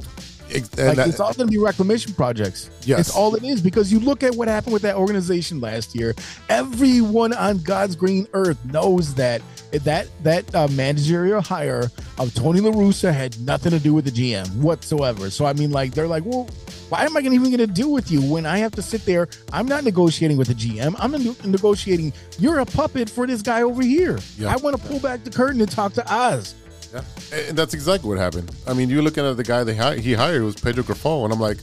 Ex- 0.54 0.76
like 0.78 0.96
that- 0.96 1.08
it's 1.08 1.20
all 1.20 1.32
going 1.34 1.48
to 1.48 1.52
be 1.52 1.58
reclamation 1.58 2.12
projects. 2.14 2.70
Yes. 2.84 3.00
it's 3.00 3.16
all 3.16 3.34
it 3.34 3.44
is 3.44 3.60
because 3.60 3.92
you 3.92 4.00
look 4.00 4.22
at 4.22 4.34
what 4.34 4.48
happened 4.48 4.72
with 4.72 4.82
that 4.82 4.96
organization 4.96 5.60
last 5.60 5.94
year. 5.94 6.14
Everyone 6.48 7.32
on 7.32 7.58
God's 7.62 7.96
green 7.96 8.26
earth 8.32 8.62
knows 8.66 9.14
that 9.14 9.42
that 9.84 10.06
that 10.22 10.54
uh, 10.54 10.68
managerial 10.68 11.40
hire 11.40 11.90
of 12.18 12.34
Tony 12.34 12.60
La 12.60 12.70
Russa 12.70 13.12
had 13.12 13.38
nothing 13.40 13.70
to 13.72 13.78
do 13.78 13.94
with 13.94 14.04
the 14.04 14.10
GM 14.10 14.54
whatsoever. 14.56 15.30
So 15.30 15.46
I 15.46 15.54
mean, 15.54 15.70
like 15.70 15.92
they're 15.94 16.06
like, 16.08 16.24
well, 16.26 16.48
why 16.90 17.04
am 17.06 17.16
I 17.16 17.20
even 17.20 17.42
going 17.44 17.56
to 17.56 17.66
deal 17.66 17.90
with 17.90 18.10
you 18.10 18.20
when 18.20 18.44
I 18.44 18.58
have 18.58 18.72
to 18.72 18.82
sit 18.82 19.06
there? 19.06 19.28
I'm 19.50 19.66
not 19.66 19.82
negotiating 19.82 20.36
with 20.36 20.48
the 20.48 20.54
GM. 20.54 20.94
I'm 20.98 21.12
negotiating. 21.50 22.12
You're 22.38 22.58
a 22.58 22.66
puppet 22.66 23.08
for 23.08 23.26
this 23.26 23.40
guy 23.40 23.62
over 23.62 23.82
here. 23.82 24.18
Yeah. 24.36 24.52
I 24.52 24.56
want 24.56 24.76
to 24.76 24.88
pull 24.88 25.00
back 25.00 25.24
the 25.24 25.30
curtain 25.30 25.60
and 25.62 25.70
talk 25.70 25.94
to 25.94 26.14
Oz. 26.14 26.54
Yeah, 26.92 27.02
and 27.48 27.56
that's 27.56 27.74
exactly 27.74 28.08
what 28.08 28.18
happened. 28.18 28.50
I 28.66 28.74
mean, 28.74 28.90
you're 28.90 29.02
looking 29.02 29.24
at 29.24 29.36
the 29.36 29.44
guy 29.44 29.64
they 29.64 29.76
hi- 29.76 29.98
he 29.98 30.12
hired 30.14 30.42
was 30.42 30.54
Pedro 30.56 30.82
Grifol, 30.84 31.24
and 31.24 31.32
I'm 31.32 31.40
like, 31.40 31.58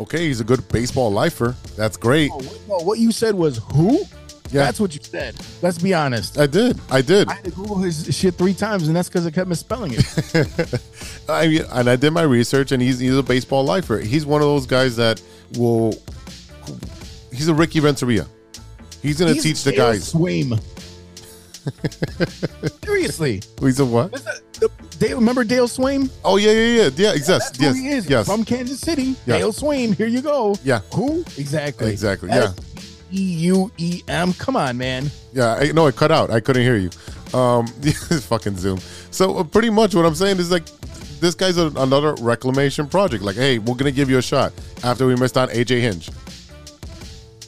okay, 0.00 0.26
he's 0.26 0.40
a 0.40 0.44
good 0.44 0.66
baseball 0.68 1.10
lifer. 1.12 1.54
That's 1.76 1.96
great. 1.96 2.30
Oh, 2.32 2.38
what, 2.38 2.68
no, 2.68 2.76
what 2.86 2.98
you 2.98 3.12
said 3.12 3.34
was 3.34 3.60
who? 3.72 4.04
Yeah. 4.50 4.62
That's 4.64 4.78
what 4.78 4.94
you 4.94 5.00
said. 5.02 5.34
Let's 5.62 5.78
be 5.78 5.94
honest. 5.94 6.38
I 6.38 6.46
did, 6.46 6.78
I 6.90 7.02
did. 7.02 7.28
I 7.28 7.34
had 7.34 7.44
to 7.44 7.50
Google 7.50 7.78
his 7.78 8.14
shit 8.16 8.34
three 8.34 8.54
times, 8.54 8.86
and 8.86 8.94
that's 8.94 9.08
because 9.08 9.26
I 9.26 9.30
kept 9.30 9.48
misspelling 9.48 9.94
it. 9.94 10.80
I 11.28 11.48
mean, 11.48 11.62
and 11.72 11.90
I 11.90 11.96
did 11.96 12.12
my 12.12 12.22
research, 12.22 12.70
and 12.70 12.80
he's 12.80 12.98
he's 12.98 13.16
a 13.16 13.22
baseball 13.22 13.64
lifer. 13.64 13.98
He's 13.98 14.24
one 14.24 14.42
of 14.42 14.46
those 14.46 14.66
guys 14.66 14.96
that 14.96 15.20
will. 15.56 15.94
He's 17.32 17.48
a 17.48 17.54
Ricky 17.54 17.80
Renteria. 17.80 18.26
He's 19.02 19.18
gonna 19.18 19.32
He's 19.32 19.42
teach 19.42 19.64
the 19.64 19.72
guys. 19.72 20.12
Sveum. 20.12 20.60
Seriously, 22.84 23.42
He's 23.60 23.80
a 23.80 23.84
what? 23.86 24.12
The- 24.12 24.70
Dale, 24.98 25.16
remember 25.16 25.42
Dale 25.44 25.66
Sveum? 25.66 26.10
Oh 26.24 26.36
yeah, 26.36 26.52
yeah, 26.52 26.58
yeah, 26.58 26.90
yeah. 26.96 27.12
Yes, 27.14 27.26
That's 27.26 27.60
yes, 27.60 27.76
he 27.76 27.88
is. 27.88 28.08
yes. 28.08 28.26
From 28.26 28.44
Kansas 28.44 28.80
City. 28.80 29.16
Yeah. 29.26 29.38
Dale 29.38 29.52
Sveum. 29.52 29.94
Here 29.96 30.06
you 30.06 30.22
go. 30.22 30.54
Yeah. 30.62 30.80
Who? 30.94 31.20
Exactly. 31.36 31.90
Exactly, 31.90 32.28
yeah. 32.28 32.52
E 33.12 33.20
U 33.48 33.70
E 33.78 34.02
M. 34.08 34.32
Come 34.34 34.56
on, 34.56 34.78
man. 34.78 35.10
Yeah, 35.32 35.54
I, 35.54 35.72
no, 35.72 35.86
it 35.88 35.96
cut 35.96 36.12
out. 36.12 36.30
I 36.30 36.40
couldn't 36.40 36.62
hear 36.62 36.76
you. 36.76 36.90
Um, 37.36 37.66
fucking 38.28 38.56
Zoom. 38.56 38.78
So 39.10 39.38
uh, 39.38 39.44
pretty 39.44 39.70
much 39.70 39.94
what 39.94 40.06
I'm 40.06 40.14
saying 40.14 40.38
is 40.38 40.50
like, 40.52 40.66
this 41.18 41.34
guy's 41.34 41.58
a, 41.58 41.66
another 41.76 42.14
reclamation 42.20 42.86
project. 42.86 43.24
Like, 43.24 43.36
hey, 43.36 43.58
we're 43.58 43.74
gonna 43.74 43.90
give 43.90 44.08
you 44.08 44.18
a 44.18 44.22
shot 44.22 44.52
after 44.84 45.06
we 45.06 45.16
missed 45.16 45.36
on 45.36 45.48
AJ 45.48 45.80
Hinch, 45.80 46.10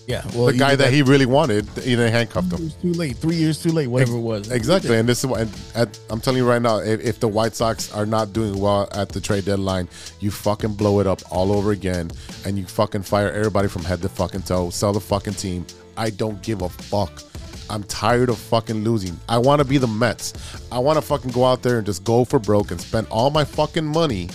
Yeah, 0.07 0.25
well, 0.35 0.47
the 0.47 0.53
guy 0.53 0.77
that 0.77 0.93
he 0.93 1.03
really 1.03 1.27
wanted. 1.27 1.67
He 1.75 1.91
didn't 1.91 2.13
handcuffed 2.13 2.53
him. 2.53 2.61
It 2.61 2.65
was 2.65 2.75
too 2.75 2.93
late. 2.93 3.17
Three 3.17 3.35
years 3.35 3.61
too 3.61 3.71
late. 3.71 3.89
Whatever 3.89 4.17
it 4.17 4.21
was. 4.21 4.51
Exactly, 4.53 4.97
and 4.97 5.09
this 5.09 5.19
is 5.19 5.27
what 5.27 5.41
and 5.41 5.61
at, 5.75 5.99
I'm 6.11 6.21
telling 6.21 6.39
you 6.39 6.49
right 6.49 6.63
now. 6.63 6.79
If, 6.79 7.01
if 7.01 7.21
the 7.21 7.27
White 7.27 7.57
Sox 7.57 7.93
are 7.93 8.07
not 8.07 8.33
doing 8.33 8.59
well 8.61 8.89
at 8.93 9.09
the 9.09 9.21
trade 9.21 9.47
deadline, 9.47 9.89
you 10.21 10.31
fucking 10.31 10.75
blow 10.75 11.01
it 11.01 11.09
up 11.09 11.21
all 11.31 11.51
over 11.51 11.73
again, 11.73 12.13
and 12.45 12.57
you 12.57 12.65
fucking 12.67 13.03
fire 13.03 13.31
everybody 13.33 13.67
from 13.67 13.83
head 13.83 14.01
to 14.03 14.09
fucking 14.09 14.43
toe. 14.43 14.71
Sell 14.71 14.93
the 14.93 15.01
fucking 15.01 15.35
team. 15.35 15.67
I 15.97 16.11
don't 16.11 16.41
give 16.41 16.63
a 16.63 16.69
fuck. 16.69 17.23
I'm 17.69 17.83
tired 17.85 18.29
of 18.29 18.39
fucking 18.39 18.85
losing. 18.85 19.19
I 19.29 19.39
want 19.39 19.59
to 19.59 19.65
be 19.65 19.79
the 19.79 19.89
Mets. 19.89 20.35
I 20.71 20.79
want 20.79 20.99
to 20.99 21.03
fucking 21.03 21.33
go 21.33 21.45
out 21.45 21.63
there 21.63 21.79
and 21.79 21.87
just 21.87 22.05
go 22.05 22.25
for 22.25 22.39
broke 22.39 22.71
and 22.71 22.81
spend 22.81 23.09
all 23.11 23.31
my 23.31 23.45
fucking 23.45 23.85
money 23.85 24.29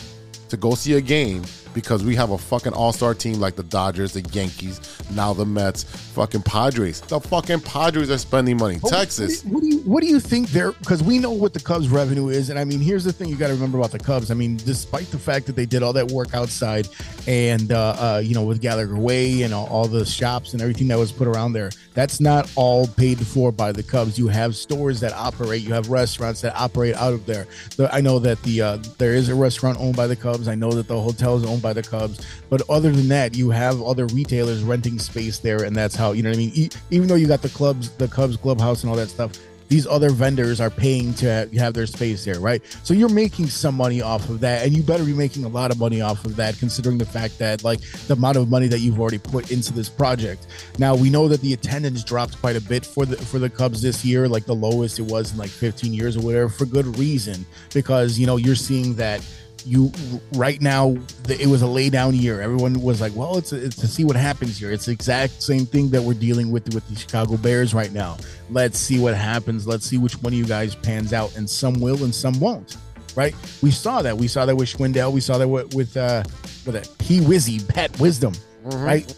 to 0.49 0.57
go 0.57 0.75
see 0.75 0.95
a 0.95 1.01
game 1.01 1.43
because 1.73 2.03
we 2.03 2.15
have 2.15 2.31
a 2.31 2.37
fucking 2.37 2.73
all-star 2.73 3.13
team 3.13 3.39
like 3.39 3.55
the 3.55 3.63
Dodgers, 3.63 4.13
the 4.13 4.21
Yankees, 4.31 4.79
now 5.11 5.33
the 5.33 5.45
Mets, 5.45 5.83
fucking 5.83 6.41
Padres. 6.43 7.01
The 7.01 7.19
fucking 7.19 7.61
Padres 7.61 8.09
are 8.09 8.17
spending 8.17 8.57
money. 8.57 8.77
What- 8.77 8.91
Texas. 8.91 9.43
What 9.45 9.61
do 9.61 9.67
you 9.67 9.79
what 9.79 10.01
do 10.01 10.07
you 10.07 10.19
think 10.19 10.49
they're 10.49 10.73
because 10.73 11.01
we 11.01 11.17
know 11.17 11.31
what 11.31 11.53
the 11.53 11.59
Cubs 11.59 11.89
revenue 11.89 12.29
is, 12.29 12.49
and 12.49 12.59
I 12.59 12.63
mean 12.63 12.79
here's 12.79 13.03
the 13.03 13.11
thing 13.13 13.29
you 13.29 13.35
got 13.35 13.47
to 13.47 13.53
remember 13.53 13.77
about 13.77 13.91
the 13.91 13.99
Cubs. 13.99 14.31
I 14.31 14.33
mean, 14.33 14.57
despite 14.57 15.07
the 15.11 15.17
fact 15.19 15.45
that 15.47 15.55
they 15.55 15.65
did 15.65 15.81
all 15.83 15.93
that 15.93 16.11
work 16.11 16.33
outside, 16.33 16.87
and 17.27 17.71
uh, 17.71 17.95
uh, 17.97 18.21
you 18.23 18.35
know 18.35 18.43
with 18.43 18.61
Gallagher 18.61 18.95
Way 18.97 19.41
and 19.43 19.53
all, 19.53 19.67
all 19.67 19.87
the 19.87 20.05
shops 20.05 20.53
and 20.53 20.61
everything 20.61 20.87
that 20.89 20.97
was 20.97 21.11
put 21.11 21.27
around 21.27 21.53
there, 21.53 21.71
that's 21.93 22.19
not 22.19 22.51
all 22.55 22.87
paid 22.87 23.25
for 23.25 23.51
by 23.51 23.71
the 23.71 23.83
Cubs. 23.83 24.17
You 24.17 24.27
have 24.27 24.55
stores 24.55 24.99
that 24.99 25.13
operate, 25.13 25.61
you 25.61 25.73
have 25.73 25.89
restaurants 25.89 26.41
that 26.41 26.55
operate 26.55 26.95
out 26.95 27.13
of 27.13 27.25
there. 27.25 27.47
The, 27.77 27.93
I 27.93 28.01
know 28.01 28.19
that 28.19 28.41
the 28.43 28.61
uh, 28.61 28.77
there 28.97 29.13
is 29.13 29.29
a 29.29 29.35
restaurant 29.35 29.79
owned 29.79 29.95
by 29.95 30.07
the 30.07 30.15
Cubs. 30.15 30.47
I 30.47 30.55
know 30.55 30.71
that 30.71 30.87
the 30.87 30.99
hotel 30.99 31.37
is 31.37 31.45
owned 31.45 31.60
by 31.61 31.73
the 31.73 31.83
Cubs, 31.83 32.25
but 32.49 32.61
other 32.69 32.91
than 32.91 33.07
that, 33.09 33.35
you 33.35 33.49
have 33.49 33.81
other 33.81 34.05
retailers 34.07 34.63
renting 34.63 34.99
space 34.99 35.39
there, 35.39 35.63
and 35.63 35.75
that's 35.75 35.95
how 35.95 36.11
you 36.11 36.23
know 36.23 36.29
what 36.29 36.37
I 36.37 36.41
mean. 36.41 36.69
Even 36.89 37.07
though 37.07 37.15
you 37.15 37.27
got 37.27 37.41
the 37.41 37.49
clubs, 37.49 37.89
the 37.91 38.07
Cubs 38.07 38.37
clubhouse, 38.37 38.83
and 38.83 38.89
all 38.89 38.97
that 38.97 39.09
stuff, 39.09 39.31
these 39.69 39.87
other 39.87 40.09
vendors 40.09 40.59
are 40.59 40.69
paying 40.69 41.13
to 41.13 41.47
have 41.57 41.73
their 41.73 41.85
space 41.85 42.25
there, 42.25 42.41
right? 42.41 42.61
So 42.83 42.93
you're 42.93 43.07
making 43.07 43.47
some 43.47 43.75
money 43.75 44.01
off 44.01 44.27
of 44.27 44.41
that, 44.41 44.65
and 44.65 44.75
you 44.75 44.83
better 44.83 45.05
be 45.05 45.13
making 45.13 45.45
a 45.45 45.47
lot 45.47 45.71
of 45.71 45.79
money 45.79 46.01
off 46.01 46.25
of 46.25 46.35
that, 46.35 46.57
considering 46.57 46.97
the 46.97 47.05
fact 47.05 47.39
that 47.39 47.63
like 47.63 47.79
the 48.07 48.13
amount 48.15 48.35
of 48.35 48.49
money 48.49 48.67
that 48.67 48.79
you've 48.79 48.99
already 48.99 49.17
put 49.17 49.49
into 49.49 49.71
this 49.71 49.87
project. 49.87 50.47
Now 50.77 50.93
we 50.93 51.09
know 51.09 51.29
that 51.29 51.39
the 51.39 51.53
attendance 51.53 52.03
dropped 52.03 52.37
quite 52.41 52.57
a 52.57 52.61
bit 52.61 52.85
for 52.85 53.05
the 53.05 53.15
for 53.15 53.39
the 53.39 53.49
Cubs 53.49 53.81
this 53.81 54.03
year, 54.03 54.27
like 54.27 54.45
the 54.45 54.53
lowest 54.53 54.99
it 54.99 55.03
was 55.03 55.31
in 55.31 55.37
like 55.37 55.49
15 55.49 55.93
years 55.93 56.17
or 56.17 56.19
whatever, 56.19 56.49
for 56.49 56.65
good 56.65 56.97
reason, 56.97 57.45
because 57.73 58.19
you 58.19 58.27
know 58.27 58.35
you're 58.35 58.55
seeing 58.55 58.95
that 58.95 59.25
you 59.65 59.91
right 60.33 60.61
now 60.61 60.95
the, 61.23 61.39
it 61.39 61.47
was 61.47 61.61
a 61.61 61.67
lay 61.67 61.89
down 61.89 62.13
year. 62.15 62.41
Everyone 62.41 62.81
was 62.81 63.01
like 63.01 63.15
well 63.15 63.37
it's, 63.37 63.53
it's 63.53 63.75
to 63.77 63.87
see 63.87 64.03
what 64.03 64.15
happens 64.15 64.57
here. 64.57 64.71
It's 64.71 64.85
the 64.85 64.91
exact 64.91 65.41
same 65.41 65.65
thing 65.65 65.89
that 65.91 66.01
we're 66.01 66.13
dealing 66.13 66.51
with 66.51 66.73
with 66.73 66.87
the 66.87 66.95
chicago 66.95 67.37
bears 67.37 67.73
right 67.73 67.91
now. 67.91 68.17
Let's 68.49 68.77
see 68.77 68.99
what 68.99 69.15
happens. 69.15 69.67
Let's 69.67 69.85
see 69.85 69.97
which 69.97 70.21
one 70.21 70.33
of 70.33 70.39
you 70.39 70.45
guys 70.45 70.75
pans 70.75 71.13
out 71.13 71.35
and 71.35 71.49
some 71.49 71.79
will 71.79 72.03
and 72.03 72.13
some 72.13 72.39
won't 72.39 72.77
right? 73.13 73.35
We 73.61 73.71
saw 73.71 74.01
that. 74.03 74.15
We 74.17 74.29
saw 74.29 74.45
that 74.45 74.55
with 74.55 74.69
Schwindel. 74.69 75.11
We 75.11 75.19
saw 75.19 75.37
that 75.37 75.47
with, 75.47 75.73
with 75.73 75.97
uh 75.97 76.23
with 76.65 76.75
a 76.75 76.89
P 76.97 77.19
Wizzy 77.19 77.67
Pat 77.67 77.99
Wisdom 77.99 78.33
right? 78.63 79.13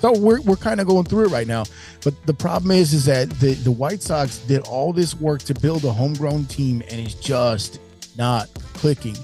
So 0.00 0.18
we're, 0.18 0.40
we're 0.40 0.56
kind 0.56 0.80
of 0.80 0.86
going 0.86 1.04
through 1.04 1.26
it 1.26 1.28
right 1.28 1.46
now. 1.46 1.64
But 2.02 2.14
the 2.26 2.34
problem 2.34 2.72
is, 2.72 2.92
is 2.92 3.04
that 3.04 3.30
the, 3.30 3.54
the 3.54 3.70
White 3.70 4.02
Sox 4.02 4.38
did 4.38 4.62
all 4.62 4.92
this 4.92 5.14
work 5.14 5.42
to 5.42 5.54
build 5.54 5.84
a 5.84 5.92
homegrown 5.92 6.46
team 6.46 6.82
and 6.90 7.00
it's 7.00 7.14
just 7.14 7.78
not 8.16 8.48
clicking. 8.74 9.16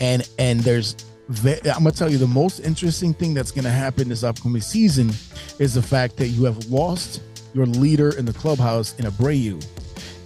And 0.00 0.28
and 0.38 0.60
there's 0.60 0.96
I'm 1.28 1.62
gonna 1.62 1.92
tell 1.92 2.10
you 2.10 2.18
the 2.18 2.26
most 2.26 2.60
interesting 2.60 3.12
thing 3.12 3.34
that's 3.34 3.50
gonna 3.50 3.70
happen 3.70 4.08
this 4.08 4.22
upcoming 4.22 4.62
season 4.62 5.10
is 5.58 5.74
the 5.74 5.82
fact 5.82 6.16
that 6.18 6.28
you 6.28 6.44
have 6.44 6.66
lost 6.66 7.22
your 7.54 7.66
leader 7.66 8.16
in 8.16 8.24
the 8.24 8.32
clubhouse 8.32 8.94
in 8.98 9.06
Abreu. 9.06 9.64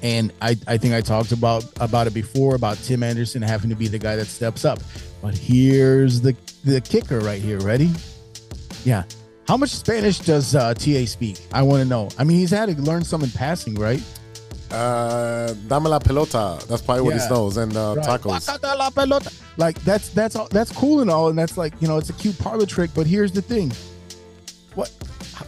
And 0.03 0.33
I, 0.41 0.57
I 0.67 0.79
think 0.79 0.95
I 0.95 1.01
talked 1.01 1.33
about 1.33 1.65
about 1.81 2.07
it 2.07 2.15
before 2.15 2.55
about 2.55 2.79
Tim 2.79 3.03
Anderson 3.03 3.43
having 3.43 3.71
to 3.71 3.77
be 3.77 3.89
the 3.89 3.99
guy 3.99 4.17
that 4.17 4.27
steps 4.27 4.65
up. 4.65 4.81
But 5.23 5.37
here's 5.37 6.21
the 6.21 6.35
the 6.65 6.81
kicker 6.81 7.21
right 7.21 7.41
here. 7.41 7.61
Ready? 7.61 7.91
Yeah. 8.85 9.05
How 9.47 9.57
much 9.57 9.71
Spanish 9.71 10.19
does 10.19 10.55
uh, 10.55 10.75
TA 10.75 11.05
speak? 11.07 11.39
I 11.53 11.63
want 11.63 11.83
to 11.83 11.89
know. 11.89 12.09
I 12.19 12.25
mean, 12.25 12.39
he's 12.39 12.51
had 12.51 12.69
to 12.69 12.83
learn 12.83 13.03
some 13.03 13.23
in 13.25 13.31
passing, 13.31 13.75
right? 13.75 14.03
Uh, 14.73 15.53
dame 15.69 15.85
la 15.85 15.99
pelota. 15.99 16.65
That's 16.67 16.83
probably 16.83 17.03
what 17.03 17.15
Yeah. 17.17 17.27
he 17.29 17.35
knows. 17.35 17.57
And 17.57 17.77
uh, 17.77 17.95
Right. 17.97 18.07
tacos. 18.07 18.63
La 18.79 18.91
pelota. 18.91 19.33
Like 19.57 19.83
that's 19.85 20.11
that's 20.11 20.37
all 20.37 20.49
that's 20.51 20.71
cool 20.73 21.01
and 21.01 21.11
all, 21.11 21.29
and 21.29 21.39
that's 21.39 21.57
like 21.57 21.75
you 21.81 21.89
know 21.89 21.99
it's 21.99 22.11
a 22.11 22.15
cute 22.15 22.39
parlor 22.39 22.67
trick. 22.67 22.91
But 22.95 23.07
here's 23.07 23.33
the 23.33 23.43
thing: 23.43 23.73
what 24.75 24.91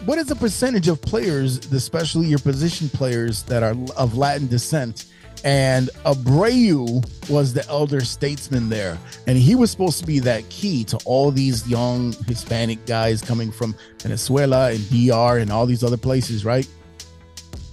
what 0.05 0.19
is 0.19 0.27
the 0.27 0.35
percentage 0.37 0.89
of 0.89 1.01
players, 1.01 1.59
especially 1.73 2.27
your 2.27 2.41
position 2.41 2.89
players 2.89 3.43
that 3.45 3.63
are 3.63 3.77
of 3.97 4.17
Latin 4.17 4.49
descent? 4.49 5.07
And 5.45 5.91
Abreu 6.05 7.05
was 7.29 7.53
the 7.53 7.67
elder 7.69 8.01
statesman 8.05 8.69
there, 8.69 8.97
and 9.27 9.37
he 9.37 9.57
was 9.57 9.73
supposed 9.73 9.99
to 9.99 10.07
be 10.07 10.21
that 10.21 10.49
key 10.51 10.85
to 10.85 10.97
all 11.05 11.33
these 11.33 11.67
young 11.69 12.13
Hispanic 12.29 12.85
guys 12.87 13.21
coming 13.23 13.51
from 13.51 13.75
Venezuela 14.01 14.71
and 14.71 14.79
DR 14.89 15.39
and 15.39 15.51
all 15.51 15.67
these 15.67 15.83
other 15.83 15.97
places, 15.97 16.45
right? 16.45 16.69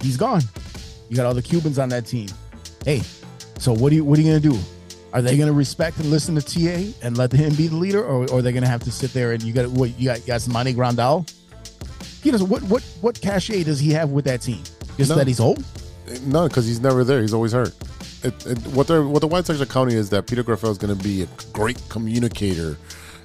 He's 0.02 0.16
gone. 0.16 0.42
You 1.10 1.16
got 1.16 1.26
all 1.26 1.34
the 1.34 1.42
Cubans 1.42 1.78
on 1.80 1.88
that 1.88 2.06
team. 2.06 2.28
Hey, 2.84 3.02
so 3.58 3.74
what 3.74 3.90
are 3.90 3.96
you 3.96 4.04
what 4.04 4.16
are 4.16 4.22
you 4.22 4.28
gonna 4.28 4.40
do? 4.40 4.56
Are 5.12 5.20
they 5.20 5.36
gonna 5.36 5.52
respect 5.52 5.98
and 5.98 6.08
listen 6.08 6.36
to 6.36 6.40
TA 6.40 6.92
and 7.04 7.18
let 7.18 7.32
him 7.32 7.52
be 7.56 7.66
the 7.66 7.74
leader, 7.74 8.02
or, 8.02 8.30
or 8.30 8.38
are 8.38 8.42
they 8.42 8.52
gonna 8.52 8.68
have 8.68 8.84
to 8.84 8.92
sit 8.92 9.12
there 9.12 9.32
and 9.32 9.42
you 9.42 9.52
got 9.52 9.66
what 9.68 9.98
you 9.98 10.06
got? 10.06 10.20
You 10.20 10.28
got 10.28 10.48
Manny 10.48 10.72
Grandal. 10.72 11.28
He 12.22 12.30
does 12.30 12.44
what 12.44 12.62
what 12.62 12.82
what 13.00 13.20
cachet 13.20 13.64
does 13.64 13.80
he 13.80 13.90
have 13.90 14.10
with 14.10 14.24
that 14.26 14.40
team? 14.42 14.62
Just 14.96 15.10
No. 15.10 15.16
that 15.16 15.26
he's 15.26 15.40
old. 15.40 15.64
No, 16.22 16.46
because 16.46 16.64
he's 16.64 16.80
never 16.80 17.02
there. 17.02 17.20
He's 17.20 17.34
always 17.34 17.52
hurt. 17.52 17.74
It, 18.22 18.46
it, 18.46 18.58
what 18.68 18.86
they're 18.86 19.02
what 19.02 19.20
the 19.20 19.26
White 19.26 19.46
Sox 19.46 19.60
are 19.60 19.66
counting 19.66 19.96
is 19.96 20.10
that 20.10 20.28
Peter 20.28 20.44
Grifol 20.44 20.70
is 20.70 20.78
going 20.78 20.96
to 20.96 21.02
be 21.02 21.22
a 21.22 21.28
great 21.52 21.80
communicator, 21.88 22.76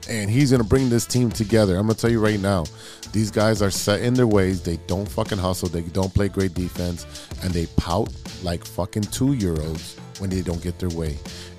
and 0.09 0.29
he's 0.29 0.51
going 0.51 0.61
to 0.61 0.67
bring 0.67 0.89
this 0.89 1.05
team 1.05 1.29
together. 1.31 1.75
I'm 1.77 1.83
going 1.87 1.95
to 1.95 2.01
tell 2.01 2.11
you 2.11 2.19
right 2.23 2.39
now, 2.39 2.65
these 3.11 3.31
guys 3.31 3.61
are 3.61 3.71
set 3.71 4.01
in 4.01 4.13
their 4.13 4.27
ways. 4.27 4.61
They 4.61 4.77
don't 4.87 5.07
fucking 5.09 5.37
hustle. 5.37 5.69
They 5.69 5.81
don't 5.81 6.13
play 6.13 6.27
great 6.29 6.53
defense, 6.53 7.05
and 7.43 7.51
they 7.53 7.65
pout 7.77 8.09
like 8.43 8.65
fucking 8.65 9.03
two 9.03 9.33
year 9.33 9.59
olds 9.61 9.97
when 10.19 10.29
they 10.29 10.41
don't 10.41 10.61
get 10.61 10.79
their 10.79 10.89
way. 10.89 11.17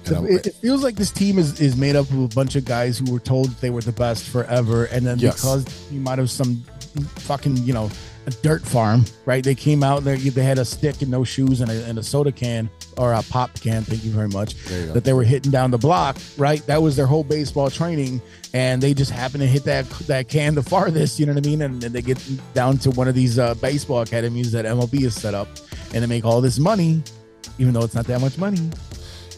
It, 0.08 0.46
it 0.46 0.54
feels 0.54 0.84
like 0.84 0.94
this 0.94 1.10
team 1.10 1.38
is, 1.38 1.60
is 1.60 1.76
made 1.76 1.96
up 1.96 2.08
of 2.10 2.18
a 2.20 2.28
bunch 2.28 2.54
of 2.54 2.64
guys 2.64 2.96
who 2.98 3.10
were 3.12 3.18
told 3.18 3.48
they 3.60 3.70
were 3.70 3.80
the 3.82 3.90
best 3.92 4.28
forever, 4.28 4.84
and 4.86 5.04
then 5.04 5.18
Yes. 5.18 5.34
because 5.36 5.90
you 5.90 6.00
might 6.00 6.18
have 6.18 6.30
some 6.30 6.62
fucking 7.16 7.56
you 7.58 7.72
know 7.74 7.90
a 8.26 8.30
dirt 8.30 8.62
farm, 8.62 9.04
right? 9.24 9.42
They 9.42 9.54
came 9.54 9.82
out 9.82 10.04
there, 10.04 10.16
they 10.16 10.42
had 10.42 10.58
a 10.58 10.64
stick 10.64 11.00
and 11.02 11.10
no 11.10 11.24
shoes 11.24 11.60
and 11.60 11.70
a, 11.70 11.84
and 11.84 11.98
a 11.98 12.02
soda 12.02 12.32
can 12.32 12.68
or 12.98 13.12
a 13.12 13.22
pop 13.22 13.54
can. 13.60 13.84
Thank 13.84 14.04
you 14.04 14.10
very 14.10 14.28
much. 14.28 14.54
You. 14.70 14.92
That 14.92 15.04
they 15.04 15.12
were 15.12 15.22
hitting 15.22 15.52
down 15.52 15.70
the 15.70 15.78
block, 15.78 16.16
right? 16.36 16.64
That 16.66 16.82
was 16.82 16.96
their 16.96 17.06
whole 17.06 17.24
baseball 17.24 17.70
training, 17.70 18.20
and 18.52 18.82
they 18.82 18.94
just 18.94 19.10
happened 19.10 19.42
to 19.42 19.46
hit 19.46 19.64
that 19.64 19.88
that 20.06 20.28
can 20.28 20.54
the 20.54 20.62
farthest. 20.62 21.20
You 21.20 21.26
know 21.26 21.34
what 21.34 21.46
I 21.46 21.48
mean? 21.48 21.62
And, 21.62 21.80
then 21.80 21.92
they 21.92 22.02
get 22.02 22.18
down 22.54 22.78
to 22.78 22.90
one 22.90 23.06
of 23.06 23.14
these 23.14 23.38
uh, 23.38 23.54
baseball 23.54 24.02
academies 24.02 24.50
that 24.52 24.64
MLB 24.64 25.02
has 25.02 25.14
set 25.14 25.34
up, 25.34 25.48
and 25.94 26.02
they 26.02 26.06
make 26.06 26.24
all 26.24 26.40
this 26.40 26.58
money, 26.58 27.02
even 27.58 27.74
though 27.74 27.82
it's 27.82 27.94
not 27.94 28.06
that 28.06 28.20
much 28.20 28.38
money 28.38 28.70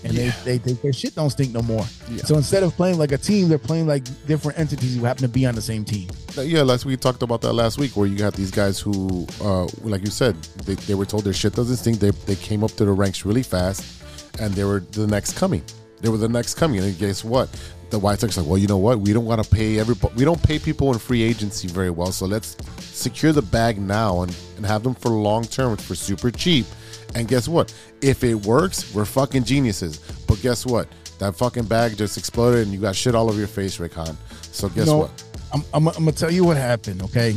and 0.05 0.13
Yeah. 0.13 0.33
they, 0.45 0.53
they 0.53 0.59
think 0.59 0.83
their 0.83 0.93
shit 0.93 1.15
don't 1.15 1.31
stink 1.31 1.53
no 1.53 1.63
more. 1.63 1.85
Yeah. 2.11 2.23
So 2.25 2.37
instead 2.37 2.63
of 2.63 2.75
playing 2.77 2.99
like 2.99 3.13
a 3.13 3.19
team, 3.19 3.49
they're 3.49 3.59
playing 3.59 3.87
like 3.87 4.05
different 4.27 4.59
entities 4.59 4.97
who 4.97 5.05
happen 5.05 5.23
to 5.23 5.29
be 5.29 5.47
on 5.47 5.55
the 5.55 5.63
same 5.63 5.85
team. 5.85 6.09
Yeah, 6.37 6.63
last 6.63 6.85
we 6.85 6.97
talked 6.97 7.23
about 7.23 7.41
that 7.43 7.53
last 7.53 7.79
week, 7.79 7.97
where 7.97 8.07
you 8.07 8.17
got 8.17 8.35
these 8.35 8.51
guys 8.51 8.79
who, 8.79 9.27
uh, 9.43 9.65
like 9.83 10.03
you 10.03 10.11
said, 10.11 10.41
they, 10.65 10.75
they 10.75 10.95
were 10.95 11.07
told 11.07 11.25
their 11.25 11.33
shit 11.33 11.55
doesn't 11.55 11.77
stink. 11.77 11.99
They 11.99 12.11
they 12.11 12.37
came 12.37 12.63
up 12.63 12.71
to 12.73 12.85
the 12.85 12.93
ranks 12.93 13.25
really 13.25 13.43
fast, 13.43 14.03
and 14.41 14.55
they 14.55 14.65
were 14.65 14.81
the 14.93 15.07
next 15.07 15.37
coming. 15.37 15.63
They 16.01 16.09
were 16.09 16.17
the 16.19 16.29
next 16.29 16.55
coming, 16.55 16.79
and 16.81 16.97
guess 16.99 17.25
what? 17.25 17.49
The 17.91 17.99
White 17.99 18.21
Sox 18.21 18.37
like, 18.37 18.47
well, 18.47 18.59
you 18.59 18.69
know 18.69 18.77
what? 18.77 19.01
We 19.01 19.13
don't 19.13 19.25
want 19.25 19.43
to 19.43 19.49
pay 19.51 19.79
every, 19.81 19.97
we 20.15 20.25
don't 20.25 20.41
pay 20.43 20.59
people 20.59 20.93
in 20.93 20.99
free 20.99 21.23
agency 21.23 21.67
very 21.69 21.91
well, 21.91 22.13
so 22.13 22.27
let's 22.27 22.57
secure 22.81 23.33
the 23.33 23.43
bag 23.43 23.81
now 23.81 24.23
and 24.23 24.37
and 24.57 24.65
have 24.67 24.83
them 24.85 24.95
for 24.95 25.09
long 25.11 25.45
term 25.45 25.77
for 25.77 25.95
super 25.97 26.31
cheap. 26.31 26.67
And 27.15 27.27
guess 27.27 27.49
what? 27.49 27.75
If 28.03 28.23
it 28.23 28.35
works, 28.35 28.95
we're 28.95 29.05
fucking 29.05 29.45
geniuses. 29.45 29.99
But 30.27 30.41
guess 30.43 30.67
what? 30.67 30.89
That 31.19 31.35
fucking 31.35 31.65
bag 31.65 31.97
just 31.97 32.17
exploded, 32.17 32.65
and 32.65 32.73
you 32.73 32.81
got 32.81 32.95
shit 32.95 33.15
all 33.15 33.29
over 33.29 33.39
your 33.39 33.49
face, 33.49 33.77
Hahn. 33.77 34.17
So 34.53 34.69
guess 34.69 34.87
you 34.87 34.93
know, 34.93 34.99
what? 34.99 35.25
I'm, 35.53 35.63
I'm, 35.75 35.89
I'm 35.89 35.95
gonna 35.95 36.13
tell 36.13 36.31
you 36.31 36.45
what 36.45 36.57
happened. 36.57 37.03
Okay, 37.03 37.35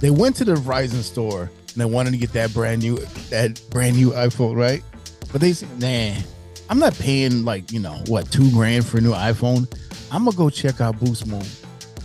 they 0.00 0.10
went 0.10 0.36
to 0.36 0.44
the 0.44 0.54
Verizon 0.54 1.02
store 1.02 1.42
and 1.42 1.76
they 1.76 1.84
wanted 1.84 2.12
to 2.12 2.16
get 2.16 2.32
that 2.32 2.52
brand 2.52 2.82
new 2.82 2.96
that 3.30 3.60
brand 3.70 3.96
new 3.96 4.10
iPhone, 4.10 4.56
right? 4.56 4.82
But 5.32 5.40
they 5.40 5.52
said, 5.52 5.68
nah, 5.80 6.20
I'm 6.68 6.78
not 6.78 6.94
paying 6.94 7.44
like 7.44 7.72
you 7.72 7.80
know 7.80 8.02
what 8.06 8.30
two 8.30 8.50
grand 8.52 8.86
for 8.86 8.98
a 8.98 9.00
new 9.00 9.12
iPhone. 9.12 9.72
I'm 10.12 10.24
gonna 10.24 10.36
go 10.36 10.50
check 10.50 10.80
out 10.80 10.98
Boost 11.00 11.26
Mobile 11.26 11.46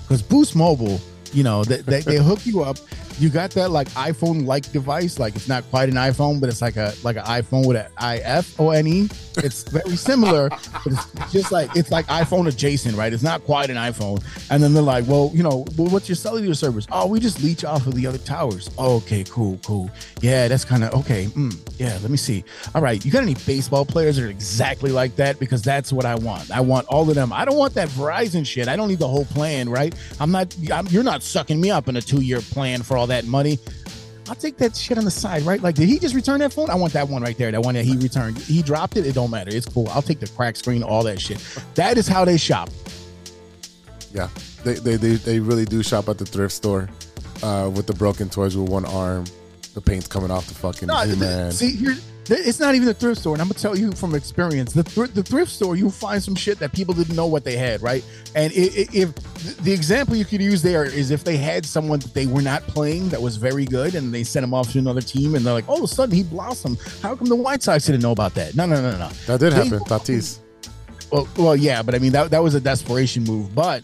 because 0.04 0.22
Boost 0.22 0.56
Mobile, 0.56 1.00
you 1.34 1.44
know, 1.44 1.64
they, 1.64 1.78
they, 1.82 2.02
they 2.02 2.18
hook 2.18 2.46
you 2.46 2.62
up. 2.64 2.78
You 3.18 3.30
got 3.30 3.52
that 3.52 3.72
like 3.72 3.88
iPhone 3.92 4.46
like 4.46 4.70
device, 4.72 5.20
like 5.20 5.36
it's 5.36 5.48
not 5.48 5.64
quite 5.70 5.88
an 5.88 5.96
iPhone, 5.96 6.42
but 6.42 6.50
it's 6.50 6.62
like 6.62 6.76
a 6.76 6.94
like 7.04 7.16
an 7.16 7.24
iPhone 7.24 7.66
with 7.66 7.78
an 7.78 7.88
I 7.98 8.18
F 8.18 8.60
O 8.60 8.72
N 8.72 8.88
E. 8.88 9.10
It's 9.38 9.64
very 9.64 9.96
similar, 9.96 10.50
but 10.50 10.88
it's 10.88 11.32
just 11.32 11.52
like 11.52 11.76
it's 11.76 11.92
like 11.92 12.06
iPhone 12.08 12.48
adjacent, 12.48 12.96
right? 12.98 13.12
It's 13.12 13.24
not 13.24 13.44
quite 13.46 13.70
an 13.70 13.78
iPhone. 13.78 14.24
And 14.50 14.62
then 14.62 14.74
they're 14.74 14.84
like, 14.84 15.08
well, 15.08 15.32
you 15.34 15.44
know, 15.44 15.66
well, 15.78 15.88
what's 15.88 16.10
your 16.10 16.16
cellular 16.16 16.54
service? 16.54 16.88
Oh, 16.92 17.08
we 17.08 17.20
just 17.20 17.42
leech 17.42 17.64
off 17.64 17.88
of 17.88 17.96
the 17.96 18.06
other 18.06 18.18
towers. 18.18 18.70
Oh, 18.78 18.98
okay, 18.98 19.24
cool, 19.24 19.60
cool. 19.66 19.90
Yeah, 20.22 20.48
that's 20.48 20.66
kind 20.66 20.84
of 20.84 20.94
okay. 21.02 21.28
Mm, 21.28 21.58
yeah, 21.78 21.98
let 22.02 22.12
me 22.12 22.18
see. 22.18 22.44
All 22.74 22.82
right, 22.82 23.04
you 23.04 23.12
got 23.12 23.24
any 23.24 23.36
baseball 23.46 23.86
players 23.86 24.18
that 24.18 24.26
are 24.26 24.30
exactly 24.30 24.92
like 24.92 25.16
that? 25.16 25.40
Because 25.40 25.62
that's 25.62 25.94
what 25.94 26.06
I 26.06 26.16
want. 26.16 26.52
I 26.52 26.60
want 26.60 26.88
all 26.88 27.08
of 27.10 27.16
them. 27.16 27.32
I 27.32 27.46
don't 27.46 27.58
want 27.58 27.74
that 27.76 27.88
Verizon 27.90 28.46
shit. 28.46 28.68
I 28.68 28.76
don't 28.76 28.90
need 28.90 29.00
the 29.00 29.08
whole 29.08 29.26
plan, 29.26 29.70
right? 29.70 29.96
I'm 30.20 30.32
not. 30.32 30.54
I'm, 30.72 30.88
you're 30.88 31.04
not 31.04 31.24
sucking 31.24 31.60
me 31.60 31.72
up 31.72 31.88
in 31.88 31.96
a 31.96 32.02
two 32.02 32.22
year 32.22 32.42
plan 32.42 32.82
for 32.84 32.98
all 32.98 33.05
that 33.08 33.26
money. 33.26 33.60
I'll 34.28 34.36
take 34.36 34.58
that 34.58 34.76
shit 34.76 34.98
on 34.98 35.06
the 35.06 35.12
side, 35.12 35.44
right? 35.44 35.62
Like, 35.62 35.76
did 35.76 35.88
he 35.88 36.00
just 36.00 36.16
return 36.16 36.40
that 36.40 36.52
phone? 36.52 36.70
I 36.72 36.76
want 36.76 36.94
that 36.94 37.08
one 37.08 37.22
right 37.22 37.38
there. 37.38 37.52
That 37.52 37.62
one 37.62 37.76
that 37.76 37.86
he 37.86 37.96
returned. 37.98 38.38
He 38.40 38.64
dropped 38.64 38.98
it. 38.98 39.06
It 39.06 39.14
don't 39.14 39.30
matter. 39.30 39.52
It's 39.56 39.68
cool. 39.68 39.88
I'll 39.90 40.02
take 40.02 40.20
the 40.20 40.28
crack 40.28 40.56
screen, 40.56 40.82
all 40.82 41.04
that 41.04 41.22
shit. 41.22 41.38
That 41.76 41.98
is 41.98 42.08
how 42.08 42.26
they 42.26 42.38
shop. 42.38 42.70
Yeah, 44.12 44.30
they 44.64 44.74
they 44.76 44.96
they, 44.96 45.16
they 45.16 45.40
really 45.40 45.66
do 45.66 45.84
shop 45.84 46.10
at 46.10 46.18
the 46.18 46.26
thrift 46.26 46.56
store 46.56 46.90
uh, 47.44 47.70
with 47.74 47.86
the 47.88 47.94
broken 47.94 48.30
toys 48.30 48.58
with 48.58 48.70
one 48.70 48.86
arm, 48.86 49.26
the 49.74 49.82
paint's 49.82 50.08
coming 50.08 50.32
off 50.32 50.48
the 50.48 50.56
fucking 50.56 50.88
No, 50.88 51.06
man. 51.18 51.52
see 51.52 51.76
here, 51.76 51.96
it's 52.28 52.60
not 52.60 52.76
even 52.76 52.88
a 52.88 52.94
thrift 52.94 53.22
store, 53.22 53.34
and 53.36 53.42
I'm 53.42 53.48
gonna 53.48 53.60
tell 53.60 53.78
you 53.78 53.92
from 53.92 54.16
experience. 54.16 54.74
The 54.74 54.84
thr- 54.84 55.06
the 55.06 55.22
thrift 55.24 55.52
store, 55.52 55.76
you 55.76 55.90
find 55.90 56.22
some 56.24 56.36
shit 56.36 56.60
that 56.60 56.72
people 56.72 56.94
didn't 56.94 57.16
know 57.16 57.28
what 57.28 57.44
they 57.44 57.56
had, 57.58 57.82
right? 57.82 58.04
And 58.36 58.52
i- 58.54 58.56
i- 58.56 58.88
if 58.94 59.14
the 59.64 59.72
example 59.72 60.16
you 60.16 60.26
could 60.26 60.42
use 60.42 60.62
there 60.62 60.84
is 60.86 61.12
if 61.12 61.24
they 61.24 61.38
had 61.38 61.66
someone 61.66 62.00
that 62.00 62.14
they 62.14 62.26
were 62.26 62.42
not 62.42 62.66
playing 62.68 63.10
that 63.10 63.22
was 63.22 63.36
very 63.38 63.66
good, 63.66 63.96
and 63.96 64.14
they 64.14 64.24
sent 64.24 64.44
him 64.44 64.54
off 64.54 64.72
to 64.74 64.80
another 64.80 65.02
team, 65.02 65.36
and 65.36 65.46
they're 65.46 65.54
like, 65.54 65.68
all 65.70 65.78
of 65.78 65.84
a 65.84 65.88
sudden 65.88 66.16
he 66.16 66.24
blossomed. 66.24 66.78
How 67.02 67.16
come 67.16 67.28
the 67.28 67.36
White 67.36 67.62
Sox 67.64 67.86
didn't 67.86 68.02
know 68.02 68.12
about 68.12 68.34
that? 68.36 68.56
No, 68.56 68.66
no, 68.66 68.82
no, 68.82 68.98
no. 68.98 69.10
That 69.28 69.40
did 69.40 69.54
happen. 69.54 69.80
Tatis. 69.82 70.40
Well, 71.12 71.28
well, 71.38 71.56
yeah, 71.56 71.82
but 71.84 71.94
I 71.96 72.00
mean 72.00 72.12
that 72.14 72.32
that 72.32 72.42
was 72.44 72.56
a 72.56 72.60
desperation 72.60 73.24
move, 73.24 73.54
but 73.54 73.84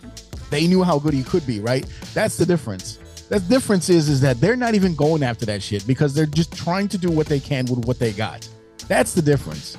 they 0.50 0.68
knew 0.68 0.84
how 0.84 0.98
good 1.00 1.14
he 1.14 1.24
could 1.24 1.46
be, 1.46 1.60
right? 1.60 1.86
That's 2.14 2.36
the 2.38 2.46
difference. 2.46 2.98
The 3.32 3.40
difference 3.40 3.88
is 3.88 4.10
is 4.10 4.20
that 4.22 4.42
they're 4.42 4.58
not 4.58 4.76
even 4.76 4.94
going 4.94 5.24
after 5.24 5.46
that 5.46 5.64
shit 5.64 5.88
because 5.88 6.14
they're 6.14 6.26
just 6.26 6.54
trying 6.54 6.90
to 6.90 6.98
do 6.98 7.10
what 7.10 7.28
they 7.28 7.40
can 7.40 7.64
with 7.66 7.86
what 7.86 7.98
they 7.98 8.12
got. 8.12 8.46
That's 8.90 9.14
the 9.14 9.22
difference. 9.22 9.78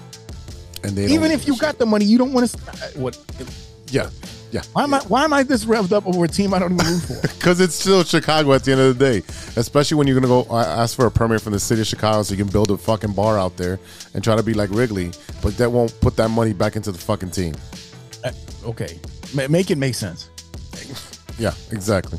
And 0.83 0.97
they 0.97 1.05
Even 1.13 1.31
if 1.31 1.47
you 1.47 1.59
got 1.59 1.77
the 1.77 1.85
money, 1.85 2.07
you 2.07 2.17
don't 2.17 2.33
want 2.33 2.49
to. 2.49 2.59
What? 2.99 3.19
yeah, 3.89 4.09
yeah. 4.53 4.63
Why 4.73 4.85
am 4.85 4.95
I? 4.95 5.01
Why 5.01 5.25
am 5.25 5.35
I 5.35 5.43
this 5.43 5.67
revved 5.67 5.93
up 5.93 6.07
over 6.07 6.25
a 6.25 6.29
team 6.29 6.55
I 6.55 6.61
don't 6.61 6.73
even 6.73 6.87
root 6.87 7.01
for? 7.01 7.29
Because 7.43 7.61
it's 7.61 7.75
still 7.75 8.03
Chicago 8.05 8.55
at 8.55 8.65
the 8.65 8.73
end 8.73 8.81
of 8.81 8.99
the 8.99 9.05
day, 9.05 9.19
especially 9.57 9.99
when 9.99 10.07
you're 10.07 10.19
gonna 10.19 10.29
go 10.29 10.51
uh, 10.51 10.65
ask 10.65 10.97
for 10.97 11.05
a 11.05 11.11
permit 11.11 11.43
from 11.43 11.53
the 11.53 11.61
city 11.61 11.83
of 11.83 11.87
Chicago 11.87 12.23
so 12.23 12.33
you 12.33 12.43
can 12.43 12.51
build 12.51 12.71
a 12.71 12.79
fucking 12.79 13.13
bar 13.13 13.39
out 13.39 13.59
there 13.59 13.79
and 14.15 14.25
try 14.25 14.35
to 14.35 14.43
be 14.43 14.55
like 14.55 14.71
Wrigley, 14.71 15.11
but 15.43 15.59
that 15.59 15.71
won't 15.71 15.93
put 16.01 16.17
that 16.17 16.31
money 16.31 16.55
back 16.55 16.75
into 16.77 16.91
the 16.91 16.97
fucking 16.97 17.33
team. 17.33 17.55
Uh, 18.25 18.33
okay, 18.65 18.99
Ma- 19.35 19.49
make 19.49 19.71
it 19.71 19.77
make 19.77 19.95
sense. 19.95 20.31
Yeah, 21.39 21.55
exactly. 21.71 22.19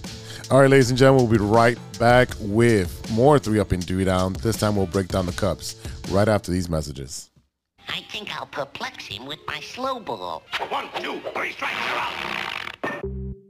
All 0.53 0.61
right, 0.61 0.69
ladies 0.69 0.91
and 0.91 0.99
gentlemen, 0.99 1.27
we'll 1.27 1.39
be 1.39 1.43
right 1.43 1.79
back 1.97 2.29
with 2.39 3.09
more 3.09 3.39
three 3.39 3.57
up 3.57 3.71
and 3.71 3.83
three 3.83 4.03
down. 4.03 4.33
This 4.33 4.55
time 4.55 4.75
we'll 4.75 4.85
break 4.85 5.07
down 5.07 5.25
the 5.25 5.31
cups 5.31 5.75
right 6.11 6.27
after 6.27 6.51
these 6.51 6.69
messages. 6.69 7.31
I 7.89 8.01
think 8.11 8.31
I'll 8.39 8.45
perplex 8.45 9.07
him 9.07 9.25
with 9.25 9.39
my 9.47 9.59
slow 9.61 9.99
ball. 9.99 10.43
One, 10.69 10.89
two, 11.01 11.19
three 11.33 11.53
strikes, 11.53 11.73
you're 11.87 11.97
out. 11.97 13.12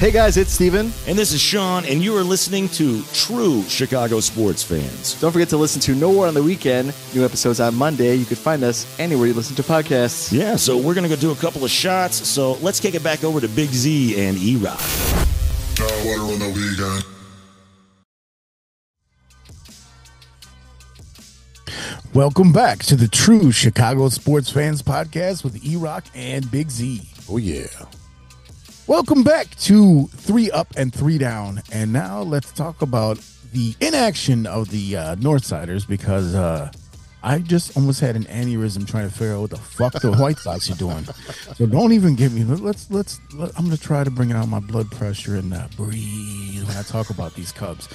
Hey 0.00 0.10
guys, 0.10 0.38
it's 0.38 0.50
Steven. 0.50 0.90
And 1.06 1.18
this 1.18 1.34
is 1.34 1.42
Sean, 1.42 1.84
and 1.84 2.02
you 2.02 2.16
are 2.16 2.22
listening 2.22 2.70
to 2.70 3.02
True 3.12 3.62
Chicago 3.64 4.20
Sports 4.20 4.62
Fans. 4.62 5.20
Don't 5.20 5.30
forget 5.30 5.50
to 5.50 5.58
listen 5.58 5.78
to 5.82 5.94
No 5.94 6.10
War 6.10 6.26
on 6.26 6.32
the 6.32 6.42
Weekend. 6.42 6.94
New 7.14 7.22
episodes 7.22 7.60
on 7.60 7.74
Monday. 7.74 8.14
You 8.14 8.24
can 8.24 8.36
find 8.36 8.64
us 8.64 8.98
anywhere 8.98 9.26
you 9.26 9.34
listen 9.34 9.54
to 9.56 9.62
podcasts. 9.62 10.32
Yeah, 10.32 10.56
so 10.56 10.78
we're 10.78 10.94
going 10.94 11.06
to 11.06 11.14
go 11.14 11.20
do 11.20 11.32
a 11.32 11.34
couple 11.34 11.66
of 11.66 11.70
shots. 11.70 12.26
So 12.26 12.54
let's 12.62 12.80
kick 12.80 12.94
it 12.94 13.04
back 13.04 13.24
over 13.24 13.42
to 13.42 13.48
Big 13.48 13.68
Z 13.68 14.18
and 14.18 14.38
E 14.38 14.56
Rock. 14.56 14.80
Water 16.06 16.32
on 16.32 16.38
the 16.38 16.48
weekend. 16.48 17.04
Welcome 22.14 22.52
back 22.52 22.78
to 22.84 22.96
the 22.96 23.06
True 23.06 23.52
Chicago 23.52 24.08
Sports 24.08 24.50
Fans 24.50 24.82
Podcast 24.82 25.44
with 25.44 25.62
E 25.62 25.76
Rock 25.76 26.06
and 26.14 26.50
Big 26.50 26.70
Z. 26.70 27.02
Oh 27.28 27.36
yeah. 27.36 27.66
Welcome 28.90 29.22
back 29.22 29.54
to 29.60 30.08
Three 30.08 30.50
Up 30.50 30.66
and 30.76 30.92
Three 30.92 31.16
Down. 31.16 31.62
And 31.70 31.92
now 31.92 32.22
let's 32.22 32.50
talk 32.50 32.82
about 32.82 33.20
the 33.52 33.72
inaction 33.80 34.46
of 34.46 34.68
the 34.70 34.96
uh, 34.96 35.14
Northsiders 35.14 35.86
because 35.86 36.34
uh, 36.34 36.72
I 37.22 37.38
just 37.38 37.76
almost 37.76 38.00
had 38.00 38.16
an 38.16 38.24
aneurysm 38.24 38.88
trying 38.88 39.08
to 39.08 39.14
figure 39.14 39.34
out 39.34 39.42
what 39.42 39.50
the 39.50 39.58
fuck 39.58 39.92
the 40.00 40.12
White 40.16 40.38
Sox 40.40 40.68
are 40.72 40.74
doing. 40.74 41.04
So 41.54 41.66
don't 41.66 41.92
even 41.92 42.16
give 42.16 42.32
me. 42.34 42.42
Let's 42.42 42.90
let's. 42.90 43.20
Let, 43.32 43.56
I'm 43.56 43.66
gonna 43.66 43.76
try 43.76 44.02
to 44.02 44.10
bring 44.10 44.32
out 44.32 44.48
my 44.48 44.58
blood 44.58 44.90
pressure 44.90 45.36
and 45.36 45.54
uh, 45.54 45.68
breathe 45.76 46.66
when 46.66 46.76
I 46.76 46.82
talk 46.82 47.10
about 47.10 47.34
these 47.34 47.52
Cubs, 47.52 47.88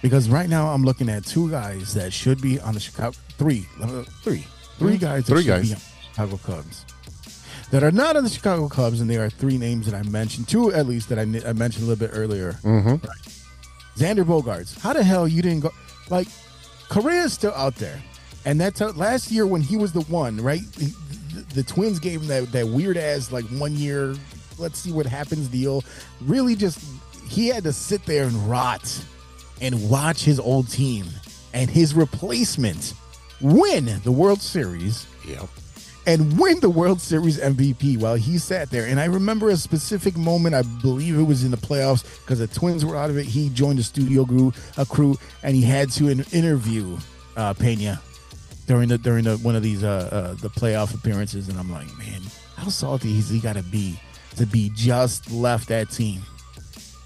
because 0.00 0.30
right 0.30 0.48
now 0.48 0.68
I'm 0.68 0.82
looking 0.82 1.10
at 1.10 1.26
two 1.26 1.50
guys 1.50 1.92
that 1.92 2.10
should 2.10 2.40
be 2.40 2.58
on 2.60 2.72
the 2.72 2.80
Chicago 2.80 3.14
three 3.36 3.66
uh, 3.82 4.02
three 4.22 4.46
three 4.78 4.96
Mhm. 4.96 5.00
guys 5.00 5.26
that 5.26 5.32
Three 5.34 5.42
should 5.42 5.48
guys. 5.48 5.68
be 5.68 5.74
on 5.74 5.80
Chicago 6.14 6.36
Cubs 6.38 6.86
that 7.70 7.82
are 7.82 7.90
not 7.90 8.16
on 8.16 8.24
the 8.24 8.30
Chicago 8.30 8.68
Cubs, 8.68 9.00
and 9.00 9.08
they 9.10 9.16
are 9.16 9.28
three 9.30 9.58
names 9.58 9.86
that 9.90 9.94
I 9.94 10.02
mentioned, 10.08 10.48
two 10.48 10.72
at 10.72 10.86
least 10.86 11.08
that 11.10 11.18
I, 11.18 11.22
I 11.48 11.52
mentioned 11.52 11.84
a 11.84 11.86
little 11.88 11.96
bit 12.08 12.10
earlier. 12.16 12.52
Mhm. 12.64 13.04
Right. 13.06 13.18
Xander 13.96 14.24
Bogaerts. 14.24 14.78
How 14.78 14.92
the 14.92 15.02
hell 15.02 15.26
you 15.28 15.42
didn't 15.42 15.60
go? 15.60 15.70
Like, 16.08 16.28
Correa 16.88 17.22
is 17.24 17.32
still 17.32 17.52
out 17.54 17.74
there, 17.76 18.00
and 18.44 18.60
that's 18.60 18.80
how, 18.80 18.88
last 18.90 19.30
year 19.30 19.46
when 19.46 19.60
he 19.60 19.76
was 19.76 19.92
the 19.92 20.02
one, 20.02 20.40
right? 20.40 20.62
The, 20.76 20.86
the, 21.34 21.54
the 21.56 21.62
Twins 21.62 21.98
gave 21.98 22.22
him 22.22 22.28
that 22.28 22.50
that 22.52 22.68
weird 22.68 22.96
ass 22.96 23.30
like 23.32 23.44
one 23.46 23.74
year. 23.74 24.14
Let's 24.56 24.78
see 24.78 24.90
what 24.92 25.06
happens 25.06 25.48
deal. 25.48 25.84
Really, 26.22 26.56
just 26.56 26.80
he 27.28 27.48
had 27.48 27.64
to 27.64 27.72
sit 27.72 28.04
there 28.06 28.24
and 28.24 28.48
rot 28.50 29.04
and 29.60 29.90
watch 29.90 30.22
his 30.24 30.40
old 30.40 30.68
team 30.70 31.06
and 31.52 31.68
his 31.68 31.92
replacement 31.94 32.94
win 33.40 34.00
the 34.04 34.12
World 34.12 34.40
Series 34.40 35.06
Yep. 35.26 35.48
And 36.08 36.40
win 36.40 36.58
the 36.60 36.70
World 36.70 37.02
Series 37.02 37.38
MVP 37.38 37.98
while 37.98 38.14
he 38.14 38.38
sat 38.38 38.70
there. 38.70 38.86
And 38.86 38.98
I 38.98 39.04
remember 39.04 39.50
a 39.50 39.56
specific 39.56 40.16
moment, 40.16 40.54
I 40.54 40.62
believe 40.62 41.18
it 41.18 41.22
was 41.22 41.44
in 41.44 41.50
the 41.50 41.58
playoffs 41.58 42.02
because 42.22 42.38
the 42.38 42.46
Twins 42.46 42.82
were 42.82 42.96
out 42.96 43.10
of 43.10 43.18
it. 43.18 43.26
He 43.26 43.50
joined 43.50 43.78
the 43.78 43.82
studio 43.82 44.24
crew, 44.24 44.54
a 44.78 44.86
crew, 44.86 45.18
and 45.42 45.54
he 45.54 45.60
had 45.60 45.90
to 45.92 46.08
interview 46.08 46.96
uh, 47.36 47.52
Pena 47.52 48.00
during 48.66 48.88
the 48.88 48.96
during 48.96 49.24
the 49.24 49.36
one 49.36 49.54
of 49.54 49.62
these 49.62 49.84
uh, 49.84 50.08
uh, 50.10 50.34
the 50.40 50.48
playoff 50.48 50.94
appearances. 50.94 51.50
And 51.50 51.58
I'm 51.58 51.70
like, 51.70 51.86
man, 51.98 52.22
how 52.56 52.70
salty 52.70 53.14
has 53.16 53.28
he 53.28 53.38
got 53.38 53.56
to 53.56 53.62
be 53.62 54.00
to 54.36 54.46
be 54.46 54.72
just 54.74 55.30
left 55.30 55.68
that 55.68 55.90
team 55.90 56.22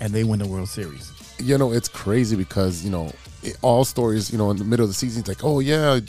and 0.01 0.13
they 0.13 0.23
win 0.23 0.39
the 0.39 0.47
World 0.47 0.69
Series? 0.69 1.13
you 1.43 1.59
know, 1.59 1.73
it's 1.73 1.89
crazy 1.89 2.37
because, 2.37 2.85
you 2.85 2.91
know, 2.91 3.13
it, 3.43 3.57
all 3.63 3.85
stories, 3.85 4.31
you 4.31 4.39
know, 4.39 4.51
in 4.51 4.57
the 4.57 4.65
middle 4.65 4.85
of 4.85 4.91
the 4.91 4.95
season, 4.95 5.21
it's 5.21 5.29
like, 5.29 5.45
oh, 5.45 5.61
yeah, 5.61 6.01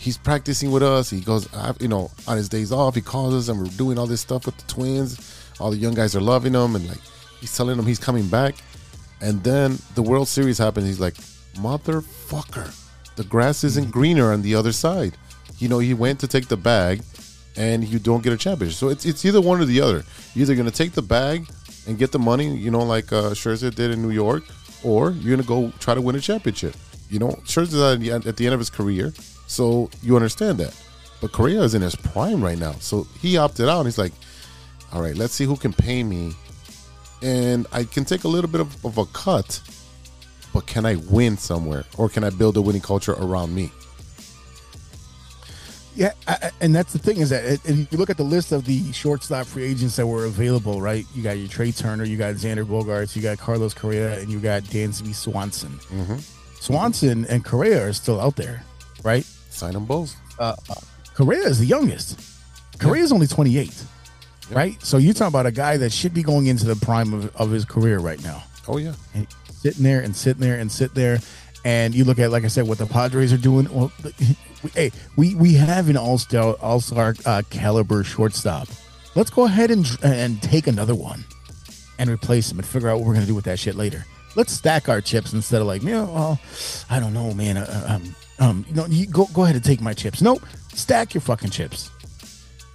he's 0.00 0.16
practicing 0.16 0.70
with 0.70 0.82
us. 0.82 1.10
He 1.10 1.20
goes, 1.20 1.52
I, 1.54 1.74
you 1.78 1.88
know, 1.88 2.10
on 2.26 2.36
his 2.36 2.48
days 2.48 2.72
off, 2.72 2.94
he 2.94 3.02
calls 3.02 3.34
us 3.34 3.48
and 3.48 3.60
we're 3.60 3.68
doing 3.76 3.98
all 3.98 4.06
this 4.06 4.22
stuff 4.22 4.46
with 4.46 4.56
the 4.56 4.66
twins. 4.66 5.36
All 5.60 5.70
the 5.70 5.76
young 5.76 5.94
guys 5.94 6.16
are 6.16 6.20
loving 6.20 6.54
him 6.54 6.74
and, 6.74 6.88
like, 6.88 7.00
he's 7.38 7.54
telling 7.54 7.76
them 7.76 7.86
he's 7.86 7.98
coming 7.98 8.26
back. 8.26 8.54
And 9.20 9.44
then 9.44 9.78
the 9.94 10.02
World 10.02 10.26
Series 10.26 10.56
happens. 10.56 10.86
He's 10.86 11.00
like, 11.00 11.14
motherfucker, 11.56 12.74
the 13.16 13.24
grass 13.24 13.62
isn't 13.62 13.90
greener 13.90 14.32
on 14.32 14.40
the 14.40 14.54
other 14.54 14.72
side. 14.72 15.18
You 15.58 15.68
know, 15.68 15.78
he 15.78 15.92
went 15.92 16.18
to 16.20 16.26
take 16.26 16.48
the 16.48 16.56
bag 16.56 17.02
and 17.56 17.86
you 17.86 17.98
don't 17.98 18.22
get 18.22 18.32
a 18.32 18.38
championship. 18.38 18.78
So 18.78 18.88
it's, 18.88 19.04
it's 19.04 19.24
either 19.26 19.42
one 19.42 19.60
or 19.60 19.66
the 19.66 19.82
other. 19.82 20.02
You're 20.32 20.44
either 20.44 20.54
going 20.54 20.70
to 20.70 20.74
take 20.74 20.92
the 20.92 21.02
bag 21.02 21.46
and 21.86 21.98
get 21.98 22.12
the 22.12 22.18
money, 22.18 22.56
you 22.56 22.70
know, 22.70 22.82
like 22.82 23.12
uh, 23.12 23.30
Scherzer 23.30 23.74
did 23.74 23.90
in 23.90 24.00
New 24.00 24.10
York, 24.10 24.44
or 24.82 25.10
you're 25.10 25.36
going 25.36 25.42
to 25.42 25.46
go 25.46 25.70
try 25.78 25.94
to 25.94 26.00
win 26.00 26.16
a 26.16 26.20
championship. 26.20 26.74
You 27.10 27.18
know, 27.18 27.30
Scherzer's 27.44 27.74
at 27.74 28.00
the 28.00 28.12
end, 28.12 28.26
at 28.26 28.36
the 28.38 28.46
end 28.46 28.54
of 28.54 28.60
his 28.60 28.70
career, 28.70 29.12
so 29.50 29.90
you 30.02 30.14
understand 30.14 30.58
that. 30.58 30.74
But 31.20 31.32
Correa 31.32 31.60
is 31.62 31.74
in 31.74 31.82
his 31.82 31.96
prime 31.96 32.42
right 32.42 32.56
now, 32.58 32.72
so 32.78 33.06
he 33.20 33.36
opted 33.36 33.68
out. 33.68 33.78
And 33.80 33.86
he's 33.88 33.98
like, 33.98 34.12
"All 34.92 35.02
right, 35.02 35.16
let's 35.16 35.34
see 35.34 35.44
who 35.44 35.56
can 35.56 35.72
pay 35.72 36.02
me, 36.04 36.32
and 37.20 37.66
I 37.72 37.84
can 37.84 38.04
take 38.04 38.22
a 38.24 38.28
little 38.28 38.48
bit 38.48 38.60
of, 38.60 38.84
of 38.84 38.96
a 38.96 39.04
cut, 39.06 39.60
but 40.54 40.66
can 40.66 40.86
I 40.86 40.94
win 41.10 41.36
somewhere, 41.36 41.84
or 41.98 42.08
can 42.08 42.22
I 42.24 42.30
build 42.30 42.56
a 42.56 42.62
winning 42.62 42.80
culture 42.80 43.12
around 43.12 43.54
me?" 43.54 43.70
Yeah, 45.96 46.12
I- 46.28 46.52
and 46.60 46.74
that's 46.74 46.92
the 46.92 46.98
thing 47.00 47.18
is 47.18 47.30
that 47.30 47.44
if 47.64 47.92
you 47.92 47.98
look 47.98 48.10
at 48.10 48.16
the 48.16 48.22
list 48.24 48.52
of 48.52 48.64
the 48.64 48.92
shortstop 48.92 49.46
free 49.46 49.64
agents 49.64 49.96
that 49.96 50.06
were 50.06 50.24
available, 50.24 50.80
right? 50.80 51.04
You 51.14 51.22
got 51.22 51.36
your 51.36 51.48
Trea 51.48 51.72
Turner, 51.72 52.04
you 52.04 52.16
got 52.16 52.36
Xander 52.36 52.64
Bogaerts, 52.64 53.16
you 53.16 53.20
got 53.22 53.38
Carlos 53.38 53.74
Correa, 53.74 54.18
and 54.20 54.30
you 54.30 54.38
got 54.38 54.62
Dansby 54.62 55.14
Swanson. 55.14 55.72
Mm-hmm. 55.92 56.16
Swanson 56.60 57.26
and 57.26 57.44
Correa 57.44 57.88
are 57.88 57.92
still 57.92 58.20
out 58.20 58.36
there, 58.36 58.62
right? 59.02 59.26
Sign 59.50 59.72
them 59.74 59.84
both. 59.84 60.16
Uh, 60.38 60.56
uh, 60.68 60.74
Correa 61.14 61.42
is 61.46 61.58
the 61.58 61.66
youngest. 61.66 62.18
Correa 62.78 63.02
is 63.02 63.12
only 63.12 63.26
28, 63.26 63.84
right? 64.50 64.82
So 64.82 64.96
you're 64.96 65.12
talking 65.12 65.28
about 65.28 65.46
a 65.46 65.52
guy 65.52 65.76
that 65.76 65.92
should 65.92 66.14
be 66.14 66.22
going 66.22 66.46
into 66.46 66.64
the 66.64 66.76
prime 66.76 67.12
of, 67.12 67.36
of 67.36 67.50
his 67.50 67.64
career 67.64 67.98
right 67.98 68.22
now. 68.22 68.42
Oh 68.66 68.78
yeah, 68.78 68.94
and 69.14 69.26
sitting 69.52 69.82
there 69.82 70.00
and 70.00 70.16
sitting 70.16 70.40
there 70.40 70.58
and 70.58 70.70
sit 70.70 70.94
there, 70.94 71.18
and 71.64 71.94
you 71.94 72.04
look 72.04 72.18
at 72.18 72.30
like 72.30 72.44
I 72.44 72.48
said, 72.48 72.66
what 72.66 72.78
the 72.78 72.86
Padres 72.86 73.32
are 73.32 73.38
doing. 73.38 73.68
Well, 73.72 73.92
hey, 74.74 74.92
we 75.16 75.34
we 75.34 75.54
have 75.54 75.88
an 75.88 75.96
all 75.96 76.18
star 76.18 76.54
all 76.54 76.80
star 76.80 77.14
uh, 77.26 77.42
caliber 77.50 78.02
shortstop. 78.04 78.68
Let's 79.14 79.30
go 79.30 79.44
ahead 79.44 79.70
and 79.70 79.86
and 80.02 80.40
take 80.42 80.66
another 80.66 80.94
one 80.94 81.24
and 81.98 82.08
replace 82.08 82.50
him 82.50 82.58
and 82.58 82.66
figure 82.66 82.88
out 82.88 82.98
what 82.98 83.06
we're 83.06 83.14
gonna 83.14 83.26
do 83.26 83.34
with 83.34 83.44
that 83.44 83.58
shit 83.58 83.74
later. 83.74 84.06
Let's 84.36 84.52
stack 84.52 84.88
our 84.88 85.00
chips 85.00 85.32
instead 85.32 85.60
of 85.60 85.66
like, 85.66 85.82
you 85.82 85.90
know, 85.90 86.04
well, 86.04 86.40
I 86.88 87.00
don't 87.00 87.12
know, 87.12 87.34
man. 87.34 87.56
Uh, 87.56 87.84
um, 87.88 88.14
um, 88.40 88.64
you 88.68 88.74
know, 88.74 88.86
you 88.86 89.06
go 89.06 89.26
go 89.32 89.44
ahead 89.44 89.54
and 89.54 89.64
take 89.64 89.80
my 89.80 89.92
chips. 89.92 90.20
Nope, 90.22 90.42
stack 90.74 91.14
your 91.14 91.20
fucking 91.20 91.50
chips. 91.50 91.90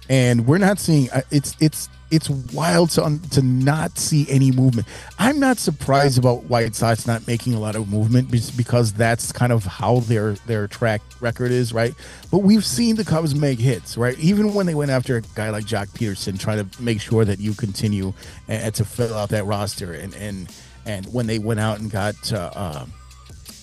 And 0.08 0.46
we're 0.46 0.58
not 0.58 0.78
seeing. 0.78 1.10
Uh, 1.10 1.22
it's 1.32 1.56
it's 1.60 1.88
it's 2.12 2.30
wild 2.30 2.90
to 2.90 3.18
to 3.32 3.42
not 3.42 3.98
see 3.98 4.26
any 4.30 4.52
movement. 4.52 4.86
I'm 5.18 5.40
not 5.40 5.58
surprised 5.58 6.18
about 6.18 6.44
White 6.44 6.76
Sox 6.76 7.04
not 7.04 7.26
making 7.26 7.54
a 7.54 7.58
lot 7.58 7.74
of 7.74 7.88
movement 7.90 8.30
be- 8.30 8.40
because 8.56 8.92
that's 8.92 9.32
kind 9.32 9.50
of 9.50 9.64
how 9.64 10.00
their 10.00 10.34
their 10.46 10.68
track 10.68 11.02
record 11.20 11.50
is, 11.50 11.72
right? 11.72 11.94
But 12.30 12.38
we've 12.38 12.64
seen 12.64 12.94
the 12.94 13.04
Cubs 13.04 13.34
make 13.34 13.58
hits, 13.58 13.96
right? 13.96 14.16
Even 14.20 14.54
when 14.54 14.66
they 14.66 14.74
went 14.76 14.92
after 14.92 15.16
a 15.16 15.22
guy 15.34 15.50
like 15.50 15.64
Joc 15.64 15.88
Pederson, 15.88 16.38
trying 16.38 16.68
to 16.68 16.82
make 16.82 17.00
sure 17.00 17.24
that 17.24 17.40
you 17.40 17.54
continue 17.54 18.12
and, 18.46 18.72
to 18.76 18.84
fill 18.84 19.14
out 19.14 19.30
that 19.30 19.44
roster, 19.44 19.92
and 19.92 20.14
and 20.14 20.48
and 20.84 21.12
when 21.12 21.26
they 21.26 21.40
went 21.40 21.58
out 21.58 21.80
and 21.80 21.90
got 21.90 22.32
uh, 22.32 22.50
uh, 22.54 22.86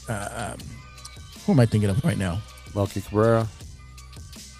uh, 0.09 0.53
um, 0.53 0.59
who 1.45 1.51
am 1.53 1.59
I 1.59 1.65
thinking 1.65 1.89
of 1.89 2.03
right 2.03 2.17
now? 2.17 2.41
Melky 2.75 3.01
Cabrera. 3.01 3.47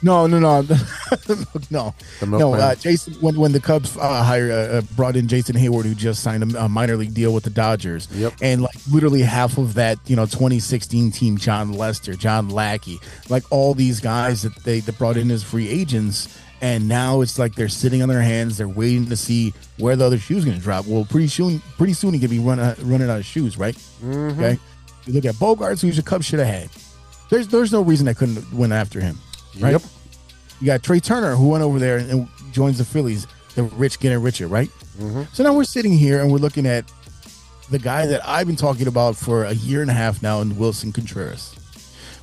No, 0.06 0.28
no, 0.28 0.38
no, 0.38 0.62
no, 1.70 1.94
no. 2.28 2.54
Uh, 2.56 2.76
Jason, 2.76 3.14
when 3.22 3.38
when 3.40 3.54
the 3.54 3.62
Cubs 3.62 3.96
uh, 3.96 4.22
hired 4.22 4.52
uh, 4.52 4.56
uh, 4.56 4.82
brought 4.98 5.16
in 5.16 5.30
Jason 5.30 5.56
Heyward, 5.56 5.86
who 5.86 5.96
just 5.96 6.22
signed 6.22 6.44
a, 6.56 6.68
minor 6.68 6.98
league 6.98 7.14
deal 7.14 7.34
with 7.34 7.46
the 7.46 7.50
Dodgers, 7.50 8.10
Yep. 8.12 8.34
and 8.42 8.62
like 8.64 8.76
literally 8.92 9.22
half 9.22 9.58
of 9.58 9.76
that, 9.76 9.98
you 10.06 10.18
know, 10.18 10.26
2016 10.26 11.12
team, 11.12 11.38
Jon 11.38 11.72
Lester, 11.72 12.16
John 12.16 12.50
Lackey, 12.50 13.00
like 13.30 13.44
all 13.50 13.74
these 13.74 14.02
guys 14.02 14.42
that 14.42 14.54
they 14.66 14.82
that 14.82 14.98
brought 14.98 15.16
in 15.16 15.32
as 15.32 15.42
free 15.42 15.70
agents, 15.70 16.38
and 16.60 16.90
now 16.90 17.22
it's 17.22 17.40
like 17.40 17.56
they're 17.56 17.70
sitting 17.70 18.02
on 18.02 18.10
their 18.10 18.22
hands, 18.22 18.58
they're 18.58 18.68
waiting 18.68 19.06
to 19.08 19.16
see 19.16 19.54
where 19.78 19.96
the 19.96 20.04
other 20.06 20.18
shoe's 20.18 20.44
going 20.44 20.58
to 20.58 20.62
drop. 20.64 20.86
Well, 20.86 21.06
pretty 21.06 21.28
soon, 21.30 21.62
pretty 21.78 21.94
soon, 21.94 22.14
he 22.14 22.20
could 22.20 22.30
be 22.30 22.40
running 22.40 22.66
running 22.86 23.10
out 23.10 23.20
of 23.20 23.26
shoes, 23.26 23.58
right? 23.58 23.78
Mhm. 24.04 24.34
Okay, 24.34 24.60
you 25.06 25.14
look 25.14 25.26
at 25.26 25.36
Bogaerts, 25.36 25.82
who's 25.82 25.97
the 25.97 26.04
Cubs 26.04 26.26
should 26.26 26.39
have 26.39 26.47
had. 26.47 26.70
There's 27.30 27.47
there's 27.47 27.72
no 27.72 27.82
reason 27.82 28.06
they 28.06 28.14
couldn't 28.14 28.51
went 28.54 28.74
after 28.74 28.99
him, 28.99 29.18
right? 29.60 29.72
Yep. 29.72 29.82
You 30.60 30.68
got 30.68 30.84
Trea 30.84 30.99
Turner 30.99 31.36
who 31.36 31.49
went 31.49 31.64
over 31.64 31.80
there 31.80 31.97
and, 31.97 32.10
and 32.10 32.28
joins 32.51 32.78
the 32.78 32.86
Phillies. 32.86 33.28
The 33.56 33.64
rich 33.64 33.99
getting 33.99 34.20
richer, 34.20 34.47
right? 34.47 34.70
Mm-hmm. 34.97 35.24
So 35.32 35.43
now 35.43 35.54
we're 35.54 35.64
sitting 35.64 35.93
here 35.93 36.22
and 36.22 36.32
we're 36.32 36.39
looking 36.39 36.66
at 36.66 36.91
the 37.70 37.80
guy 37.80 38.06
that 38.08 38.28
I've 38.28 38.47
been 38.47 38.56
talking 38.56 38.88
about 38.88 39.16
for 39.16 39.45
a 39.45 39.54
year 39.54 39.82
and 39.82 39.91
a 39.91 39.93
half 39.93 40.22
now, 40.22 40.41
and 40.41 40.54
Willson 40.54 40.93
Contreras. 40.93 41.56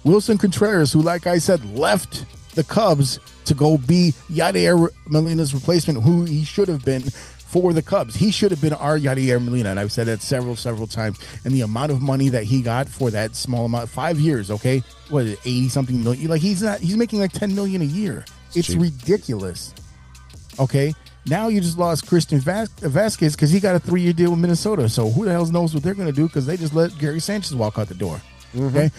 Willson 0.04 0.38
Contreras, 0.38 0.92
who, 0.92 1.02
like 1.02 1.26
I 1.26 1.38
said, 1.38 1.64
left 1.76 2.24
the 2.54 2.64
Cubs 2.64 3.20
to 3.44 3.54
go 3.54 3.78
be 3.78 4.12
Yadier 4.30 4.88
Molina's 5.06 5.54
replacement, 5.54 6.02
who 6.02 6.24
he 6.24 6.44
should 6.44 6.68
have 6.68 6.84
been 6.84 7.04
for 7.50 7.72
the 7.72 7.82
Cubs. 7.82 8.14
He 8.14 8.30
should 8.30 8.52
have 8.52 8.60
been 8.60 8.72
our 8.72 8.96
Yadier 8.96 9.42
Molina, 9.44 9.70
and 9.70 9.80
I've 9.80 9.90
said 9.90 10.06
that 10.06 10.22
several, 10.22 10.54
several 10.54 10.86
times. 10.86 11.18
And 11.44 11.52
the 11.52 11.62
amount 11.62 11.90
of 11.90 12.00
money 12.00 12.28
that 12.28 12.44
he 12.44 12.62
got 12.62 12.88
for 12.88 13.10
that 13.10 13.34
small 13.34 13.64
amount, 13.64 13.88
five 13.88 14.20
years, 14.20 14.50
okay, 14.50 14.84
what 15.08 15.24
is 15.24 15.32
it, 15.32 15.38
eighty 15.40 15.68
something 15.68 16.02
million? 16.02 16.30
Like 16.30 16.40
he's 16.40 16.62
not, 16.62 16.78
he's 16.78 16.96
making 16.96 17.18
like 17.18 17.32
ten 17.32 17.54
million 17.54 17.82
a 17.82 17.86
year. 17.86 18.24
It's 18.54 18.68
cheap. 18.68 18.80
ridiculous. 18.80 19.74
Okay. 20.58 20.94
Now 21.26 21.48
you 21.48 21.60
just 21.60 21.76
lost 21.76 22.06
Christian 22.06 22.38
Vas- 22.40 22.70
Vazquez 22.80 23.32
because 23.32 23.50
he 23.50 23.60
got 23.60 23.76
a 23.76 23.80
three 23.80 24.00
year 24.00 24.12
deal 24.12 24.30
with 24.30 24.38
Minnesota. 24.38 24.88
So 24.88 25.10
who 25.10 25.24
the 25.24 25.32
hell 25.32 25.44
knows 25.46 25.74
what 25.74 25.82
they're 25.82 25.94
going 25.94 26.08
to 26.08 26.14
do 26.14 26.26
because 26.26 26.46
they 26.46 26.56
just 26.56 26.74
let 26.74 26.96
Gary 26.98 27.20
Sanchez 27.20 27.54
walk 27.54 27.78
out 27.78 27.88
the 27.88 27.94
door. 27.94 28.20
Okay. 28.56 28.90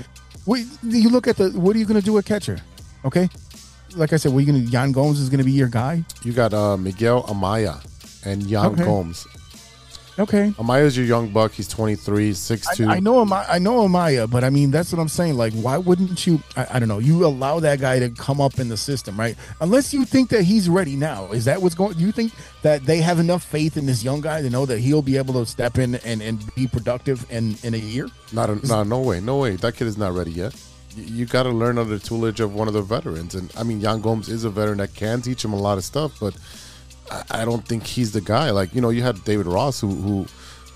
We, 0.46 0.66
you 0.84 1.10
look 1.10 1.28
at 1.28 1.38
the, 1.38 1.50
what 1.52 1.76
are 1.76 1.80
you 1.80 1.86
going 1.86 2.00
to 2.00 2.06
do 2.06 2.18
at 2.18 2.26
catcher? 2.26 2.60
Okay. 3.06 3.30
Like 3.96 4.14
I 4.14 4.18
said, 4.18 4.32
what 4.32 4.40
are 4.40 4.42
you 4.42 4.52
going 4.52 4.66
to, 4.66 4.72
Yan 4.72 4.92
Gomes 4.92 5.20
is 5.20 5.30
going 5.30 5.40
to 5.40 5.44
be 5.44 5.52
your 5.52 5.68
guy? 5.68 6.04
You 6.24 6.34
got 6.34 6.54
uh, 6.54 6.78
Miguel 6.78 7.24
Amaya 7.24 7.84
and 8.26 8.44
Yan 8.44 8.74
Okay. 8.74 8.84
Gomes. 8.84 9.28
Okay. 10.20 10.54
Amaya's 10.60 10.98
your 10.98 11.06
young 11.06 11.30
buck. 11.30 11.52
He's 11.54 11.68
23, 11.68 12.30
I, 12.30 12.32
6'2". 12.32 12.88
I 12.88 13.00
know 13.00 13.26
Amaya, 13.26 13.46
I 13.48 13.60
know 13.60 13.88
Amaya, 13.88 14.30
but 14.30 14.44
I 14.44 14.50
mean 14.50 14.70
that's 14.70 14.92
what 14.92 15.00
I'm 15.00 15.08
saying. 15.08 15.36
Like, 15.36 15.54
why 15.54 15.78
wouldn't 15.78 16.28
you? 16.28 16.42
I, 16.58 16.68
I 16.74 16.80
don't 16.80 16.90
know. 16.90 17.00
You 17.00 17.26
allow 17.26 17.60
that 17.62 17.80
guy 17.80 18.00
to 18.00 18.10
come 18.10 18.42
up 18.42 18.60
in 18.60 18.68
the 18.68 18.78
system, 18.78 19.18
right? 19.18 19.36
Unless 19.62 19.94
you 19.94 20.06
think 20.06 20.30
that 20.30 20.44
he's 20.44 20.68
ready 20.70 20.96
now. 20.96 21.32
Is 21.32 21.46
that 21.46 21.62
what's 21.62 21.76
going? 21.76 21.94
Do 21.94 22.04
you 22.04 22.12
think 22.12 22.34
that 22.62 22.86
they 22.86 22.98
have 22.98 23.20
enough 23.20 23.44
faith 23.44 23.78
in 23.78 23.86
this 23.86 24.04
young 24.04 24.22
guy 24.22 24.42
to 24.42 24.50
know 24.50 24.66
that 24.66 24.80
he'll 24.80 25.02
be 25.02 25.18
able 25.18 25.34
to 25.36 25.46
step 25.46 25.78
in 25.78 25.96
and, 25.96 26.22
and 26.22 26.54
be 26.56 26.68
productive 26.68 27.26
in 27.32 27.56
in 27.64 27.74
a 27.74 27.78
year? 27.78 28.10
Not 28.34 28.50
a, 28.50 28.68
no, 28.68 28.84
no 28.84 29.00
way, 29.00 29.22
no 29.22 29.38
way. 29.38 29.56
That 29.56 29.76
kid 29.76 29.88
is 29.88 29.98
not 29.98 30.14
ready 30.14 30.32
yet. 30.32 30.54
You, 30.96 31.04
you 31.04 31.26
got 31.26 31.44
to 31.44 31.50
learn 31.50 31.78
under 31.78 31.98
the 31.98 32.04
tutelage 32.04 32.42
of 32.42 32.54
one 32.54 32.68
of 32.68 32.74
the 32.74 32.82
veterans, 32.82 33.34
and 33.34 33.52
I 33.58 33.64
mean, 33.64 33.80
Yan 33.80 34.02
Gomes 34.02 34.28
is 34.28 34.44
a 34.44 34.50
veteran 34.50 34.80
that 34.80 34.94
can 34.94 35.22
teach 35.22 35.44
him 35.44 35.54
a 35.54 35.60
lot 35.60 35.78
of 35.78 35.86
stuff, 35.86 36.20
but 36.20 36.36
I, 37.30 37.46
don't 37.46 37.68
think 37.68 37.86
he's 37.86 38.12
the 38.12 38.22
guy. 38.22 38.52
Like 38.52 38.74
you 38.74 38.82
know, 38.82 38.90
you 38.90 39.02
had 39.02 39.24
David 39.24 39.48
Ross, 39.48 39.80
who 39.80 39.90
who 39.90 40.26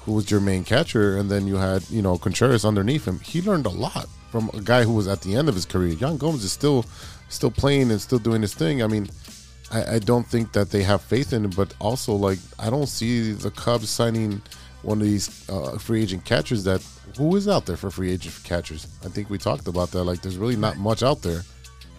who 0.03 0.13
was 0.13 0.29
your 0.29 0.41
main 0.41 0.63
catcher, 0.63 1.17
and 1.17 1.29
then 1.29 1.47
you 1.47 1.55
had 1.55 1.89
you 1.89 2.01
know 2.01 2.17
Contreras 2.17 2.65
underneath 2.65 3.07
him. 3.07 3.19
He 3.19 3.41
learned 3.41 3.65
a 3.65 3.69
lot 3.69 4.07
from 4.31 4.49
a 4.53 4.61
guy 4.61 4.83
who 4.83 4.93
was 4.93 5.07
at 5.07 5.21
the 5.21 5.35
end 5.35 5.49
of 5.49 5.55
his 5.55 5.65
career. 5.65 5.93
Yan 5.93 6.17
Gomes 6.17 6.43
is 6.43 6.51
still 6.51 6.85
still 7.29 7.51
playing 7.51 7.91
and 7.91 8.01
still 8.01 8.19
doing 8.19 8.41
his 8.41 8.53
thing. 8.53 8.83
I 8.83 8.87
mean. 8.87 9.09
I, 9.71 9.95
I 9.95 9.99
don't 9.99 10.27
think 10.27 10.51
that 10.51 10.69
they 10.69 10.83
have 10.83 11.01
faith 11.01 11.33
in 11.33 11.43
him, 11.43 11.49
but 11.49 11.73
also 11.81 12.13
like 12.13 12.37
I 12.59 12.69
don't 12.69 12.85
see 12.85 13.31
the 13.31 13.49
Cubs 13.49 13.89
signing 13.89 14.39
one 14.83 15.01
of 15.01 15.07
these 15.07 15.49
uh, 15.49 15.79
free 15.79 16.03
agent 16.03 16.23
catchers 16.23 16.63
that 16.65 16.85
who 17.17 17.35
is 17.35 17.47
out 17.47 17.65
there 17.65 17.77
for 17.77 17.89
free 17.89 18.11
agent 18.11 18.39
catchers. 18.43 18.87
I 19.03 19.09
think 19.09 19.29
we 19.29 19.37
talked 19.37 19.67
about 19.67 19.91
that. 19.91 20.03
Like, 20.03 20.21
there's 20.21 20.37
really 20.37 20.55
not 20.55 20.77
much 20.77 21.03
out 21.03 21.21
there. 21.21 21.41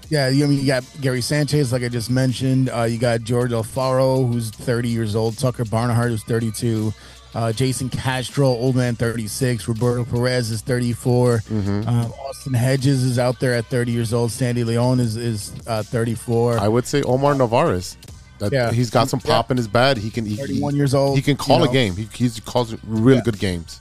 Yeah, 0.09 0.29
you, 0.29 0.45
I 0.45 0.49
mean, 0.49 0.61
you 0.61 0.67
got 0.67 0.85
Gary 1.01 1.21
Sanchez, 1.21 1.73
like 1.73 1.83
I 1.83 1.89
just 1.89 2.11
mentioned. 2.11 2.71
Uh, 2.71 2.83
you 2.85 2.99
got 2.99 3.23
George 3.23 3.51
Alfaro, 3.51 4.31
who's 4.31 4.51
30 4.51 4.89
years 4.89 5.17
old. 5.17 5.37
Tucker 5.39 5.65
Barnhart, 5.65 6.11
who's 6.11 6.23
32. 6.25 6.93
Uh, 7.35 7.53
Jason 7.53 7.91
Castro, 7.91 8.47
old 8.47 8.77
man, 8.77 8.95
36. 8.95 9.69
Roberto 9.69 10.05
Perez 10.05 10.51
is 10.51 10.63
34. 10.63 11.39
Mm-hmm. 11.39 11.89
Um, 11.89 12.13
Austin 12.27 12.55
Hedges 12.55 13.03
is 13.03 13.19
out 13.19 13.41
there 13.41 13.53
at 13.55 13.67
30 13.67 13.93
years 13.93 14.15
old. 14.15 14.33
Sandy 14.33 14.65
Leon 14.65 15.01
is 15.01 15.17
is 15.17 15.53
uh, 15.67 15.83
34. 15.83 16.59
I 16.59 16.69
would 16.69 16.87
say 16.87 17.03
Omar 17.03 17.35
Navarez. 17.35 17.97
That 18.39 18.53
Yeah. 18.53 18.71
he's 18.71 18.91
got 18.91 19.09
some 19.09 19.21
pop 19.21 19.51
in 19.51 19.57
his 19.57 19.67
bat. 19.69 19.97
He 19.97 20.11
can. 20.11 20.25
He, 20.27 20.37
31 20.37 20.77
years 20.77 20.95
old, 20.95 21.17
He 21.17 21.23
can 21.23 21.37
call 21.37 21.61
you 21.61 21.65
a 21.69 21.73
game. 21.73 21.97
He 21.97 22.07
he's 22.13 22.39
calls 22.41 22.75
really 22.85 23.17
Yeah. 23.17 23.23
good 23.23 23.39
games. 23.39 23.81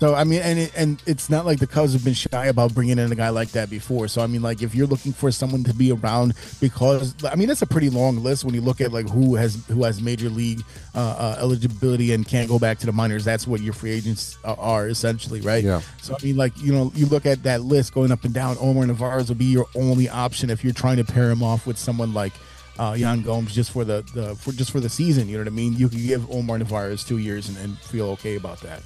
So 0.00 0.14
I 0.14 0.24
mean, 0.24 0.40
and 0.42 0.58
it, 0.60 0.72
and 0.76 1.02
it's 1.06 1.28
not 1.28 1.44
like 1.44 1.58
the 1.58 1.66
Cubs 1.66 1.92
have 1.92 2.04
been 2.04 2.14
shy 2.14 2.46
about 2.46 2.72
bringing 2.72 2.98
in 2.98 3.10
a 3.10 3.16
guy 3.16 3.30
like 3.30 3.50
that 3.50 3.68
before. 3.68 4.06
So 4.06 4.22
I 4.22 4.28
mean, 4.28 4.42
like 4.42 4.62
if 4.62 4.74
you're 4.74 4.86
looking 4.86 5.12
for 5.12 5.32
someone 5.32 5.64
to 5.64 5.74
be 5.74 5.90
around, 5.90 6.34
because 6.60 7.14
I 7.24 7.34
mean 7.34 7.48
that's 7.48 7.62
a 7.62 7.66
pretty 7.66 7.90
long 7.90 8.22
list 8.22 8.44
when 8.44 8.54
you 8.54 8.60
look 8.60 8.80
at 8.80 8.92
like 8.92 9.08
who 9.08 9.34
has 9.34 9.64
who 9.66 9.82
has 9.82 10.00
major 10.00 10.28
league 10.28 10.62
uh, 10.94 10.98
uh, 10.98 11.36
eligibility 11.40 12.12
and 12.12 12.26
can't 12.26 12.48
go 12.48 12.58
back 12.60 12.78
to 12.78 12.86
the 12.86 12.92
minors. 12.92 13.24
That's 13.24 13.46
what 13.46 13.60
your 13.60 13.72
free 13.72 13.90
agents 13.90 14.38
are, 14.44 14.86
essentially, 14.86 15.40
right? 15.40 15.64
Yeah. 15.64 15.80
So 16.00 16.14
I 16.14 16.24
mean, 16.24 16.36
like 16.36 16.56
you 16.58 16.72
know, 16.72 16.92
you 16.94 17.06
look 17.06 17.26
at 17.26 17.42
that 17.42 17.62
list 17.62 17.92
going 17.92 18.12
up 18.12 18.24
and 18.24 18.32
down. 18.32 18.56
Omar 18.60 18.86
Navarez 18.86 19.28
would 19.30 19.38
be 19.38 19.46
your 19.46 19.66
only 19.74 20.08
option 20.08 20.48
if 20.48 20.62
you're 20.62 20.72
trying 20.72 20.98
to 20.98 21.04
pair 21.04 21.30
him 21.30 21.42
off 21.42 21.66
with 21.66 21.78
someone 21.78 22.14
like. 22.14 22.32
Uh, 22.80 22.94
Yan 22.96 23.22
Gomes 23.22 23.52
just 23.52 23.72
for 23.72 23.84
the, 23.84 24.04
the 24.14 24.36
for 24.36 24.52
just 24.52 24.70
for 24.70 24.78
the 24.78 24.88
season, 24.88 25.28
you 25.28 25.36
know 25.36 25.40
what 25.40 25.48
I 25.48 25.50
mean. 25.50 25.72
You 25.72 25.88
can 25.88 25.98
give 25.98 26.30
Omar 26.30 26.58
Navarez 26.58 27.02
two 27.02 27.18
years 27.18 27.48
and, 27.48 27.58
and 27.58 27.76
feel 27.76 28.06
okay 28.10 28.36
about 28.36 28.60
that. 28.60 28.82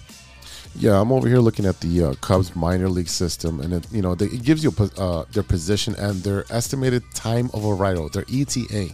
Yeah, 0.75 1.01
I'm 1.01 1.13
over 1.13 1.29
here 1.29 1.39
looking 1.39 1.67
at 1.67 1.81
the 1.81 2.05
uh, 2.05 2.15
Cubs 2.15 2.57
minor 2.57 2.89
league 2.89 3.09
system, 3.09 3.61
and 3.61 3.75
it 3.75 3.87
you 3.93 4.01
know 4.01 4.15
they, 4.15 4.27
it 4.27 4.43
gives 4.43 4.65
you 4.65 4.73
uh, 4.97 5.25
their 5.33 5.43
position 5.43 5.95
and 5.97 6.23
their 6.23 6.45
estimated 6.51 7.03
time 7.15 7.51
of 7.53 7.65
arrival, 7.65 8.09
their 8.09 8.25
ETA. 8.33 8.89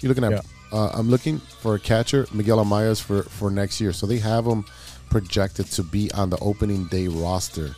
You're 0.00 0.08
looking 0.08 0.24
at. 0.24 0.32
Yeah. 0.32 0.40
Uh, 0.72 0.90
I'm 0.94 1.08
looking 1.08 1.38
for 1.38 1.76
a 1.76 1.78
catcher, 1.78 2.26
Miguel 2.32 2.58
Amayas 2.58 3.00
for 3.00 3.22
for 3.22 3.50
next 3.50 3.80
year. 3.80 3.92
So 3.92 4.06
they 4.06 4.18
have 4.18 4.44
him 4.44 4.64
projected 5.10 5.66
to 5.66 5.82
be 5.82 6.10
on 6.12 6.30
the 6.30 6.38
opening 6.38 6.86
day 6.86 7.08
roster. 7.08 7.74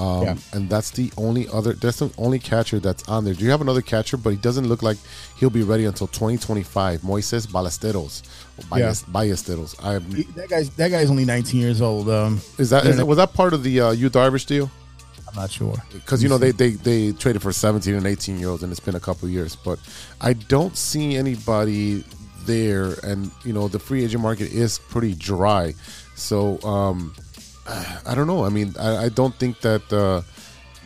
Um, 0.00 0.22
Yeah. 0.24 0.36
And 0.52 0.68
that's 0.70 0.90
the 0.90 1.12
only 1.16 1.46
other. 1.48 1.74
That's 1.74 1.98
the 1.98 2.10
only 2.18 2.38
catcher 2.38 2.80
that's 2.80 3.06
on 3.08 3.24
there. 3.24 3.34
Do 3.34 3.44
you 3.44 3.50
have 3.50 3.60
another 3.60 3.82
catcher? 3.82 4.16
But 4.16 4.30
he 4.30 4.36
doesn't 4.36 4.66
look 4.66 4.82
like 4.82 4.96
he'll 5.36 5.50
be 5.50 5.62
ready 5.62 5.84
until 5.84 6.06
2025. 6.06 7.02
Moises 7.02 7.46
Ballesteros. 7.46 8.22
Or 8.72 8.78
Yeah. 8.78 8.90
Ballesteros. 9.12 9.74
I 9.84 9.98
That 10.34 10.48
guy's 10.48 10.70
that 10.70 10.90
guy's 10.90 11.10
only 11.10 11.24
19 11.24 11.60
years 11.60 11.80
old. 11.80 12.08
Um, 12.08 12.40
is 12.58 12.70
that 12.70 12.86
is 12.86 13.02
was 13.02 13.18
that 13.18 13.32
part 13.34 13.52
of 13.52 13.62
the 13.62 13.80
uh, 13.80 13.90
Yu 13.92 14.10
Darvish 14.10 14.46
deal? 14.46 14.70
I'm 15.28 15.36
not 15.36 15.50
sure. 15.52 15.76
because 15.92 16.24
you 16.24 16.28
know 16.28 16.38
they, 16.38 16.50
they 16.50 16.70
they 16.70 17.12
traded 17.12 17.40
for 17.40 17.52
17 17.52 17.94
and 17.94 18.04
18 18.04 18.40
year 18.40 18.48
olds 18.48 18.64
and 18.64 18.72
it's 18.72 18.80
been 18.80 18.96
a 18.96 19.00
couple 19.00 19.28
years 19.28 19.54
but 19.54 19.78
i 20.20 20.32
don't 20.32 20.76
see 20.76 21.14
anybody 21.16 22.02
there 22.46 22.94
and 23.04 23.30
you 23.44 23.52
know 23.52 23.68
the 23.68 23.78
free 23.78 24.02
agent 24.02 24.22
market 24.24 24.50
is 24.52 24.80
pretty 24.80 25.14
dry 25.14 25.72
so 26.16 26.60
um 26.62 27.14
i 28.06 28.14
don't 28.14 28.26
know. 28.26 28.44
I 28.44 28.48
mean 28.48 28.74
i, 28.78 29.04
I 29.04 29.08
don't 29.08 29.34
think 29.34 29.60
that 29.60 29.92
uh 29.92 30.22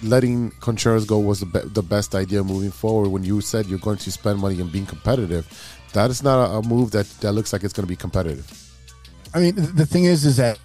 letting 0.02 0.50
Contreras 0.60 1.04
go 1.06 1.18
was 1.18 1.40
the, 1.40 1.46
be- 1.46 1.68
the 1.68 1.82
best 1.82 2.14
idea 2.14 2.44
moving 2.44 2.70
forward 2.70 3.08
when 3.08 3.24
you 3.24 3.40
said 3.40 3.66
you're 3.66 3.78
going 3.78 3.96
to 3.98 4.12
spend 4.12 4.38
money 4.38 4.60
and 4.60 4.70
being 4.70 4.84
competitive. 4.84 5.46
That 5.94 6.10
is 6.10 6.22
not 6.22 6.44
a, 6.44 6.58
a 6.58 6.62
move 6.62 6.90
that 6.90 7.06
that 7.20 7.32
looks 7.32 7.52
like 7.52 7.64
it's 7.64 7.72
going 7.72 7.86
to 7.86 7.88
be 7.88 7.96
competitive 7.96 8.63
I 9.34 9.40
mean, 9.40 9.54
the 9.56 9.84
thing 9.84 10.04
is, 10.04 10.24
is 10.24 10.36
that 10.36 10.58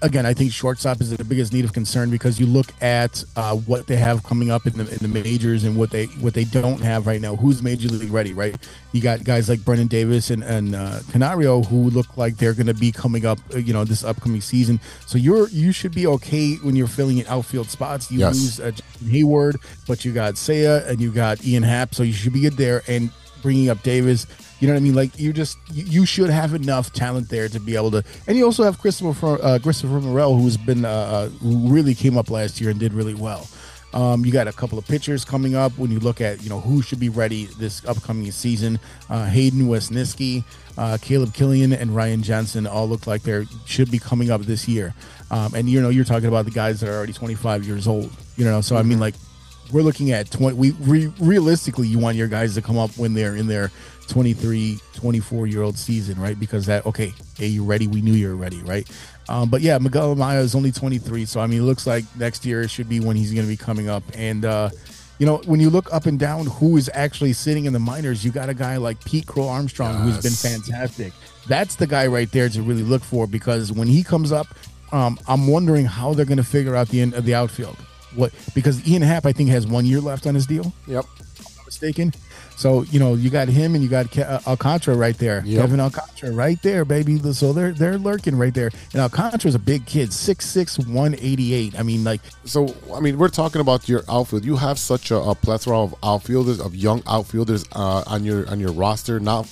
again, 0.00 0.26
I 0.26 0.32
think 0.32 0.52
shortstop 0.52 1.00
is 1.00 1.10
the 1.10 1.24
biggest 1.24 1.52
need 1.52 1.64
of 1.64 1.72
concern 1.72 2.08
because 2.08 2.38
you 2.38 2.46
look 2.46 2.66
at 2.80 3.24
uh, 3.34 3.56
what 3.56 3.88
they 3.88 3.96
have 3.96 4.22
coming 4.22 4.50
up 4.50 4.64
in 4.64 4.74
the 4.74 4.88
in 4.88 4.98
the 4.98 5.08
majors 5.08 5.64
and 5.64 5.76
what 5.76 5.90
they 5.90 6.06
what 6.06 6.32
they 6.32 6.44
don't 6.44 6.80
have 6.80 7.08
right 7.08 7.20
now. 7.20 7.34
Who's 7.34 7.62
major 7.64 7.88
league 7.88 8.12
ready? 8.12 8.32
Right? 8.32 8.56
You 8.92 9.00
got 9.02 9.24
guys 9.24 9.48
like 9.48 9.60
Brennen 9.60 9.88
Davis 9.88 10.30
and 10.30 10.44
and 10.44 10.76
uh, 10.76 11.00
Canario 11.10 11.62
who 11.62 11.90
look 11.90 12.16
like 12.16 12.36
they're 12.36 12.54
going 12.54 12.68
to 12.68 12.74
be 12.74 12.92
coming 12.92 13.26
up, 13.26 13.40
uh, 13.54 13.58
you 13.58 13.72
know, 13.72 13.84
this 13.84 14.04
upcoming 14.04 14.40
season. 14.40 14.78
So 15.06 15.18
you're 15.18 15.48
you 15.48 15.72
should 15.72 15.92
be 15.94 16.06
okay 16.06 16.54
when 16.56 16.76
you're 16.76 16.86
filling 16.86 17.18
in 17.18 17.26
outfield 17.26 17.70
spots. 17.70 18.10
You 18.10 18.20
Yes. 18.20 18.34
lose 18.36 18.60
uh, 18.60 18.70
Heyward, 19.04 19.56
but 19.88 20.04
you 20.04 20.12
got 20.12 20.34
Seiya 20.34 20.86
and 20.88 21.00
you 21.00 21.10
got 21.10 21.44
Ian 21.44 21.64
Happ, 21.64 21.92
so 21.92 22.04
you 22.04 22.12
should 22.12 22.32
be 22.32 22.42
good 22.42 22.56
there. 22.56 22.82
And 22.86 23.10
bringing 23.42 23.68
up 23.68 23.82
Davis. 23.82 24.26
You 24.62 24.68
know 24.68 24.74
what 24.74 24.80
I 24.80 24.84
mean? 24.84 24.94
Like 24.94 25.18
you 25.18 25.32
just 25.32 25.58
you 25.72 25.82
you 25.82 26.06
should 26.06 26.30
have 26.30 26.54
enough 26.54 26.92
talent 26.92 27.28
there 27.28 27.48
to 27.48 27.58
be 27.58 27.74
able 27.74 27.90
to, 27.90 28.04
and 28.28 28.38
you 28.38 28.44
also 28.44 28.62
have 28.62 28.78
Christopher 28.78 29.36
uh, 29.42 29.58
Christopher 29.60 30.00
Morel, 30.00 30.36
who's 30.36 30.56
been 30.56 30.84
uh, 30.84 30.88
uh, 30.88 31.28
who 31.30 31.66
really 31.66 31.96
came 31.96 32.16
up 32.16 32.30
last 32.30 32.60
year 32.60 32.70
and 32.70 32.78
did 32.78 32.92
really 32.92 33.14
well. 33.14 33.48
Um, 33.92 34.24
you 34.24 34.30
got 34.30 34.46
a 34.46 34.52
couple 34.52 34.78
of 34.78 34.86
pitchers 34.86 35.24
coming 35.24 35.56
up 35.56 35.76
when 35.78 35.90
you 35.90 35.98
look 35.98 36.20
at 36.20 36.44
you 36.44 36.48
know 36.48 36.60
who 36.60 36.80
should 36.80 37.00
be 37.00 37.08
ready 37.08 37.46
this 37.58 37.84
upcoming 37.86 38.30
season. 38.30 38.78
Uh, 39.10 39.26
Hayden 39.26 39.62
Wesneski, 39.62 40.44
uh, 40.78 40.96
Caleb 41.02 41.30
Kilian, 41.30 41.76
and 41.76 41.96
Ryan 41.96 42.22
Jensen 42.22 42.64
all 42.64 42.88
look 42.88 43.08
like 43.08 43.24
they 43.24 43.44
should 43.66 43.90
be 43.90 43.98
coming 43.98 44.30
up 44.30 44.42
this 44.42 44.68
year. 44.68 44.94
Um, 45.32 45.54
and 45.56 45.68
you 45.68 45.82
know 45.82 45.88
you're 45.88 46.04
talking 46.04 46.28
about 46.28 46.44
the 46.44 46.52
guys 46.52 46.78
that 46.78 46.88
are 46.88 46.94
already 46.94 47.12
25 47.12 47.66
years 47.66 47.88
old. 47.88 48.12
You 48.36 48.44
know, 48.44 48.60
so 48.60 48.76
I 48.76 48.84
mean 48.84 49.00
like 49.00 49.16
we're 49.72 49.82
looking 49.82 50.12
at 50.12 50.30
20 50.30 50.56
we 50.56 50.70
re, 50.72 51.12
realistically 51.18 51.88
you 51.88 51.98
want 51.98 52.16
your 52.16 52.28
guys 52.28 52.54
to 52.54 52.62
come 52.62 52.78
up 52.78 52.90
when 52.98 53.14
they're 53.14 53.34
in 53.34 53.46
their 53.48 53.72
23 54.08 54.78
24 54.94 55.46
year 55.46 55.62
old 55.62 55.76
season 55.78 56.20
right 56.20 56.38
because 56.38 56.66
that 56.66 56.84
okay 56.86 57.12
hey 57.36 57.46
you 57.46 57.64
ready 57.64 57.86
we 57.86 58.00
knew 58.00 58.12
you 58.12 58.28
were 58.28 58.36
ready 58.36 58.60
right 58.62 58.90
um, 59.28 59.48
but 59.48 59.60
yeah 59.60 59.78
miguel 59.78 60.14
amaya 60.14 60.40
is 60.40 60.54
only 60.54 60.72
23 60.72 61.24
so 61.24 61.40
i 61.40 61.46
mean 61.46 61.60
it 61.60 61.64
looks 61.64 61.86
like 61.86 62.04
next 62.16 62.44
year 62.44 62.66
should 62.68 62.88
be 62.88 63.00
when 63.00 63.16
he's 63.16 63.32
going 63.32 63.44
to 63.44 63.50
be 63.50 63.56
coming 63.56 63.88
up 63.88 64.02
and 64.14 64.44
uh 64.44 64.68
you 65.22 65.26
know, 65.26 65.36
when 65.44 65.60
you 65.60 65.70
look 65.70 65.92
up 65.94 66.06
and 66.06 66.18
down 66.18 66.46
who 66.46 66.76
is 66.76 66.90
actually 66.94 67.32
sitting 67.32 67.66
in 67.66 67.72
the 67.72 67.78
minors, 67.78 68.24
you 68.24 68.32
got 68.32 68.48
a 68.48 68.54
guy 68.54 68.76
like 68.76 69.04
Pete 69.04 69.24
Crow 69.24 69.46
Armstrong 69.46 70.02
who's 70.02 70.20
been 70.20 70.32
fantastic. 70.32 71.12
That's 71.46 71.76
the 71.76 71.86
guy 71.86 72.08
right 72.08 72.28
there 72.32 72.48
to 72.48 72.60
really 72.60 72.82
look 72.82 73.04
for 73.04 73.28
because 73.28 73.70
when 73.70 73.86
he 73.86 74.02
comes 74.02 74.32
up, 74.32 74.48
um, 74.90 75.20
I'm 75.28 75.46
wondering 75.46 75.86
how 75.86 76.12
they're 76.12 76.26
going 76.26 76.38
to 76.38 76.44
figure 76.44 76.74
out 76.74 76.88
the 76.88 77.00
end 77.00 77.14
of 77.14 77.24
the 77.24 77.36
outfield. 77.36 77.76
What 78.16 78.32
because 78.52 78.84
Ian 78.86 79.02
Happ 79.02 79.24
I 79.24 79.32
think 79.32 79.48
has 79.50 79.64
one 79.64 79.86
year 79.86 80.00
left 80.00 80.26
on 80.26 80.34
his 80.34 80.44
deal. 80.44 80.72
Yep. 80.88 81.06
Mistaken. 81.72 82.12
So 82.56 82.82
you 82.82 83.00
know 83.00 83.14
you 83.14 83.30
got 83.30 83.48
him 83.48 83.74
and 83.74 83.82
you 83.82 83.88
got 83.88 84.10
Ke- 84.10 84.18
uh, 84.18 84.40
Alcantara 84.46 84.94
right 84.94 85.16
there, 85.16 85.42
Yep. 85.44 85.60
Kevin 85.62 85.80
Alcantara 85.80 86.30
right 86.32 86.60
there, 86.62 86.84
baby. 86.84 87.18
So 87.32 87.52
they're 87.54 87.72
they're 87.72 87.96
lurking 87.98 88.36
right 88.36 88.52
there. 88.52 88.70
And 88.92 89.00
Alcantara's 89.00 89.54
a 89.54 89.58
big 89.58 89.86
kid, 89.86 90.10
6'6", 90.10 90.78
188. 90.86 91.78
I 91.78 91.82
mean, 91.82 92.04
like 92.04 92.20
So 92.44 92.74
I 92.94 93.00
mean, 93.00 93.16
we're 93.16 93.30
talking 93.30 93.62
about 93.62 93.88
your 93.88 94.02
outfield. 94.08 94.44
You 94.44 94.56
have 94.56 94.78
such 94.78 95.10
a, 95.10 95.16
a 95.16 95.34
plethora 95.34 95.80
of 95.80 95.94
outfielders, 96.02 96.60
of 96.60 96.76
young 96.76 97.02
outfielders 97.06 97.64
uh, 97.72 98.04
on 98.06 98.22
your 98.22 98.48
on 98.50 98.60
your 98.60 98.72
roster 98.72 99.18
now, 99.18 99.46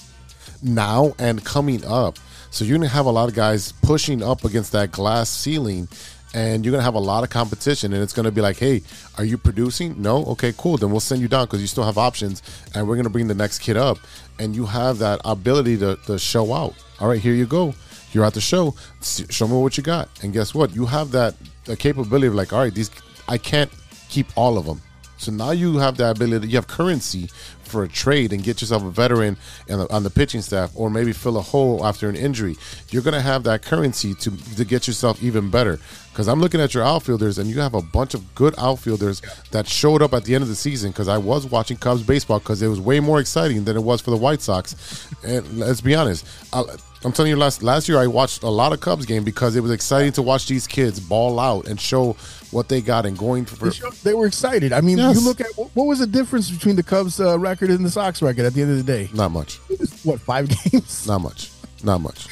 now 0.62 1.14
and 1.18 1.42
coming 1.44 1.82
up. 1.86 2.18
So 2.50 2.64
you're 2.64 2.76
gonna 2.76 2.88
have 2.88 3.06
a 3.06 3.10
lot 3.10 3.28
of 3.30 3.34
guys 3.34 3.72
pushing 3.80 4.22
up 4.22 4.44
against 4.44 4.72
that 4.72 4.92
glass 4.92 5.30
ceiling, 5.30 5.88
and 6.34 6.64
you're 6.64 6.72
gonna 6.72 6.84
have 6.84 6.94
a 6.94 7.00
lot 7.00 7.24
of 7.24 7.30
competition. 7.30 7.92
And 7.92 8.02
it's 8.02 8.12
gonna 8.12 8.30
be 8.30 8.40
like, 8.40 8.58
hey, 8.58 8.82
are 9.18 9.24
you 9.24 9.38
producing? 9.38 10.00
No, 10.00 10.24
okay, 10.26 10.52
cool. 10.56 10.76
Then 10.76 10.90
we'll 10.90 11.00
send 11.00 11.20
you 11.20 11.28
down 11.28 11.46
because 11.46 11.60
you 11.60 11.66
still 11.66 11.84
have 11.84 11.98
options, 11.98 12.42
and 12.74 12.86
we're 12.86 12.96
gonna 12.96 13.10
bring 13.10 13.28
the 13.28 13.34
next 13.34 13.60
kid 13.60 13.76
up, 13.76 13.98
and 14.38 14.54
you 14.54 14.66
have 14.66 14.98
that 14.98 15.20
ability 15.24 15.76
to, 15.78 15.96
to 16.06 16.18
show 16.18 16.52
out. 16.52 16.74
All 17.00 17.08
right, 17.08 17.20
here 17.20 17.34
you 17.34 17.46
go. 17.46 17.74
You're 18.12 18.24
at 18.24 18.34
the 18.34 18.40
show. 18.40 18.74
Show 19.00 19.46
me 19.46 19.54
what 19.56 19.76
you 19.76 19.82
got. 19.82 20.08
And 20.22 20.32
guess 20.32 20.54
what? 20.54 20.74
You 20.74 20.86
have 20.86 21.12
that 21.12 21.34
the 21.64 21.76
capability 21.76 22.26
of 22.26 22.34
like, 22.34 22.52
all 22.52 22.60
right, 22.60 22.74
these 22.74 22.90
I 23.28 23.38
can't 23.38 23.70
keep 24.08 24.26
all 24.36 24.58
of 24.58 24.66
them. 24.66 24.80
So 25.16 25.30
now 25.30 25.50
you 25.50 25.78
have 25.78 25.96
the 25.96 26.10
ability. 26.10 26.48
You 26.48 26.56
have 26.56 26.66
currency 26.66 27.30
for 27.70 27.82
a 27.84 27.88
trade 27.88 28.32
and 28.32 28.42
get 28.42 28.60
yourself 28.60 28.82
a 28.84 28.90
veteran 28.90 29.36
on 29.70 29.78
the, 29.78 29.92
on 29.94 30.02
the 30.02 30.10
pitching 30.10 30.42
staff, 30.42 30.70
or 30.74 30.90
maybe 30.90 31.12
fill 31.12 31.36
a 31.38 31.42
hole 31.42 31.84
after 31.86 32.08
an 32.08 32.16
injury. 32.16 32.56
You're 32.90 33.02
gonna 33.02 33.20
have 33.20 33.44
that 33.44 33.62
currency 33.62 34.14
to 34.14 34.30
to 34.56 34.64
get 34.64 34.86
yourself 34.86 35.22
even 35.22 35.50
better. 35.50 35.78
Because 36.10 36.26
I'm 36.26 36.40
looking 36.40 36.60
at 36.60 36.74
your 36.74 36.82
outfielders, 36.82 37.38
and 37.38 37.48
you 37.48 37.60
have 37.60 37.72
a 37.74 37.80
bunch 37.80 38.14
of 38.14 38.34
good 38.34 38.54
outfielders 38.58 39.22
that 39.52 39.68
showed 39.68 40.02
up 40.02 40.12
at 40.12 40.24
the 40.24 40.34
end 40.34 40.42
of 40.42 40.48
the 40.48 40.56
season. 40.56 40.90
Because 40.90 41.06
I 41.08 41.16
was 41.18 41.46
watching 41.46 41.76
Cubs 41.76 42.02
baseball 42.02 42.40
because 42.40 42.60
it 42.62 42.66
was 42.68 42.80
way 42.80 42.98
more 42.98 43.20
exciting 43.20 43.62
than 43.64 43.76
it 43.76 43.82
was 43.82 44.00
for 44.00 44.10
the 44.10 44.16
White 44.16 44.42
Sox. 44.42 45.06
And 45.24 45.46
let's 45.58 45.80
be 45.80 45.94
honest, 45.94 46.26
I, 46.52 46.64
I'm 47.04 47.12
telling 47.12 47.30
you, 47.30 47.36
last 47.36 47.62
last 47.62 47.88
year 47.88 47.96
I 47.98 48.08
watched 48.08 48.42
a 48.42 48.48
lot 48.48 48.72
of 48.72 48.80
Cubs 48.80 49.06
game 49.06 49.22
because 49.22 49.54
it 49.54 49.60
was 49.62 49.70
exciting 49.70 50.10
to 50.12 50.22
watch 50.22 50.46
these 50.48 50.66
kids 50.66 50.98
ball 50.98 51.38
out 51.38 51.68
and 51.68 51.80
show 51.80 52.14
what 52.50 52.68
they 52.68 52.80
got 52.80 53.06
and 53.06 53.16
going 53.16 53.44
for. 53.44 53.70
They, 53.70 54.10
they 54.10 54.14
were 54.14 54.26
excited. 54.26 54.72
I 54.72 54.80
mean, 54.80 54.98
Yes. 54.98 55.14
you 55.14 55.24
look 55.24 55.40
at 55.40 55.46
what 55.56 55.70
what 55.74 55.84
was 55.86 56.00
the 56.00 56.06
difference 56.08 56.50
between 56.50 56.74
the 56.74 56.82
Cubs 56.82 57.20
uh, 57.20 57.38
record 57.60 57.74
and 57.74 57.84
the 57.84 57.90
Sox 57.90 58.22
record 58.22 58.44
at 58.46 58.54
the 58.54 58.62
end 58.62 58.70
of 58.70 58.78
the 58.78 58.82
day? 58.82 59.08
Not 59.14 59.30
much. 59.30 59.56
What 60.04 60.20
five 60.20 60.48
games? 60.48 61.06
Not 61.06 61.20
much. 61.20 61.50
Not 61.84 62.00
much. 62.00 62.26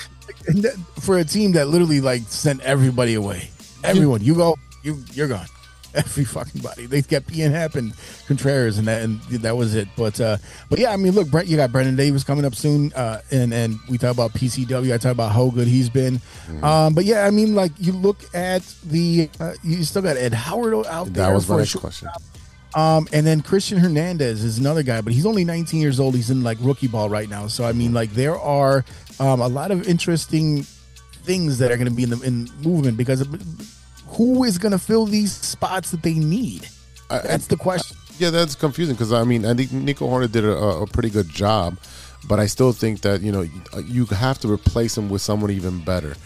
And 0.47 0.63
that, 0.63 0.75
for 1.01 1.19
a 1.19 1.25
team 1.25 1.53
that 1.53 1.69
literally 1.69 2.01
like 2.01 2.23
sent 2.23 2.61
everybody 2.63 3.15
away, 3.15 3.51
everyone, 3.85 4.23
you 4.23 4.35
go, 4.35 4.57
you 4.83 5.03
you're 5.13 5.29
gone. 5.29 5.47
Every 5.95 6.25
fucking 6.25 6.61
body. 6.61 6.85
They 6.85 7.01
kept 7.01 7.35
Ian 7.35 7.51
Happ 7.53 7.75
and 7.75 7.95
Contreras, 8.27 8.77
and 8.77 8.87
that 8.87 9.03
and 9.03 9.21
that 9.23 9.57
was 9.57 9.75
it. 9.75 9.89
But 9.97 10.21
uh, 10.21 10.37
but 10.69 10.79
yeah, 10.79 10.93
I 10.93 10.99
mean, 10.99 11.13
look, 11.13 11.31
Brent, 11.31 11.49
you 11.49 11.57
got 11.57 11.73
Brennen 11.73 11.97
Davis 11.97 12.23
coming 12.25 12.45
up 12.45 12.55
soon, 12.55 12.93
uh, 12.93 13.23
and 13.31 13.55
and 13.55 13.79
we 13.89 13.97
talk 13.97 14.13
about 14.13 14.33
PCW. 14.35 14.93
I 14.93 14.99
talk 14.99 15.13
about 15.13 15.33
how 15.33 15.49
good 15.49 15.67
he's 15.67 15.89
been. 15.89 16.19
Mm-hmm. 16.19 16.63
Um, 16.63 16.95
but 16.95 17.07
yeah, 17.07 17.25
I 17.27 17.31
mean, 17.31 17.55
like 17.55 17.73
you 17.79 17.93
look 17.93 18.19
at 18.35 18.63
the, 18.85 19.31
uh, 19.41 19.55
you 19.65 19.83
still 19.83 20.03
got 20.03 20.19
Ed 20.19 20.35
Howard 20.35 20.75
out 20.87 21.07
there. 21.07 21.25
That 21.25 21.33
was 21.33 21.49
my 21.49 21.55
a 21.55 21.59
next 21.61 21.71
short- 21.71 21.81
question. 21.81 22.09
Um, 22.74 23.09
and 23.12 23.27
then 23.27 23.40
Christian 23.40 23.78
Hernandez 23.78 24.45
is 24.45 24.59
another 24.59 24.82
guy, 24.82 25.01
but 25.01 25.12
he's 25.12 25.24
only 25.27 25.45
19 25.45 25.81
years 25.81 25.99
old. 25.99 26.15
He's 26.15 26.31
in 26.31 26.43
like 26.43 26.59
rookie 26.61 26.86
ball 26.89 27.09
right 27.09 27.28
now. 27.28 27.47
So 27.47 27.65
I 27.65 27.73
mean, 27.73 27.95
like 27.95 28.11
there 28.12 28.39
are 28.39 28.85
um, 29.19 29.40
a 29.40 29.49
lot 29.49 29.70
of 29.70 29.89
interesting 29.89 30.62
things 31.24 31.59
that 31.59 31.70
are 31.70 31.77
going 31.77 31.89
to 31.89 31.95
be 31.95 32.03
in 32.05 32.11
the 32.11 32.20
in 32.23 32.49
movement 32.62 32.97
because 32.97 33.27
who 34.09 34.45
is 34.45 34.59
going 34.59 34.73
to 34.73 34.78
fill 34.78 35.07
these 35.07 35.32
spots 35.32 35.90
that 35.93 36.03
they 36.03 36.15
need? 36.15 36.69
That's 37.09 37.47
the 37.47 37.57
question. 37.57 37.97
Yeah, 38.19 38.31
that's 38.31 38.55
confusing 38.55 38.95
because 38.97 39.12
I 39.12 39.24
mean, 39.24 39.47
I 39.47 39.55
think 39.55 39.73
Nico 39.73 40.07
Hoerner 40.09 40.31
did 40.31 40.45
a, 40.45 40.53
a 40.57 40.86
pretty 40.86 41.09
good 41.11 41.28
job, 41.28 41.78
but 42.28 42.39
I 42.40 42.47
still 42.47 42.73
think 42.73 43.01
that 43.03 43.23
you 43.23 43.32
know 43.32 43.43
you- 43.43 43.62
you 43.86 44.05
have 44.07 44.39
to 44.40 44.53
replace 44.53 44.97
him 44.99 45.09
with 45.09 45.23
someone 45.23 45.51
even 45.53 45.81
better. 45.85 46.16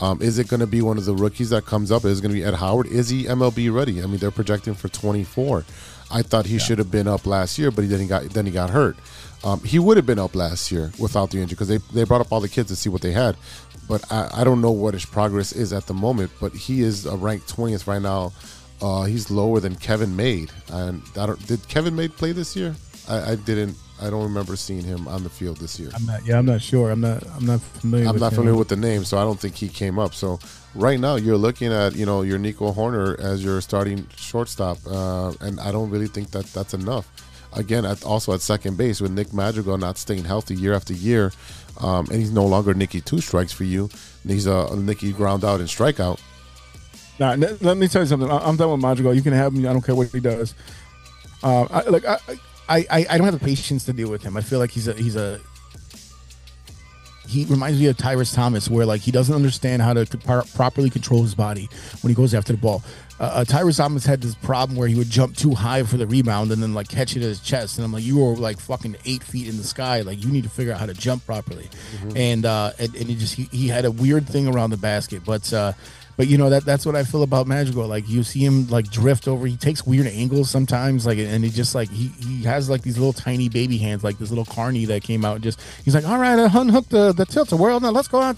Um, 0.00 0.20
is 0.20 0.38
it 0.38 0.48
going 0.48 0.60
to 0.60 0.66
be 0.66 0.82
one 0.82 0.98
of 0.98 1.04
the 1.04 1.14
rookies 1.14 1.50
that 1.50 1.64
comes 1.66 1.92
up? 1.92 2.04
Is 2.04 2.18
it 2.18 2.22
going 2.22 2.34
to 2.34 2.40
be 2.40 2.44
Ed 2.44 2.54
Howard? 2.54 2.86
Is 2.88 3.08
he 3.08 3.24
MLB 3.24 3.72
ready? 3.72 4.02
I 4.02 4.06
mean, 4.06 4.16
they're 4.16 4.32
projecting 4.32 4.74
for 4.74 4.88
24. 4.88 5.64
I 6.12 6.22
thought 6.22 6.46
he 6.46 6.58
should 6.58 6.78
have 6.78 6.90
been 6.90 7.08
up 7.08 7.26
last 7.26 7.58
year, 7.58 7.70
but 7.70 7.82
he 7.82 7.88
then 7.88 8.00
he 8.00 8.06
got 8.06 8.22
then 8.30 8.46
he 8.46 8.52
got 8.52 8.70
hurt. 8.70 8.96
Um, 9.44 9.60
he 9.64 9.78
would 9.78 9.96
have 9.96 10.06
been 10.06 10.18
up 10.18 10.34
last 10.36 10.70
year 10.70 10.92
without 10.98 11.30
the 11.30 11.38
injury 11.38 11.54
because 11.54 11.68
they, 11.68 11.78
they 11.92 12.04
brought 12.04 12.20
up 12.20 12.30
all 12.30 12.40
the 12.40 12.48
kids 12.48 12.68
to 12.68 12.76
see 12.76 12.88
what 12.88 13.02
they 13.02 13.12
had. 13.12 13.36
But 13.88 14.10
I, 14.12 14.30
I 14.36 14.44
don't 14.44 14.60
know 14.60 14.70
what 14.70 14.94
his 14.94 15.04
progress 15.04 15.52
is 15.52 15.72
at 15.72 15.86
the 15.86 15.94
moment. 15.94 16.30
But 16.40 16.52
he 16.52 16.82
is 16.82 17.06
uh, 17.06 17.16
ranked 17.16 17.54
20th 17.54 17.86
right 17.86 18.00
now. 18.00 18.32
Uh, 18.80 19.04
he's 19.04 19.30
lower 19.30 19.58
than 19.58 19.74
Kevin 19.76 20.14
Made. 20.14 20.50
And 20.70 21.02
I 21.16 21.26
don't, 21.26 21.46
did 21.46 21.66
Kevin 21.68 21.96
Made 21.96 22.16
play 22.16 22.32
this 22.32 22.54
year? 22.54 22.74
I, 23.08 23.32
I 23.32 23.34
didn't. 23.34 23.76
I 24.02 24.10
don't 24.10 24.24
remember 24.24 24.56
seeing 24.56 24.82
him 24.84 25.06
on 25.06 25.22
the 25.22 25.30
field 25.30 25.58
this 25.58 25.78
year. 25.78 25.90
I'm 25.94 26.04
not. 26.04 26.26
Yeah, 26.26 26.38
I'm 26.38 26.46
not 26.46 26.60
sure. 26.60 26.90
I'm 26.90 27.00
not. 27.00 27.22
I'm 27.36 27.46
not 27.46 27.60
familiar. 27.60 28.06
I'm 28.06 28.14
with 28.14 28.22
not 28.22 28.32
him. 28.32 28.36
familiar 28.36 28.58
with 28.58 28.68
the 28.68 28.76
name, 28.76 29.04
so 29.04 29.18
I 29.18 29.22
don't 29.22 29.38
think 29.38 29.54
he 29.54 29.68
came 29.68 29.98
up. 29.98 30.14
So 30.14 30.38
right 30.74 30.98
now, 30.98 31.16
you're 31.16 31.36
looking 31.36 31.72
at 31.72 31.94
you 31.94 32.04
know 32.04 32.22
your 32.22 32.38
Nico 32.38 32.72
Hoerner 32.72 33.18
as 33.20 33.44
your 33.44 33.60
starting 33.60 34.06
shortstop, 34.16 34.78
uh, 34.86 35.32
and 35.40 35.60
I 35.60 35.70
don't 35.70 35.90
really 35.90 36.08
think 36.08 36.30
that 36.32 36.46
that's 36.46 36.74
enough. 36.74 37.08
Again, 37.54 37.84
at, 37.84 38.02
also 38.04 38.32
at 38.32 38.40
second 38.40 38.78
base 38.78 39.00
with 39.00 39.10
Nick 39.12 39.32
Madrigal 39.34 39.76
not 39.76 39.98
staying 39.98 40.24
healthy 40.24 40.54
year 40.54 40.72
after 40.72 40.94
year, 40.94 41.32
um, 41.80 42.06
and 42.06 42.16
he's 42.18 42.32
no 42.32 42.46
longer 42.46 42.72
Nicky 42.74 43.00
two 43.02 43.20
strikes 43.20 43.52
for 43.52 43.64
you. 43.64 43.90
He's 44.26 44.46
a, 44.46 44.68
a 44.72 44.76
Nicky 44.76 45.12
ground 45.12 45.44
out 45.44 45.60
and 45.60 45.68
strikeout. 45.68 46.18
Nah, 47.18 47.32
n- 47.32 47.58
let 47.60 47.76
me 47.76 47.88
tell 47.88 48.02
you 48.02 48.08
something. 48.08 48.30
I'm 48.30 48.56
done 48.56 48.70
with 48.70 48.80
Madrigal. 48.80 49.14
You 49.14 49.22
can 49.22 49.34
have 49.34 49.52
me. 49.52 49.66
I 49.66 49.72
don't 49.72 49.82
care 49.82 49.94
what 49.94 50.08
he 50.08 50.18
does. 50.20 50.54
Uh, 51.42 51.66
I, 51.70 51.82
like 51.90 52.06
I, 52.06 52.18
I, 52.68 52.86
I, 52.90 53.06
I 53.10 53.18
don't 53.18 53.24
have 53.24 53.38
the 53.38 53.44
patience 53.44 53.84
to 53.84 53.92
deal 53.92 54.10
with 54.10 54.22
him. 54.22 54.36
I 54.36 54.40
feel 54.40 54.58
like 54.58 54.70
he's 54.70 54.88
a 54.88 54.94
he's 54.94 55.16
a 55.16 55.40
he 57.28 57.44
reminds 57.46 57.80
me 57.80 57.86
of 57.86 57.96
Tyrus 57.96 58.32
Thomas, 58.32 58.68
where 58.68 58.84
like 58.84 59.00
he 59.00 59.10
doesn't 59.10 59.34
understand 59.34 59.80
how 59.80 59.94
to 59.94 60.04
pro- 60.18 60.42
properly 60.54 60.90
control 60.90 61.22
his 61.22 61.34
body 61.34 61.68
when 62.02 62.10
he 62.10 62.14
goes 62.14 62.34
after 62.34 62.52
the 62.52 62.58
ball. 62.58 62.82
Uh, 63.18 63.24
uh, 63.24 63.44
Tyrus 63.44 63.76
Thomas 63.76 64.04
had 64.04 64.20
this 64.20 64.34
problem 64.34 64.76
where 64.76 64.88
he 64.88 64.94
would 64.94 65.08
jump 65.08 65.36
too 65.36 65.54
high 65.54 65.82
for 65.84 65.96
the 65.96 66.06
rebound 66.06 66.50
and 66.50 66.62
then 66.62 66.74
like 66.74 66.88
catch 66.88 67.16
it 67.16 67.18
at 67.22 67.28
his 67.28 67.40
chest, 67.40 67.78
and 67.78 67.84
I'm 67.84 67.92
like, 67.92 68.02
you 68.04 68.18
were 68.18 68.36
like 68.36 68.58
fucking 68.58 68.96
eight 69.04 69.22
feet 69.22 69.48
in 69.48 69.56
the 69.56 69.64
sky, 69.64 70.00
like 70.02 70.22
you 70.24 70.30
need 70.30 70.44
to 70.44 70.50
figure 70.50 70.72
out 70.72 70.80
how 70.80 70.86
to 70.86 70.94
jump 70.94 71.24
properly. 71.24 71.68
And 72.16 72.44
uh, 72.44 72.72
and, 72.78 72.94
and 72.96 73.06
he 73.08 73.14
just 73.14 73.34
he, 73.34 73.44
he 73.44 73.68
had 73.68 73.84
a 73.84 73.90
weird 73.90 74.28
thing 74.28 74.48
around 74.48 74.70
the 74.70 74.76
basket, 74.76 75.22
but 75.24 75.52
uh, 75.52 75.72
but 76.16 76.28
you 76.28 76.38
know 76.38 76.50
that 76.50 76.64
that's 76.64 76.84
what 76.84 76.94
I 76.94 77.04
feel 77.04 77.22
about 77.22 77.46
Madrigal. 77.46 77.86
Like 77.86 78.08
you 78.08 78.22
see 78.22 78.44
him 78.44 78.66
like 78.68 78.90
drift 78.90 79.28
over. 79.28 79.46
He 79.46 79.56
takes 79.56 79.86
weird 79.86 80.06
angles 80.06 80.50
sometimes. 80.50 81.06
Like 81.06 81.18
and 81.18 81.44
he 81.44 81.50
just 81.50 81.74
like 81.74 81.90
he 81.90 82.08
he 82.08 82.42
has 82.44 82.68
like 82.68 82.82
these 82.82 82.98
little 82.98 83.12
tiny 83.12 83.48
baby 83.48 83.78
hands, 83.78 84.04
like 84.04 84.18
this 84.18 84.30
little 84.30 84.44
carney 84.44 84.84
that 84.86 85.02
came 85.02 85.24
out. 85.24 85.40
Just 85.40 85.60
he's 85.84 85.94
like, 85.94 86.06
all 86.06 86.18
right, 86.18 86.38
uh, 86.38 86.48
I 86.52 86.60
unhooked 86.60 86.90
the 86.90 87.12
the 87.12 87.24
tilt 87.24 87.52
whirl. 87.52 87.80
Now 87.80 87.90
let's 87.90 88.08
go 88.08 88.20
out 88.20 88.36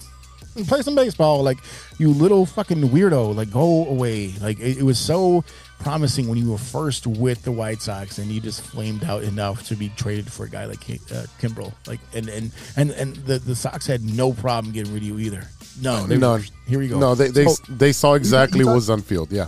and 0.55 0.67
play 0.67 0.81
some 0.81 0.95
baseball. 0.95 1.43
Like 1.43 1.57
you 1.97 2.09
little 2.09 2.45
fucking 2.45 2.81
weirdo. 2.89 3.35
Like 3.35 3.51
go 3.51 3.85
away. 3.87 4.33
Like 4.41 4.59
it, 4.59 4.77
it 4.79 4.83
was 4.83 4.99
so 4.99 5.43
promising 5.79 6.27
when 6.27 6.37
you 6.37 6.51
were 6.51 6.57
first 6.57 7.05
with 7.05 7.43
the 7.43 7.51
White 7.51 7.81
Sox 7.81 8.17
and 8.17 8.31
you 8.31 8.41
just 8.41 8.61
flamed 8.61 9.03
out 9.03 9.23
enough 9.23 9.67
to 9.67 9.75
be 9.75 9.89
traded 9.89 10.31
for 10.31 10.45
a 10.45 10.49
guy 10.49 10.65
like 10.65 10.79
Ki- 10.81 10.99
uh, 11.11 11.25
Kimbrel. 11.39 11.73
Like 11.85 11.99
and 12.13 12.27
and 12.29 12.51
and 12.75 12.91
and 12.91 13.15
the 13.17 13.39
the 13.39 13.55
Sox 13.55 13.85
had 13.85 14.01
no 14.03 14.33
problem 14.33 14.73
getting 14.73 14.93
rid 14.93 15.03
of 15.03 15.07
you 15.07 15.19
either. 15.19 15.43
No, 15.81 16.07
they 16.07 16.17
no, 16.17 16.33
were- 16.33 16.43
here 16.67 16.79
we 16.79 16.87
go. 16.87 16.99
No, 16.99 17.15
they 17.15 17.27
they 17.29 17.45
So- 17.45 17.63
they 17.69 17.91
saw 17.91 18.13
exactly 18.15 18.59
you 18.59 18.65
what 18.65 18.71
thought- 18.71 18.75
was 18.75 18.89
on 18.89 19.01
field. 19.01 19.31
Yeah, 19.31 19.47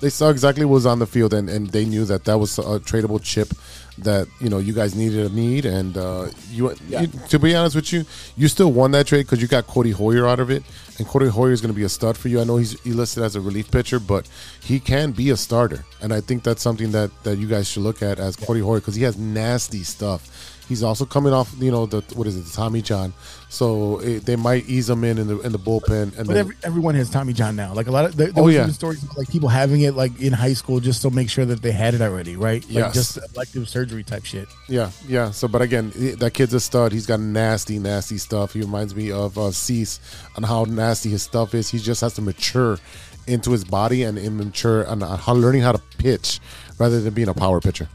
they 0.00 0.10
saw 0.10 0.30
exactly 0.30 0.64
what 0.64 0.74
was 0.74 0.86
on 0.86 0.98
the 0.98 1.06
field, 1.06 1.32
and, 1.32 1.48
and 1.48 1.68
they 1.70 1.84
knew 1.84 2.04
that 2.04 2.24
that 2.24 2.38
was 2.38 2.58
a 2.58 2.80
tradable 2.80 3.22
chip 3.22 3.48
that 3.98 4.26
you 4.40 4.48
know 4.48 4.58
you 4.58 4.72
guys 4.72 4.94
needed 4.94 5.30
a 5.30 5.34
need, 5.34 5.64
and 5.64 5.96
uh, 5.96 6.26
you, 6.50 6.74
you 6.88 7.06
to 7.28 7.38
be 7.38 7.54
honest 7.54 7.76
with 7.76 7.92
you, 7.92 8.04
you 8.36 8.48
still 8.48 8.72
won 8.72 8.90
that 8.92 9.06
trade 9.06 9.22
because 9.22 9.40
you 9.40 9.48
got 9.48 9.66
Codi 9.66 9.94
Heuer 9.94 10.28
out 10.28 10.40
of 10.40 10.50
it, 10.50 10.62
and 11.02 11.10
Codi 11.10 11.28
Heuer 11.28 11.50
is 11.50 11.60
going 11.60 11.72
to 11.72 11.76
be 11.76 11.82
a 11.82 11.88
stud 11.88 12.16
for 12.16 12.28
you. 12.28 12.40
I 12.40 12.44
know 12.44 12.58
he's 12.58 12.80
he 12.82 12.92
listed 12.92 13.24
as 13.24 13.34
a 13.34 13.40
relief 13.40 13.70
pitcher, 13.70 13.98
but 13.98 14.28
he 14.62 14.78
can 14.78 15.10
be 15.10 15.30
a 15.30 15.36
starter, 15.36 15.84
and 16.00 16.12
I 16.12 16.20
think 16.20 16.44
that's 16.44 16.62
something 16.62 16.92
that 16.92 17.10
that 17.24 17.38
you 17.38 17.48
guys 17.48 17.68
should 17.68 17.82
look 17.82 18.02
at 18.02 18.20
as 18.20 18.36
Codi 18.36 18.60
Heuer 18.62 18.76
because 18.76 18.94
he 18.94 19.02
has 19.02 19.18
nasty 19.18 19.82
stuff. 19.82 20.41
He's 20.68 20.82
also 20.82 21.04
coming 21.04 21.32
off, 21.32 21.52
you 21.58 21.70
know, 21.70 21.86
the 21.86 22.02
what 22.14 22.26
is 22.26 22.36
it, 22.36 22.42
the 22.44 22.52
Tommy 22.52 22.80
John. 22.82 23.12
So 23.48 23.98
it, 23.98 24.24
they 24.24 24.36
might 24.36 24.66
ease 24.68 24.88
him 24.88 25.04
in 25.04 25.18
in 25.18 25.26
the 25.26 25.40
in 25.40 25.52
the 25.52 25.58
bullpen, 25.58 26.02
and 26.02 26.16
But 26.16 26.28
then 26.28 26.36
every, 26.38 26.56
everyone 26.62 26.94
has 26.94 27.10
Tommy 27.10 27.32
John 27.34 27.56
now. 27.56 27.74
Like 27.74 27.88
a 27.88 27.90
lot 27.90 28.04
of 28.06 28.16
there, 28.16 28.28
there 28.32 28.42
Oh, 28.44 28.48
yeah. 28.48 28.66
stories 28.68 29.02
about 29.02 29.18
like 29.18 29.28
people 29.28 29.48
having 29.50 29.82
it 29.82 29.94
like 29.94 30.18
in 30.20 30.32
high 30.32 30.54
school 30.54 30.80
just 30.80 31.02
to 31.02 31.10
make 31.10 31.28
sure 31.28 31.44
that 31.44 31.60
they 31.62 31.72
had 31.72 31.94
it 31.94 32.00
already, 32.00 32.36
right? 32.36 32.64
Like 32.66 32.72
Yes. 32.72 32.94
just 32.94 33.18
elective 33.34 33.68
surgery 33.68 34.02
type 34.04 34.24
shit. 34.24 34.48
Yeah, 34.68 34.90
yeah. 35.06 35.30
So, 35.32 35.48
but 35.48 35.60
again, 35.62 35.92
that 36.18 36.32
kid's 36.32 36.54
a 36.54 36.60
stud. 36.60 36.92
He's 36.92 37.06
got 37.06 37.20
nasty, 37.20 37.78
nasty 37.78 38.16
stuff. 38.18 38.52
He 38.54 38.60
reminds 38.60 38.94
me 38.94 39.10
of 39.10 39.36
uh, 39.36 39.50
Cease 39.50 40.00
on 40.36 40.44
how 40.44 40.64
nasty 40.64 41.10
his 41.10 41.22
stuff 41.22 41.54
is. 41.54 41.68
He 41.70 41.78
just 41.78 42.00
has 42.00 42.14
to 42.14 42.22
mature 42.22 42.78
into 43.26 43.50
his 43.52 43.64
body 43.64 44.02
and, 44.04 44.16
and 44.18 44.36
mature 44.38 44.86
on 44.88 45.00
how 45.00 45.34
learning 45.34 45.62
how 45.62 45.72
to 45.72 45.82
pitch 45.98 46.40
rather 46.78 47.00
than 47.00 47.12
being 47.14 47.28
a 47.28 47.34
power 47.34 47.60
pitcher. 47.60 47.88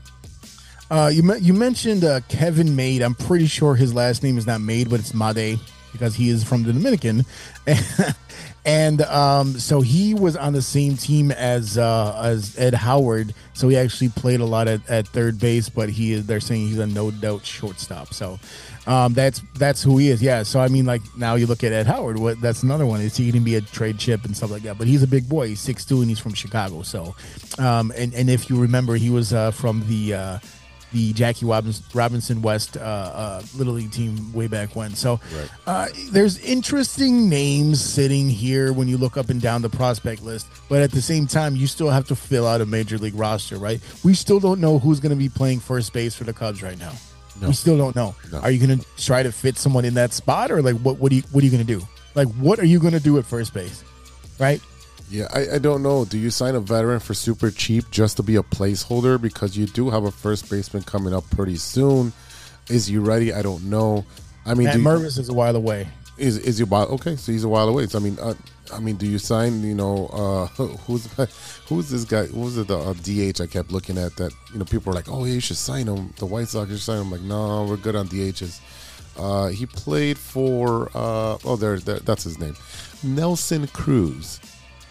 Uh, 0.90 1.12
you 1.14 1.36
you 1.36 1.54
mentioned 1.54 2.04
uh, 2.04 2.22
Kevin 2.30 2.76
Made. 2.76 3.02
I'm 3.02 3.16
pretty 3.16 3.48
sure 3.48 3.76
his 3.76 3.94
last 3.94 4.24
name 4.24 4.38
is 4.38 4.48
not 4.48 4.62
Made, 4.62 4.90
but 4.90 5.00
it's 5.00 5.14
Made 5.14 5.60
because 5.92 6.16
he 6.16 6.30
is 6.30 6.44
from 6.44 6.64
the 6.64 6.72
Dominican, 6.72 7.26
and 8.66 9.02
um, 9.02 9.60
so 9.60 9.82
he 9.82 10.14
was 10.14 10.38
on 10.38 10.54
the 10.54 10.62
same 10.62 10.96
team 10.96 11.32
as 11.32 11.78
uh, 11.78 12.22
as 12.24 12.58
Ed 12.58 12.74
Howard. 12.74 13.34
So 13.54 13.68
he 13.68 13.76
actually 13.76 14.10
played 14.10 14.40
a 14.40 14.46
lot 14.46 14.68
at, 14.70 14.88
at 14.90 15.08
third 15.08 15.40
base, 15.40 15.68
but 15.68 15.90
he 15.90 16.14
is. 16.14 16.26
They're 16.26 16.40
saying 16.40 16.68
he's 16.68 16.80
a 16.80 16.88
no 16.88 17.12
doubt 17.12 17.46
shortstop. 17.46 18.14
So 18.14 18.40
um, 18.86 19.14
that's 19.14 19.42
that's 19.56 19.84
who 19.84 19.98
he 19.98 20.10
is. 20.10 20.22
Yeah. 20.22 20.44
So 20.44 20.62
I 20.62 20.70
mean, 20.70 20.86
like 20.86 21.02
now 21.18 21.36
you 21.36 21.48
look 21.48 21.66
at 21.66 21.74
Ed 21.74 21.88
Howard. 21.88 22.18
What 22.18 22.40
that's 22.40 22.64
another 22.64 22.86
one. 22.86 23.02
Is 23.02 23.18
he 23.18 23.26
going 23.26 23.44
to 23.44 23.46
be 23.46 23.56
a 23.56 23.62
trade 23.62 23.98
chip 23.98 24.24
and 24.24 24.38
stuff 24.38 24.52
like 24.52 24.64
that? 24.64 24.78
But 24.78 24.88
he's 24.88 25.04
a 25.04 25.08
big 25.08 25.28
boy. 25.28 25.50
He's 25.50 25.60
six 25.60 25.84
two 25.84 26.00
and 26.00 26.10
he's 26.10 26.20
from 26.20 26.34
Chicago. 26.34 26.84
So, 26.84 27.14
um, 27.58 27.92
and 27.98 28.14
and 28.14 28.30
if 28.30 28.50
you 28.50 28.62
remember, 28.62 28.96
he 28.96 29.10
was 29.10 29.34
uh, 29.34 29.52
from 29.52 29.86
the. 29.88 30.14
Uh, 30.14 30.40
the 30.94 31.14
Jackie 31.14 31.46
Robinson, 31.46 31.86
Robinson 31.94 32.42
West 32.42 32.78
uh, 32.78 32.80
uh, 32.80 33.42
Little 33.56 33.74
League 33.74 33.92
team 33.92 34.32
way 34.34 34.48
back 34.48 34.76
when. 34.76 34.96
So 34.96 35.20
uh, 35.66 35.88
there's 36.12 36.40
interesting 36.40 37.30
names 37.30 37.84
sitting 37.84 38.30
here 38.30 38.72
when 38.74 38.88
you 38.88 38.98
look 38.98 39.18
up 39.18 39.30
and 39.30 39.42
down 39.42 39.62
the 39.62 39.70
prospect 39.70 40.24
list, 40.24 40.48
but 40.70 40.82
at 40.82 40.92
the 40.92 41.02
same 41.02 41.28
time, 41.28 41.56
you 41.56 41.68
still 41.68 41.90
have 41.90 42.08
to 42.08 42.16
fill 42.16 42.48
out 42.48 42.62
a 42.62 42.66
major 42.66 42.98
league 42.98 43.16
roster, 43.16 43.58
right? 43.58 43.82
We 44.04 44.14
still 44.14 44.40
don't 44.40 44.62
know 44.62 44.80
who's 44.80 45.00
going 45.00 45.12
to 45.12 45.16
be 45.18 45.30
playing 45.30 45.60
first 45.60 45.94
base 45.94 46.16
for 46.16 46.24
the 46.24 46.34
Cubs 46.34 46.64
right 46.64 46.80
now. 46.80 46.94
No. 47.42 47.48
We 47.48 47.54
still 47.54 47.78
don't 47.78 47.96
know. 47.96 48.16
No. 48.32 48.40
Are 48.40 48.50
you 48.50 48.66
going 48.66 48.80
to 48.80 48.86
try 48.98 49.22
to 49.24 49.32
fit 49.32 49.58
someone 49.58 49.86
in 49.86 49.94
that 49.94 50.12
spot, 50.14 50.52
or 50.52 50.62
like 50.62 50.76
what? 50.78 50.98
What 50.98 51.12
are 51.12 51.16
you 51.16 51.22
What 51.32 51.44
are 51.44 51.46
you 51.46 51.52
going 51.52 51.66
to 51.66 51.80
do? 51.80 51.86
Like 52.16 52.28
what 52.36 52.58
are 52.58 52.66
you 52.66 52.80
going 52.80 52.94
to 52.94 53.00
do 53.00 53.20
at 53.20 53.26
first 53.26 53.54
base, 53.54 53.84
right? 54.40 54.60
Yeah, 55.10 55.28
I, 55.34 55.56
I 55.56 55.58
don't 55.60 55.84
know. 55.84 56.04
Do 56.06 56.18
you 56.18 56.30
sign 56.30 56.56
a 56.56 56.60
veteran 56.60 57.00
for 57.00 57.14
super 57.14 57.50
cheap 57.50 57.90
just 57.92 58.18
to 58.18 58.24
be 58.24 58.36
a 58.36 58.44
placeholder? 58.44 59.22
Because 59.22 59.58
you 59.58 59.66
do 59.66 59.90
have 59.90 60.04
a 60.04 60.12
first 60.12 60.50
baseman 60.50 60.84
coming 60.84 61.14
up 61.14 61.30
pretty 61.30 61.56
soon. 61.56 62.12
Is 62.70 62.88
he 62.88 62.98
ready? 62.98 63.34
I 63.34 63.42
don't 63.42 63.64
know. 63.70 64.06
I 64.46 64.54
mean, 64.54 64.66
Matt 64.66 64.78
you- 64.78 64.84
Mervis 64.84 65.18
is 65.18 65.30
a 65.30 65.34
while 65.34 65.56
away. 65.56 65.88
Is 66.18 66.38
is 66.40 66.58
he? 66.58 66.66
Okay, 66.66 67.16
so 67.16 67.32
he's 67.32 67.44
a 67.44 67.50
while 67.50 67.70
away. 67.70 67.86
So 67.86 68.00
I 68.00 68.02
mean, 68.02 68.18
uh, 68.20 68.34
I 68.74 68.80
mean, 68.80 68.96
do 68.96 69.06
you 69.06 69.20
sign? 69.20 69.62
You 69.64 69.76
know, 69.76 70.08
uh, 70.08 70.48
who's 70.88 71.08
who's 71.70 71.90
this 71.92 72.06
guy? 72.06 72.26
Who 72.26 72.42
was 72.42 72.58
it? 72.58 72.68
The 72.68 72.78
uh, 72.78 72.94
DH 72.94 73.40
I 73.40 73.46
kept 73.46 73.72
looking 73.72 73.98
at 74.00 74.16
that. 74.18 74.34
You 74.52 74.60
know, 74.60 74.66
people 74.66 74.92
were 74.92 74.96
like, 74.96 75.10
"Oh, 75.12 75.26
yeah, 75.26 75.34
you 75.36 75.40
should 75.40 75.58
sign 75.58 75.88
him." 75.88 76.14
The 76.18 76.26
White 76.26 76.48
Sox 76.48 76.72
should 76.72 76.80
sign 76.80 76.98
him. 77.02 77.06
I'm 77.06 77.12
like, 77.12 77.22
no, 77.22 77.66
we're 77.66 77.78
good 77.78 77.96
on 77.96 78.08
DHs. 78.08 78.60
Uh, 79.16 79.48
he 79.50 79.68
played 79.68 80.18
for. 80.18 80.90
Uh, 80.96 81.38
oh, 81.46 81.56
there, 81.56 81.78
there, 81.80 82.00
that's 82.00 82.24
his 82.24 82.40
name, 82.40 82.56
Nelson 83.04 83.68
Cruz. 83.68 84.40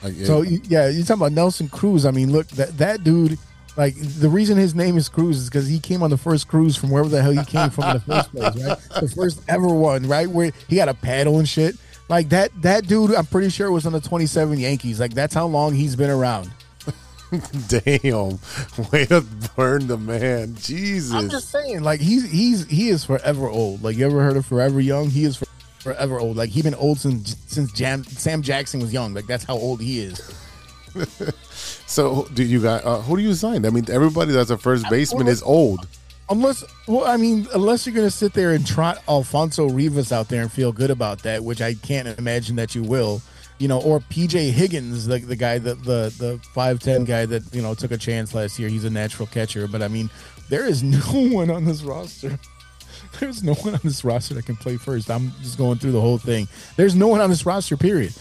Like, 0.02 0.14
So 0.14 0.42
yeah, 0.42 0.88
you're 0.88 1.04
talking 1.04 1.22
about 1.22 1.32
Nelson 1.32 1.68
Cruz. 1.68 2.06
I 2.06 2.10
mean, 2.10 2.32
look 2.32 2.46
that 2.48 2.76
that 2.78 3.04
dude. 3.04 3.38
Like 3.76 3.94
the 3.98 4.30
reason 4.30 4.56
his 4.56 4.74
name 4.74 4.96
is 4.96 5.08
Cruz 5.10 5.36
is 5.36 5.50
because 5.50 5.68
he 5.68 5.78
came 5.78 6.02
on 6.02 6.08
the 6.08 6.16
first 6.16 6.48
cruise 6.48 6.76
from 6.76 6.90
wherever 6.90 7.10
the 7.10 7.20
hell 7.20 7.32
he 7.32 7.44
came 7.44 7.68
from 7.68 7.84
in 7.84 7.92
the 7.94 8.00
first 8.00 8.32
place, 8.32 8.56
right? 8.64 8.78
The 9.02 9.08
first 9.08 9.42
ever 9.48 9.68
one, 9.68 10.08
right? 10.08 10.26
Where 10.26 10.50
he 10.68 10.76
got 10.76 10.88
a 10.88 10.94
paddle 10.94 11.38
and 11.38 11.46
shit. 11.48 11.76
Like 12.08 12.30
that 12.30 12.50
that 12.62 12.86
dude, 12.86 13.14
I'm 13.14 13.26
pretty 13.26 13.50
sure 13.50 13.70
was 13.70 13.84
on 13.84 13.92
the 13.92 14.00
27 14.00 14.58
Yankees. 14.58 14.98
Like 14.98 15.12
that's 15.12 15.34
how 15.34 15.46
long 15.46 15.74
he's 15.74 15.94
been 15.94 16.08
around. 16.10 16.50
damn, 17.68 18.38
way 18.92 19.04
to 19.06 19.24
burn 19.56 19.88
the 19.88 19.98
man. 19.98 20.54
Jesus. 20.54 21.12
I'm 21.12 21.28
just 21.28 21.50
saying, 21.50 21.82
like 21.82 22.00
he's 22.00 22.30
he's 22.30 22.66
he 22.66 22.88
is 22.88 23.04
forever 23.04 23.48
old. 23.48 23.82
Like 23.82 23.96
you 23.96 24.06
ever 24.06 24.22
heard 24.22 24.36
of 24.36 24.46
Forever 24.46 24.80
Young? 24.80 25.10
He 25.10 25.24
is 25.24 25.36
for, 25.36 25.46
forever 25.86 26.18
old. 26.18 26.36
Like 26.36 26.50
he's 26.50 26.64
been 26.64 26.74
old 26.74 26.98
since 26.98 27.36
since 27.46 27.72
Jam, 27.72 28.02
Sam 28.04 28.42
Jackson 28.42 28.80
was 28.80 28.92
young. 28.92 29.14
Like 29.14 29.26
that's 29.26 29.44
how 29.44 29.54
old 29.54 29.80
he 29.80 30.00
is. 30.00 30.20
so, 31.86 32.28
do 32.34 32.42
you 32.42 32.60
got 32.60 32.84
uh, 32.84 33.00
who 33.00 33.16
do 33.16 33.22
you 33.22 33.34
sign? 33.34 33.64
I 33.64 33.70
mean, 33.70 33.86
everybody 33.88 34.32
that's 34.32 34.50
a 34.50 34.58
first 34.58 34.88
baseman 34.90 35.28
is 35.28 35.42
old. 35.42 35.86
Unless, 36.28 36.64
well, 36.88 37.04
I 37.04 37.16
mean, 37.16 37.46
unless 37.54 37.86
you're 37.86 37.94
going 37.94 38.06
to 38.06 38.10
sit 38.10 38.32
there 38.32 38.50
and 38.50 38.66
trot 38.66 39.00
Alfonso 39.08 39.68
Rivas 39.68 40.10
out 40.10 40.28
there 40.28 40.42
and 40.42 40.50
feel 40.50 40.72
good 40.72 40.90
about 40.90 41.22
that, 41.22 41.44
which 41.44 41.62
I 41.62 41.74
can't 41.74 42.08
imagine 42.18 42.56
that 42.56 42.74
you 42.74 42.82
will, 42.82 43.22
you 43.58 43.68
know, 43.68 43.80
or 43.80 44.00
PJ 44.00 44.50
Higgins, 44.50 45.06
the, 45.06 45.18
the 45.18 45.36
guy 45.36 45.58
that 45.58 45.84
the 45.84 46.12
the 46.18 46.40
five 46.52 46.80
ten 46.80 47.04
guy 47.04 47.26
that 47.26 47.42
you 47.54 47.62
know 47.62 47.74
took 47.74 47.92
a 47.92 47.96
chance 47.96 48.34
last 48.34 48.58
year. 48.58 48.68
He's 48.68 48.84
a 48.84 48.90
natural 48.90 49.28
catcher, 49.28 49.68
but 49.68 49.82
I 49.82 49.88
mean, 49.88 50.10
there 50.48 50.66
is 50.66 50.82
no 50.96 50.98
one 51.32 51.48
on 51.48 51.64
this 51.64 51.82
roster. 51.82 52.40
There's 53.20 53.42
no 53.42 53.54
one 53.54 53.74
on 53.74 53.80
this 53.84 54.04
roster 54.04 54.34
that 54.34 54.46
can 54.46 54.56
play 54.56 54.76
first. 54.76 55.10
I'm 55.10 55.32
just 55.42 55.58
going 55.58 55.78
through 55.78 55.92
the 55.92 56.00
whole 56.00 56.18
thing. 56.18 56.48
There's 56.76 56.94
no 56.94 57.08
one 57.08 57.20
on 57.20 57.30
this 57.30 57.44
roster. 57.46 57.76
Period. 57.76 58.12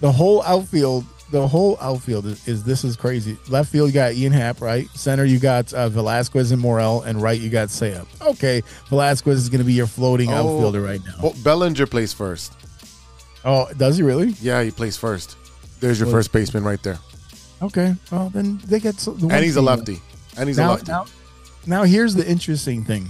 The 0.00 0.10
whole 0.12 0.42
outfield, 0.42 1.04
the 1.30 1.46
whole 1.46 1.78
outfield 1.80 2.26
is, 2.26 2.48
is 2.48 2.64
this 2.64 2.82
is 2.84 2.96
crazy. 2.96 3.36
Left 3.48 3.70
field, 3.70 3.88
you 3.88 3.94
got 3.94 4.14
Ian 4.14 4.32
Happ, 4.32 4.60
right? 4.60 4.88
Center, 4.94 5.24
you 5.24 5.38
got 5.38 5.72
uh, 5.72 5.88
Velazquez 5.88 6.50
and 6.50 6.60
Morel, 6.60 7.02
and 7.02 7.22
right, 7.22 7.38
you 7.40 7.48
got 7.50 7.68
Sayup. 7.68 8.06
Okay, 8.20 8.62
Velazquez 8.88 9.38
is 9.38 9.48
going 9.48 9.60
to 9.60 9.64
be 9.64 9.74
your 9.74 9.86
floating 9.86 10.30
Oh. 10.30 10.34
outfielder 10.56 10.80
right 10.82 11.00
now. 11.06 11.14
Well, 11.22 11.34
Bellinger 11.44 11.86
plays 11.86 12.12
first. 12.12 12.52
Oh, 13.44 13.68
does 13.76 13.96
he 13.96 14.02
really? 14.02 14.34
Yeah, 14.40 14.62
he 14.62 14.70
plays 14.70 14.96
first. 14.96 15.36
There's 15.80 15.98
your 16.00 16.06
Well- 16.08 16.16
first 16.16 16.32
baseman 16.32 16.64
right 16.64 16.82
there. 16.82 16.98
Okay, 17.62 17.94
well 18.10 18.28
then 18.30 18.60
they 18.66 18.80
get 18.80 18.98
so, 18.98 19.12
the 19.12 19.28
And 19.32 19.44
he's 19.44 19.54
a 19.54 19.62
lefty. 19.62 20.00
And 20.36 20.48
he's 20.48 20.58
a 20.58 20.66
lefty. 20.66 20.90
Now, 20.90 21.06
now 21.64 21.82
here's 21.84 22.14
the 22.16 22.28
interesting 22.28 22.84
thing: 22.84 23.08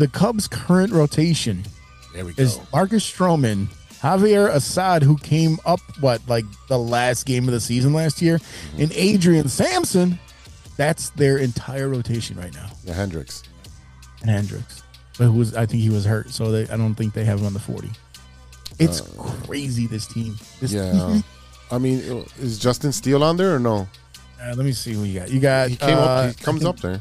the 0.00 0.08
Cubs' 0.08 0.48
current 0.48 0.92
rotation 0.92 1.62
There 2.14 2.24
we 2.24 2.32
go. 2.32 2.42
is 2.42 2.58
Marcus 2.72 3.08
Stroman, 3.08 3.68
Javier 4.00 4.48
Assad, 4.52 5.02
who 5.02 5.16
came 5.18 5.58
up 5.64 5.80
what 6.00 6.20
like 6.26 6.44
the 6.68 6.78
last 6.78 7.26
game 7.26 7.46
of 7.46 7.52
the 7.52 7.60
season 7.60 7.92
last 7.92 8.20
year, 8.20 8.38
Mm-hmm. 8.38 8.82
and 8.82 8.92
Adrian 8.94 9.48
Sampson. 9.48 10.18
That's 10.76 11.10
their 11.10 11.36
entire 11.36 11.88
rotation 11.90 12.38
right 12.38 12.54
now. 12.54 12.70
Yeah, 12.84 12.94
Hendricks. 12.94 13.42
And 14.22 14.30
Hendricks, 14.30 14.82
but 15.18 15.26
who 15.26 15.32
was 15.34 15.54
I 15.54 15.66
think 15.66 15.82
he 15.82 15.90
was 15.90 16.04
hurt, 16.06 16.30
so 16.30 16.50
they, 16.50 16.62
I 16.72 16.76
don't 16.78 16.94
think 16.94 17.12
they 17.14 17.24
have 17.24 17.38
him 17.40 17.46
on 17.46 17.52
the 17.52 17.60
forty. 17.60 17.90
It's 18.78 19.00
Uh, 19.02 19.04
crazy 19.46 19.86
this 19.86 20.06
team. 20.06 20.38
This 20.60 20.72
Yeah. 20.72 20.90
team 20.92 21.24
I 21.70 21.78
mean, 21.78 22.24
is 22.40 22.58
Justin 22.58 22.92
Steele 22.92 23.22
on 23.22 23.36
there 23.36 23.54
or 23.54 23.58
no? 23.60 23.86
Uh, 24.42 24.54
let 24.56 24.64
me 24.64 24.72
see 24.72 24.92
who 24.94 25.04
you 25.04 25.20
got. 25.20 25.30
You 25.30 25.38
got. 25.38 25.68
He 25.68 25.76
came 25.76 25.96
uh, 25.98 26.00
up. 26.00 26.36
He 26.36 26.42
comes 26.42 26.64
I 26.64 26.68
up 26.70 26.80
there. 26.80 27.00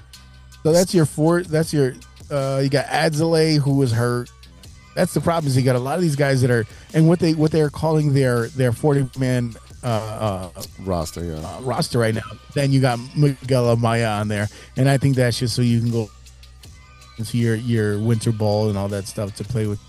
So 0.63 0.71
that's 0.73 0.93
your 0.93 1.05
four. 1.05 1.41
That's 1.41 1.73
your. 1.73 1.93
Uh, 2.29 2.59
you 2.63 2.69
got 2.69 2.85
Adzale 2.85 3.57
who 3.59 3.75
was 3.75 3.91
hurt. 3.91 4.31
That's 4.95 5.13
the 5.13 5.21
problem. 5.21 5.47
Is 5.47 5.57
you 5.57 5.63
got 5.63 5.75
a 5.75 5.79
lot 5.79 5.95
of 5.95 6.01
these 6.01 6.15
guys 6.15 6.41
that 6.41 6.51
are 6.51 6.65
and 6.93 7.07
what 7.07 7.19
they 7.19 7.33
what 7.33 7.51
they're 7.51 7.69
calling 7.69 8.13
their 8.13 8.47
their 8.49 8.71
forty 8.71 9.09
man 9.17 9.55
uh, 9.83 10.49
uh, 10.55 10.61
roster. 10.81 11.23
Yeah, 11.23 11.35
uh, 11.35 11.61
roster 11.61 11.99
right 11.99 12.13
now. 12.13 12.21
Then 12.53 12.71
you 12.71 12.81
got 12.81 12.99
Miguel 13.15 13.75
Amaya 13.75 14.19
on 14.19 14.27
there, 14.27 14.47
and 14.75 14.89
I 14.89 14.97
think 14.97 15.15
that's 15.15 15.39
just 15.39 15.55
so 15.55 15.61
you 15.61 15.79
can 15.79 15.91
go 15.91 16.09
into 17.17 17.37
your 17.37 17.55
your 17.55 17.99
winter 17.99 18.31
ball 18.31 18.69
and 18.69 18.77
all 18.77 18.87
that 18.89 19.07
stuff 19.07 19.35
to 19.35 19.43
play 19.43 19.67
with. 19.67 19.79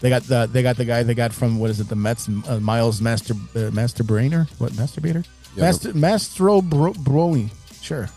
They 0.00 0.08
got 0.08 0.22
the 0.22 0.48
they 0.50 0.62
got 0.62 0.76
the 0.76 0.84
guy 0.84 1.02
they 1.02 1.14
got 1.14 1.32
from 1.32 1.58
what 1.58 1.70
is 1.70 1.78
it 1.78 1.88
the 1.88 1.96
Mets 1.96 2.28
uh, 2.48 2.58
Miles 2.60 3.00
Master 3.00 3.34
uh, 3.54 3.70
Master 3.70 4.02
Brainer 4.02 4.48
what 4.58 4.72
Masturbator 4.72 5.26
Yeah, 5.56 5.64
Master 5.64 5.92
Mastro 5.92 6.62
Bro, 6.62 6.94
Broly 6.94 7.50
sure 7.82 8.08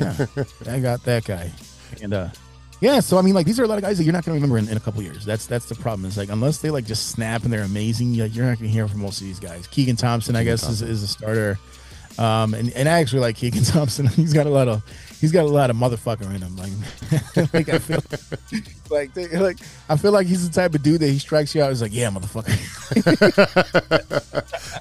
yeah. 0.00 0.44
I 0.68 0.80
got 0.80 1.02
that 1.04 1.24
guy. 1.24 1.50
And 2.02 2.14
uh 2.14 2.28
yeah 2.80 3.00
so 3.00 3.18
I 3.18 3.22
mean 3.22 3.34
like 3.34 3.46
these 3.46 3.60
are 3.60 3.64
a 3.64 3.66
lot 3.66 3.76
of 3.76 3.82
guys 3.82 3.98
that 3.98 4.04
you're 4.04 4.12
not 4.12 4.24
gonna 4.24 4.36
remember 4.36 4.58
in, 4.58 4.68
in 4.68 4.76
a 4.76 4.80
couple 4.80 5.02
years. 5.02 5.24
That's 5.24 5.46
that's 5.46 5.66
the 5.66 5.74
problem. 5.74 6.06
It's 6.06 6.16
like 6.16 6.30
unless 6.30 6.58
they 6.58 6.70
like 6.70 6.86
just 6.86 7.10
snap 7.10 7.44
and 7.44 7.52
they're 7.52 7.62
amazing 7.62 8.14
you're, 8.14 8.26
you're 8.26 8.46
not 8.46 8.58
gonna 8.58 8.70
hear 8.70 8.88
from 8.88 9.00
most 9.00 9.20
of 9.20 9.26
these 9.26 9.40
guys. 9.40 9.66
Keegan 9.66 9.96
Thompson 9.96 10.36
I 10.36 10.40
Keegan 10.40 10.52
guess 10.52 10.68
is, 10.68 10.82
is 10.82 11.02
a 11.02 11.06
starter. 11.06 11.58
Um 12.18 12.54
and, 12.54 12.72
and 12.72 12.88
I 12.88 13.00
actually 13.00 13.20
like 13.20 13.36
Keegan 13.36 13.64
Thompson. 13.64 14.06
He's 14.06 14.32
got 14.32 14.46
a 14.46 14.50
lot 14.50 14.68
of 14.68 14.82
he's 15.20 15.32
got 15.32 15.44
a 15.44 15.48
lot 15.48 15.70
of 15.70 15.76
motherfucker 15.76 16.34
in 16.34 16.42
him. 16.42 16.56
Like 16.56 17.52
like 17.52 17.68
I 17.68 17.78
feel 17.78 18.00
like 18.90 19.14
they, 19.14 19.28
like 19.38 19.58
I 19.88 19.96
feel 19.96 20.12
like 20.12 20.26
he's 20.26 20.48
the 20.48 20.54
type 20.54 20.74
of 20.74 20.82
dude 20.82 21.00
that 21.00 21.08
he 21.08 21.18
strikes 21.18 21.54
you 21.54 21.62
out 21.62 21.70
as 21.70 21.82
like 21.82 21.94
yeah 21.94 22.10
motherfucker. 22.10 22.56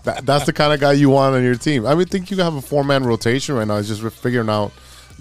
That, 0.04 0.26
that's 0.26 0.46
the 0.46 0.54
kind 0.54 0.74
of 0.74 0.80
guy 0.80 0.94
you 0.94 1.10
want 1.10 1.36
on 1.36 1.44
your 1.44 1.56
team. 1.56 1.86
I 1.86 1.94
would 1.94 2.10
think 2.10 2.32
you 2.32 2.38
have 2.38 2.56
a 2.56 2.62
four 2.62 2.84
man 2.84 3.04
rotation 3.04 3.56
right 3.56 3.68
now. 3.68 3.78
It's 3.78 3.88
just 3.88 4.02
figuring 4.18 4.50
out 4.50 4.72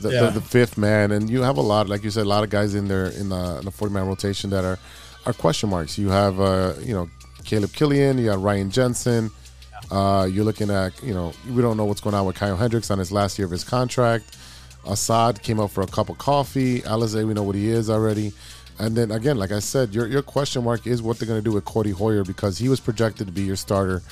the, 0.03 0.11
Yeah. 0.11 0.21
the, 0.31 0.41
the 0.41 0.41
fifth 0.41 0.77
man, 0.79 1.11
and 1.13 1.29
you 1.31 1.43
have 1.43 1.57
a 1.57 1.61
lot, 1.63 1.89
like 1.89 2.03
you 2.05 2.11
said, 2.11 2.25
a 2.25 2.29
lot 2.29 2.45
of 2.45 2.51
guys 2.51 2.75
in 2.75 2.89
there 2.89 3.07
in 3.07 3.29
the, 3.29 3.59
in 3.59 3.65
the 3.65 3.71
forty 3.71 3.93
man 3.95 4.07
rotation 4.07 4.51
that 4.51 4.65
are 4.65 4.79
are 5.27 5.33
question 5.33 5.69
marks. 5.71 5.99
You 5.99 6.09
have 6.11 6.41
uh, 6.41 6.75
you 6.81 6.95
know 6.95 7.09
Caleb 7.45 7.71
Kilian, 7.71 8.19
you 8.19 8.27
got 8.27 8.41
Ryan 8.41 8.71
Jensen. 8.71 9.31
Uh, 9.91 10.29
you're 10.31 10.45
looking 10.45 10.71
at 10.71 11.01
you 11.03 11.15
know 11.15 11.33
we 11.55 11.63
don't 11.63 11.77
know 11.77 11.85
what's 11.85 12.01
going 12.01 12.15
on 12.15 12.27
with 12.27 12.37
Kyle 12.37 12.57
Hendricks 12.57 12.91
on 12.91 12.99
his 12.99 13.11
last 13.13 13.39
year 13.39 13.47
of 13.47 13.51
his 13.53 13.65
contract. 13.65 14.37
Assad 14.87 15.43
came 15.43 15.61
up 15.61 15.71
for 15.71 15.83
a 15.83 15.87
cup 15.87 16.09
of 16.09 16.19
coffee. 16.19 16.81
Alize, 16.83 17.27
we 17.27 17.35
know 17.35 17.43
what 17.43 17.55
he 17.57 17.69
is 17.69 17.91
already. 17.91 18.33
And 18.81 18.97
then 18.97 19.11
again, 19.11 19.37
like 19.37 19.51
I 19.51 19.59
said, 19.59 19.95
your 19.95 20.07
your 20.07 20.23
question 20.23 20.63
mark 20.65 20.87
is 20.87 21.03
what 21.03 21.19
they're 21.19 21.27
going 21.29 21.41
to 21.41 21.45
do 21.45 21.53
with 21.53 21.65
Codi 21.65 21.93
Heuer 21.93 22.25
because 22.27 22.59
he 22.59 22.69
was 22.69 22.79
projected 22.81 23.27
to 23.27 23.33
be 23.33 23.43
your 23.43 23.57
starter 23.57 24.03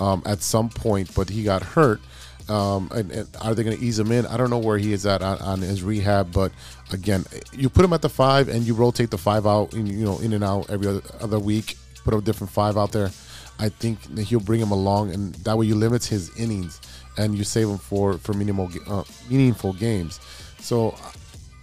um, 0.00 0.22
at 0.24 0.40
some 0.40 0.70
point, 0.70 1.14
but 1.14 1.28
he 1.28 1.44
got 1.44 1.62
hurt. 1.62 2.00
Um, 2.48 2.90
and, 2.94 3.10
and 3.10 3.28
are 3.40 3.54
they 3.54 3.64
going 3.64 3.76
to 3.76 3.82
ease 3.82 3.98
him 3.98 4.12
in? 4.12 4.26
I 4.26 4.36
don't 4.36 4.50
know 4.50 4.58
where 4.58 4.76
he 4.76 4.92
is 4.92 5.06
at 5.06 5.22
on, 5.22 5.38
on 5.38 5.60
his 5.60 5.82
rehab, 5.82 6.32
but 6.32 6.52
again, 6.92 7.24
you 7.52 7.70
put 7.70 7.84
him 7.84 7.92
at 7.94 8.02
the 8.02 8.10
five 8.10 8.48
and 8.48 8.64
you 8.64 8.74
rotate 8.74 9.10
the 9.10 9.18
five 9.18 9.46
out, 9.46 9.72
in, 9.72 9.86
you 9.86 10.04
know, 10.04 10.18
in 10.18 10.32
and 10.34 10.44
out 10.44 10.68
every 10.68 10.86
other, 10.86 11.02
other 11.20 11.38
week. 11.38 11.76
Put 12.04 12.12
a 12.12 12.20
different 12.20 12.52
five 12.52 12.76
out 12.76 12.92
there. 12.92 13.10
I 13.58 13.68
think 13.70 14.02
that 14.14 14.22
he'll 14.22 14.40
bring 14.40 14.60
him 14.60 14.72
along, 14.72 15.12
and 15.12 15.34
that 15.36 15.56
way 15.56 15.66
you 15.66 15.74
limit 15.74 16.04
his 16.04 16.36
innings 16.36 16.80
and 17.16 17.36
you 17.36 17.44
save 17.44 17.68
him 17.68 17.78
for 17.78 18.18
for 18.18 18.32
minimal 18.32 18.68
uh, 18.88 19.04
meaningful 19.30 19.72
games. 19.72 20.20
So 20.58 20.94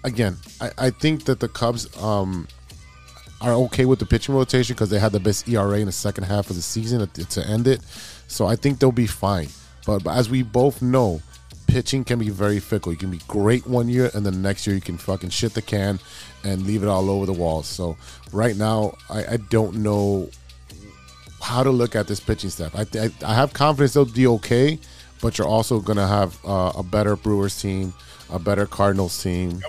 again, 0.04 0.38
I, 0.60 0.72
I 0.78 0.90
think 0.90 1.26
that 1.26 1.40
the 1.40 1.50
Cubs 1.50 1.96
um, 2.02 2.48
are 3.42 3.54
okay 3.54 3.86
with 3.86 4.00
the 4.00 4.06
pitching 4.06 4.36
rotation 4.36 4.74
because 4.74 4.90
they 4.90 5.00
had 5.00 5.12
the 5.12 5.20
best 5.20 5.48
ERA 5.50 5.80
in 5.80 5.88
the 5.88 5.92
second 5.92 6.26
half 6.26 6.50
of 6.50 6.56
the 6.56 6.62
season 6.62 7.08
to, 7.08 7.26
to 7.26 7.48
end 7.48 7.68
it. 7.68 7.82
So 8.28 8.46
I 8.46 8.56
think 8.56 8.80
they'll 8.80 8.92
be 8.92 9.08
fine. 9.08 9.50
But, 9.86 10.04
but 10.04 10.16
as 10.16 10.30
we 10.30 10.44
both 10.44 10.82
know, 10.82 11.22
pitching 11.68 12.04
can 12.04 12.20
be 12.20 12.30
very 12.30 12.60
fickle. 12.60 12.92
You 12.92 12.98
can 12.98 13.12
be 13.12 13.22
great 13.28 13.66
one 13.66 13.88
year, 13.88 14.12
and 14.14 14.26
then 14.26 14.34
the 14.34 14.40
next 14.40 14.68
year 14.68 14.76
you 14.76 14.82
can 14.82 14.98
fucking 14.98 15.30
shit 15.30 15.54
the 15.54 15.62
can 15.62 16.00
and 16.44 16.66
leave 16.66 16.84
it 16.84 16.88
all 16.88 17.10
over 17.10 17.26
the 17.26 17.34
walls. 17.34 17.68
So 17.68 17.98
right 18.32 18.56
now, 18.56 18.96
I, 19.10 19.26
I 19.34 19.38
don't 19.38 19.78
know 19.78 20.30
how 21.42 21.64
to 21.64 21.72
look 21.72 21.96
at 21.96 22.08
this 22.08 22.20
pitching 22.20 22.50
staff. 22.50 22.76
I, 22.76 22.86
I, 23.00 23.10
I 23.26 23.36
have 23.36 23.54
confidence 23.54 23.94
they'll 23.94 24.06
be 24.06 24.28
okay, 24.28 24.80
but 25.22 25.38
you're 25.38 25.48
also 25.48 25.80
going 25.80 25.98
to 25.98 26.08
have 26.08 26.38
uh, 26.46 26.74
a 26.76 26.84
better 26.84 27.16
Brewers 27.16 27.60
team, 27.60 27.94
a 28.30 28.40
better 28.40 28.66
Cardinals 28.66 29.22
team. 29.22 29.62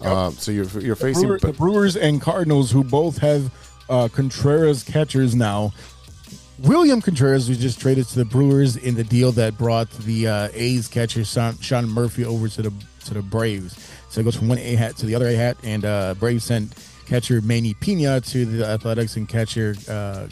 Um, 0.00 0.32
so 0.32 0.50
you're 0.50 0.66
you're 0.80 0.96
the, 0.96 1.00
facing 1.00 1.28
Brewer- 1.28 1.38
the 1.38 1.52
Brewers 1.52 1.96
and 1.96 2.20
Cardinals, 2.20 2.72
who 2.72 2.82
both 2.82 3.18
have 3.18 3.52
uh, 3.88 4.08
Contreras 4.08 4.82
catchers 4.82 5.34
now. 5.34 5.72
William 6.62 7.00
Contreras 7.00 7.48
was 7.48 7.58
just 7.58 7.80
traded 7.80 8.06
to 8.06 8.14
the 8.14 8.24
Brewers 8.24 8.76
in 8.76 8.94
the 8.94 9.02
deal 9.02 9.32
that 9.32 9.58
brought 9.58 9.90
the 9.90 10.28
uh, 10.28 10.48
A's 10.52 10.86
catcher 10.86 11.24
Sean, 11.24 11.58
Sean 11.58 11.88
Murphy 11.88 12.24
over 12.24 12.48
to 12.48 12.62
the 12.62 12.72
to 13.06 13.14
the 13.14 13.22
Braves. 13.22 13.76
So 14.08 14.20
it 14.20 14.24
goes 14.24 14.36
from 14.36 14.48
one 14.48 14.58
A 14.58 14.76
hat 14.76 14.96
to 14.98 15.06
the 15.06 15.14
other 15.16 15.26
A 15.26 15.34
hat, 15.34 15.56
and 15.64 15.84
uh, 15.84 16.14
Braves 16.14 16.44
sent 16.44 16.72
catcher 17.06 17.40
Manny 17.40 17.74
Pina 17.74 18.20
to 18.20 18.44
the 18.44 18.64
Athletics 18.64 19.16
and 19.16 19.28
catcher 19.28 19.74
uh, 19.88 20.28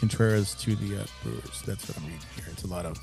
Contreras 0.00 0.54
to 0.54 0.74
the 0.74 1.02
uh, 1.02 1.06
Brewers. 1.22 1.62
That's 1.66 1.86
what 1.86 1.98
I'm 1.98 2.04
reading 2.04 2.20
here. 2.36 2.46
It's 2.50 2.64
a 2.64 2.68
lot 2.68 2.86
of 2.86 2.98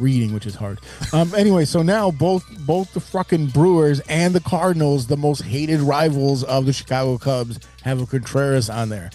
reading, 0.00 0.34
which 0.34 0.46
is 0.46 0.56
hard. 0.56 0.80
Um, 1.12 1.32
anyway, 1.36 1.64
so 1.64 1.80
now 1.80 2.10
both 2.10 2.44
both 2.66 2.92
the 2.92 3.00
fucking 3.00 3.48
Brewers 3.48 4.00
and 4.08 4.34
the 4.34 4.40
Cardinals, 4.40 5.06
the 5.06 5.16
most 5.16 5.42
hated 5.42 5.78
rivals 5.78 6.42
of 6.42 6.66
the 6.66 6.72
Chicago 6.72 7.18
Cubs, 7.18 7.60
have 7.84 8.02
a 8.02 8.06
Contreras 8.06 8.68
on 8.68 8.88
there. 8.88 9.10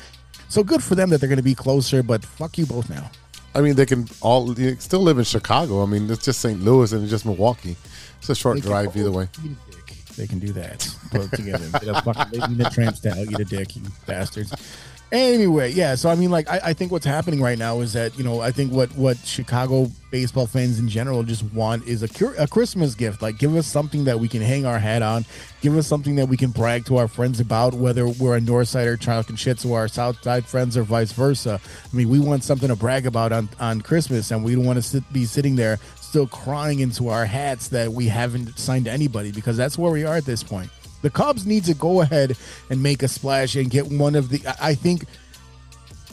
So 0.50 0.64
good 0.64 0.84
for 0.84 0.96
them 0.96 1.10
that 1.10 1.20
they're 1.20 1.30
going 1.30 1.38
to 1.38 1.44
be 1.44 1.56
closer, 1.56 2.02
but 2.04 2.24
fuck 2.24 2.58
you 2.58 2.66
both 2.66 2.90
now. 2.90 3.10
I 3.54 3.62
mean, 3.62 3.76
they 3.76 3.86
can 3.86 4.08
all 4.22 4.48
they 4.48 4.76
still 4.76 5.02
live 5.02 5.18
in 5.18 5.24
Chicago. 5.24 5.82
I 5.82 5.86
mean, 5.86 6.10
it's 6.10 6.26
just 6.26 6.42
St. 6.42 6.62
Louis 6.62 6.92
and 6.92 7.04
it's 7.04 7.12
just 7.12 7.26
Milwaukee. 7.26 7.76
It's 8.20 8.30
a 8.30 8.36
short 8.36 8.56
They 8.56 8.62
drive 8.62 8.96
either 8.98 9.12
way. 9.12 9.30
eat 9.44 9.56
dick. 9.72 9.96
They 10.18 10.28
can 10.28 10.40
do 10.40 10.52
that. 10.54 10.88
Put 11.12 11.22
it 11.22 11.32
together. 11.36 11.80
Get 11.80 11.88
a 11.88 12.02
fucking 12.02 12.52
eat 12.52 12.66
a 12.66 12.70
tramp 12.70 12.96
style. 12.98 13.20
Eat 13.30 13.40
a 13.40 13.46
dick, 13.46 13.76
you 13.76 13.82
bastards. 14.06 14.54
Anyway, 15.16 15.72
yeah. 15.72 15.96
So 15.96 16.10
I 16.10 16.16
mean, 16.16 16.30
like, 16.30 16.50
I, 16.50 16.60
I 16.66 16.74
think 16.74 16.92
what's 16.92 17.06
happening 17.06 17.42
right 17.42 17.58
now 17.58 17.80
is 17.80 17.94
that 17.94 18.18
you 18.18 18.24
know, 18.26 18.42
I 18.42 18.52
think 18.52 18.74
what 18.74 18.94
what 18.98 19.18
Chicago 19.20 19.90
baseball 20.12 20.46
fans 20.46 20.78
in 20.78 20.90
general 20.90 21.24
just 21.24 21.42
want 21.54 21.88
is 21.88 22.04
a 22.04 22.10
cur- 22.10 22.36
a 22.38 22.46
Christmas 22.46 22.96
gift. 22.96 23.22
Like, 23.22 23.38
give 23.38 23.56
us 23.56 23.66
something 23.66 24.04
that 24.06 24.20
we 24.20 24.28
can 24.28 24.42
hang 24.42 24.66
our 24.66 24.78
hat 24.78 25.02
on. 25.02 25.24
Give 25.62 25.78
us 25.78 25.88
something 25.88 26.18
that 26.18 26.28
we 26.28 26.36
can 26.36 26.52
brag 26.52 26.86
to 26.88 26.98
our 26.98 27.08
friends 27.08 27.40
about, 27.40 27.74
whether 27.74 28.10
we're 28.10 28.36
a 28.36 28.42
North 28.42 28.68
Sider 28.68 28.98
talking 28.98 29.38
shit 29.38 29.58
to 29.60 29.72
our 29.72 29.88
South 29.88 30.22
Side 30.22 30.46
friends 30.46 30.76
or 30.76 30.84
vice 30.84 31.14
versa. 31.14 31.62
I 31.64 31.96
mean, 31.96 32.10
we 32.10 32.20
want 32.20 32.44
something 32.44 32.68
to 32.68 32.76
brag 32.76 33.06
about 33.06 33.32
on 33.32 33.48
on 33.58 33.80
Christmas, 33.80 34.32
and 34.32 34.44
we 34.44 34.54
don't 34.54 34.66
want 34.66 34.78
to 34.78 34.84
sit, 34.84 35.14
be 35.14 35.24
sitting 35.24 35.56
there 35.56 35.80
still 36.02 36.28
crying 36.28 36.82
into 36.82 37.08
our 37.08 37.26
hats 37.26 37.70
that 37.70 37.90
we 37.90 38.08
haven't 38.08 38.60
signed 38.60 38.90
anybody 38.90 39.32
because 39.32 39.56
that's 39.56 39.78
where 39.78 39.94
we 39.94 40.04
are 40.04 40.18
at 40.18 40.26
this 40.26 40.44
point. 40.44 40.70
The 41.02 41.10
Cubs 41.10 41.46
need 41.46 41.66
to 41.66 41.74
go 41.74 42.02
ahead 42.02 42.38
and 42.70 42.82
make 42.82 43.04
a 43.04 43.08
splash 43.08 43.56
and 43.56 43.70
get 43.70 43.88
one 43.88 44.16
of 44.16 44.30
the. 44.30 44.42
I 44.62 44.76
think 44.76 45.06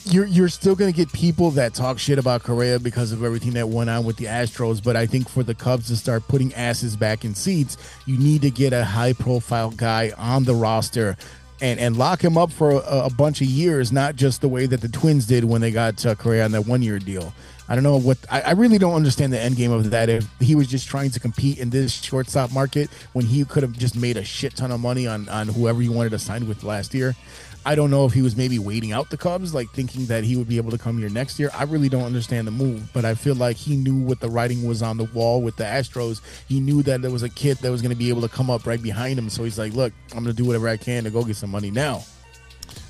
you're 0.04 0.26
you're 0.26 0.48
still 0.48 0.74
going 0.74 0.92
to 0.92 0.96
get 0.96 1.12
people 1.12 1.50
that 1.52 1.74
talk 1.74 1.98
shit 1.98 2.18
about 2.18 2.42
Correa 2.42 2.78
because 2.78 3.12
of 3.12 3.22
everything 3.22 3.52
that 3.52 3.68
went 3.68 3.90
on 3.90 4.04
with 4.04 4.16
the 4.16 4.26
Astros. 4.26 4.82
But 4.82 4.96
I 4.96 5.06
think 5.06 5.28
for 5.28 5.42
the 5.42 5.54
Cubs 5.54 5.88
to 5.88 5.96
start 5.96 6.26
putting 6.28 6.52
asses 6.54 6.96
back 6.96 7.24
in 7.24 7.34
seats, 7.34 7.76
you 8.06 8.18
need 8.18 8.42
to 8.42 8.50
get 8.50 8.72
a 8.72 8.84
high 8.84 9.12
profile 9.12 9.70
guy 9.70 10.12
on 10.18 10.44
the 10.44 10.54
roster. 10.54 11.16
And, 11.60 11.78
and 11.78 11.96
lock 11.96 12.24
him 12.24 12.36
up 12.36 12.50
for 12.50 12.72
a, 12.72 13.04
a 13.04 13.10
bunch 13.10 13.40
of 13.40 13.46
years, 13.46 13.92
not 13.92 14.16
just 14.16 14.40
the 14.40 14.48
way 14.48 14.66
that 14.66 14.80
the 14.80 14.88
Twins 14.88 15.26
did 15.26 15.44
when 15.44 15.60
they 15.60 15.70
got 15.70 16.04
uh, 16.04 16.16
Correa 16.16 16.44
on 16.44 16.50
that 16.50 16.66
one 16.66 16.82
year 16.82 16.98
deal. 16.98 17.32
I 17.72 17.74
don't 17.74 17.84
know 17.84 17.96
what 17.96 18.18
I, 18.30 18.42
I 18.42 18.50
really 18.50 18.76
don't 18.76 18.92
understand 18.92 19.32
the 19.32 19.40
end 19.40 19.56
game 19.56 19.72
of 19.72 19.92
that. 19.92 20.10
If 20.10 20.28
he 20.40 20.54
was 20.54 20.66
just 20.66 20.86
trying 20.86 21.08
to 21.12 21.18
compete 21.18 21.56
in 21.56 21.70
this 21.70 22.02
shortstop 22.02 22.52
market 22.52 22.90
when 23.14 23.24
he 23.24 23.46
could 23.46 23.62
have 23.62 23.72
just 23.72 23.96
made 23.96 24.18
a 24.18 24.24
shit 24.24 24.54
ton 24.54 24.70
of 24.70 24.78
money 24.78 25.06
on 25.06 25.26
on 25.30 25.48
whoever 25.48 25.80
he 25.80 25.88
wanted 25.88 26.10
to 26.10 26.18
sign 26.18 26.46
with 26.46 26.64
last 26.64 26.92
year, 26.92 27.16
I 27.64 27.74
don't 27.74 27.90
know 27.90 28.04
if 28.04 28.12
he 28.12 28.20
was 28.20 28.36
maybe 28.36 28.58
waiting 28.58 28.92
out 28.92 29.08
the 29.08 29.16
Cubs, 29.16 29.54
like 29.54 29.70
thinking 29.70 30.04
that 30.06 30.22
he 30.22 30.36
would 30.36 30.50
be 30.50 30.58
able 30.58 30.70
to 30.70 30.76
come 30.76 30.98
here 30.98 31.08
next 31.08 31.38
year. 31.38 31.48
I 31.54 31.62
really 31.62 31.88
don't 31.88 32.02
understand 32.02 32.46
the 32.46 32.50
move, 32.50 32.92
but 32.92 33.06
I 33.06 33.14
feel 33.14 33.36
like 33.36 33.56
he 33.56 33.74
knew 33.74 33.96
what 33.96 34.20
the 34.20 34.28
writing 34.28 34.68
was 34.68 34.82
on 34.82 34.98
the 34.98 35.04
wall 35.04 35.40
with 35.40 35.56
the 35.56 35.64
Astros. 35.64 36.20
He 36.46 36.60
knew 36.60 36.82
that 36.82 37.00
there 37.00 37.10
was 37.10 37.22
a 37.22 37.30
kid 37.30 37.56
that 37.62 37.70
was 37.70 37.80
going 37.80 37.94
to 37.94 37.96
be 37.96 38.10
able 38.10 38.20
to 38.20 38.28
come 38.28 38.50
up 38.50 38.66
right 38.66 38.82
behind 38.82 39.18
him. 39.18 39.30
So 39.30 39.44
he's 39.44 39.58
like, 39.58 39.72
"Look, 39.72 39.94
I'm 40.10 40.24
going 40.24 40.36
to 40.36 40.42
do 40.42 40.44
whatever 40.44 40.68
I 40.68 40.76
can 40.76 41.04
to 41.04 41.10
go 41.10 41.24
get 41.24 41.36
some 41.36 41.50
money 41.50 41.70
now." 41.70 42.04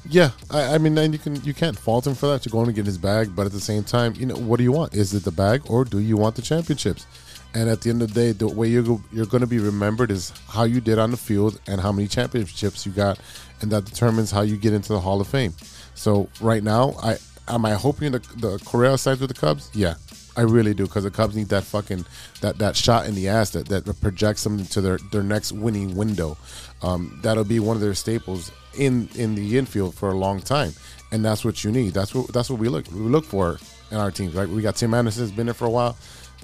Yeah, 0.08 0.30
I, 0.50 0.74
I 0.74 0.78
mean, 0.78 0.98
and 0.98 1.12
you 1.12 1.18
can 1.18 1.42
you 1.44 1.54
can't 1.54 1.78
fault 1.78 2.06
him 2.06 2.14
for 2.14 2.26
that. 2.26 2.44
You're 2.44 2.50
going 2.50 2.66
to 2.66 2.72
get 2.72 2.86
his 2.86 2.98
bag, 2.98 3.34
but 3.36 3.46
at 3.46 3.52
the 3.52 3.60
same 3.60 3.84
time, 3.84 4.14
you 4.16 4.26
know, 4.26 4.34
what 4.34 4.56
do 4.56 4.64
you 4.64 4.72
want? 4.72 4.94
Is 4.94 5.14
it 5.14 5.24
the 5.24 5.30
bag 5.30 5.62
or 5.70 5.84
do 5.84 5.98
you 6.00 6.16
want 6.16 6.34
the 6.34 6.42
championships? 6.42 7.06
And 7.54 7.68
at 7.68 7.82
the 7.82 7.90
end 7.90 8.02
of 8.02 8.12
the 8.12 8.14
day, 8.14 8.32
the 8.32 8.48
way 8.48 8.68
you're 8.68 9.00
you're 9.12 9.26
going 9.26 9.42
to 9.42 9.46
be 9.46 9.58
remembered 9.58 10.10
is 10.10 10.32
how 10.48 10.64
you 10.64 10.80
did 10.80 10.98
on 10.98 11.10
the 11.10 11.16
field 11.16 11.60
and 11.66 11.80
how 11.80 11.92
many 11.92 12.08
championships 12.08 12.84
you 12.84 12.92
got, 12.92 13.20
and 13.60 13.70
that 13.70 13.84
determines 13.84 14.30
how 14.30 14.40
you 14.40 14.56
get 14.56 14.72
into 14.72 14.92
the 14.92 15.00
Hall 15.00 15.20
of 15.20 15.28
Fame. 15.28 15.54
So 15.94 16.28
right 16.40 16.62
now, 16.62 16.94
I 17.02 17.18
am 17.46 17.64
I 17.64 17.74
hoping 17.74 18.12
the 18.12 18.18
the 18.36 18.58
Correa 18.64 18.98
sides 18.98 19.20
with 19.20 19.28
the 19.28 19.38
Cubs? 19.38 19.70
Yeah, 19.72 19.94
I 20.36 20.40
really 20.40 20.74
do 20.74 20.86
because 20.86 21.04
the 21.04 21.10
Cubs 21.10 21.36
need 21.36 21.48
that 21.50 21.62
fucking 21.62 22.04
that 22.40 22.58
that 22.58 22.74
shot 22.76 23.06
in 23.06 23.14
the 23.14 23.28
ass 23.28 23.50
that 23.50 23.66
that 23.68 24.00
projects 24.00 24.42
them 24.42 24.64
to 24.66 24.80
their 24.80 24.98
their 25.12 25.22
next 25.22 25.52
winning 25.52 25.94
window. 25.94 26.36
Um, 26.82 27.20
that'll 27.22 27.44
be 27.44 27.60
one 27.60 27.76
of 27.76 27.82
their 27.82 27.94
staples 27.94 28.50
in 28.76 29.08
in 29.14 29.34
the 29.34 29.58
infield 29.58 29.94
for 29.94 30.10
a 30.10 30.16
long 30.16 30.40
time, 30.40 30.72
and 31.10 31.24
that's 31.24 31.44
what 31.44 31.64
you 31.64 31.70
need. 31.70 31.94
That's 31.94 32.14
what 32.14 32.32
that's 32.32 32.50
what 32.50 32.58
we 32.58 32.68
look 32.68 32.86
we 32.90 33.00
look 33.00 33.24
for 33.24 33.58
in 33.90 33.98
our 33.98 34.10
teams, 34.10 34.34
right? 34.34 34.48
We 34.48 34.62
got 34.62 34.76
Tim 34.76 34.94
Anderson 34.94 35.22
has 35.22 35.32
been 35.32 35.46
there 35.46 35.54
for 35.54 35.66
a 35.66 35.70
while, 35.70 35.96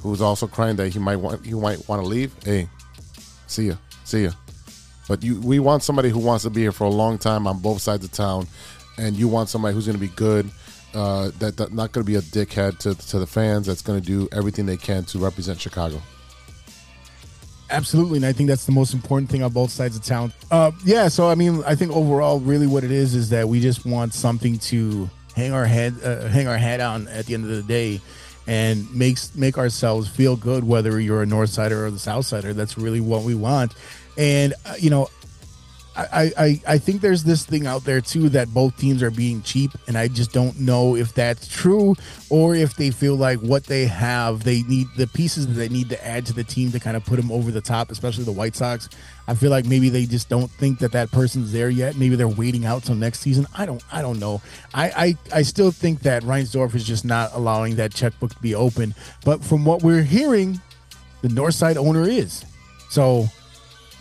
who's 0.02 0.20
also 0.20 0.46
crying 0.46 0.76
that 0.76 0.88
he 0.90 0.98
might 0.98 1.16
want 1.16 1.44
he 1.44 1.55
might 1.55 1.86
want 1.88 2.02
to 2.02 2.09
leave. 2.09 2.34
Hey, 2.44 2.68
see 3.46 3.68
ya, 3.68 3.74
see 4.05 4.24
ya. 4.24 4.30
But 5.09 5.22
you, 5.22 5.40
we 5.40 5.59
want 5.59 5.82
somebody 5.82 6.10
who 6.10 6.18
wants 6.18 6.44
to 6.44 6.50
be 6.50 6.60
here 6.60 6.72
for 6.72 6.84
a 6.84 6.90
long 6.90 7.16
time 7.16 7.46
on 7.46 7.60
both 7.60 7.80
sides 7.80 8.05
of 8.05 8.12
town, 8.12 8.46
and 8.98 9.16
you 9.16 9.26
want 9.26 9.48
somebody 9.48 9.74
who's 9.74 9.86
going 9.86 9.96
to 9.96 10.00
be 10.00 10.12
good, 10.14 10.50
uh, 10.92 11.30
that, 11.38 11.56
that 11.56 11.72
not 11.72 11.92
going 11.92 12.05
to 12.05 12.10
be 12.10 12.16
a 12.16 12.20
dickhead 12.20 12.78
to 12.80 12.94
to 12.94 13.18
the 13.18 13.26
fans. 13.26 13.66
That's 13.66 13.82
going 13.82 14.00
to 14.00 14.06
do 14.06 14.28
everything 14.32 14.66
they 14.66 14.76
can 14.76 15.05
to 15.06 15.18
represent 15.18 15.60
Chicago. 15.60 16.02
Absolutely, 17.70 18.16
and 18.16 18.27
I 18.27 18.32
think 18.32 18.49
that's 18.49 18.65
the 18.65 18.73
most 18.73 18.95
important 18.95 19.31
thing 19.31 19.43
on 19.43 19.53
both 19.53 19.70
sides 19.70 19.97
of 19.97 20.03
town. 20.03 20.32
Uh, 20.51 20.70
yeah, 20.85 21.09
so 21.09 21.28
I 21.28 21.35
mean, 21.35 21.62
I 21.66 21.74
think 21.74 21.93
overall, 21.93 22.40
really, 22.40 22.66
what 22.66 22.82
it 22.85 22.90
is 22.90 23.15
is 23.15 23.31
that 23.31 23.49
we 23.49 23.61
just 23.61 23.85
want 23.85 24.15
something 24.15 24.59
to 24.59 25.11
hang 25.35 25.53
our 25.53 25.66
head, 25.66 25.95
uh, 26.03 26.28
hang 26.28 26.49
our 26.49 26.57
head 26.57 26.81
on 26.81 27.09
at 27.09 27.27
the 27.27 27.35
end 27.35 27.45
of 27.45 27.51
the 27.51 27.62
day, 27.62 28.01
and 28.47 28.90
makes 28.95 29.35
make 29.35 29.59
ourselves 29.59 30.09
feel 30.09 30.35
good. 30.35 30.65
Whether 30.65 30.99
you're 30.99 31.23
a 31.23 31.27
North 31.27 31.51
Sider 31.51 31.86
or 31.86 31.90
the 31.90 31.99
South 31.99 32.24
Sider, 32.24 32.55
that's 32.55 32.78
really 32.78 33.01
what 33.01 33.23
we 33.23 33.35
want. 33.35 33.74
And 34.16 34.55
uh, 34.65 34.74
you 34.78 34.89
know, 34.89 35.09
I, 35.98 36.32
I 36.38 36.60
I 36.68 36.78
think 36.78 37.00
there's 37.00 37.24
this 37.24 37.44
thing 37.44 37.66
out 37.66 37.84
there 37.84 38.00
too 38.00 38.28
that 38.30 38.54
both 38.54 38.76
teams 38.78 39.02
are 39.02 39.10
being 39.10 39.42
cheap, 39.42 39.72
and 39.88 39.98
I 39.98 40.06
just 40.06 40.32
don't 40.32 40.60
know 40.60 40.94
if 40.94 41.12
that's 41.12 41.48
true 41.48 41.96
or 42.30 42.54
if 42.54 42.76
they 42.76 42.90
feel 42.90 43.16
like 43.16 43.40
what 43.40 43.64
they 43.64 43.86
have, 43.86 44.44
they 44.44 44.62
need 44.62 44.86
the 44.96 45.08
pieces 45.08 45.48
that 45.48 45.54
they 45.54 45.68
need 45.68 45.88
to 45.88 46.06
add 46.06 46.24
to 46.26 46.32
the 46.32 46.44
team 46.44 46.70
to 46.72 46.78
kind 46.78 46.96
of 46.96 47.04
put 47.04 47.16
them 47.16 47.32
over 47.32 47.50
the 47.50 47.60
top, 47.60 47.90
especially 47.90 48.24
the 48.24 48.32
White 48.32 48.54
Sox. 48.54 48.88
I 49.26 49.34
feel 49.34 49.50
like 49.50 49.66
maybe 49.66 49.88
they 49.88 50.06
just 50.06 50.28
don't 50.28 50.50
think 50.52 50.78
that 50.78 50.92
that 50.92 51.10
person's 51.10 51.52
there 51.52 51.68
yet. 51.68 51.96
Maybe 51.96 52.14
they're 52.14 52.28
waiting 52.28 52.64
out 52.64 52.84
till 52.84 52.94
next 52.94 53.20
season. 53.20 53.46
I 53.56 53.66
don't 53.66 53.82
I 53.92 54.00
don't 54.00 54.20
know. 54.20 54.40
I 54.72 54.90
I, 55.32 55.38
I 55.40 55.42
still 55.42 55.72
think 55.72 56.00
that 56.00 56.22
Reinsdorf 56.22 56.74
is 56.74 56.84
just 56.84 57.04
not 57.04 57.32
allowing 57.34 57.76
that 57.76 57.92
checkbook 57.92 58.34
to 58.34 58.40
be 58.40 58.54
open. 58.54 58.94
But 59.24 59.44
from 59.44 59.64
what 59.64 59.82
we're 59.82 60.02
hearing, 60.02 60.60
the 61.22 61.28
North 61.28 61.54
Side 61.54 61.76
owner 61.76 62.08
is. 62.08 62.44
So 62.90 63.28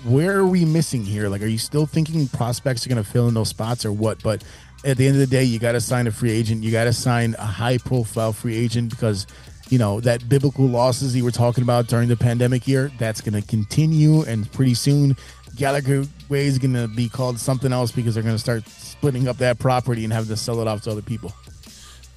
where 0.08 0.38
are 0.38 0.46
we 0.46 0.66
missing 0.66 1.04
here? 1.04 1.28
Like, 1.28 1.42
are 1.42 1.48
you 1.48 1.58
still 1.58 1.86
thinking 1.86 2.28
prospects 2.28 2.86
are 2.86 2.90
going 2.90 3.04
to 3.04 3.10
fill 3.10 3.28
in 3.28 3.34
those 3.34 3.50
spots 3.50 3.86
or 3.86 3.92
what? 3.92 4.22
But 4.24 4.44
at 4.86 4.98
the 4.98 5.06
end 5.06 5.16
of 5.16 5.20
the 5.20 5.28
day, 5.28 5.44
you 5.44 5.60
got 5.60 5.74
to 5.74 5.82
sign 5.82 6.08
a 6.08 6.12
free 6.12 6.32
agent. 6.32 6.64
You 6.64 6.72
got 6.72 6.86
to 6.86 6.94
sign 6.94 7.36
a 7.38 7.46
high 7.46 7.78
profile 7.78 8.32
free 8.32 8.56
agent 8.56 8.90
because, 8.90 9.28
you 9.70 9.78
know, 9.78 10.00
that 10.02 10.28
biblical 10.30 10.66
losses 10.66 11.16
you 11.16 11.24
were 11.24 11.32
talking 11.32 11.64
about 11.64 11.88
during 11.88 12.08
the 12.08 12.16
pandemic 12.16 12.68
year, 12.68 12.92
that's 12.98 13.22
going 13.22 13.40
to 13.40 13.48
continue. 13.48 14.22
And 14.24 14.52
pretty 14.52 14.76
soon, 14.76 15.18
Gallagher 15.56 16.06
Way 16.30 16.46
is 16.46 16.58
going 16.58 16.74
to 16.74 16.88
be 16.88 17.10
called 17.10 17.40
something 17.40 17.74
else 17.74 17.92
because 17.92 18.14
they're 18.14 18.24
going 18.24 18.36
to 18.36 18.40
start 18.40 18.68
splitting 18.68 19.28
up 19.28 19.38
that 19.38 19.60
property 19.60 20.04
and 20.04 20.14
have 20.14 20.28
to 20.28 20.38
sell 20.38 20.62
it 20.62 20.68
off 20.68 20.84
to 20.84 20.92
other 20.92 21.02
people. 21.02 21.34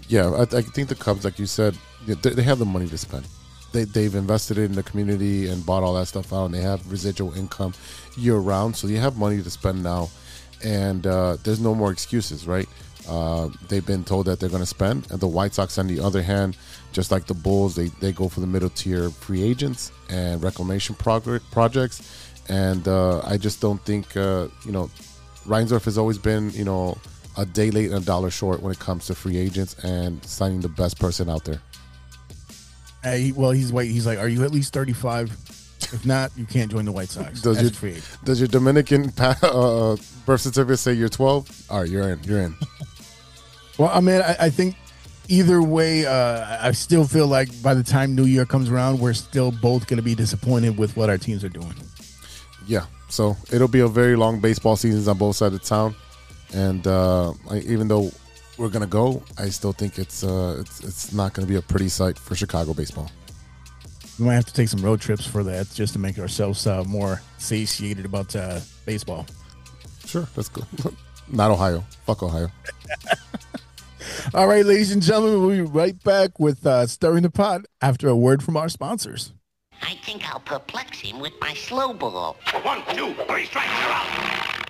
Yeah, 0.09 0.31
I, 0.31 0.43
I 0.43 0.63
think 0.63 0.89
the 0.89 0.95
Cubs, 0.95 1.25
like 1.25 1.39
you 1.39 1.47
said, 1.47 1.77
they 2.07 2.43
have 2.43 2.59
the 2.59 2.65
money 2.65 2.89
to 2.89 2.99
spend 2.99 3.27
they, 3.73 3.85
they've 3.85 4.15
invested 4.15 4.59
in 4.59 4.73
the 4.73 4.83
community 4.83 5.49
and 5.49 5.65
bought 5.65 5.83
all 5.83 5.95
that 5.95 6.07
stuff 6.07 6.33
out 6.33 6.47
and 6.47 6.55
they 6.55 6.61
have 6.61 6.91
residual 6.91 7.33
income 7.35 7.73
year 8.17 8.37
round 8.37 8.77
so 8.77 8.87
you 8.87 8.99
have 8.99 9.17
money 9.17 9.43
to 9.43 9.51
spend 9.51 9.83
now. 9.83 10.11
And 10.63 11.07
uh, 11.07 11.37
there's 11.43 11.61
no 11.61 11.75
more 11.75 11.91
excuses 11.91 12.47
right? 12.47 12.69
Uh, 13.09 13.49
they've 13.69 13.87
been 13.87 14.05
told 14.05 14.27
that 14.27 14.39
they're 14.39 14.49
going 14.49 14.63
to 14.63 14.67
spend 14.67 15.11
and 15.11 15.21
the 15.21 15.27
white 15.27 15.55
sox 15.55 15.79
on 15.79 15.87
the 15.87 15.99
other 15.99 16.23
hand 16.23 16.57
just 16.93 17.11
like 17.11 17.27
the 17.27 17.35
bulls 17.35 17.75
they, 17.75 17.87
they 18.01 18.13
go 18.13 18.29
for 18.29 18.41
the 18.41 18.47
middle 18.47 18.69
tier 18.71 19.11
free 19.11 19.43
agents 19.43 19.91
and 20.11 20.43
reclamation 20.43 20.95
prog- 20.95 21.43
projects. 21.51 22.29
And 22.49 22.87
uh, 22.89 23.21
i 23.25 23.37
just 23.37 23.61
don't 23.61 23.81
think 23.85 24.17
uh, 24.17 24.49
you 24.67 24.73
know 24.73 24.91
reinsdorf 25.47 25.85
has 25.85 25.97
always 25.97 26.19
been 26.19 26.51
you 26.51 26.65
know 26.65 26.99
a 27.39 27.47
day 27.47 27.71
late 27.71 27.91
and 27.91 28.03
a 28.03 28.05
dollar 28.05 28.31
short 28.31 28.61
when 28.61 28.73
it 28.73 28.79
comes 28.81 29.07
to 29.07 29.15
free 29.15 29.37
agents 29.39 29.75
and 29.85 30.23
signing 30.25 30.61
the 30.61 30.69
best 30.69 30.99
person 30.99 31.31
out 31.31 31.45
there 31.45 31.63
uh, 33.05 33.13
he, 33.13 33.33
well, 33.33 33.51
he's 33.51 33.73
white. 33.73 33.91
He's 33.91 34.07
like, 34.07 34.19
are 34.19 34.29
you 34.29 34.45
at 34.45 34.53
least 34.53 34.73
thirty 34.73 34.93
five? 34.93 35.31
If 35.93 36.07
not, 36.07 36.31
you 36.37 36.45
can't 36.45 36.71
join 36.71 36.85
the 36.85 36.93
White 36.93 37.09
Sox. 37.09 37.41
Does 37.41 37.61
your 37.61 37.71
free 37.71 38.01
does 38.25 38.39
your 38.39 38.49
Dominican 38.49 39.13
uh, 39.19 39.97
birth 40.27 40.41
certificate 40.41 40.79
say 40.79 40.93
you're 40.93 41.09
twelve? 41.09 41.49
All 41.71 41.81
right, 41.81 41.91
you're 41.91 42.11
in. 42.11 42.23
You're 42.23 42.43
in. 42.43 42.55
well, 43.79 43.91
I 43.93 44.01
mean, 44.01 44.21
I, 44.21 44.37
I 44.41 44.51
think 44.51 44.77
either 45.29 45.63
way, 45.63 46.05
uh, 46.07 46.59
I 46.61 46.73
still 46.73 47.07
feel 47.07 47.27
like 47.27 47.49
by 47.63 47.75
the 47.75 47.83
time 47.83 48.15
New 48.15 48.25
Year 48.25 48.45
comes 48.45 48.69
around, 48.69 49.01
we're 49.01 49.15
still 49.15 49.51
both 49.51 49.87
going 49.87 49.97
to 49.97 50.03
be 50.03 50.15
disappointed 50.15 50.77
with 50.77 50.97
what 50.97 51.09
our 51.09 51.19
teams 51.19 51.43
are 51.45 51.49
doing. 51.49 51.75
Yeah, 52.67 52.87
so 53.09 53.37
it'll 53.51 53.69
be 53.69 53.81
a 53.81 53.89
very 53.89 54.17
long 54.17 54.41
baseball 54.41 54.77
seasons 54.77 55.09
on 55.09 55.19
both 55.19 55.37
sides 55.37 55.55
of 55.55 55.63
town, 55.63 55.95
and 56.53 56.87
uh, 56.87 57.33
even 57.53 57.89
though 57.89 58.13
we're 58.61 58.69
gonna 58.69 58.87
go, 58.87 59.23
I 59.39 59.49
still 59.49 59.73
think 59.73 59.99
it's 59.99 60.23
uh, 60.23 60.59
it's 60.61 60.81
it's 60.81 61.13
not 61.15 61.33
gonna 61.33 61.49
be 61.49 61.57
a 61.57 61.63
pretty 61.63 61.89
sight 61.89 62.19
for 62.19 62.35
Chicago 62.35 62.75
baseball. 62.75 63.11
We 64.19 64.27
might 64.27 64.35
have 64.35 64.45
to 64.45 64.53
take 64.53 64.69
some 64.69 64.83
road 64.83 65.01
trips 65.01 65.27
for 65.27 65.43
that 65.45 65.71
just 65.73 65.95
to 65.95 65.99
make 65.99 66.19
ourselves 66.19 66.67
uh, 66.67 66.85
more 66.85 67.23
satiated 67.39 68.05
about 68.05 68.37
uh, 68.37 68.61
baseball. 68.85 69.27
Sure, 70.05 70.29
let's 70.37 70.51
go. 70.51 70.63
Not 71.29 71.51
Ohio. 71.51 71.83
Fuck 72.05 72.23
Ohio. 72.23 72.49
All 74.35 74.47
right, 74.47 74.67
ladies 74.67 74.93
and 74.93 75.01
gentlemen, 75.01 75.41
we'll 75.41 75.57
be 75.57 75.63
right 75.63 76.03
back 76.03 76.39
with 76.39 76.67
uh, 76.67 76.87
Stirring 76.87 77.23
the 77.23 77.31
Pot 77.31 77.65
after 77.81 78.09
a 78.09 78.17
word 78.17 78.43
from 78.43 78.57
our 78.57 78.69
sponsors. 78.69 79.33
I 79.81 79.95
think 80.05 80.29
I'll 80.29 80.41
perplex 80.41 81.01
him 81.01 81.19
with 81.21 81.33
my 81.41 81.55
slow 81.55 81.95
ball. 81.95 82.37
One, 82.63 82.83
two, 82.95 83.15
three 83.27 83.47
strikes, 83.47 83.69
you're 83.81 83.93
out. 83.93 84.70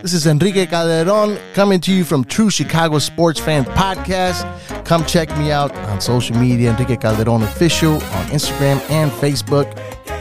This 0.00 0.12
is 0.12 0.28
Enrique 0.28 0.64
Calderon 0.66 1.36
coming 1.54 1.80
to 1.80 1.92
you 1.92 2.04
from 2.04 2.24
True 2.24 2.50
Chicago 2.50 3.00
Sports 3.00 3.40
Fan 3.40 3.64
Podcast. 3.64 4.44
Come 4.84 5.04
check 5.04 5.28
me 5.36 5.50
out 5.50 5.74
on 5.74 6.00
social 6.00 6.36
media, 6.36 6.70
Enrique 6.70 6.94
Calderon 6.96 7.42
Official 7.42 7.94
on 7.94 8.26
Instagram 8.26 8.78
and 8.90 9.10
Facebook. 9.10 9.66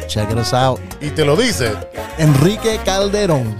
Check 0.10 0.32
us 0.32 0.52
out. 0.52 0.80
Y 1.00 1.10
te 1.10 1.24
lo 1.24 1.36
dice 1.36 1.76
Enrique 2.18 2.78
Calderon. 2.86 3.56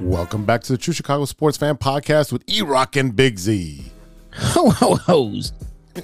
Welcome 0.00 0.44
back 0.44 0.62
to 0.62 0.74
the 0.74 0.78
True 0.78 0.94
Chicago 0.94 1.24
Sports 1.24 1.56
Fan 1.56 1.76
Podcast 1.76 2.30
with 2.30 2.44
E 2.48 2.62
Rock 2.62 2.94
and 2.94 3.16
Big 3.16 3.40
Z. 3.40 3.90
Ho 4.32 4.70
ho 4.70 4.94
hoes. 4.94 5.52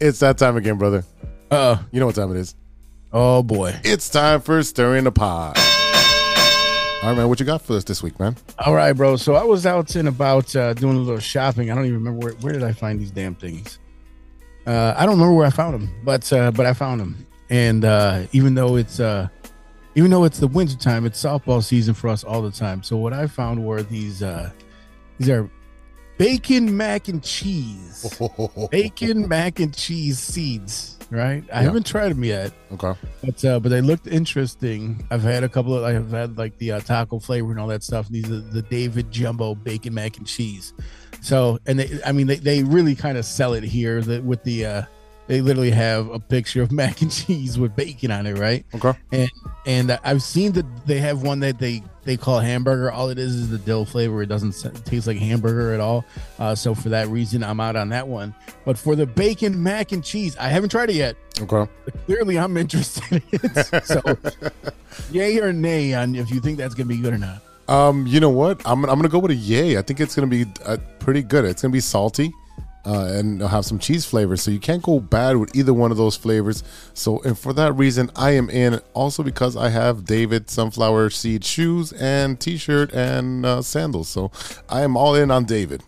it's 0.00 0.18
that 0.18 0.38
time 0.38 0.56
again, 0.56 0.76
brother. 0.76 1.04
Uh, 1.52 1.78
you 1.92 2.00
know 2.00 2.06
what 2.06 2.16
time 2.16 2.32
it 2.32 2.38
is. 2.38 2.56
Oh 3.16 3.44
boy, 3.44 3.78
it's 3.84 4.08
time 4.08 4.40
for 4.40 4.60
stirring 4.64 5.04
the 5.04 5.12
pot. 5.12 5.56
All 5.56 7.10
right, 7.10 7.16
man. 7.16 7.28
What 7.28 7.38
you 7.38 7.46
got 7.46 7.62
for 7.62 7.76
us 7.76 7.84
this 7.84 8.02
week, 8.02 8.18
man? 8.18 8.34
All 8.58 8.74
right, 8.74 8.92
bro. 8.92 9.14
So 9.14 9.36
I 9.36 9.44
was 9.44 9.66
out 9.66 9.94
and 9.94 10.08
about 10.08 10.56
uh, 10.56 10.74
doing 10.74 10.96
a 10.96 10.98
little 10.98 11.20
shopping. 11.20 11.70
I 11.70 11.76
don't 11.76 11.84
even 11.84 11.98
remember 11.98 12.26
where, 12.26 12.34
where 12.40 12.52
did 12.52 12.64
I 12.64 12.72
find 12.72 12.98
these 12.98 13.12
damn 13.12 13.36
things. 13.36 13.78
Uh, 14.66 14.94
I 14.96 15.06
don't 15.06 15.14
remember 15.14 15.32
where 15.32 15.46
I 15.46 15.50
found 15.50 15.74
them, 15.74 15.94
but 16.02 16.32
uh, 16.32 16.50
but 16.50 16.66
I 16.66 16.72
found 16.72 17.00
them. 17.00 17.24
And 17.50 17.84
uh, 17.84 18.26
even 18.32 18.56
though 18.56 18.74
it's 18.74 18.98
uh, 18.98 19.28
even 19.94 20.10
though 20.10 20.24
it's 20.24 20.40
the 20.40 20.48
winter 20.48 20.76
time, 20.76 21.06
it's 21.06 21.22
softball 21.22 21.62
season 21.62 21.94
for 21.94 22.08
us 22.08 22.24
all 22.24 22.42
the 22.42 22.50
time. 22.50 22.82
So 22.82 22.96
what 22.96 23.12
I 23.12 23.28
found 23.28 23.64
were 23.64 23.84
these 23.84 24.24
uh, 24.24 24.50
these 25.18 25.30
are 25.30 25.48
bacon 26.18 26.76
mac 26.76 27.06
and 27.06 27.22
cheese, 27.22 28.20
bacon 28.72 29.28
mac 29.28 29.60
and 29.60 29.72
cheese 29.72 30.18
seeds 30.18 30.93
right? 31.10 31.44
I 31.52 31.58
yeah. 31.58 31.62
haven't 31.62 31.86
tried 31.86 32.10
them 32.10 32.24
yet. 32.24 32.52
Okay, 32.72 32.94
but 33.22 33.44
uh, 33.44 33.60
but 33.60 33.68
they 33.68 33.80
looked 33.80 34.06
interesting. 34.06 35.06
I've 35.10 35.22
had 35.22 35.44
a 35.44 35.48
couple 35.48 35.76
of. 35.76 35.84
I've 35.84 36.10
had 36.10 36.36
like 36.38 36.56
the 36.58 36.72
uh, 36.72 36.80
taco 36.80 37.18
flavor 37.18 37.50
and 37.50 37.60
all 37.60 37.68
that 37.68 37.82
stuff. 37.82 38.08
These 38.08 38.30
are 38.30 38.40
the 38.40 38.62
David 38.62 39.10
Jumbo 39.10 39.54
bacon 39.54 39.94
mac 39.94 40.18
and 40.18 40.26
cheese. 40.26 40.72
So 41.20 41.58
and 41.66 41.78
they, 41.78 42.00
I 42.04 42.12
mean, 42.12 42.26
they, 42.26 42.36
they 42.36 42.62
really 42.62 42.94
kind 42.94 43.16
of 43.16 43.24
sell 43.24 43.54
it 43.54 43.64
here 43.64 44.02
that 44.02 44.22
with 44.24 44.42
the 44.44 44.66
uh, 44.66 44.82
they 45.26 45.40
literally 45.40 45.70
have 45.70 46.10
a 46.10 46.20
picture 46.20 46.62
of 46.62 46.72
mac 46.72 47.02
and 47.02 47.10
cheese 47.10 47.58
with 47.58 47.74
bacon 47.74 48.10
on 48.10 48.26
it, 48.26 48.38
right? 48.38 48.64
Okay. 48.74 48.92
And 49.12 49.30
and 49.66 49.98
I've 50.04 50.22
seen 50.22 50.52
that 50.52 50.86
they 50.86 50.98
have 50.98 51.22
one 51.22 51.40
that 51.40 51.58
they 51.58 51.82
they 52.04 52.16
call 52.16 52.38
hamburger. 52.38 52.90
All 52.90 53.08
it 53.08 53.18
is 53.18 53.34
is 53.34 53.50
the 53.50 53.58
dill 53.58 53.84
flavor. 53.84 54.22
It 54.22 54.26
doesn't 54.26 54.52
taste 54.84 55.06
like 55.06 55.16
hamburger 55.16 55.72
at 55.72 55.80
all. 55.80 56.04
Uh, 56.38 56.54
so 56.54 56.74
for 56.74 56.90
that 56.90 57.08
reason, 57.08 57.42
I'm 57.42 57.60
out 57.60 57.76
on 57.76 57.88
that 57.90 58.06
one. 58.06 58.34
But 58.64 58.78
for 58.78 58.96
the 58.96 59.06
bacon 59.06 59.62
mac 59.62 59.92
and 59.92 60.04
cheese, 60.04 60.36
I 60.36 60.48
haven't 60.48 60.70
tried 60.70 60.90
it 60.90 60.96
yet. 60.96 61.16
Okay. 61.40 61.70
But 61.84 62.04
clearly, 62.06 62.38
I'm 62.38 62.56
interested 62.56 63.04
in 63.12 63.22
it. 63.32 63.84
So, 63.84 64.00
yay 65.10 65.38
or 65.40 65.52
nay 65.52 65.94
on 65.94 66.14
if 66.14 66.30
you 66.30 66.40
think 66.40 66.58
that's 66.58 66.74
gonna 66.74 66.88
be 66.88 66.96
good 66.96 67.12
or 67.12 67.18
not. 67.18 67.42
Um, 67.68 68.06
you 68.06 68.20
know 68.20 68.30
what? 68.30 68.60
I'm 68.64 68.84
I'm 68.84 68.96
gonna 68.96 69.08
go 69.08 69.18
with 69.18 69.30
a 69.30 69.36
yay. 69.36 69.76
I 69.78 69.82
think 69.82 70.00
it's 70.00 70.14
gonna 70.14 70.26
be 70.26 70.46
uh, 70.64 70.76
pretty 70.98 71.22
good. 71.22 71.44
It's 71.44 71.62
gonna 71.62 71.72
be 71.72 71.80
salty, 71.80 72.32
uh, 72.86 73.08
and 73.12 73.40
have 73.40 73.64
some 73.64 73.78
cheese 73.78 74.04
flavors. 74.04 74.42
So 74.42 74.50
you 74.50 74.58
can't 74.58 74.82
go 74.82 75.00
bad 75.00 75.36
with 75.36 75.54
either 75.56 75.72
one 75.72 75.90
of 75.90 75.96
those 75.96 76.16
flavors. 76.16 76.62
So 76.92 77.20
and 77.22 77.38
for 77.38 77.52
that 77.54 77.72
reason, 77.72 78.10
I 78.16 78.32
am 78.32 78.50
in. 78.50 78.80
Also 78.92 79.22
because 79.22 79.56
I 79.56 79.70
have 79.70 80.04
David 80.04 80.50
sunflower 80.50 81.10
seed 81.10 81.44
shoes 81.44 81.92
and 81.92 82.40
T-shirt 82.40 82.92
and 82.92 83.46
uh, 83.46 83.62
sandals. 83.62 84.08
So 84.08 84.30
I 84.68 84.82
am 84.82 84.96
all 84.96 85.14
in 85.14 85.30
on 85.30 85.44
David. 85.44 85.82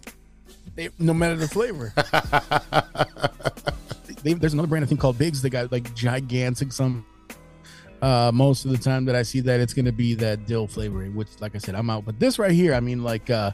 They, 0.74 0.90
no 0.98 1.14
matter 1.14 1.36
the 1.36 1.48
flavor. 1.48 1.92
they, 4.22 4.34
there's 4.34 4.52
another 4.52 4.68
brand 4.68 4.84
I 4.84 4.88
think 4.88 5.00
called 5.00 5.18
Bigs. 5.18 5.40
They 5.40 5.50
got 5.50 5.72
like 5.72 5.94
gigantic 5.94 6.72
some. 6.72 7.06
Uh, 8.02 8.30
most 8.32 8.64
of 8.64 8.70
the 8.70 8.78
time 8.78 9.04
that 9.06 9.16
I 9.16 9.22
see 9.22 9.40
that 9.40 9.60
it's 9.60 9.72
gonna 9.72 9.92
be 9.92 10.14
that 10.14 10.46
dill 10.46 10.66
flavoring, 10.66 11.14
which, 11.14 11.28
like 11.40 11.54
I 11.54 11.58
said, 11.58 11.74
I'm 11.74 11.88
out. 11.90 12.04
But 12.04 12.18
this 12.18 12.38
right 12.38 12.52
here, 12.52 12.74
I 12.74 12.80
mean, 12.80 13.02
like, 13.02 13.30
uh, 13.30 13.50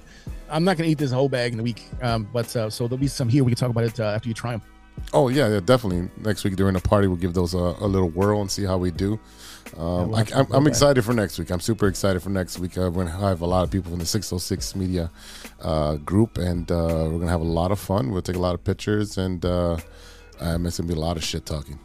I'm 0.50 0.64
not 0.64 0.76
gonna 0.76 0.90
eat 0.90 0.98
this 0.98 1.12
whole 1.12 1.28
bag 1.28 1.52
in 1.52 1.60
a 1.60 1.62
week. 1.62 1.84
Um, 2.02 2.28
but 2.32 2.54
uh, 2.56 2.68
so 2.68 2.88
there'll 2.88 2.98
be 2.98 3.06
some 3.06 3.28
here. 3.28 3.44
We 3.44 3.52
can 3.52 3.58
talk 3.58 3.70
about 3.70 3.84
it 3.84 4.00
uh, 4.00 4.04
after 4.04 4.28
you 4.28 4.34
try 4.34 4.52
them. 4.52 4.62
Oh 5.12 5.28
yeah, 5.28 5.48
yeah, 5.48 5.60
definitely. 5.60 6.08
Next 6.18 6.44
week 6.44 6.56
during 6.56 6.74
the 6.74 6.80
party, 6.80 7.06
we'll 7.06 7.16
give 7.16 7.34
those 7.34 7.54
a, 7.54 7.58
a 7.58 7.86
little 7.86 8.08
whirl 8.08 8.40
and 8.40 8.50
see 8.50 8.64
how 8.64 8.78
we 8.78 8.90
do. 8.90 9.18
Um, 9.76 10.10
we'll 10.10 10.16
I, 10.16 10.26
I'm, 10.34 10.46
I'm 10.52 10.66
excited 10.66 11.04
for 11.04 11.12
next 11.12 11.38
week. 11.38 11.50
I'm 11.50 11.60
super 11.60 11.86
excited 11.86 12.22
for 12.22 12.30
next 12.30 12.58
week. 12.58 12.76
Uh, 12.76 12.90
we're 12.90 13.04
gonna 13.04 13.10
have 13.10 13.40
a 13.40 13.46
lot 13.46 13.62
of 13.64 13.70
people 13.70 13.90
from 13.90 13.98
the 13.98 14.06
606 14.06 14.76
Media 14.76 15.10
uh, 15.60 15.96
group, 15.96 16.38
and 16.38 16.70
uh, 16.70 17.08
we're 17.10 17.18
gonna 17.18 17.30
have 17.30 17.40
a 17.40 17.44
lot 17.44 17.72
of 17.72 17.78
fun. 17.78 18.10
We'll 18.10 18.22
take 18.22 18.36
a 18.36 18.40
lot 18.40 18.54
of 18.54 18.64
pictures, 18.64 19.18
and 19.18 19.44
uh, 19.44 19.76
um, 20.40 20.66
it's 20.66 20.78
gonna 20.78 20.88
be 20.88 20.94
a 20.94 21.00
lot 21.00 21.16
of 21.16 21.24
shit 21.24 21.46
talking. 21.46 21.78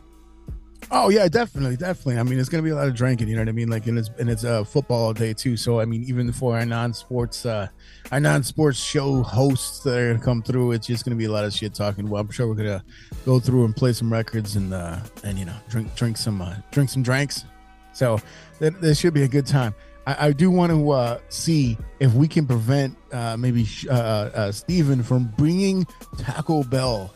Oh 0.90 1.10
yeah, 1.10 1.28
definitely, 1.28 1.76
definitely. 1.76 2.18
I 2.18 2.24
mean, 2.24 2.40
it's 2.40 2.48
gonna 2.48 2.64
be 2.64 2.70
a 2.70 2.76
lot 2.76 2.88
of 2.88 2.96
drinking. 2.96 3.28
You 3.28 3.36
know 3.36 3.42
what 3.42 3.50
I 3.50 3.54
mean? 3.54 3.70
Like, 3.70 3.88
and 3.88 4.00
it's 4.00 4.10
and 4.20 4.30
it's 4.30 4.46
uh, 4.46 4.64
football 4.64 5.14
day 5.14 5.34
too. 5.34 5.58
So 5.58 5.82
I 5.82 5.86
mean, 5.86 6.04
even 6.04 6.32
for 6.32 6.56
our 6.58 6.66
non-sports, 6.66 7.46
uh, 7.46 7.68
our 8.12 8.20
non-sports 8.20 8.80
show 8.80 9.22
hosts 9.22 9.82
that 9.84 9.98
are 9.98 10.14
gonna 10.14 10.24
come 10.24 10.42
through, 10.42 10.72
it's 10.72 10.88
just 10.88 11.04
gonna 11.04 11.18
be 11.18 11.26
a 11.26 11.32
lot 11.32 11.44
of 11.44 11.54
shit 11.54 11.74
talking. 11.74 12.10
Well, 12.10 12.22
I'm 12.22 12.32
sure 12.32 12.48
we're 12.48 12.56
gonna 12.56 12.84
go 13.26 13.40
through 13.40 13.66
and 13.66 13.76
play 13.76 13.92
some 13.92 14.12
records 14.12 14.56
and 14.56 14.74
uh, 14.74 15.00
and 15.24 15.38
you 15.38 15.46
know, 15.46 15.56
drink 15.70 15.94
drink 15.96 16.16
some 16.16 16.42
uh, 16.42 16.56
drink 16.72 16.90
some 16.90 17.04
drinks. 17.04 17.44
So 17.92 18.22
that, 18.60 18.96
should 18.96 19.16
be 19.16 19.24
a 19.24 19.28
good 19.28 19.48
time. 19.48 19.74
I, 20.06 20.28
I 20.28 20.32
do 20.32 20.52
want 20.52 20.72
to 20.72 20.92
uh, 20.92 21.20
see 21.30 21.78
if 22.00 22.14
we 22.14 22.28
can 22.28 22.46
prevent 22.46 22.96
uh, 23.12 23.36
maybe 23.38 23.68
uh, 23.90 23.94
uh, 23.94 24.52
Steven 24.52 25.02
from 25.02 25.34
bringing 25.36 25.86
Taco 26.18 26.64
Bell. 26.64 27.14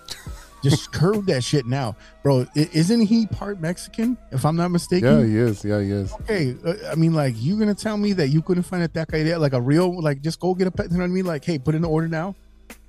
Just 0.63 0.91
curb 0.91 1.25
that 1.25 1.43
shit 1.43 1.65
now, 1.65 1.95
bro. 2.21 2.45
Isn't 2.55 3.01
he 3.01 3.25
part 3.25 3.59
Mexican? 3.59 4.17
If 4.31 4.45
I'm 4.45 4.55
not 4.55 4.69
mistaken. 4.69 5.19
Yeah, 5.21 5.25
he 5.25 5.37
is. 5.37 5.65
Yeah, 5.65 5.81
he 5.81 5.91
is. 5.91 6.13
Okay, 6.21 6.55
uh, 6.63 6.75
I 6.91 6.95
mean, 6.95 7.13
like, 7.13 7.33
you 7.37 7.57
gonna 7.57 7.73
tell 7.73 7.97
me 7.97 8.13
that 8.13 8.27
you 8.27 8.41
couldn't 8.43 8.63
find 8.63 8.83
a 8.83 8.87
taqueria, 8.87 9.39
like 9.39 9.53
a 9.53 9.61
real, 9.61 10.01
like, 10.01 10.21
just 10.21 10.39
go 10.39 10.53
get 10.53 10.67
a, 10.67 10.71
pet- 10.71 10.91
you 10.91 10.97
know 10.97 11.03
what 11.03 11.09
I 11.09 11.13
mean? 11.13 11.25
Like, 11.25 11.43
hey, 11.43 11.57
put 11.57 11.73
in 11.73 11.81
the 11.81 11.89
order 11.89 12.07
now, 12.07 12.35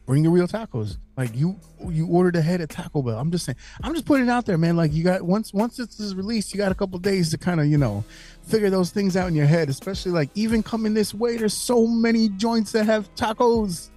bring 0.05 0.23
the 0.23 0.29
real 0.29 0.47
tacos. 0.47 0.99
Like, 1.17 1.35
you 1.35 1.57
you 1.89 2.07
ordered 2.07 2.37
ahead 2.37 2.61
at 2.61 2.69
Taco 2.71 3.03
Bell. 3.03 3.19
I'm 3.19 3.31
just 3.31 3.45
saying, 3.47 3.57
I'm 3.83 3.93
just 3.95 4.05
putting 4.05 4.27
it 4.27 4.31
out 4.31 4.45
there, 4.47 4.59
man. 4.59 4.77
Like, 4.77 4.93
you 4.93 5.03
got 5.03 5.23
once 5.23 5.55
once 5.55 5.77
this 5.77 5.99
is 5.99 6.15
released, 6.15 6.53
you 6.53 6.59
got 6.59 6.73
a 6.73 6.75
couple 6.75 6.99
days 6.99 7.31
to 7.31 7.39
kind 7.39 7.61
of, 7.61 7.67
you 7.67 7.79
know, 7.79 8.05
figure 8.43 8.71
those 8.71 8.91
things 8.91 9.17
out 9.17 9.29
in 9.29 9.35
your 9.35 9.47
head. 9.47 9.71
Especially 9.71 10.13
like, 10.13 10.29
even 10.35 10.63
coming 10.63 10.93
this 10.95 11.15
way, 11.15 11.37
there's 11.39 11.55
so 11.55 11.87
many 11.87 12.29
joints 12.31 12.73
that 12.73 12.85
have 12.85 13.15
tacos. 13.15 13.91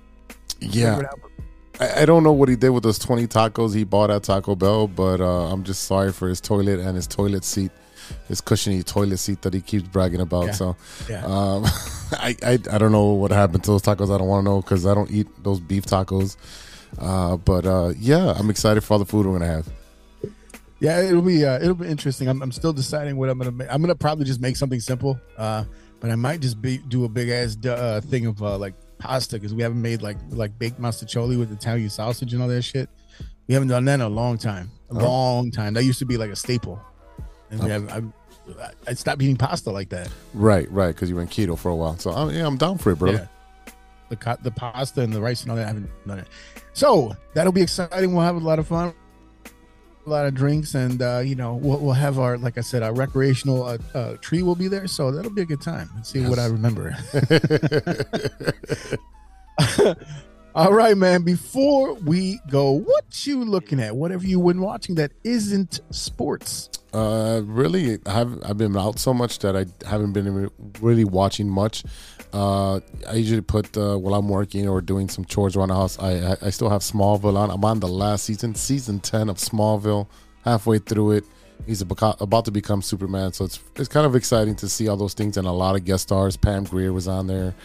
Yeah. 0.62 1.02
Figure 1.78 1.86
it 1.86 1.92
out. 1.92 1.98
I, 1.98 2.02
I 2.02 2.06
don't 2.06 2.24
know 2.24 2.32
what 2.34 2.50
he 2.50 2.56
did 2.56 2.70
with 2.70 2.84
those 2.84 3.00
20 3.00 3.28
tacos 3.28 3.74
he 3.76 3.84
bought 3.84 4.10
at 4.10 4.24
Taco 4.24 4.56
Bell, 4.56 4.88
but 4.88 5.22
uh, 5.22 5.52
I'm 5.52 5.64
just 5.64 5.84
sorry 5.84 6.12
for 6.12 6.28
his 6.28 6.42
toilet 6.42 6.80
and 6.80 6.96
his 6.96 7.08
toilet 7.08 7.44
seat, 7.44 7.72
his 8.28 8.42
cushiony 8.42 8.84
toilet 8.84 9.18
seat 9.18 9.42
that 9.44 9.54
he 9.54 9.62
keeps 9.62 9.88
bragging 9.88 10.22
about. 10.22 10.46
Yeah. 10.48 10.52
So, 10.52 10.76
Yeah. 11.10 11.26
um, 11.26 11.66
I, 12.12 12.36
I 12.44 12.60
I 12.72 12.78
don't 12.78 12.92
know 12.92 13.08
what 13.14 13.32
happened 13.32 13.64
to 13.66 13.72
those 13.72 13.82
tacos. 13.82 14.14
I 14.14 14.18
don't 14.18 14.28
want 14.28 14.46
to 14.46 14.52
know 14.52 14.62
because 14.62 14.86
I 14.86 14.94
don't 14.94 15.10
eat 15.12 15.28
those 15.44 15.60
beef 15.60 15.86
tacos. 15.86 16.38
Uh, 17.00 17.36
but 17.38 17.66
uh, 17.66 17.94
yeah, 17.98 18.32
I'm 18.38 18.50
excited 18.50 18.82
for 18.82 18.94
all 18.94 19.00
the 19.00 19.06
food 19.06 19.26
we're 19.26 19.34
gonna 19.40 19.52
have. 19.52 19.68
Yeah, 20.80 21.02
it'll 21.02 21.22
be 21.22 21.44
uh, 21.46 21.58
it'll 21.60 21.74
be 21.74 21.88
interesting. 21.88 22.28
I'm, 22.28 22.42
I'm 22.42 22.52
still 22.52 22.74
deciding 22.74 23.18
what 23.18 23.30
I'm 23.30 23.38
gonna 23.38 23.52
make. 23.52 23.68
I'm 23.72 23.82
gonna 23.82 23.96
probably 23.96 24.26
just 24.26 24.40
make 24.40 24.56
something 24.56 24.80
simple, 24.80 25.20
uh, 25.38 25.64
but 26.00 26.10
I 26.12 26.16
might 26.16 26.42
just 26.42 26.62
be 26.62 26.78
do 26.78 27.06
a 27.06 27.10
big 27.10 27.30
ass 27.30 27.58
uh, 27.66 28.02
thing 28.02 28.28
of 28.28 28.42
uh, 28.44 28.58
like 28.58 28.76
pasta 28.98 29.36
because 29.38 29.54
we 29.54 29.62
haven't 29.64 29.82
made 29.82 30.02
like 30.02 30.18
like 30.30 30.58
baked 30.58 30.80
mostaccioli 30.80 31.38
with 31.38 31.52
Italian 31.52 31.90
sausage 31.90 32.34
and 32.34 32.42
all 32.42 32.48
that 32.48 32.62
shit. 32.64 32.90
We 33.48 33.54
haven't 33.54 33.70
done 33.70 33.86
that 33.86 33.96
in 33.96 34.02
a 34.02 34.10
long 34.10 34.38
time, 34.38 34.72
a 34.90 34.96
Oh. 34.96 35.04
long 35.06 35.52
time. 35.52 35.74
That 35.76 35.84
used 35.84 36.00
to 36.00 36.06
be 36.06 36.18
like 36.18 36.32
a 36.32 36.36
staple, 36.36 36.80
and 37.52 37.64
we 37.64 37.70
have 37.70 37.92
I, 37.92 38.70
I 38.88 38.94
stopped 38.94 39.22
eating 39.22 39.38
pasta 39.38 39.72
like 39.72 39.90
that. 39.90 40.10
Right, 40.34 40.70
right, 40.72 40.94
because 40.94 41.10
you 41.10 41.16
were 41.16 41.22
in 41.22 41.28
keto 41.28 41.58
for 41.58 41.70
a 41.70 41.76
while. 41.76 41.98
So 41.98 42.12
uh, 42.12 42.30
yeah, 42.30 42.46
I'm 42.46 42.58
down 42.58 42.78
for 42.78 42.92
it, 42.92 42.98
brother. 43.00 43.30
Yeah. 43.30 43.74
The 44.10 44.38
the 44.44 44.52
pasta 44.52 45.02
and 45.02 45.12
the 45.14 45.20
rice 45.22 45.42
and 45.42 45.52
all 45.52 45.58
that 45.58 45.64
I 45.64 45.68
haven't 45.68 45.90
done 46.08 46.20
it. 46.20 46.28
So 46.74 47.16
that'll 47.34 47.52
be 47.54 47.62
exciting. 47.62 48.14
We'll 48.14 48.24
have 48.24 48.36
a 48.36 48.40
lot 48.40 48.60
of 48.60 48.68
fun, 48.68 48.94
a 50.06 50.10
lot 50.10 50.26
of 50.26 50.34
drinks, 50.34 50.76
and 50.76 51.02
uh, 51.02 51.22
you 51.24 51.36
know 51.36 51.56
we'll, 51.56 51.80
we'll 51.80 51.94
have 51.94 52.20
our 52.20 52.38
like 52.38 52.58
I 52.58 52.62
said 52.62 52.84
our 52.84 52.94
recreational 52.94 53.64
uh, 53.64 53.78
uh, 53.94 54.18
tree 54.18 54.44
will 54.44 54.56
be 54.56 54.68
there. 54.68 54.88
So 54.88 55.12
that'll 55.12 55.32
be 55.32 55.42
a 55.42 55.46
good 55.46 55.62
time. 55.62 55.90
Let's 55.96 56.10
see 56.10 56.22
what 56.22 56.40
I 56.40 56.46
remember. 56.46 56.96
all 60.56 60.74
right, 60.74 60.96
man. 60.96 61.24
Before 61.24 61.96
we 61.96 62.40
go, 62.50 62.72
what 62.72 63.28
you 63.28 63.44
looking 63.44 63.82
at? 63.82 63.96
What 63.96 64.12
have 64.12 64.24
you 64.24 64.42
been 64.42 64.62
watching 64.62 64.96
that 64.96 65.12
isn't 65.24 65.82
sports? 65.90 66.70
Uh, 66.94 67.42
really, 67.44 68.00
I've 68.06 68.42
I've 68.46 68.58
been 68.58 68.78
out 68.78 68.98
so 68.98 69.14
much 69.14 69.40
that 69.40 69.58
I 69.58 69.66
haven't 69.86 70.14
been 70.14 70.50
really 70.80 71.04
watching 71.04 71.50
much. 71.50 71.84
Uh, 72.32 72.80
I 73.08 73.16
usually 73.16 73.42
put 73.42 73.76
uh, 73.78 73.98
while 73.98 74.14
I'm 74.14 74.30
working 74.30 74.68
or 74.70 74.80
doing 74.80 75.10
some 75.10 75.26
chores 75.26 75.58
around 75.58 75.70
the 75.70 75.76
house. 75.76 76.00
I 76.00 76.32
I, 76.32 76.38
I 76.44 76.50
still 76.52 76.70
have 76.70 76.82
Smallville 76.82 77.36
on. 77.36 77.52
I'm 77.52 77.66
on 77.66 77.82
the 77.82 77.90
last 77.90 78.24
season, 78.24 78.56
season 78.56 79.02
ten 79.02 79.28
of 79.28 79.38
Smallville, 79.38 80.08
halfway 80.46 80.80
through 80.80 81.12
it. 81.12 81.26
He's 81.66 81.82
about 81.82 82.46
to 82.46 82.52
become 82.52 82.82
Superman, 82.82 83.34
so 83.34 83.44
it's 83.44 83.60
it's 83.76 83.90
kind 83.90 84.06
of 84.06 84.16
exciting 84.16 84.56
to 84.56 84.70
see 84.70 84.88
all 84.88 84.96
those 84.98 85.14
things 85.14 85.36
and 85.36 85.48
a 85.48 85.52
lot 85.52 85.76
of 85.76 85.84
guest 85.84 86.04
stars. 86.04 86.38
Pam 86.38 86.64
Grier 86.64 86.94
was 86.94 87.10
on 87.10 87.28
there. 87.28 87.56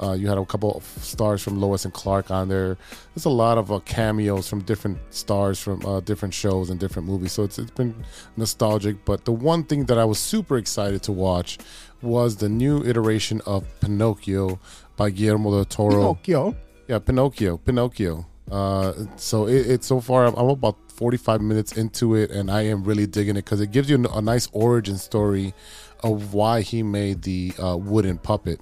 Uh, 0.00 0.12
you 0.12 0.28
had 0.28 0.38
a 0.38 0.44
couple 0.44 0.76
of 0.76 0.84
stars 1.02 1.42
from 1.42 1.60
Lois 1.60 1.84
and 1.84 1.92
Clark 1.92 2.30
on 2.30 2.48
there. 2.48 2.76
There's 3.14 3.24
a 3.24 3.30
lot 3.30 3.58
of 3.58 3.72
uh, 3.72 3.80
cameos 3.80 4.48
from 4.48 4.60
different 4.62 4.98
stars 5.10 5.58
from 5.58 5.84
uh, 5.84 6.00
different 6.00 6.34
shows 6.34 6.70
and 6.70 6.78
different 6.78 7.08
movies. 7.08 7.32
So 7.32 7.42
it's 7.42 7.58
it's 7.58 7.70
been 7.70 7.94
nostalgic. 8.36 9.04
But 9.04 9.24
the 9.24 9.32
one 9.32 9.64
thing 9.64 9.86
that 9.86 9.98
I 9.98 10.04
was 10.04 10.18
super 10.18 10.56
excited 10.56 11.02
to 11.04 11.12
watch 11.12 11.58
was 12.02 12.36
the 12.36 12.48
new 12.48 12.82
iteration 12.84 13.40
of 13.46 13.64
Pinocchio 13.80 14.60
by 14.96 15.10
Guillermo 15.10 15.50
del 15.50 15.64
Toro. 15.64 16.14
Pinocchio. 16.14 16.56
Yeah, 16.86 16.98
Pinocchio. 16.98 17.56
Pinocchio. 17.58 18.26
Uh, 18.50 18.92
so 19.16 19.46
it, 19.46 19.66
it's 19.66 19.86
so 19.86 20.00
far. 20.00 20.26
I'm 20.26 20.48
about 20.48 20.76
45 20.92 21.40
minutes 21.40 21.72
into 21.76 22.14
it, 22.14 22.30
and 22.30 22.50
I 22.50 22.62
am 22.62 22.82
really 22.84 23.06
digging 23.06 23.36
it 23.36 23.44
because 23.44 23.60
it 23.60 23.70
gives 23.70 23.90
you 23.90 24.04
a 24.12 24.20
nice 24.22 24.48
origin 24.52 24.96
story 24.96 25.54
of 26.02 26.34
why 26.34 26.60
he 26.62 26.82
made 26.82 27.22
the 27.22 27.52
uh, 27.62 27.76
wooden 27.76 28.18
puppet. 28.18 28.60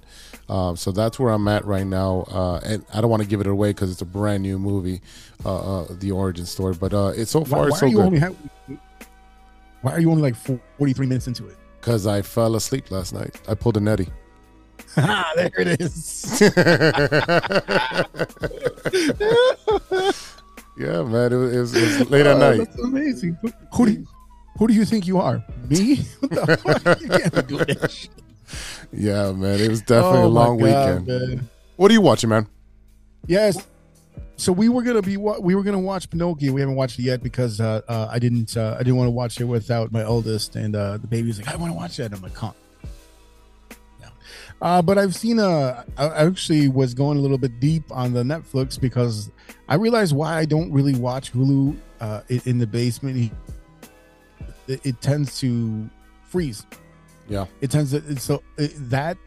Uh, 0.49 0.73
so 0.75 0.91
that's 0.91 1.19
where 1.19 1.31
I'm 1.31 1.47
at 1.49 1.65
right 1.65 1.85
now, 1.85 2.21
uh, 2.29 2.61
and 2.63 2.85
I 2.93 3.01
don't 3.01 3.09
want 3.09 3.21
to 3.21 3.27
give 3.27 3.41
it 3.41 3.47
away 3.47 3.69
because 3.71 3.91
it's 3.91 4.01
a 4.01 4.05
brand 4.05 4.43
new 4.43 4.57
movie, 4.57 5.01
uh, 5.43 5.81
uh, 5.81 5.87
the 5.99 6.11
origin 6.11 6.45
story. 6.45 6.73
But 6.79 6.93
uh, 6.93 7.11
it's 7.15 7.31
so 7.31 7.43
far 7.43 7.63
Why, 7.63 7.69
why 7.69 7.77
so 7.77 7.85
are 7.85 7.89
you 7.89 7.95
good. 7.97 8.05
only 8.05 8.19
ha- 8.19 8.33
why 9.81 9.91
are 9.91 9.99
you 9.99 10.09
only 10.09 10.21
like 10.23 10.35
43 10.35 11.05
minutes 11.05 11.27
into 11.27 11.47
it? 11.47 11.57
Because 11.81 12.07
I 12.07 12.21
fell 12.21 12.55
asleep 12.55 12.89
last 12.91 13.13
night. 13.13 13.39
I 13.47 13.55
pulled 13.55 13.75
a 13.77 13.79
netty. 13.81 14.07
Ah, 14.95 15.31
there 15.35 15.51
it 15.57 15.81
is. 15.81 16.41
yeah, 20.77 21.03
man. 21.03 21.33
It 21.33 21.35
was, 21.35 21.53
it 21.53 21.59
was, 21.59 21.75
it 21.75 21.99
was 21.99 22.09
late 22.09 22.25
at 22.25 22.35
Oh, 22.35 22.39
night. 22.39 22.57
That's 22.59 22.79
amazing. 22.83 23.37
Who, 23.41 23.51
who 23.73 23.85
do 23.85 23.91
you, 23.93 24.07
who 24.57 24.67
do 24.67 24.73
you 24.73 24.85
think 24.85 25.07
you 25.07 25.17
are? 25.19 25.43
Me? 25.69 25.97
What 26.19 26.31
the 26.31 26.57
fuck? 26.57 27.01
You 27.01 27.09
can't 27.09 27.33
be 27.35 27.41
doing 27.43 27.65
that 27.79 27.91
shit. 27.91 28.11
Yeah, 28.93 29.31
man. 29.33 29.59
It 29.59 29.69
was 29.69 29.81
definitely 29.81 30.19
Oh 30.19 30.25
a 30.25 30.27
long 30.27 30.57
God, 30.57 30.63
weekend. 31.03 31.07
man. 31.07 31.49
What 31.75 31.91
are 31.91 31.93
you 31.93 32.01
watching, 32.01 32.29
man? 32.29 32.47
Yes. 33.27 33.65
So 34.37 34.51
we 34.51 34.69
were 34.69 34.83
gonna 34.83 35.01
be 35.01 35.17
we 35.17 35.55
were 35.55 35.63
gonna 35.63 35.79
watch 35.79 36.09
Pinocchio. 36.09 36.53
We 36.53 36.61
haven't 36.61 36.75
watched 36.75 36.99
it 36.99 37.03
yet 37.03 37.23
because 37.23 37.59
uh, 37.59 37.81
uh, 37.87 38.07
I 38.11 38.19
didn't 38.19 38.55
uh, 38.55 38.75
I 38.75 38.79
didn't 38.79 38.95
want 38.97 39.07
to 39.07 39.11
watch 39.11 39.41
it 39.41 39.45
without 39.45 39.91
my 39.91 40.03
oldest, 40.03 40.55
and 40.55 40.75
uh, 40.75 40.97
the 40.97 41.07
baby 41.07 41.27
was 41.29 41.39
like, 41.39 41.47
I 41.49 41.55
want 41.55 41.71
to 41.73 41.77
watch 41.77 41.97
that. 41.97 42.13
I'm 42.13 42.21
like, 42.21 42.35
huh. 42.35 42.51
Uh, 44.59 44.81
but 44.81 44.97
I've 44.97 45.15
seen 45.15 45.37
a. 45.39 45.85
I 45.97 46.05
I 46.07 46.25
actually 46.25 46.67
was 46.67 46.93
going 46.95 47.17
a 47.17 47.21
little 47.21 47.37
bit 47.37 47.59
deep 47.59 47.83
on 47.91 48.13
the 48.13 48.23
Netflix 48.23 48.79
because 48.79 49.29
I 49.69 49.75
realized 49.75 50.15
why 50.15 50.35
I 50.37 50.45
don't 50.45 50.71
really 50.71 50.95
watch 50.95 51.31
Hulu 51.31 51.77
uh, 51.99 52.21
in, 52.29 52.41
in 52.45 52.57
the 52.57 52.65
basement. 52.65 53.31
It, 54.67 54.81
it 54.83 55.01
tends 55.01 55.39
to 55.41 55.87
freeze. 56.23 56.65
Yeah. 57.27 57.45
It 57.61 57.71
tends 57.71 57.91
to 57.91 57.97
it's 57.97 58.23
so 58.23 58.43
it, 58.57 58.71
that 58.89 59.17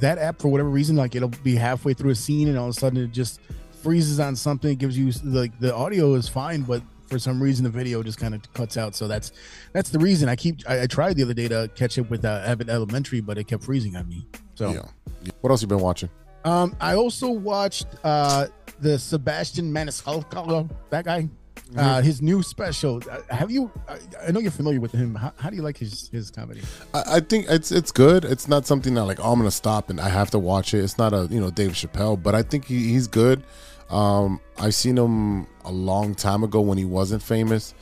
that 0.00 0.18
app 0.18 0.40
for 0.40 0.48
whatever 0.48 0.68
reason, 0.68 0.96
like 0.96 1.14
it'll 1.14 1.28
be 1.28 1.54
halfway 1.54 1.94
through 1.94 2.10
a 2.10 2.14
scene 2.14 2.48
and 2.48 2.58
all 2.58 2.68
of 2.68 2.76
a 2.76 2.78
sudden 2.78 3.02
it 3.04 3.12
just 3.12 3.40
freezes 3.82 4.20
on 4.20 4.36
something. 4.36 4.72
It 4.72 4.78
gives 4.78 4.98
you 4.98 5.12
like 5.24 5.58
the 5.60 5.74
audio 5.74 6.14
is 6.14 6.28
fine, 6.28 6.62
but 6.62 6.82
for 7.06 7.18
some 7.18 7.40
reason 7.42 7.64
the 7.64 7.70
video 7.70 8.02
just 8.02 8.18
kind 8.18 8.34
of 8.34 8.52
cuts 8.54 8.76
out. 8.76 8.94
So 8.94 9.06
that's 9.06 9.32
that's 9.72 9.90
the 9.90 9.98
reason 9.98 10.28
I 10.28 10.36
keep. 10.36 10.68
I, 10.68 10.82
I 10.82 10.86
tried 10.86 11.16
the 11.16 11.22
other 11.22 11.34
day 11.34 11.48
to 11.48 11.70
catch 11.74 11.98
up 11.98 12.10
with 12.10 12.24
uh, 12.24 12.42
Abbott 12.44 12.68
Elementary, 12.68 13.20
but 13.20 13.38
it 13.38 13.44
kept 13.44 13.64
freezing 13.64 13.94
on 13.96 14.08
me. 14.08 14.26
So 14.54 14.72
yeah. 14.72 15.30
What 15.40 15.50
else 15.50 15.62
you 15.62 15.68
been 15.68 15.80
watching? 15.80 16.10
um, 16.44 16.76
I 16.80 16.94
also 16.94 17.30
watched 17.30 17.86
uh, 18.04 18.48
the 18.80 18.98
Sebastian 18.98 19.72
Maniscalco, 19.72 20.68
that 20.90 21.04
guy. 21.04 21.28
Uh, 21.76 22.02
his 22.02 22.22
new 22.22 22.42
special. 22.42 23.02
Uh, 23.10 23.20
have 23.34 23.50
you? 23.50 23.70
I, 23.88 23.98
I 24.28 24.30
know 24.30 24.40
you're 24.40 24.50
familiar 24.50 24.80
with 24.80 24.92
him. 24.92 25.14
How, 25.14 25.32
how 25.36 25.50
do 25.50 25.56
you 25.56 25.62
like 25.62 25.76
his 25.76 26.08
his 26.08 26.30
comedy? 26.30 26.62
I, 26.92 27.16
I 27.16 27.20
think 27.20 27.46
it's 27.48 27.72
it's 27.72 27.90
good. 27.90 28.24
It's 28.24 28.48
not 28.48 28.66
something 28.66 28.94
that 28.94 29.04
like 29.04 29.18
oh, 29.20 29.32
I'm 29.32 29.38
gonna 29.38 29.50
stop 29.50 29.90
and 29.90 30.00
I 30.00 30.08
have 30.08 30.30
to 30.32 30.38
watch 30.38 30.74
it. 30.74 30.78
It's 30.78 30.98
not 30.98 31.12
a 31.12 31.26
you 31.30 31.40
know 31.40 31.50
Dave 31.50 31.72
Chappelle, 31.72 32.22
but 32.22 32.34
I 32.34 32.42
think 32.42 32.66
he, 32.66 32.88
he's 32.88 33.06
good. 33.06 33.42
Um, 33.90 34.40
I've 34.58 34.74
seen 34.74 34.96
him 34.96 35.46
a 35.64 35.72
long 35.72 36.14
time 36.14 36.42
ago 36.42 36.60
when 36.60 36.78
he 36.78 36.84
wasn't 36.84 37.22
famous. 37.22 37.74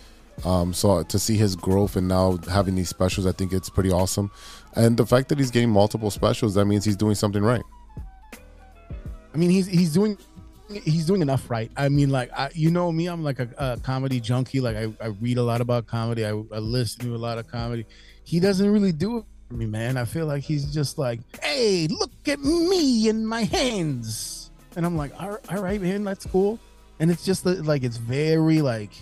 Um, 0.44 0.72
so 0.72 1.02
to 1.02 1.18
see 1.18 1.36
his 1.36 1.54
growth 1.54 1.96
and 1.96 2.08
now 2.08 2.38
having 2.50 2.74
these 2.74 2.88
specials, 2.88 3.26
I 3.26 3.32
think 3.32 3.52
it's 3.52 3.70
pretty 3.70 3.92
awesome. 3.92 4.30
And 4.74 4.96
the 4.96 5.06
fact 5.06 5.28
that 5.28 5.38
he's 5.38 5.50
getting 5.50 5.70
multiple 5.70 6.10
specials, 6.10 6.54
that 6.54 6.64
means 6.64 6.84
he's 6.84 6.96
doing 6.96 7.14
something 7.14 7.42
right. 7.42 7.62
I 9.34 9.38
mean, 9.38 9.50
he's 9.50 9.66
he's 9.66 9.92
doing 9.92 10.18
he's 10.74 11.06
doing 11.06 11.22
enough 11.22 11.50
right. 11.50 11.70
I 11.76 11.88
mean, 11.88 12.10
like 12.10 12.30
I, 12.32 12.50
you 12.54 12.70
know 12.70 12.90
me, 12.92 13.06
I'm 13.06 13.22
like 13.22 13.38
a, 13.38 13.48
a 13.58 13.80
comedy 13.80 14.20
junkie. 14.20 14.60
Like 14.60 14.76
I, 14.76 14.92
I 15.00 15.06
read 15.20 15.38
a 15.38 15.42
lot 15.42 15.60
about 15.60 15.86
comedy. 15.86 16.24
I, 16.24 16.30
I 16.30 16.58
listen 16.58 17.04
to 17.04 17.14
a 17.14 17.18
lot 17.18 17.38
of 17.38 17.48
comedy. 17.48 17.86
He 18.24 18.40
doesn't 18.40 18.70
really 18.70 18.92
do 18.92 19.18
it 19.18 19.24
for 19.48 19.54
me, 19.54 19.66
man. 19.66 19.96
I 19.96 20.04
feel 20.04 20.26
like 20.26 20.42
he's 20.42 20.72
just 20.72 20.98
like, 20.98 21.20
hey, 21.42 21.86
look 21.88 22.12
at 22.26 22.40
me 22.40 23.08
and 23.08 23.28
my 23.28 23.44
hands, 23.44 24.50
and 24.76 24.86
I'm 24.86 24.96
like, 24.96 25.12
all 25.20 25.38
all 25.50 25.62
right, 25.62 25.80
man, 25.80 26.04
that's 26.04 26.26
cool. 26.26 26.58
And 27.00 27.10
it's 27.10 27.24
just 27.24 27.44
like 27.44 27.82
it's 27.82 27.96
very 27.96 28.62
like 28.62 28.92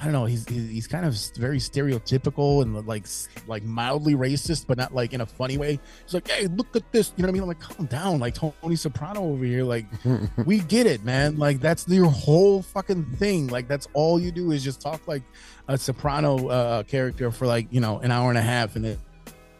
I 0.00 0.04
don't 0.04 0.12
know. 0.12 0.26
He's 0.26 0.48
he's 0.48 0.86
kind 0.86 1.04
of 1.04 1.16
very 1.36 1.58
stereotypical 1.58 2.62
and 2.62 2.86
like 2.86 3.04
like 3.48 3.64
mildly 3.64 4.14
racist, 4.14 4.66
but 4.68 4.78
not 4.78 4.94
like 4.94 5.12
in 5.12 5.20
a 5.20 5.26
funny 5.26 5.58
way. 5.58 5.80
He's 6.04 6.14
like, 6.14 6.28
"Hey, 6.28 6.46
look 6.46 6.74
at 6.76 6.90
this," 6.92 7.12
you 7.16 7.22
know 7.22 7.26
what 7.26 7.30
I 7.30 7.32
mean? 7.32 7.42
I'm 7.42 7.48
like, 7.48 7.60
"Calm 7.60 7.86
down," 7.86 8.20
like 8.20 8.34
Tony 8.34 8.76
Soprano 8.76 9.24
over 9.24 9.44
here. 9.44 9.64
Like, 9.64 9.86
we 10.46 10.60
get 10.60 10.86
it, 10.86 11.04
man. 11.04 11.38
Like 11.38 11.60
that's 11.60 11.88
your 11.88 12.10
whole 12.10 12.62
fucking 12.62 13.06
thing. 13.16 13.48
Like 13.48 13.66
that's 13.66 13.88
all 13.92 14.20
you 14.20 14.30
do 14.30 14.52
is 14.52 14.62
just 14.62 14.80
talk 14.80 15.06
like 15.08 15.22
a 15.66 15.76
Soprano 15.76 16.48
uh, 16.48 16.82
character 16.84 17.32
for 17.32 17.46
like 17.46 17.66
you 17.72 17.80
know 17.80 17.98
an 17.98 18.12
hour 18.12 18.28
and 18.28 18.38
a 18.38 18.42
half, 18.42 18.76
and 18.76 18.86
it 18.86 19.00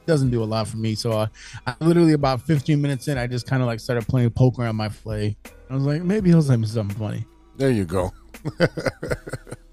doesn't 0.06 0.30
do 0.30 0.42
a 0.42 0.46
lot 0.46 0.68
for 0.68 0.76
me. 0.76 0.94
So 0.94 1.12
uh, 1.12 1.26
I 1.66 1.74
literally 1.80 2.12
about 2.12 2.42
15 2.42 2.80
minutes 2.80 3.08
in, 3.08 3.18
I 3.18 3.26
just 3.26 3.46
kind 3.46 3.60
of 3.62 3.66
like 3.66 3.80
started 3.80 4.06
playing 4.06 4.30
poker 4.30 4.64
on 4.64 4.76
my 4.76 4.88
play. 4.88 5.36
I 5.68 5.74
was 5.74 5.84
like, 5.84 6.02
maybe 6.02 6.30
he'll 6.30 6.42
say 6.42 6.60
something 6.62 6.96
funny. 6.96 7.26
There 7.56 7.70
you 7.70 7.84
go. 7.84 8.12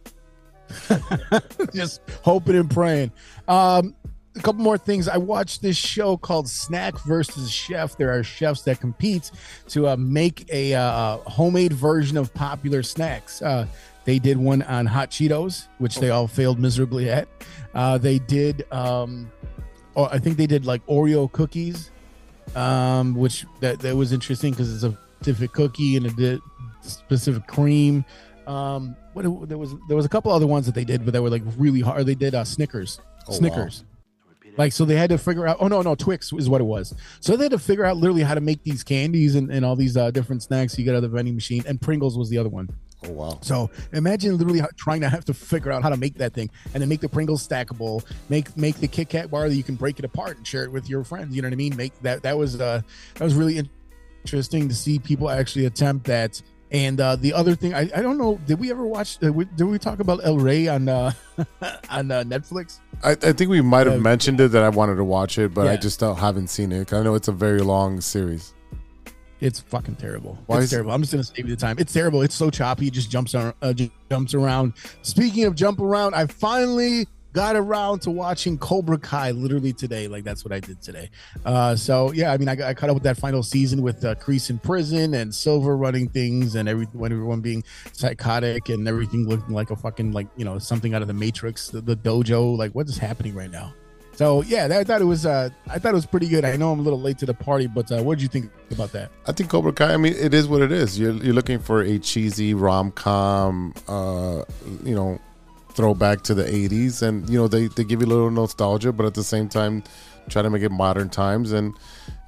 just 1.73 2.01
hoping 2.23 2.55
and 2.55 2.69
praying. 2.69 3.11
Um, 3.47 3.95
a 4.35 4.41
couple 4.41 4.61
more 4.61 4.77
things. 4.77 5.07
I 5.07 5.17
watched 5.17 5.61
this 5.61 5.77
show 5.77 6.17
called 6.17 6.49
Snack 6.49 6.97
versus 7.05 7.49
Chef. 7.49 7.97
There 7.97 8.11
are 8.11 8.23
chefs 8.23 8.63
that 8.63 8.79
compete 8.79 9.31
to 9.69 9.87
uh, 9.87 9.95
make 9.97 10.51
a 10.51 10.73
uh, 10.73 11.17
homemade 11.19 11.73
version 11.73 12.17
of 12.17 12.33
popular 12.33 12.83
snacks. 12.83 13.41
Uh, 13.41 13.65
they 14.03 14.19
did 14.19 14.37
one 14.37 14.61
on 14.63 14.85
hot 14.85 15.09
Cheetos, 15.09 15.67
which 15.77 15.97
they 15.99 16.09
all 16.09 16.27
failed 16.27 16.59
miserably 16.59 17.09
at. 17.09 17.27
Uh, 17.73 17.97
they 17.97 18.19
did, 18.19 18.71
um, 18.71 19.31
or 19.95 20.13
I 20.13 20.19
think 20.19 20.37
they 20.37 20.47
did 20.47 20.65
like 20.65 20.85
Oreo 20.85 21.31
cookies, 21.31 21.91
um, 22.55 23.15
which 23.15 23.45
that, 23.61 23.79
that 23.79 23.95
was 23.95 24.11
interesting 24.11 24.51
because 24.51 24.73
it's 24.73 24.83
a 24.83 24.97
specific 25.19 25.53
cookie 25.53 25.97
and 25.97 26.19
a 26.19 26.39
specific 26.81 27.47
cream. 27.47 28.05
Um, 28.47 28.95
what 29.13 29.49
there 29.49 29.57
was 29.57 29.73
there 29.87 29.97
was 29.97 30.05
a 30.05 30.09
couple 30.09 30.31
other 30.31 30.47
ones 30.47 30.65
that 30.65 30.75
they 30.75 30.85
did, 30.85 31.03
but 31.05 31.11
they 31.11 31.19
were 31.19 31.29
like 31.29 31.43
really 31.57 31.81
hard. 31.81 32.05
They 32.05 32.15
did 32.15 32.35
uh, 32.35 32.43
Snickers, 32.43 32.99
Oh, 33.27 33.31
wow. 33.31 33.37
Snickers. 33.37 33.83
Like 34.57 34.71
so, 34.71 34.85
they 34.85 34.95
had 34.95 35.09
to 35.09 35.17
figure 35.17 35.45
out. 35.47 35.57
Oh 35.59 35.67
no, 35.67 35.81
no, 35.81 35.95
Twix 35.95 36.31
is 36.31 36.47
what 36.47 36.61
it 36.61 36.65
was. 36.65 36.93
So 37.19 37.35
they 37.35 37.45
had 37.45 37.51
to 37.51 37.59
figure 37.59 37.83
out 37.83 37.97
literally 37.97 38.23
how 38.23 38.35
to 38.35 38.41
make 38.41 38.63
these 38.63 38.83
candies 38.83 39.35
and, 39.35 39.51
and 39.51 39.65
all 39.65 39.75
these 39.75 39.97
uh, 39.97 40.11
different 40.11 40.43
snacks. 40.43 40.77
You 40.77 40.85
get 40.85 40.91
out 40.91 40.97
of 40.97 41.01
the 41.03 41.09
vending 41.09 41.35
machine, 41.35 41.63
and 41.67 41.81
Pringles 41.81 42.17
was 42.17 42.29
the 42.29 42.37
other 42.37 42.47
one. 42.47 42.69
Oh 43.05 43.11
wow! 43.11 43.39
So 43.41 43.69
imagine 43.91 44.37
literally 44.37 44.61
trying 44.77 45.01
to 45.01 45.09
have 45.09 45.25
to 45.25 45.33
figure 45.33 45.73
out 45.73 45.83
how 45.83 45.89
to 45.89 45.97
make 45.97 46.15
that 46.19 46.33
thing, 46.33 46.49
and 46.73 46.81
then 46.81 46.87
make 46.87 47.01
the 47.01 47.09
Pringles 47.09 47.45
stackable. 47.45 48.05
Make 48.29 48.55
make 48.55 48.77
the 48.77 48.87
Kit 48.87 49.09
Kat 49.09 49.29
bar 49.29 49.49
that 49.49 49.55
you 49.55 49.63
can 49.63 49.75
break 49.75 49.99
it 49.99 50.05
apart 50.05 50.37
and 50.37 50.47
share 50.47 50.63
it 50.63 50.71
with 50.71 50.89
your 50.89 51.03
friends. 51.03 51.35
You 51.35 51.41
know 51.41 51.49
what 51.49 51.53
I 51.53 51.57
mean? 51.57 51.75
Make 51.75 51.99
that 52.03 52.23
that 52.23 52.37
was 52.37 52.61
uh 52.61 52.81
that 53.15 53.23
was 53.23 53.33
really 53.33 53.61
interesting 54.23 54.69
to 54.69 54.75
see 54.75 54.99
people 54.99 55.29
actually 55.29 55.65
attempt 55.65 56.05
that. 56.05 56.41
And 56.75 56.99
uh, 56.99 57.15
the 57.15 57.31
other 57.31 57.55
thing, 57.55 57.73
I, 57.73 57.89
I 57.95 58.01
don't 58.01 58.17
know, 58.17 58.37
did 58.45 58.59
we 58.59 58.69
ever 58.69 58.85
watch? 58.85 59.17
Did 59.19 59.29
we, 59.29 59.45
did 59.45 59.63
we 59.63 59.79
talk 59.79 60.01
about 60.01 60.19
El 60.25 60.37
Rey 60.39 60.67
on 60.67 60.89
uh, 60.89 61.13
on 61.89 62.11
uh, 62.11 62.25
Netflix? 62.25 62.81
I, 63.01 63.11
I 63.11 63.31
think 63.31 63.49
we 63.49 63.61
might 63.61 63.87
have 63.87 64.01
mentioned 64.01 64.41
it 64.41 64.51
that 64.51 64.61
I 64.61 64.67
wanted 64.67 64.95
to 64.95 65.05
watch 65.05 65.37
it, 65.37 65.53
but 65.53 65.69
I 65.69 65.77
just 65.77 66.01
don't, 66.01 66.17
haven't 66.17 66.47
seen 66.49 66.73
it. 66.73 66.91
I 66.91 67.01
know 67.01 67.15
it's 67.15 67.29
a 67.29 67.31
very 67.31 67.61
long 67.61 68.01
series. 68.01 68.53
It's 69.39 69.61
fucking 69.61 69.95
terrible. 69.95 70.37
Why 70.47 70.57
it's 70.57 70.65
is 70.65 70.73
it- 70.73 70.75
terrible. 70.75 70.91
I'm 70.91 70.99
just 70.99 71.13
gonna 71.13 71.23
save 71.23 71.47
you 71.47 71.55
the 71.55 71.61
time. 71.61 71.77
It's 71.79 71.93
terrible. 71.93 72.21
It's 72.23 72.35
so 72.35 72.49
choppy. 72.49 72.87
It 72.87 72.93
just 72.93 73.09
jumps 73.09 73.35
on, 73.35 73.53
uh, 73.61 73.71
just 73.71 73.91
jumps 74.09 74.33
around. 74.33 74.73
Speaking 75.01 75.45
of 75.45 75.55
jump 75.55 75.79
around, 75.79 76.13
I 76.13 76.25
finally 76.25 77.07
got 77.35 77.57
around 77.57 77.99
to 77.99 78.11
watching 78.11 78.57
Cobra 78.57 78.97
Kai 78.97 79.31
literally 79.31 79.73
today. 79.73 80.07
Like 80.07 80.23
that's 80.23 80.45
what 80.45 80.53
I 80.53 80.61
did 80.61 80.81
today. 80.81 81.09
Uh, 81.43 81.75
so 81.75 82.13
yeah, 82.13 82.31
I 82.31 82.37
mean, 82.37 82.47
I, 82.47 82.69
I 82.69 82.73
caught 82.73 82.89
up 82.89 82.93
with 82.93 83.03
that 83.03 83.17
final 83.17 83.43
season 83.43 83.81
with 83.81 84.05
uh, 84.05 84.15
Kreese 84.15 84.49
in 84.49 84.57
prison 84.57 85.13
and 85.13 85.35
Silver 85.35 85.75
running 85.75 86.07
things 86.07 86.55
and 86.55 86.69
every 86.69 86.87
everyone 86.95 87.41
being 87.41 87.63
psychotic 87.91 88.69
and 88.69 88.87
everything 88.87 89.27
looking 89.27 89.53
like 89.53 89.69
a 89.69 89.75
fucking 89.75 90.13
like 90.13 90.27
you 90.37 90.45
know 90.45 90.57
something 90.57 90.93
out 90.93 91.01
of 91.01 91.09
the 91.09 91.13
Matrix, 91.13 91.67
the, 91.67 91.81
the 91.81 91.97
dojo. 91.97 92.57
Like 92.57 92.71
what 92.71 92.87
is 92.87 92.97
happening 92.97 93.35
right 93.35 93.51
now? 93.51 93.73
So 94.13 94.41
yeah, 94.43 94.69
I 94.71 94.85
thought 94.85 95.01
it 95.01 95.05
was 95.05 95.25
uh, 95.25 95.49
I 95.67 95.77
thought 95.77 95.91
it 95.91 95.95
was 95.95 96.05
pretty 96.05 96.29
good. 96.29 96.45
I 96.45 96.55
know 96.55 96.71
I'm 96.71 96.79
a 96.79 96.83
little 96.83 97.01
late 97.01 97.17
to 97.17 97.25
the 97.25 97.33
party, 97.33 97.67
but 97.67 97.91
uh, 97.91 98.01
what 98.01 98.15
did 98.15 98.21
you 98.21 98.29
think 98.29 98.49
about 98.71 98.93
that? 98.93 99.11
I 99.27 99.33
think 99.33 99.49
Cobra 99.49 99.73
Kai. 99.73 99.93
I 99.93 99.97
mean, 99.97 100.13
it 100.17 100.33
is 100.33 100.47
what 100.47 100.61
it 100.61 100.71
is. 100.71 100.97
You're 100.97 101.11
you're 101.15 101.33
looking 101.33 101.59
for 101.59 101.81
a 101.81 101.99
cheesy 101.99 102.53
rom 102.53 102.91
com, 102.91 103.73
uh, 103.89 104.43
you 104.85 104.95
know, 104.95 105.19
throwback 105.75 106.21
to 106.23 106.33
the 106.33 106.43
'80s, 106.43 107.01
and 107.01 107.29
you 107.29 107.37
know 107.37 107.47
they 107.47 107.67
they 107.67 107.83
give 107.83 108.01
you 108.01 108.07
a 108.07 108.09
little 108.09 108.31
nostalgia, 108.31 108.91
but 108.91 109.05
at 109.05 109.13
the 109.13 109.23
same 109.23 109.49
time, 109.49 109.83
try 110.29 110.41
to 110.41 110.49
make 110.49 110.63
it 110.63 110.71
modern 110.71 111.09
times. 111.09 111.51
And 111.51 111.73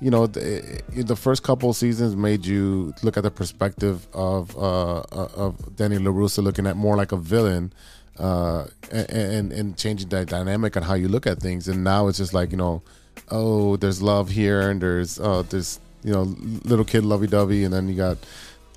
you 0.02 0.12
know, 0.12 0.28
the, 0.28 0.82
the 0.96 1.16
first 1.16 1.44
couple 1.44 1.74
seasons 1.74 2.16
made 2.16 2.46
you 2.46 2.94
look 3.04 3.18
at 3.18 3.24
the 3.24 3.32
perspective 3.32 4.08
of 4.14 4.56
uh, 4.58 5.02
of 5.12 5.76
Danny 5.76 5.98
LaRusso 5.98 6.44
looking 6.44 6.68
at 6.68 6.76
more 6.76 6.96
like 6.96 7.12
a 7.12 7.18
villain. 7.18 7.74
Uh, 8.20 8.66
and, 8.92 9.10
and 9.12 9.54
and 9.54 9.78
changing 9.78 10.10
that 10.10 10.28
dynamic 10.28 10.76
on 10.76 10.82
how 10.82 10.96
you 10.96 11.08
look 11.08 11.28
at 11.28 11.40
things, 11.40 11.68
and 11.68 11.84
now 11.84 12.08
it's 12.08 12.18
just 12.18 12.34
like 12.34 12.50
you 12.50 12.58
know, 12.58 12.82
oh, 13.30 13.78
there's 13.78 14.02
love 14.02 14.28
here, 14.32 14.72
and 14.72 14.82
there's 14.82 15.20
uh, 15.20 15.44
there's 15.44 15.80
you 16.04 16.14
know, 16.14 16.24
little 16.64 16.86
kid 16.86 17.04
lovey 17.04 17.28
dovey, 17.28 17.64
and 17.64 17.74
then 17.74 17.88
you 17.90 17.96
got 17.96 18.18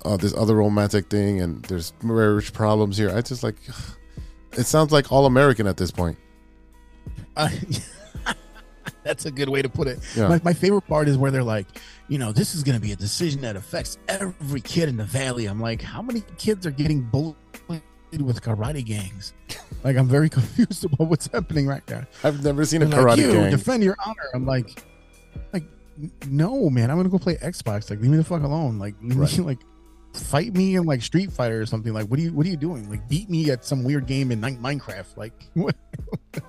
uh, 0.03 0.17
this 0.17 0.33
other 0.33 0.55
romantic 0.55 1.07
thing, 1.07 1.41
and 1.41 1.63
there's 1.63 1.93
marriage 2.03 2.53
problems 2.53 2.97
here. 2.97 3.09
I 3.09 3.21
just 3.21 3.41
like, 3.41 3.55
it 4.53 4.65
sounds 4.65 4.91
like 4.91 5.11
all 5.11 5.25
American 5.25 5.67
at 5.67 5.77
this 5.77 5.91
point. 5.91 6.17
Uh, 7.35 7.49
that's 9.03 9.25
a 9.25 9.31
good 9.31 9.49
way 9.49 9.61
to 9.61 9.69
put 9.69 9.87
it. 9.87 9.99
Yeah. 10.15 10.27
My, 10.27 10.41
my 10.43 10.53
favorite 10.53 10.83
part 10.83 11.07
is 11.07 11.17
where 11.17 11.31
they're 11.31 11.43
like, 11.43 11.67
you 12.07 12.17
know, 12.17 12.31
this 12.31 12.55
is 12.55 12.63
going 12.63 12.75
to 12.75 12.81
be 12.81 12.91
a 12.91 12.95
decision 12.95 13.41
that 13.41 13.55
affects 13.55 13.97
every 14.07 14.61
kid 14.61 14.89
in 14.89 14.97
the 14.97 15.05
valley. 15.05 15.45
I'm 15.45 15.59
like, 15.59 15.81
how 15.81 16.01
many 16.01 16.23
kids 16.37 16.65
are 16.67 16.71
getting 16.71 17.01
bullied 17.01 17.35
with 18.19 18.41
karate 18.41 18.85
gangs? 18.85 19.33
Like, 19.83 19.97
I'm 19.97 20.07
very 20.07 20.29
confused 20.37 20.85
about 20.85 21.07
what's 21.07 21.27
happening 21.27 21.67
right 21.67 21.87
now. 21.89 22.05
I've 22.23 22.43
never 22.43 22.65
seen 22.65 22.81
a 22.81 22.85
They're 22.85 23.01
like, 23.03 23.17
karate 23.19 23.21
you 23.21 23.31
gang. 23.33 23.51
defend 23.51 23.83
your 23.83 23.95
honor. 24.05 24.29
I'm 24.33 24.45
like, 24.45 24.83
like, 25.53 25.63
no, 26.27 26.69
man, 26.69 26.91
I'm 26.91 26.97
gonna 26.97 27.09
go 27.09 27.19
play 27.19 27.35
Xbox. 27.35 27.89
Like, 27.89 27.99
leave 28.01 28.11
me 28.11 28.17
the 28.17 28.23
fuck 28.23 28.43
alone. 28.43 28.77
Like, 28.79 29.01
me, 29.01 29.15
like, 29.37 29.59
fight 30.13 30.53
me 30.53 30.75
in 30.75 30.83
like 30.83 31.01
Street 31.01 31.31
Fighter 31.31 31.61
or 31.61 31.65
something. 31.65 31.93
Like, 31.93 32.07
what 32.07 32.19
are 32.19 32.21
you, 32.23 32.33
what 32.33 32.45
are 32.45 32.49
you 32.49 32.57
doing? 32.57 32.89
Like, 32.89 33.07
beat 33.07 33.29
me 33.29 33.49
at 33.51 33.63
some 33.65 33.83
weird 33.83 34.07
game 34.07 34.31
in 34.31 34.41
Minecraft. 34.41 35.15
Like, 35.17 35.33
what 35.53 35.75
the 36.33 36.41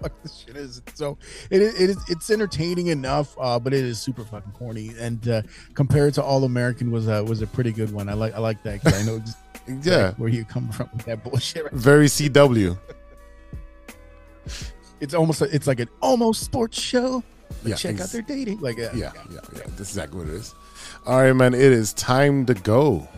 fuck 0.00 0.12
this 0.22 0.36
shit 0.46 0.56
is? 0.56 0.80
So, 0.94 1.18
it 1.50 1.60
is, 1.62 1.80
it 1.80 1.90
is, 1.90 1.96
it's 2.08 2.30
entertaining 2.30 2.86
enough, 2.88 3.36
uh, 3.38 3.58
but 3.58 3.72
it 3.74 3.84
is 3.84 4.00
super 4.00 4.24
fucking 4.24 4.52
corny. 4.52 4.92
And 4.98 5.26
uh, 5.28 5.42
compared 5.74 6.14
to 6.14 6.22
All 6.22 6.44
American 6.44 6.90
was 6.90 7.08
a 7.08 7.22
was 7.22 7.42
a 7.42 7.46
pretty 7.46 7.72
good 7.72 7.92
one. 7.92 8.08
I 8.08 8.14
like, 8.14 8.34
I 8.34 8.38
like 8.38 8.62
that 8.62 8.82
because 8.82 9.02
I 9.02 9.06
know 9.06 9.18
just, 9.18 9.38
Yeah. 9.86 10.06
like, 10.06 10.14
where 10.16 10.28
you 10.30 10.44
come 10.44 10.70
from 10.70 10.88
with 10.94 11.04
that 11.06 11.22
bullshit. 11.22 11.64
Right? 11.64 11.72
Very 11.72 12.06
CW. 12.06 12.78
It's 15.00 15.14
almost, 15.14 15.40
a, 15.40 15.44
it's 15.54 15.66
like 15.66 15.80
an 15.80 15.88
almost 16.02 16.44
sports 16.44 16.78
show. 16.78 17.22
Like, 17.62 17.70
Yeah, 17.70 17.74
check 17.76 17.92
ex- 17.94 18.02
out 18.02 18.08
their 18.10 18.20
dating. 18.20 18.60
Like, 18.60 18.78
uh, 18.78 18.90
Yeah, 18.94 19.12
yeah, 19.30 19.40
yeah. 19.54 19.60
That's 19.68 19.80
exactly 19.80 20.18
what 20.18 20.28
it 20.28 20.34
is. 20.34 20.54
All 21.10 21.20
right, 21.20 21.32
man. 21.32 21.54
It 21.54 21.60
is 21.60 21.92
time 21.92 22.46
to 22.46 22.54
go. 22.54 23.08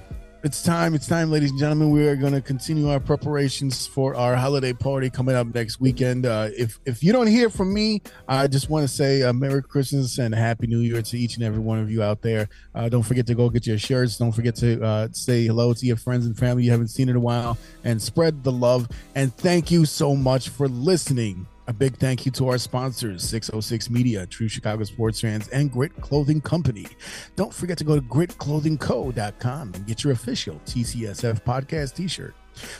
It's 0.43 0.63
time. 0.63 0.95
It's 0.95 1.07
time, 1.07 1.31
ladies 1.31 1.51
and 1.51 1.59
gentlemen. 1.61 1.91
We 1.91 2.09
are 2.09 2.17
going 2.17 2.33
to 2.33 2.41
continue 2.41 2.89
our 2.89 2.99
preparations 2.99 3.87
for 3.87 4.15
our 4.15 4.35
holiday 4.35 4.73
party 4.73 5.11
coming 5.11 5.35
up 5.35 5.55
next 5.55 5.79
weekend. 5.79 6.25
Uh, 6.25 6.49
if 6.57 6.81
if 6.87 7.03
you 7.05 7.13
don't 7.13 7.27
hear 7.27 7.51
from 7.51 7.75
me, 7.75 8.01
I 8.27 8.47
just 8.47 8.71
want 8.71 8.89
to 8.89 8.89
say 8.89 9.23
uh, 9.25 9.35
Merry 9.35 9.63
Christmas 9.63 10.17
and 10.17 10.35
Happy 10.35 10.67
New 10.67 10.79
Year 10.79 11.03
to 11.03 11.19
each 11.19 11.35
and 11.35 11.45
every 11.45 11.61
one 11.61 11.81
of 11.81 11.91
you 11.91 12.03
out 12.03 12.23
there. 12.23 12.49
Uh, 12.75 12.89
don't 12.89 13.03
forget 13.03 13.27
to 13.27 13.35
go 13.35 13.51
get 13.51 13.67
your 13.67 13.77
shirts. 13.77 14.17
Don't 14.17 14.33
forget 14.33 14.57
to 14.57 14.83
uh, 14.83 15.09
say 15.13 15.45
hello 15.45 15.75
to 15.75 15.85
your 15.85 15.97
friends 15.97 16.25
and 16.25 16.35
family 16.35 16.65
you 16.65 16.71
haven't 16.71 16.89
seen 16.89 17.11
in 17.11 17.17
a 17.17 17.21
while, 17.21 17.59
and 17.85 18.01
spread 18.01 18.43
the 18.43 18.53
love. 18.53 18.89
And 19.15 19.37
thank 19.37 19.71
you 19.71 19.85
so 19.85 20.17
much 20.17 20.49
for 20.49 20.67
listening. 20.67 21.47
A 21.73 21.75
big 21.75 21.97
thank 21.97 22.27
you 22.27 22.33
to 22.33 22.51
our 22.51 22.59
sponsors, 22.59 23.25
606 23.25 23.89
Media, 23.89 24.27
True 24.27 24.47
Chicago 24.47 24.85
Sports 24.85 25.23
Fans, 25.23 25.49
and 25.49 25.73
Grit 25.73 25.99
Clothing 26.03 26.43
Company. 26.43 26.87
Don't 27.35 27.55
forget 27.55 27.79
to 27.79 27.85
go 27.85 27.95
to 27.95 28.03
gritclothingco.com 28.03 29.73
and 29.75 29.87
get 29.87 30.05
your 30.05 30.13
official 30.13 30.61
TCSF 30.67 31.43
podcast 31.45 31.95
t 31.95 32.07
shirt. 32.09 32.35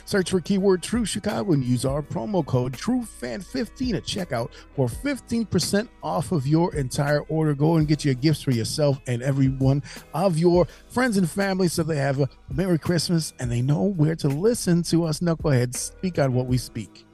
Search 0.05 0.29
for 0.29 0.39
keyword 0.41 0.83
True 0.83 1.05
Chicago 1.05 1.53
and 1.53 1.63
use 1.63 1.85
our 1.85 2.03
promo 2.03 2.45
code 2.45 2.73
TrueFan15 2.73 3.95
at 3.95 4.03
checkout 4.03 4.51
for 4.75 4.87
15% 4.87 5.89
off 6.03 6.31
of 6.31 6.45
your 6.45 6.75
entire 6.75 7.21
order. 7.21 7.55
Go 7.55 7.77
and 7.77 7.87
get 7.87 8.05
your 8.05 8.13
gifts 8.13 8.43
for 8.43 8.51
yourself 8.51 8.99
and 9.07 9.23
every 9.23 9.47
one 9.47 9.81
of 10.13 10.37
your 10.37 10.67
friends 10.87 11.17
and 11.17 11.27
family 11.27 11.67
so 11.67 11.81
they 11.81 11.97
have 11.97 12.19
a 12.19 12.29
Merry 12.53 12.77
Christmas 12.77 13.33
and 13.39 13.51
they 13.51 13.63
know 13.63 13.81
where 13.81 14.15
to 14.17 14.27
listen 14.27 14.83
to 14.83 15.05
us 15.05 15.19
knuckleheads 15.19 15.77
speak 15.77 16.19
on 16.19 16.33
what 16.33 16.45
we 16.45 16.59
speak. 16.59 17.07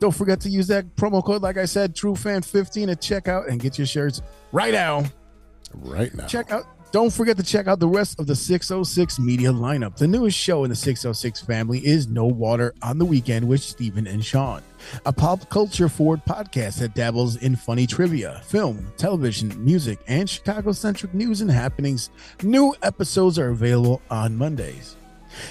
Don't 0.00 0.14
forget 0.14 0.40
to 0.40 0.48
use 0.48 0.66
that 0.68 0.96
promo 0.96 1.22
code, 1.22 1.42
like 1.42 1.58
I 1.58 1.66
said, 1.66 1.94
TrueFan15 1.94 2.90
at 2.90 3.00
checkout 3.00 3.48
and 3.48 3.60
get 3.60 3.78
your 3.78 3.86
shirts 3.86 4.22
right 4.50 4.72
now. 4.72 5.04
Right 5.74 6.12
now. 6.14 6.26
Check 6.26 6.50
out. 6.50 6.64
Don't 6.90 7.12
forget 7.12 7.36
to 7.36 7.44
check 7.44 7.68
out 7.68 7.78
the 7.78 7.86
rest 7.86 8.18
of 8.18 8.26
the 8.26 8.34
606 8.34 9.18
media 9.20 9.52
lineup. 9.52 9.96
The 9.96 10.08
newest 10.08 10.36
show 10.36 10.64
in 10.64 10.70
the 10.70 10.76
606 10.76 11.40
family 11.42 11.78
is 11.86 12.08
No 12.08 12.24
Water 12.24 12.74
on 12.82 12.98
the 12.98 13.04
Weekend 13.04 13.46
with 13.46 13.62
Stephen 13.62 14.08
and 14.08 14.24
Sean, 14.24 14.60
a 15.06 15.12
pop 15.12 15.48
culture 15.50 15.88
forward 15.88 16.24
podcast 16.24 16.80
that 16.80 16.96
dabbles 16.96 17.36
in 17.36 17.54
funny 17.54 17.86
trivia, 17.86 18.40
film, 18.44 18.92
television, 18.96 19.52
music, 19.64 20.00
and 20.08 20.28
Chicago 20.28 20.72
centric 20.72 21.14
news 21.14 21.42
and 21.42 21.50
happenings. 21.50 22.10
New 22.42 22.74
episodes 22.82 23.38
are 23.38 23.50
available 23.50 24.02
on 24.10 24.34
Mondays. 24.34 24.96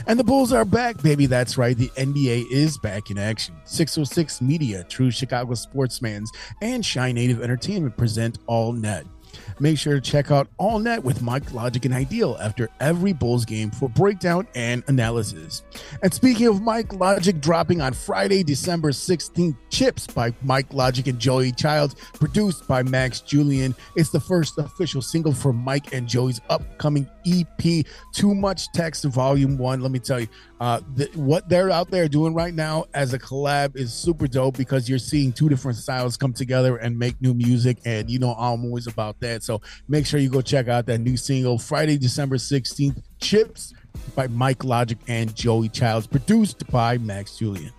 And 0.08 0.20
the 0.20 0.24
Bulls 0.24 0.54
are 0.54 0.66
back, 0.66 1.02
baby. 1.02 1.26
That's 1.26 1.58
right. 1.58 1.78
The 1.78 1.90
NBA 1.90 2.52
is 2.52 2.78
back 2.78 3.12
in 3.12 3.18
action. 3.18 3.56
606 3.66 4.42
Media, 4.42 4.84
True 4.86 5.12
Chicago 5.12 5.54
Sportsmans, 5.54 6.28
and 6.62 6.86
Chi 6.86 7.12
Native 7.12 7.42
Entertainment 7.42 7.98
present 7.98 8.40
All 8.48 8.74
Net. 8.74 9.06
Make 9.60 9.78
sure 9.78 9.96
to 9.96 10.02
check 10.02 10.32
out 10.32 10.48
All 10.58 10.80
Net 10.80 11.04
with 11.04 11.22
Mike 11.22 11.54
Logic 11.54 11.84
and 11.86 11.94
Ideal 11.94 12.38
after 12.42 12.70
every 12.80 13.14
Bulls 13.14 13.46
game 13.46 13.72
for 13.72 13.90
breakdown 13.90 14.48
and 14.56 14.84
analysis. 14.88 15.64
And 16.02 16.14
speaking 16.14 16.48
of 16.48 16.62
Mike 16.62 16.94
Logic, 16.94 17.40
dropping 17.40 17.82
on 17.82 17.94
Friday, 17.94 18.44
December 18.44 18.92
16th, 18.92 19.56
Chips 19.70 20.08
by 20.08 20.34
Mike 20.42 20.74
Logic 20.74 21.06
and 21.08 21.20
Joey 21.20 21.52
Childs, 21.52 21.96
produced 22.14 22.68
by 22.68 22.84
Max 22.84 23.22
Julian. 23.22 23.76
It's 23.96 24.10
the 24.10 24.20
first 24.20 24.58
official 24.58 25.02
single 25.02 25.34
for 25.34 25.54
Mike 25.54 25.94
and 25.94 26.08
Joey's 26.08 26.42
upcoming 26.50 27.10
EP, 27.26 27.86
Too 28.14 28.36
Much 28.36 28.72
Text 28.72 29.04
Volume 29.06 29.58
1. 29.58 29.82
Let 29.82 29.92
me 29.92 30.00
tell 30.00 30.20
you, 30.20 30.28
uh, 30.60 30.82
th- 30.98 31.16
what 31.16 31.50
they're 31.50 31.70
out 31.70 31.90
there 31.92 32.08
doing 32.08 32.34
right 32.34 32.54
now 32.54 32.86
as 32.94 33.14
a 33.14 33.20
collab 33.20 33.76
is 33.76 33.94
super 33.94 34.28
dope 34.28 34.58
because 34.58 34.90
you're 34.90 35.00
seeing 35.00 35.32
two 35.32 35.50
different 35.50 35.78
styles 35.78 36.18
come 36.18 36.34
together 36.34 36.78
and 36.78 36.98
make 36.98 37.20
new 37.22 37.34
music. 37.34 37.78
And 37.86 38.10
you 38.10 38.20
know, 38.20 38.34
I'm 38.34 38.64
always 38.66 38.88
about 38.88 39.20
that. 39.22 39.44
So 39.44 39.62
make 39.88 40.06
sure 40.06 40.20
you 40.20 40.30
go 40.30 40.42
check 40.42 40.68
out 40.68 40.86
that 40.88 41.00
new 41.00 41.18
single 41.18 41.58
Friday, 41.58 41.98
December 41.98 42.38
16th, 42.38 43.02
Chips 43.20 43.74
by 44.16 44.28
Mike 44.28 44.64
Logic 44.64 44.98
and 45.08 45.36
Joey 45.36 45.70
Childs, 45.70 46.08
produced 46.08 46.70
by 46.72 46.98
Max 46.98 47.38
Julian. 47.38 47.74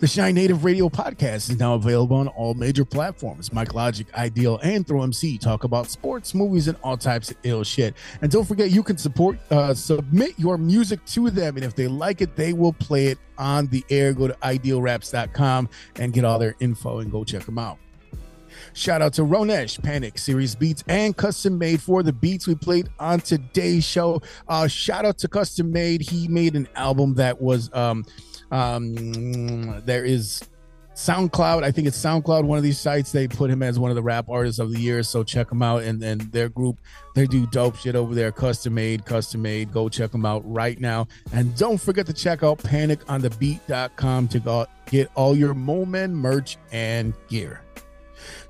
The 0.00 0.06
Shine 0.06 0.34
Native 0.34 0.64
Radio 0.64 0.88
podcast 0.88 1.50
is 1.50 1.58
now 1.58 1.74
available 1.74 2.16
on 2.16 2.28
all 2.28 2.54
major 2.54 2.84
platforms. 2.84 3.52
Mike 3.52 3.74
Logic, 3.74 4.06
Ideal, 4.14 4.58
and 4.62 4.86
Throw 4.86 5.02
MC 5.02 5.38
talk 5.38 5.64
about 5.64 5.88
sports, 5.88 6.34
movies, 6.34 6.68
and 6.68 6.76
all 6.82 6.96
types 6.96 7.30
of 7.30 7.36
ill 7.42 7.64
shit. 7.64 7.94
And 8.22 8.30
don't 8.30 8.44
forget, 8.44 8.70
you 8.70 8.82
can 8.82 8.98
support, 8.98 9.38
uh, 9.50 9.74
submit 9.74 10.38
your 10.38 10.58
music 10.58 11.04
to 11.06 11.30
them, 11.30 11.56
and 11.56 11.64
if 11.64 11.74
they 11.74 11.88
like 11.88 12.20
it, 12.20 12.36
they 12.36 12.52
will 12.52 12.72
play 12.72 13.06
it 13.06 13.18
on 13.38 13.66
the 13.68 13.84
air. 13.90 14.12
Go 14.12 14.28
to 14.28 14.34
idealraps.com 14.34 15.68
and 15.96 16.12
get 16.12 16.24
all 16.24 16.38
their 16.38 16.56
info 16.60 16.98
and 17.00 17.10
go 17.10 17.24
check 17.24 17.44
them 17.44 17.58
out. 17.58 17.78
Shout 18.72 19.02
out 19.02 19.12
to 19.14 19.22
Ronesh, 19.22 19.82
Panic, 19.82 20.18
Series 20.18 20.54
Beats, 20.54 20.84
and 20.88 21.16
Custom 21.16 21.58
Made 21.58 21.80
for 21.82 22.02
the 22.02 22.12
beats 22.12 22.46
we 22.46 22.54
played 22.54 22.88
on 22.98 23.20
today's 23.20 23.84
show. 23.84 24.22
Uh, 24.48 24.66
shout 24.68 25.04
out 25.04 25.18
to 25.18 25.28
Custom 25.28 25.70
Made. 25.72 26.00
He 26.00 26.28
made 26.28 26.56
an 26.56 26.68
album 26.76 27.14
that 27.14 27.40
was 27.40 27.72
um, 27.72 28.04
um, 28.54 29.82
there 29.84 30.04
is 30.04 30.42
SoundCloud. 30.94 31.64
I 31.64 31.72
think 31.72 31.88
it's 31.88 32.00
SoundCloud. 32.00 32.44
One 32.44 32.56
of 32.56 32.62
these 32.62 32.78
sites 32.78 33.10
they 33.10 33.26
put 33.26 33.50
him 33.50 33.62
as 33.64 33.80
one 33.80 33.90
of 33.90 33.96
the 33.96 34.02
rap 34.02 34.26
artists 34.28 34.60
of 34.60 34.72
the 34.72 34.78
year. 34.78 35.02
So 35.02 35.24
check 35.24 35.48
them 35.48 35.60
out. 35.60 35.82
And 35.82 36.00
then 36.00 36.18
their 36.30 36.48
group, 36.48 36.78
they 37.16 37.26
do 37.26 37.46
dope 37.48 37.76
shit 37.76 37.96
over 37.96 38.14
there. 38.14 38.30
Custom 38.30 38.74
made, 38.74 39.04
custom 39.04 39.42
made. 39.42 39.72
Go 39.72 39.88
check 39.88 40.12
them 40.12 40.24
out 40.24 40.42
right 40.44 40.78
now. 40.80 41.08
And 41.32 41.56
don't 41.56 41.80
forget 41.80 42.06
to 42.06 42.12
check 42.12 42.44
out 42.44 42.58
paniconthebeat.com 42.58 44.28
to 44.28 44.38
go 44.38 44.66
get 44.86 45.10
all 45.16 45.36
your 45.36 45.54
Moment 45.54 46.14
merch 46.14 46.56
and 46.70 47.12
gear. 47.28 47.60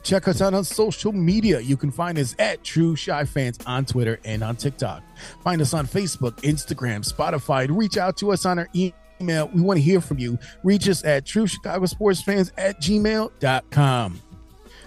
Check 0.02 0.28
us 0.28 0.43
out 0.43 0.52
on 0.52 0.64
social 0.64 1.12
media. 1.12 1.60
You 1.60 1.78
can 1.78 1.90
find 1.90 2.18
us 2.18 2.36
at 2.39 2.62
True 2.62 2.94
Chi 2.94 3.24
Fans 3.24 3.59
on 3.66 3.86
Twitter 3.86 4.20
and 4.24 4.44
on 4.44 4.56
TikTok. 4.56 5.02
Find 5.43 5.62
us 5.62 5.72
on 5.72 5.86
Facebook, 5.86 6.35
Instagram, 6.43 7.10
Spotify. 7.10 7.66
Reach 7.70 7.97
out 7.97 8.18
to 8.18 8.32
us 8.32 8.44
on 8.44 8.59
our 8.59 8.68
email 8.74 8.93
email. 9.20 9.49
We 9.49 9.61
want 9.61 9.78
to 9.78 9.82
hear 9.82 10.01
from 10.01 10.19
you. 10.19 10.39
Reach 10.62 10.89
us 10.89 11.05
at 11.05 11.27
True 11.27 11.47
Chicago 11.47 11.86
Sports 11.86 12.23
Fans 12.23 12.53
at 12.57 12.81
gmail.com. 12.81 14.20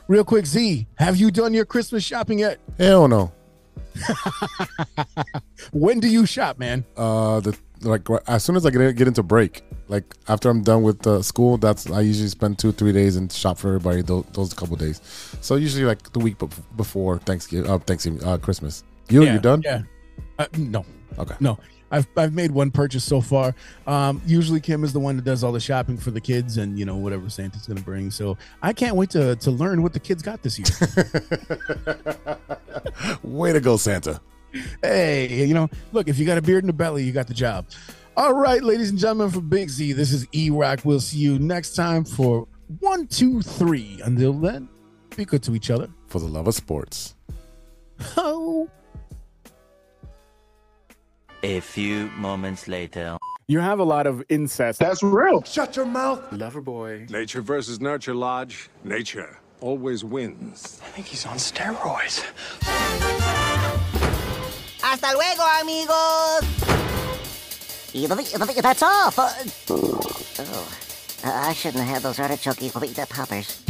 Real 0.08 0.24
quick, 0.24 0.46
Z, 0.46 0.88
have 0.96 1.18
you 1.18 1.32
done 1.32 1.54
your 1.54 1.66
Christmas 1.66 2.04
shopping 2.04 2.40
yet? 2.40 2.60
Hell 2.78 3.08
no. 3.08 3.32
when 5.72 6.00
do 6.00 6.08
you 6.08 6.26
shop, 6.26 6.58
man? 6.60 6.86
Uh, 6.96 7.40
the 7.40 7.58
like 7.82 8.08
as 8.28 8.44
soon 8.44 8.56
as 8.56 8.66
I 8.66 8.70
get 8.70 8.96
get 8.96 9.08
into 9.08 9.24
break, 9.24 9.64
like 9.88 10.16
after 10.28 10.50
I'm 10.50 10.62
done 10.62 10.84
with 10.84 11.06
uh, 11.06 11.22
school, 11.22 11.58
that's 11.58 11.90
I 11.90 12.02
usually 12.02 12.30
spend 12.30 12.58
two 12.60 12.72
three 12.72 12.92
days 12.92 13.16
and 13.16 13.32
shop 13.32 13.58
for 13.58 13.68
everybody 13.70 14.02
those, 14.02 14.26
those 14.34 14.54
couple 14.54 14.76
days. 14.76 15.02
So 15.42 15.56
usually 15.56 15.84
like 15.86 16.12
the 16.14 16.20
week 16.20 16.38
before 16.76 17.20
Thanksgiving, 17.20 17.70
uh, 17.70 17.78
Thanksgiving, 17.80 18.24
uh, 18.24 18.38
Christmas. 18.38 18.84
You 19.10 19.24
Yeah, 19.24 19.34
you 19.34 19.40
done? 19.40 19.62
Yeah. 19.64 19.82
Uh, 20.40 20.46
no. 20.58 20.86
Okay. 21.18 21.36
No. 21.40 21.58
I've, 21.92 22.08
I've 22.18 22.34
made 22.34 22.52
one 22.52 22.72
purchase 22.72 23.04
so 23.04 23.22
far. 23.22 23.56
Um, 23.86 24.22
usually 24.26 24.60
Kim 24.60 24.84
is 24.84 24.94
the 24.94 25.00
one 25.00 25.16
that 25.16 25.26
does 25.26 25.44
all 25.44 25.52
the 25.52 25.60
shopping 25.60 25.98
for 25.98 26.12
the 26.12 26.22
kids 26.22 26.58
and 26.58 26.78
you 26.78 26.86
know 26.86 26.98
whatever 26.98 27.30
Santa's 27.30 27.66
gonna 27.66 27.82
bring. 27.82 28.12
So 28.12 28.38
I 28.62 28.74
can't 28.74 28.96
wait 28.96 29.10
to 29.12 29.36
to 29.38 29.52
learn 29.52 29.84
what 29.84 29.94
the 29.94 30.00
kids 30.00 30.22
got 30.22 30.42
this 30.44 30.60
year. 30.60 30.68
Way 33.24 33.54
to 33.54 33.60
go, 33.60 33.78
Santa. 33.78 34.20
hey, 34.82 35.46
you 35.46 35.54
know, 35.54 35.70
look, 35.92 36.08
if 36.08 36.18
you 36.20 36.26
got 36.26 36.38
a 36.38 36.42
beard 36.42 36.64
in 36.64 36.68
the 36.68 36.74
belly, 36.74 37.04
you 37.04 37.12
got 37.12 37.28
the 37.28 37.34
job. 37.34 37.66
All 38.16 38.34
right, 38.34 38.64
ladies 38.64 38.90
and 38.90 38.98
gentlemen, 38.98 39.30
from 39.30 39.48
Big 39.48 39.70
Z, 39.70 39.94
this 39.94 40.12
is 40.12 40.26
E 40.34 40.50
Rock. 40.50 40.80
We'll 40.84 41.00
see 41.00 41.18
you 41.18 41.38
next 41.38 41.76
time 41.76 42.04
for 42.04 42.48
one, 42.80 43.08
two, 43.08 43.42
three. 43.42 44.02
Until 44.04 44.34
then, 44.34 44.68
be 45.16 45.24
good 45.24 45.44
to 45.44 45.56
each 45.56 45.70
other. 45.70 45.88
For 46.08 46.20
the 46.20 46.28
love 46.28 46.48
of 46.48 46.56
sports. 46.56 47.16
Oh. 48.16 48.70
A 51.44 51.60
few 51.60 52.08
moments 52.18 52.68
later. 52.68 53.18
You 53.48 53.60
have 53.60 53.80
a 53.80 53.84
lot 53.84 54.08
of 54.08 54.24
incest. 54.28 54.80
That's 54.80 55.02
real. 55.04 55.44
Shut 55.44 55.76
your 55.76 55.86
mouth. 55.86 56.22
Lover 56.34 56.62
boy. 56.62 57.08
Nature 57.10 57.42
versus 57.42 57.80
nurture, 57.80 58.14
Lodge. 58.14 58.70
Nature 58.84 59.38
always 59.62 60.04
wins. 60.04 60.80
I 60.84 60.90
think 60.90 61.08
he's 61.08 61.26
on 61.26 61.38
steroids. 61.38 62.24
Hasta 64.82 65.14
luego, 65.16 65.44
amigos. 65.62 66.44
That's 68.62 68.84
off. 68.84 69.18
Uh, 69.18 69.30
oh, 70.50 70.78
I 71.24 71.54
shouldn't 71.54 71.84
have 71.84 71.96
had 71.96 72.04
those 72.04 72.20
artichoke 72.20 72.60
poppers. 73.10 73.64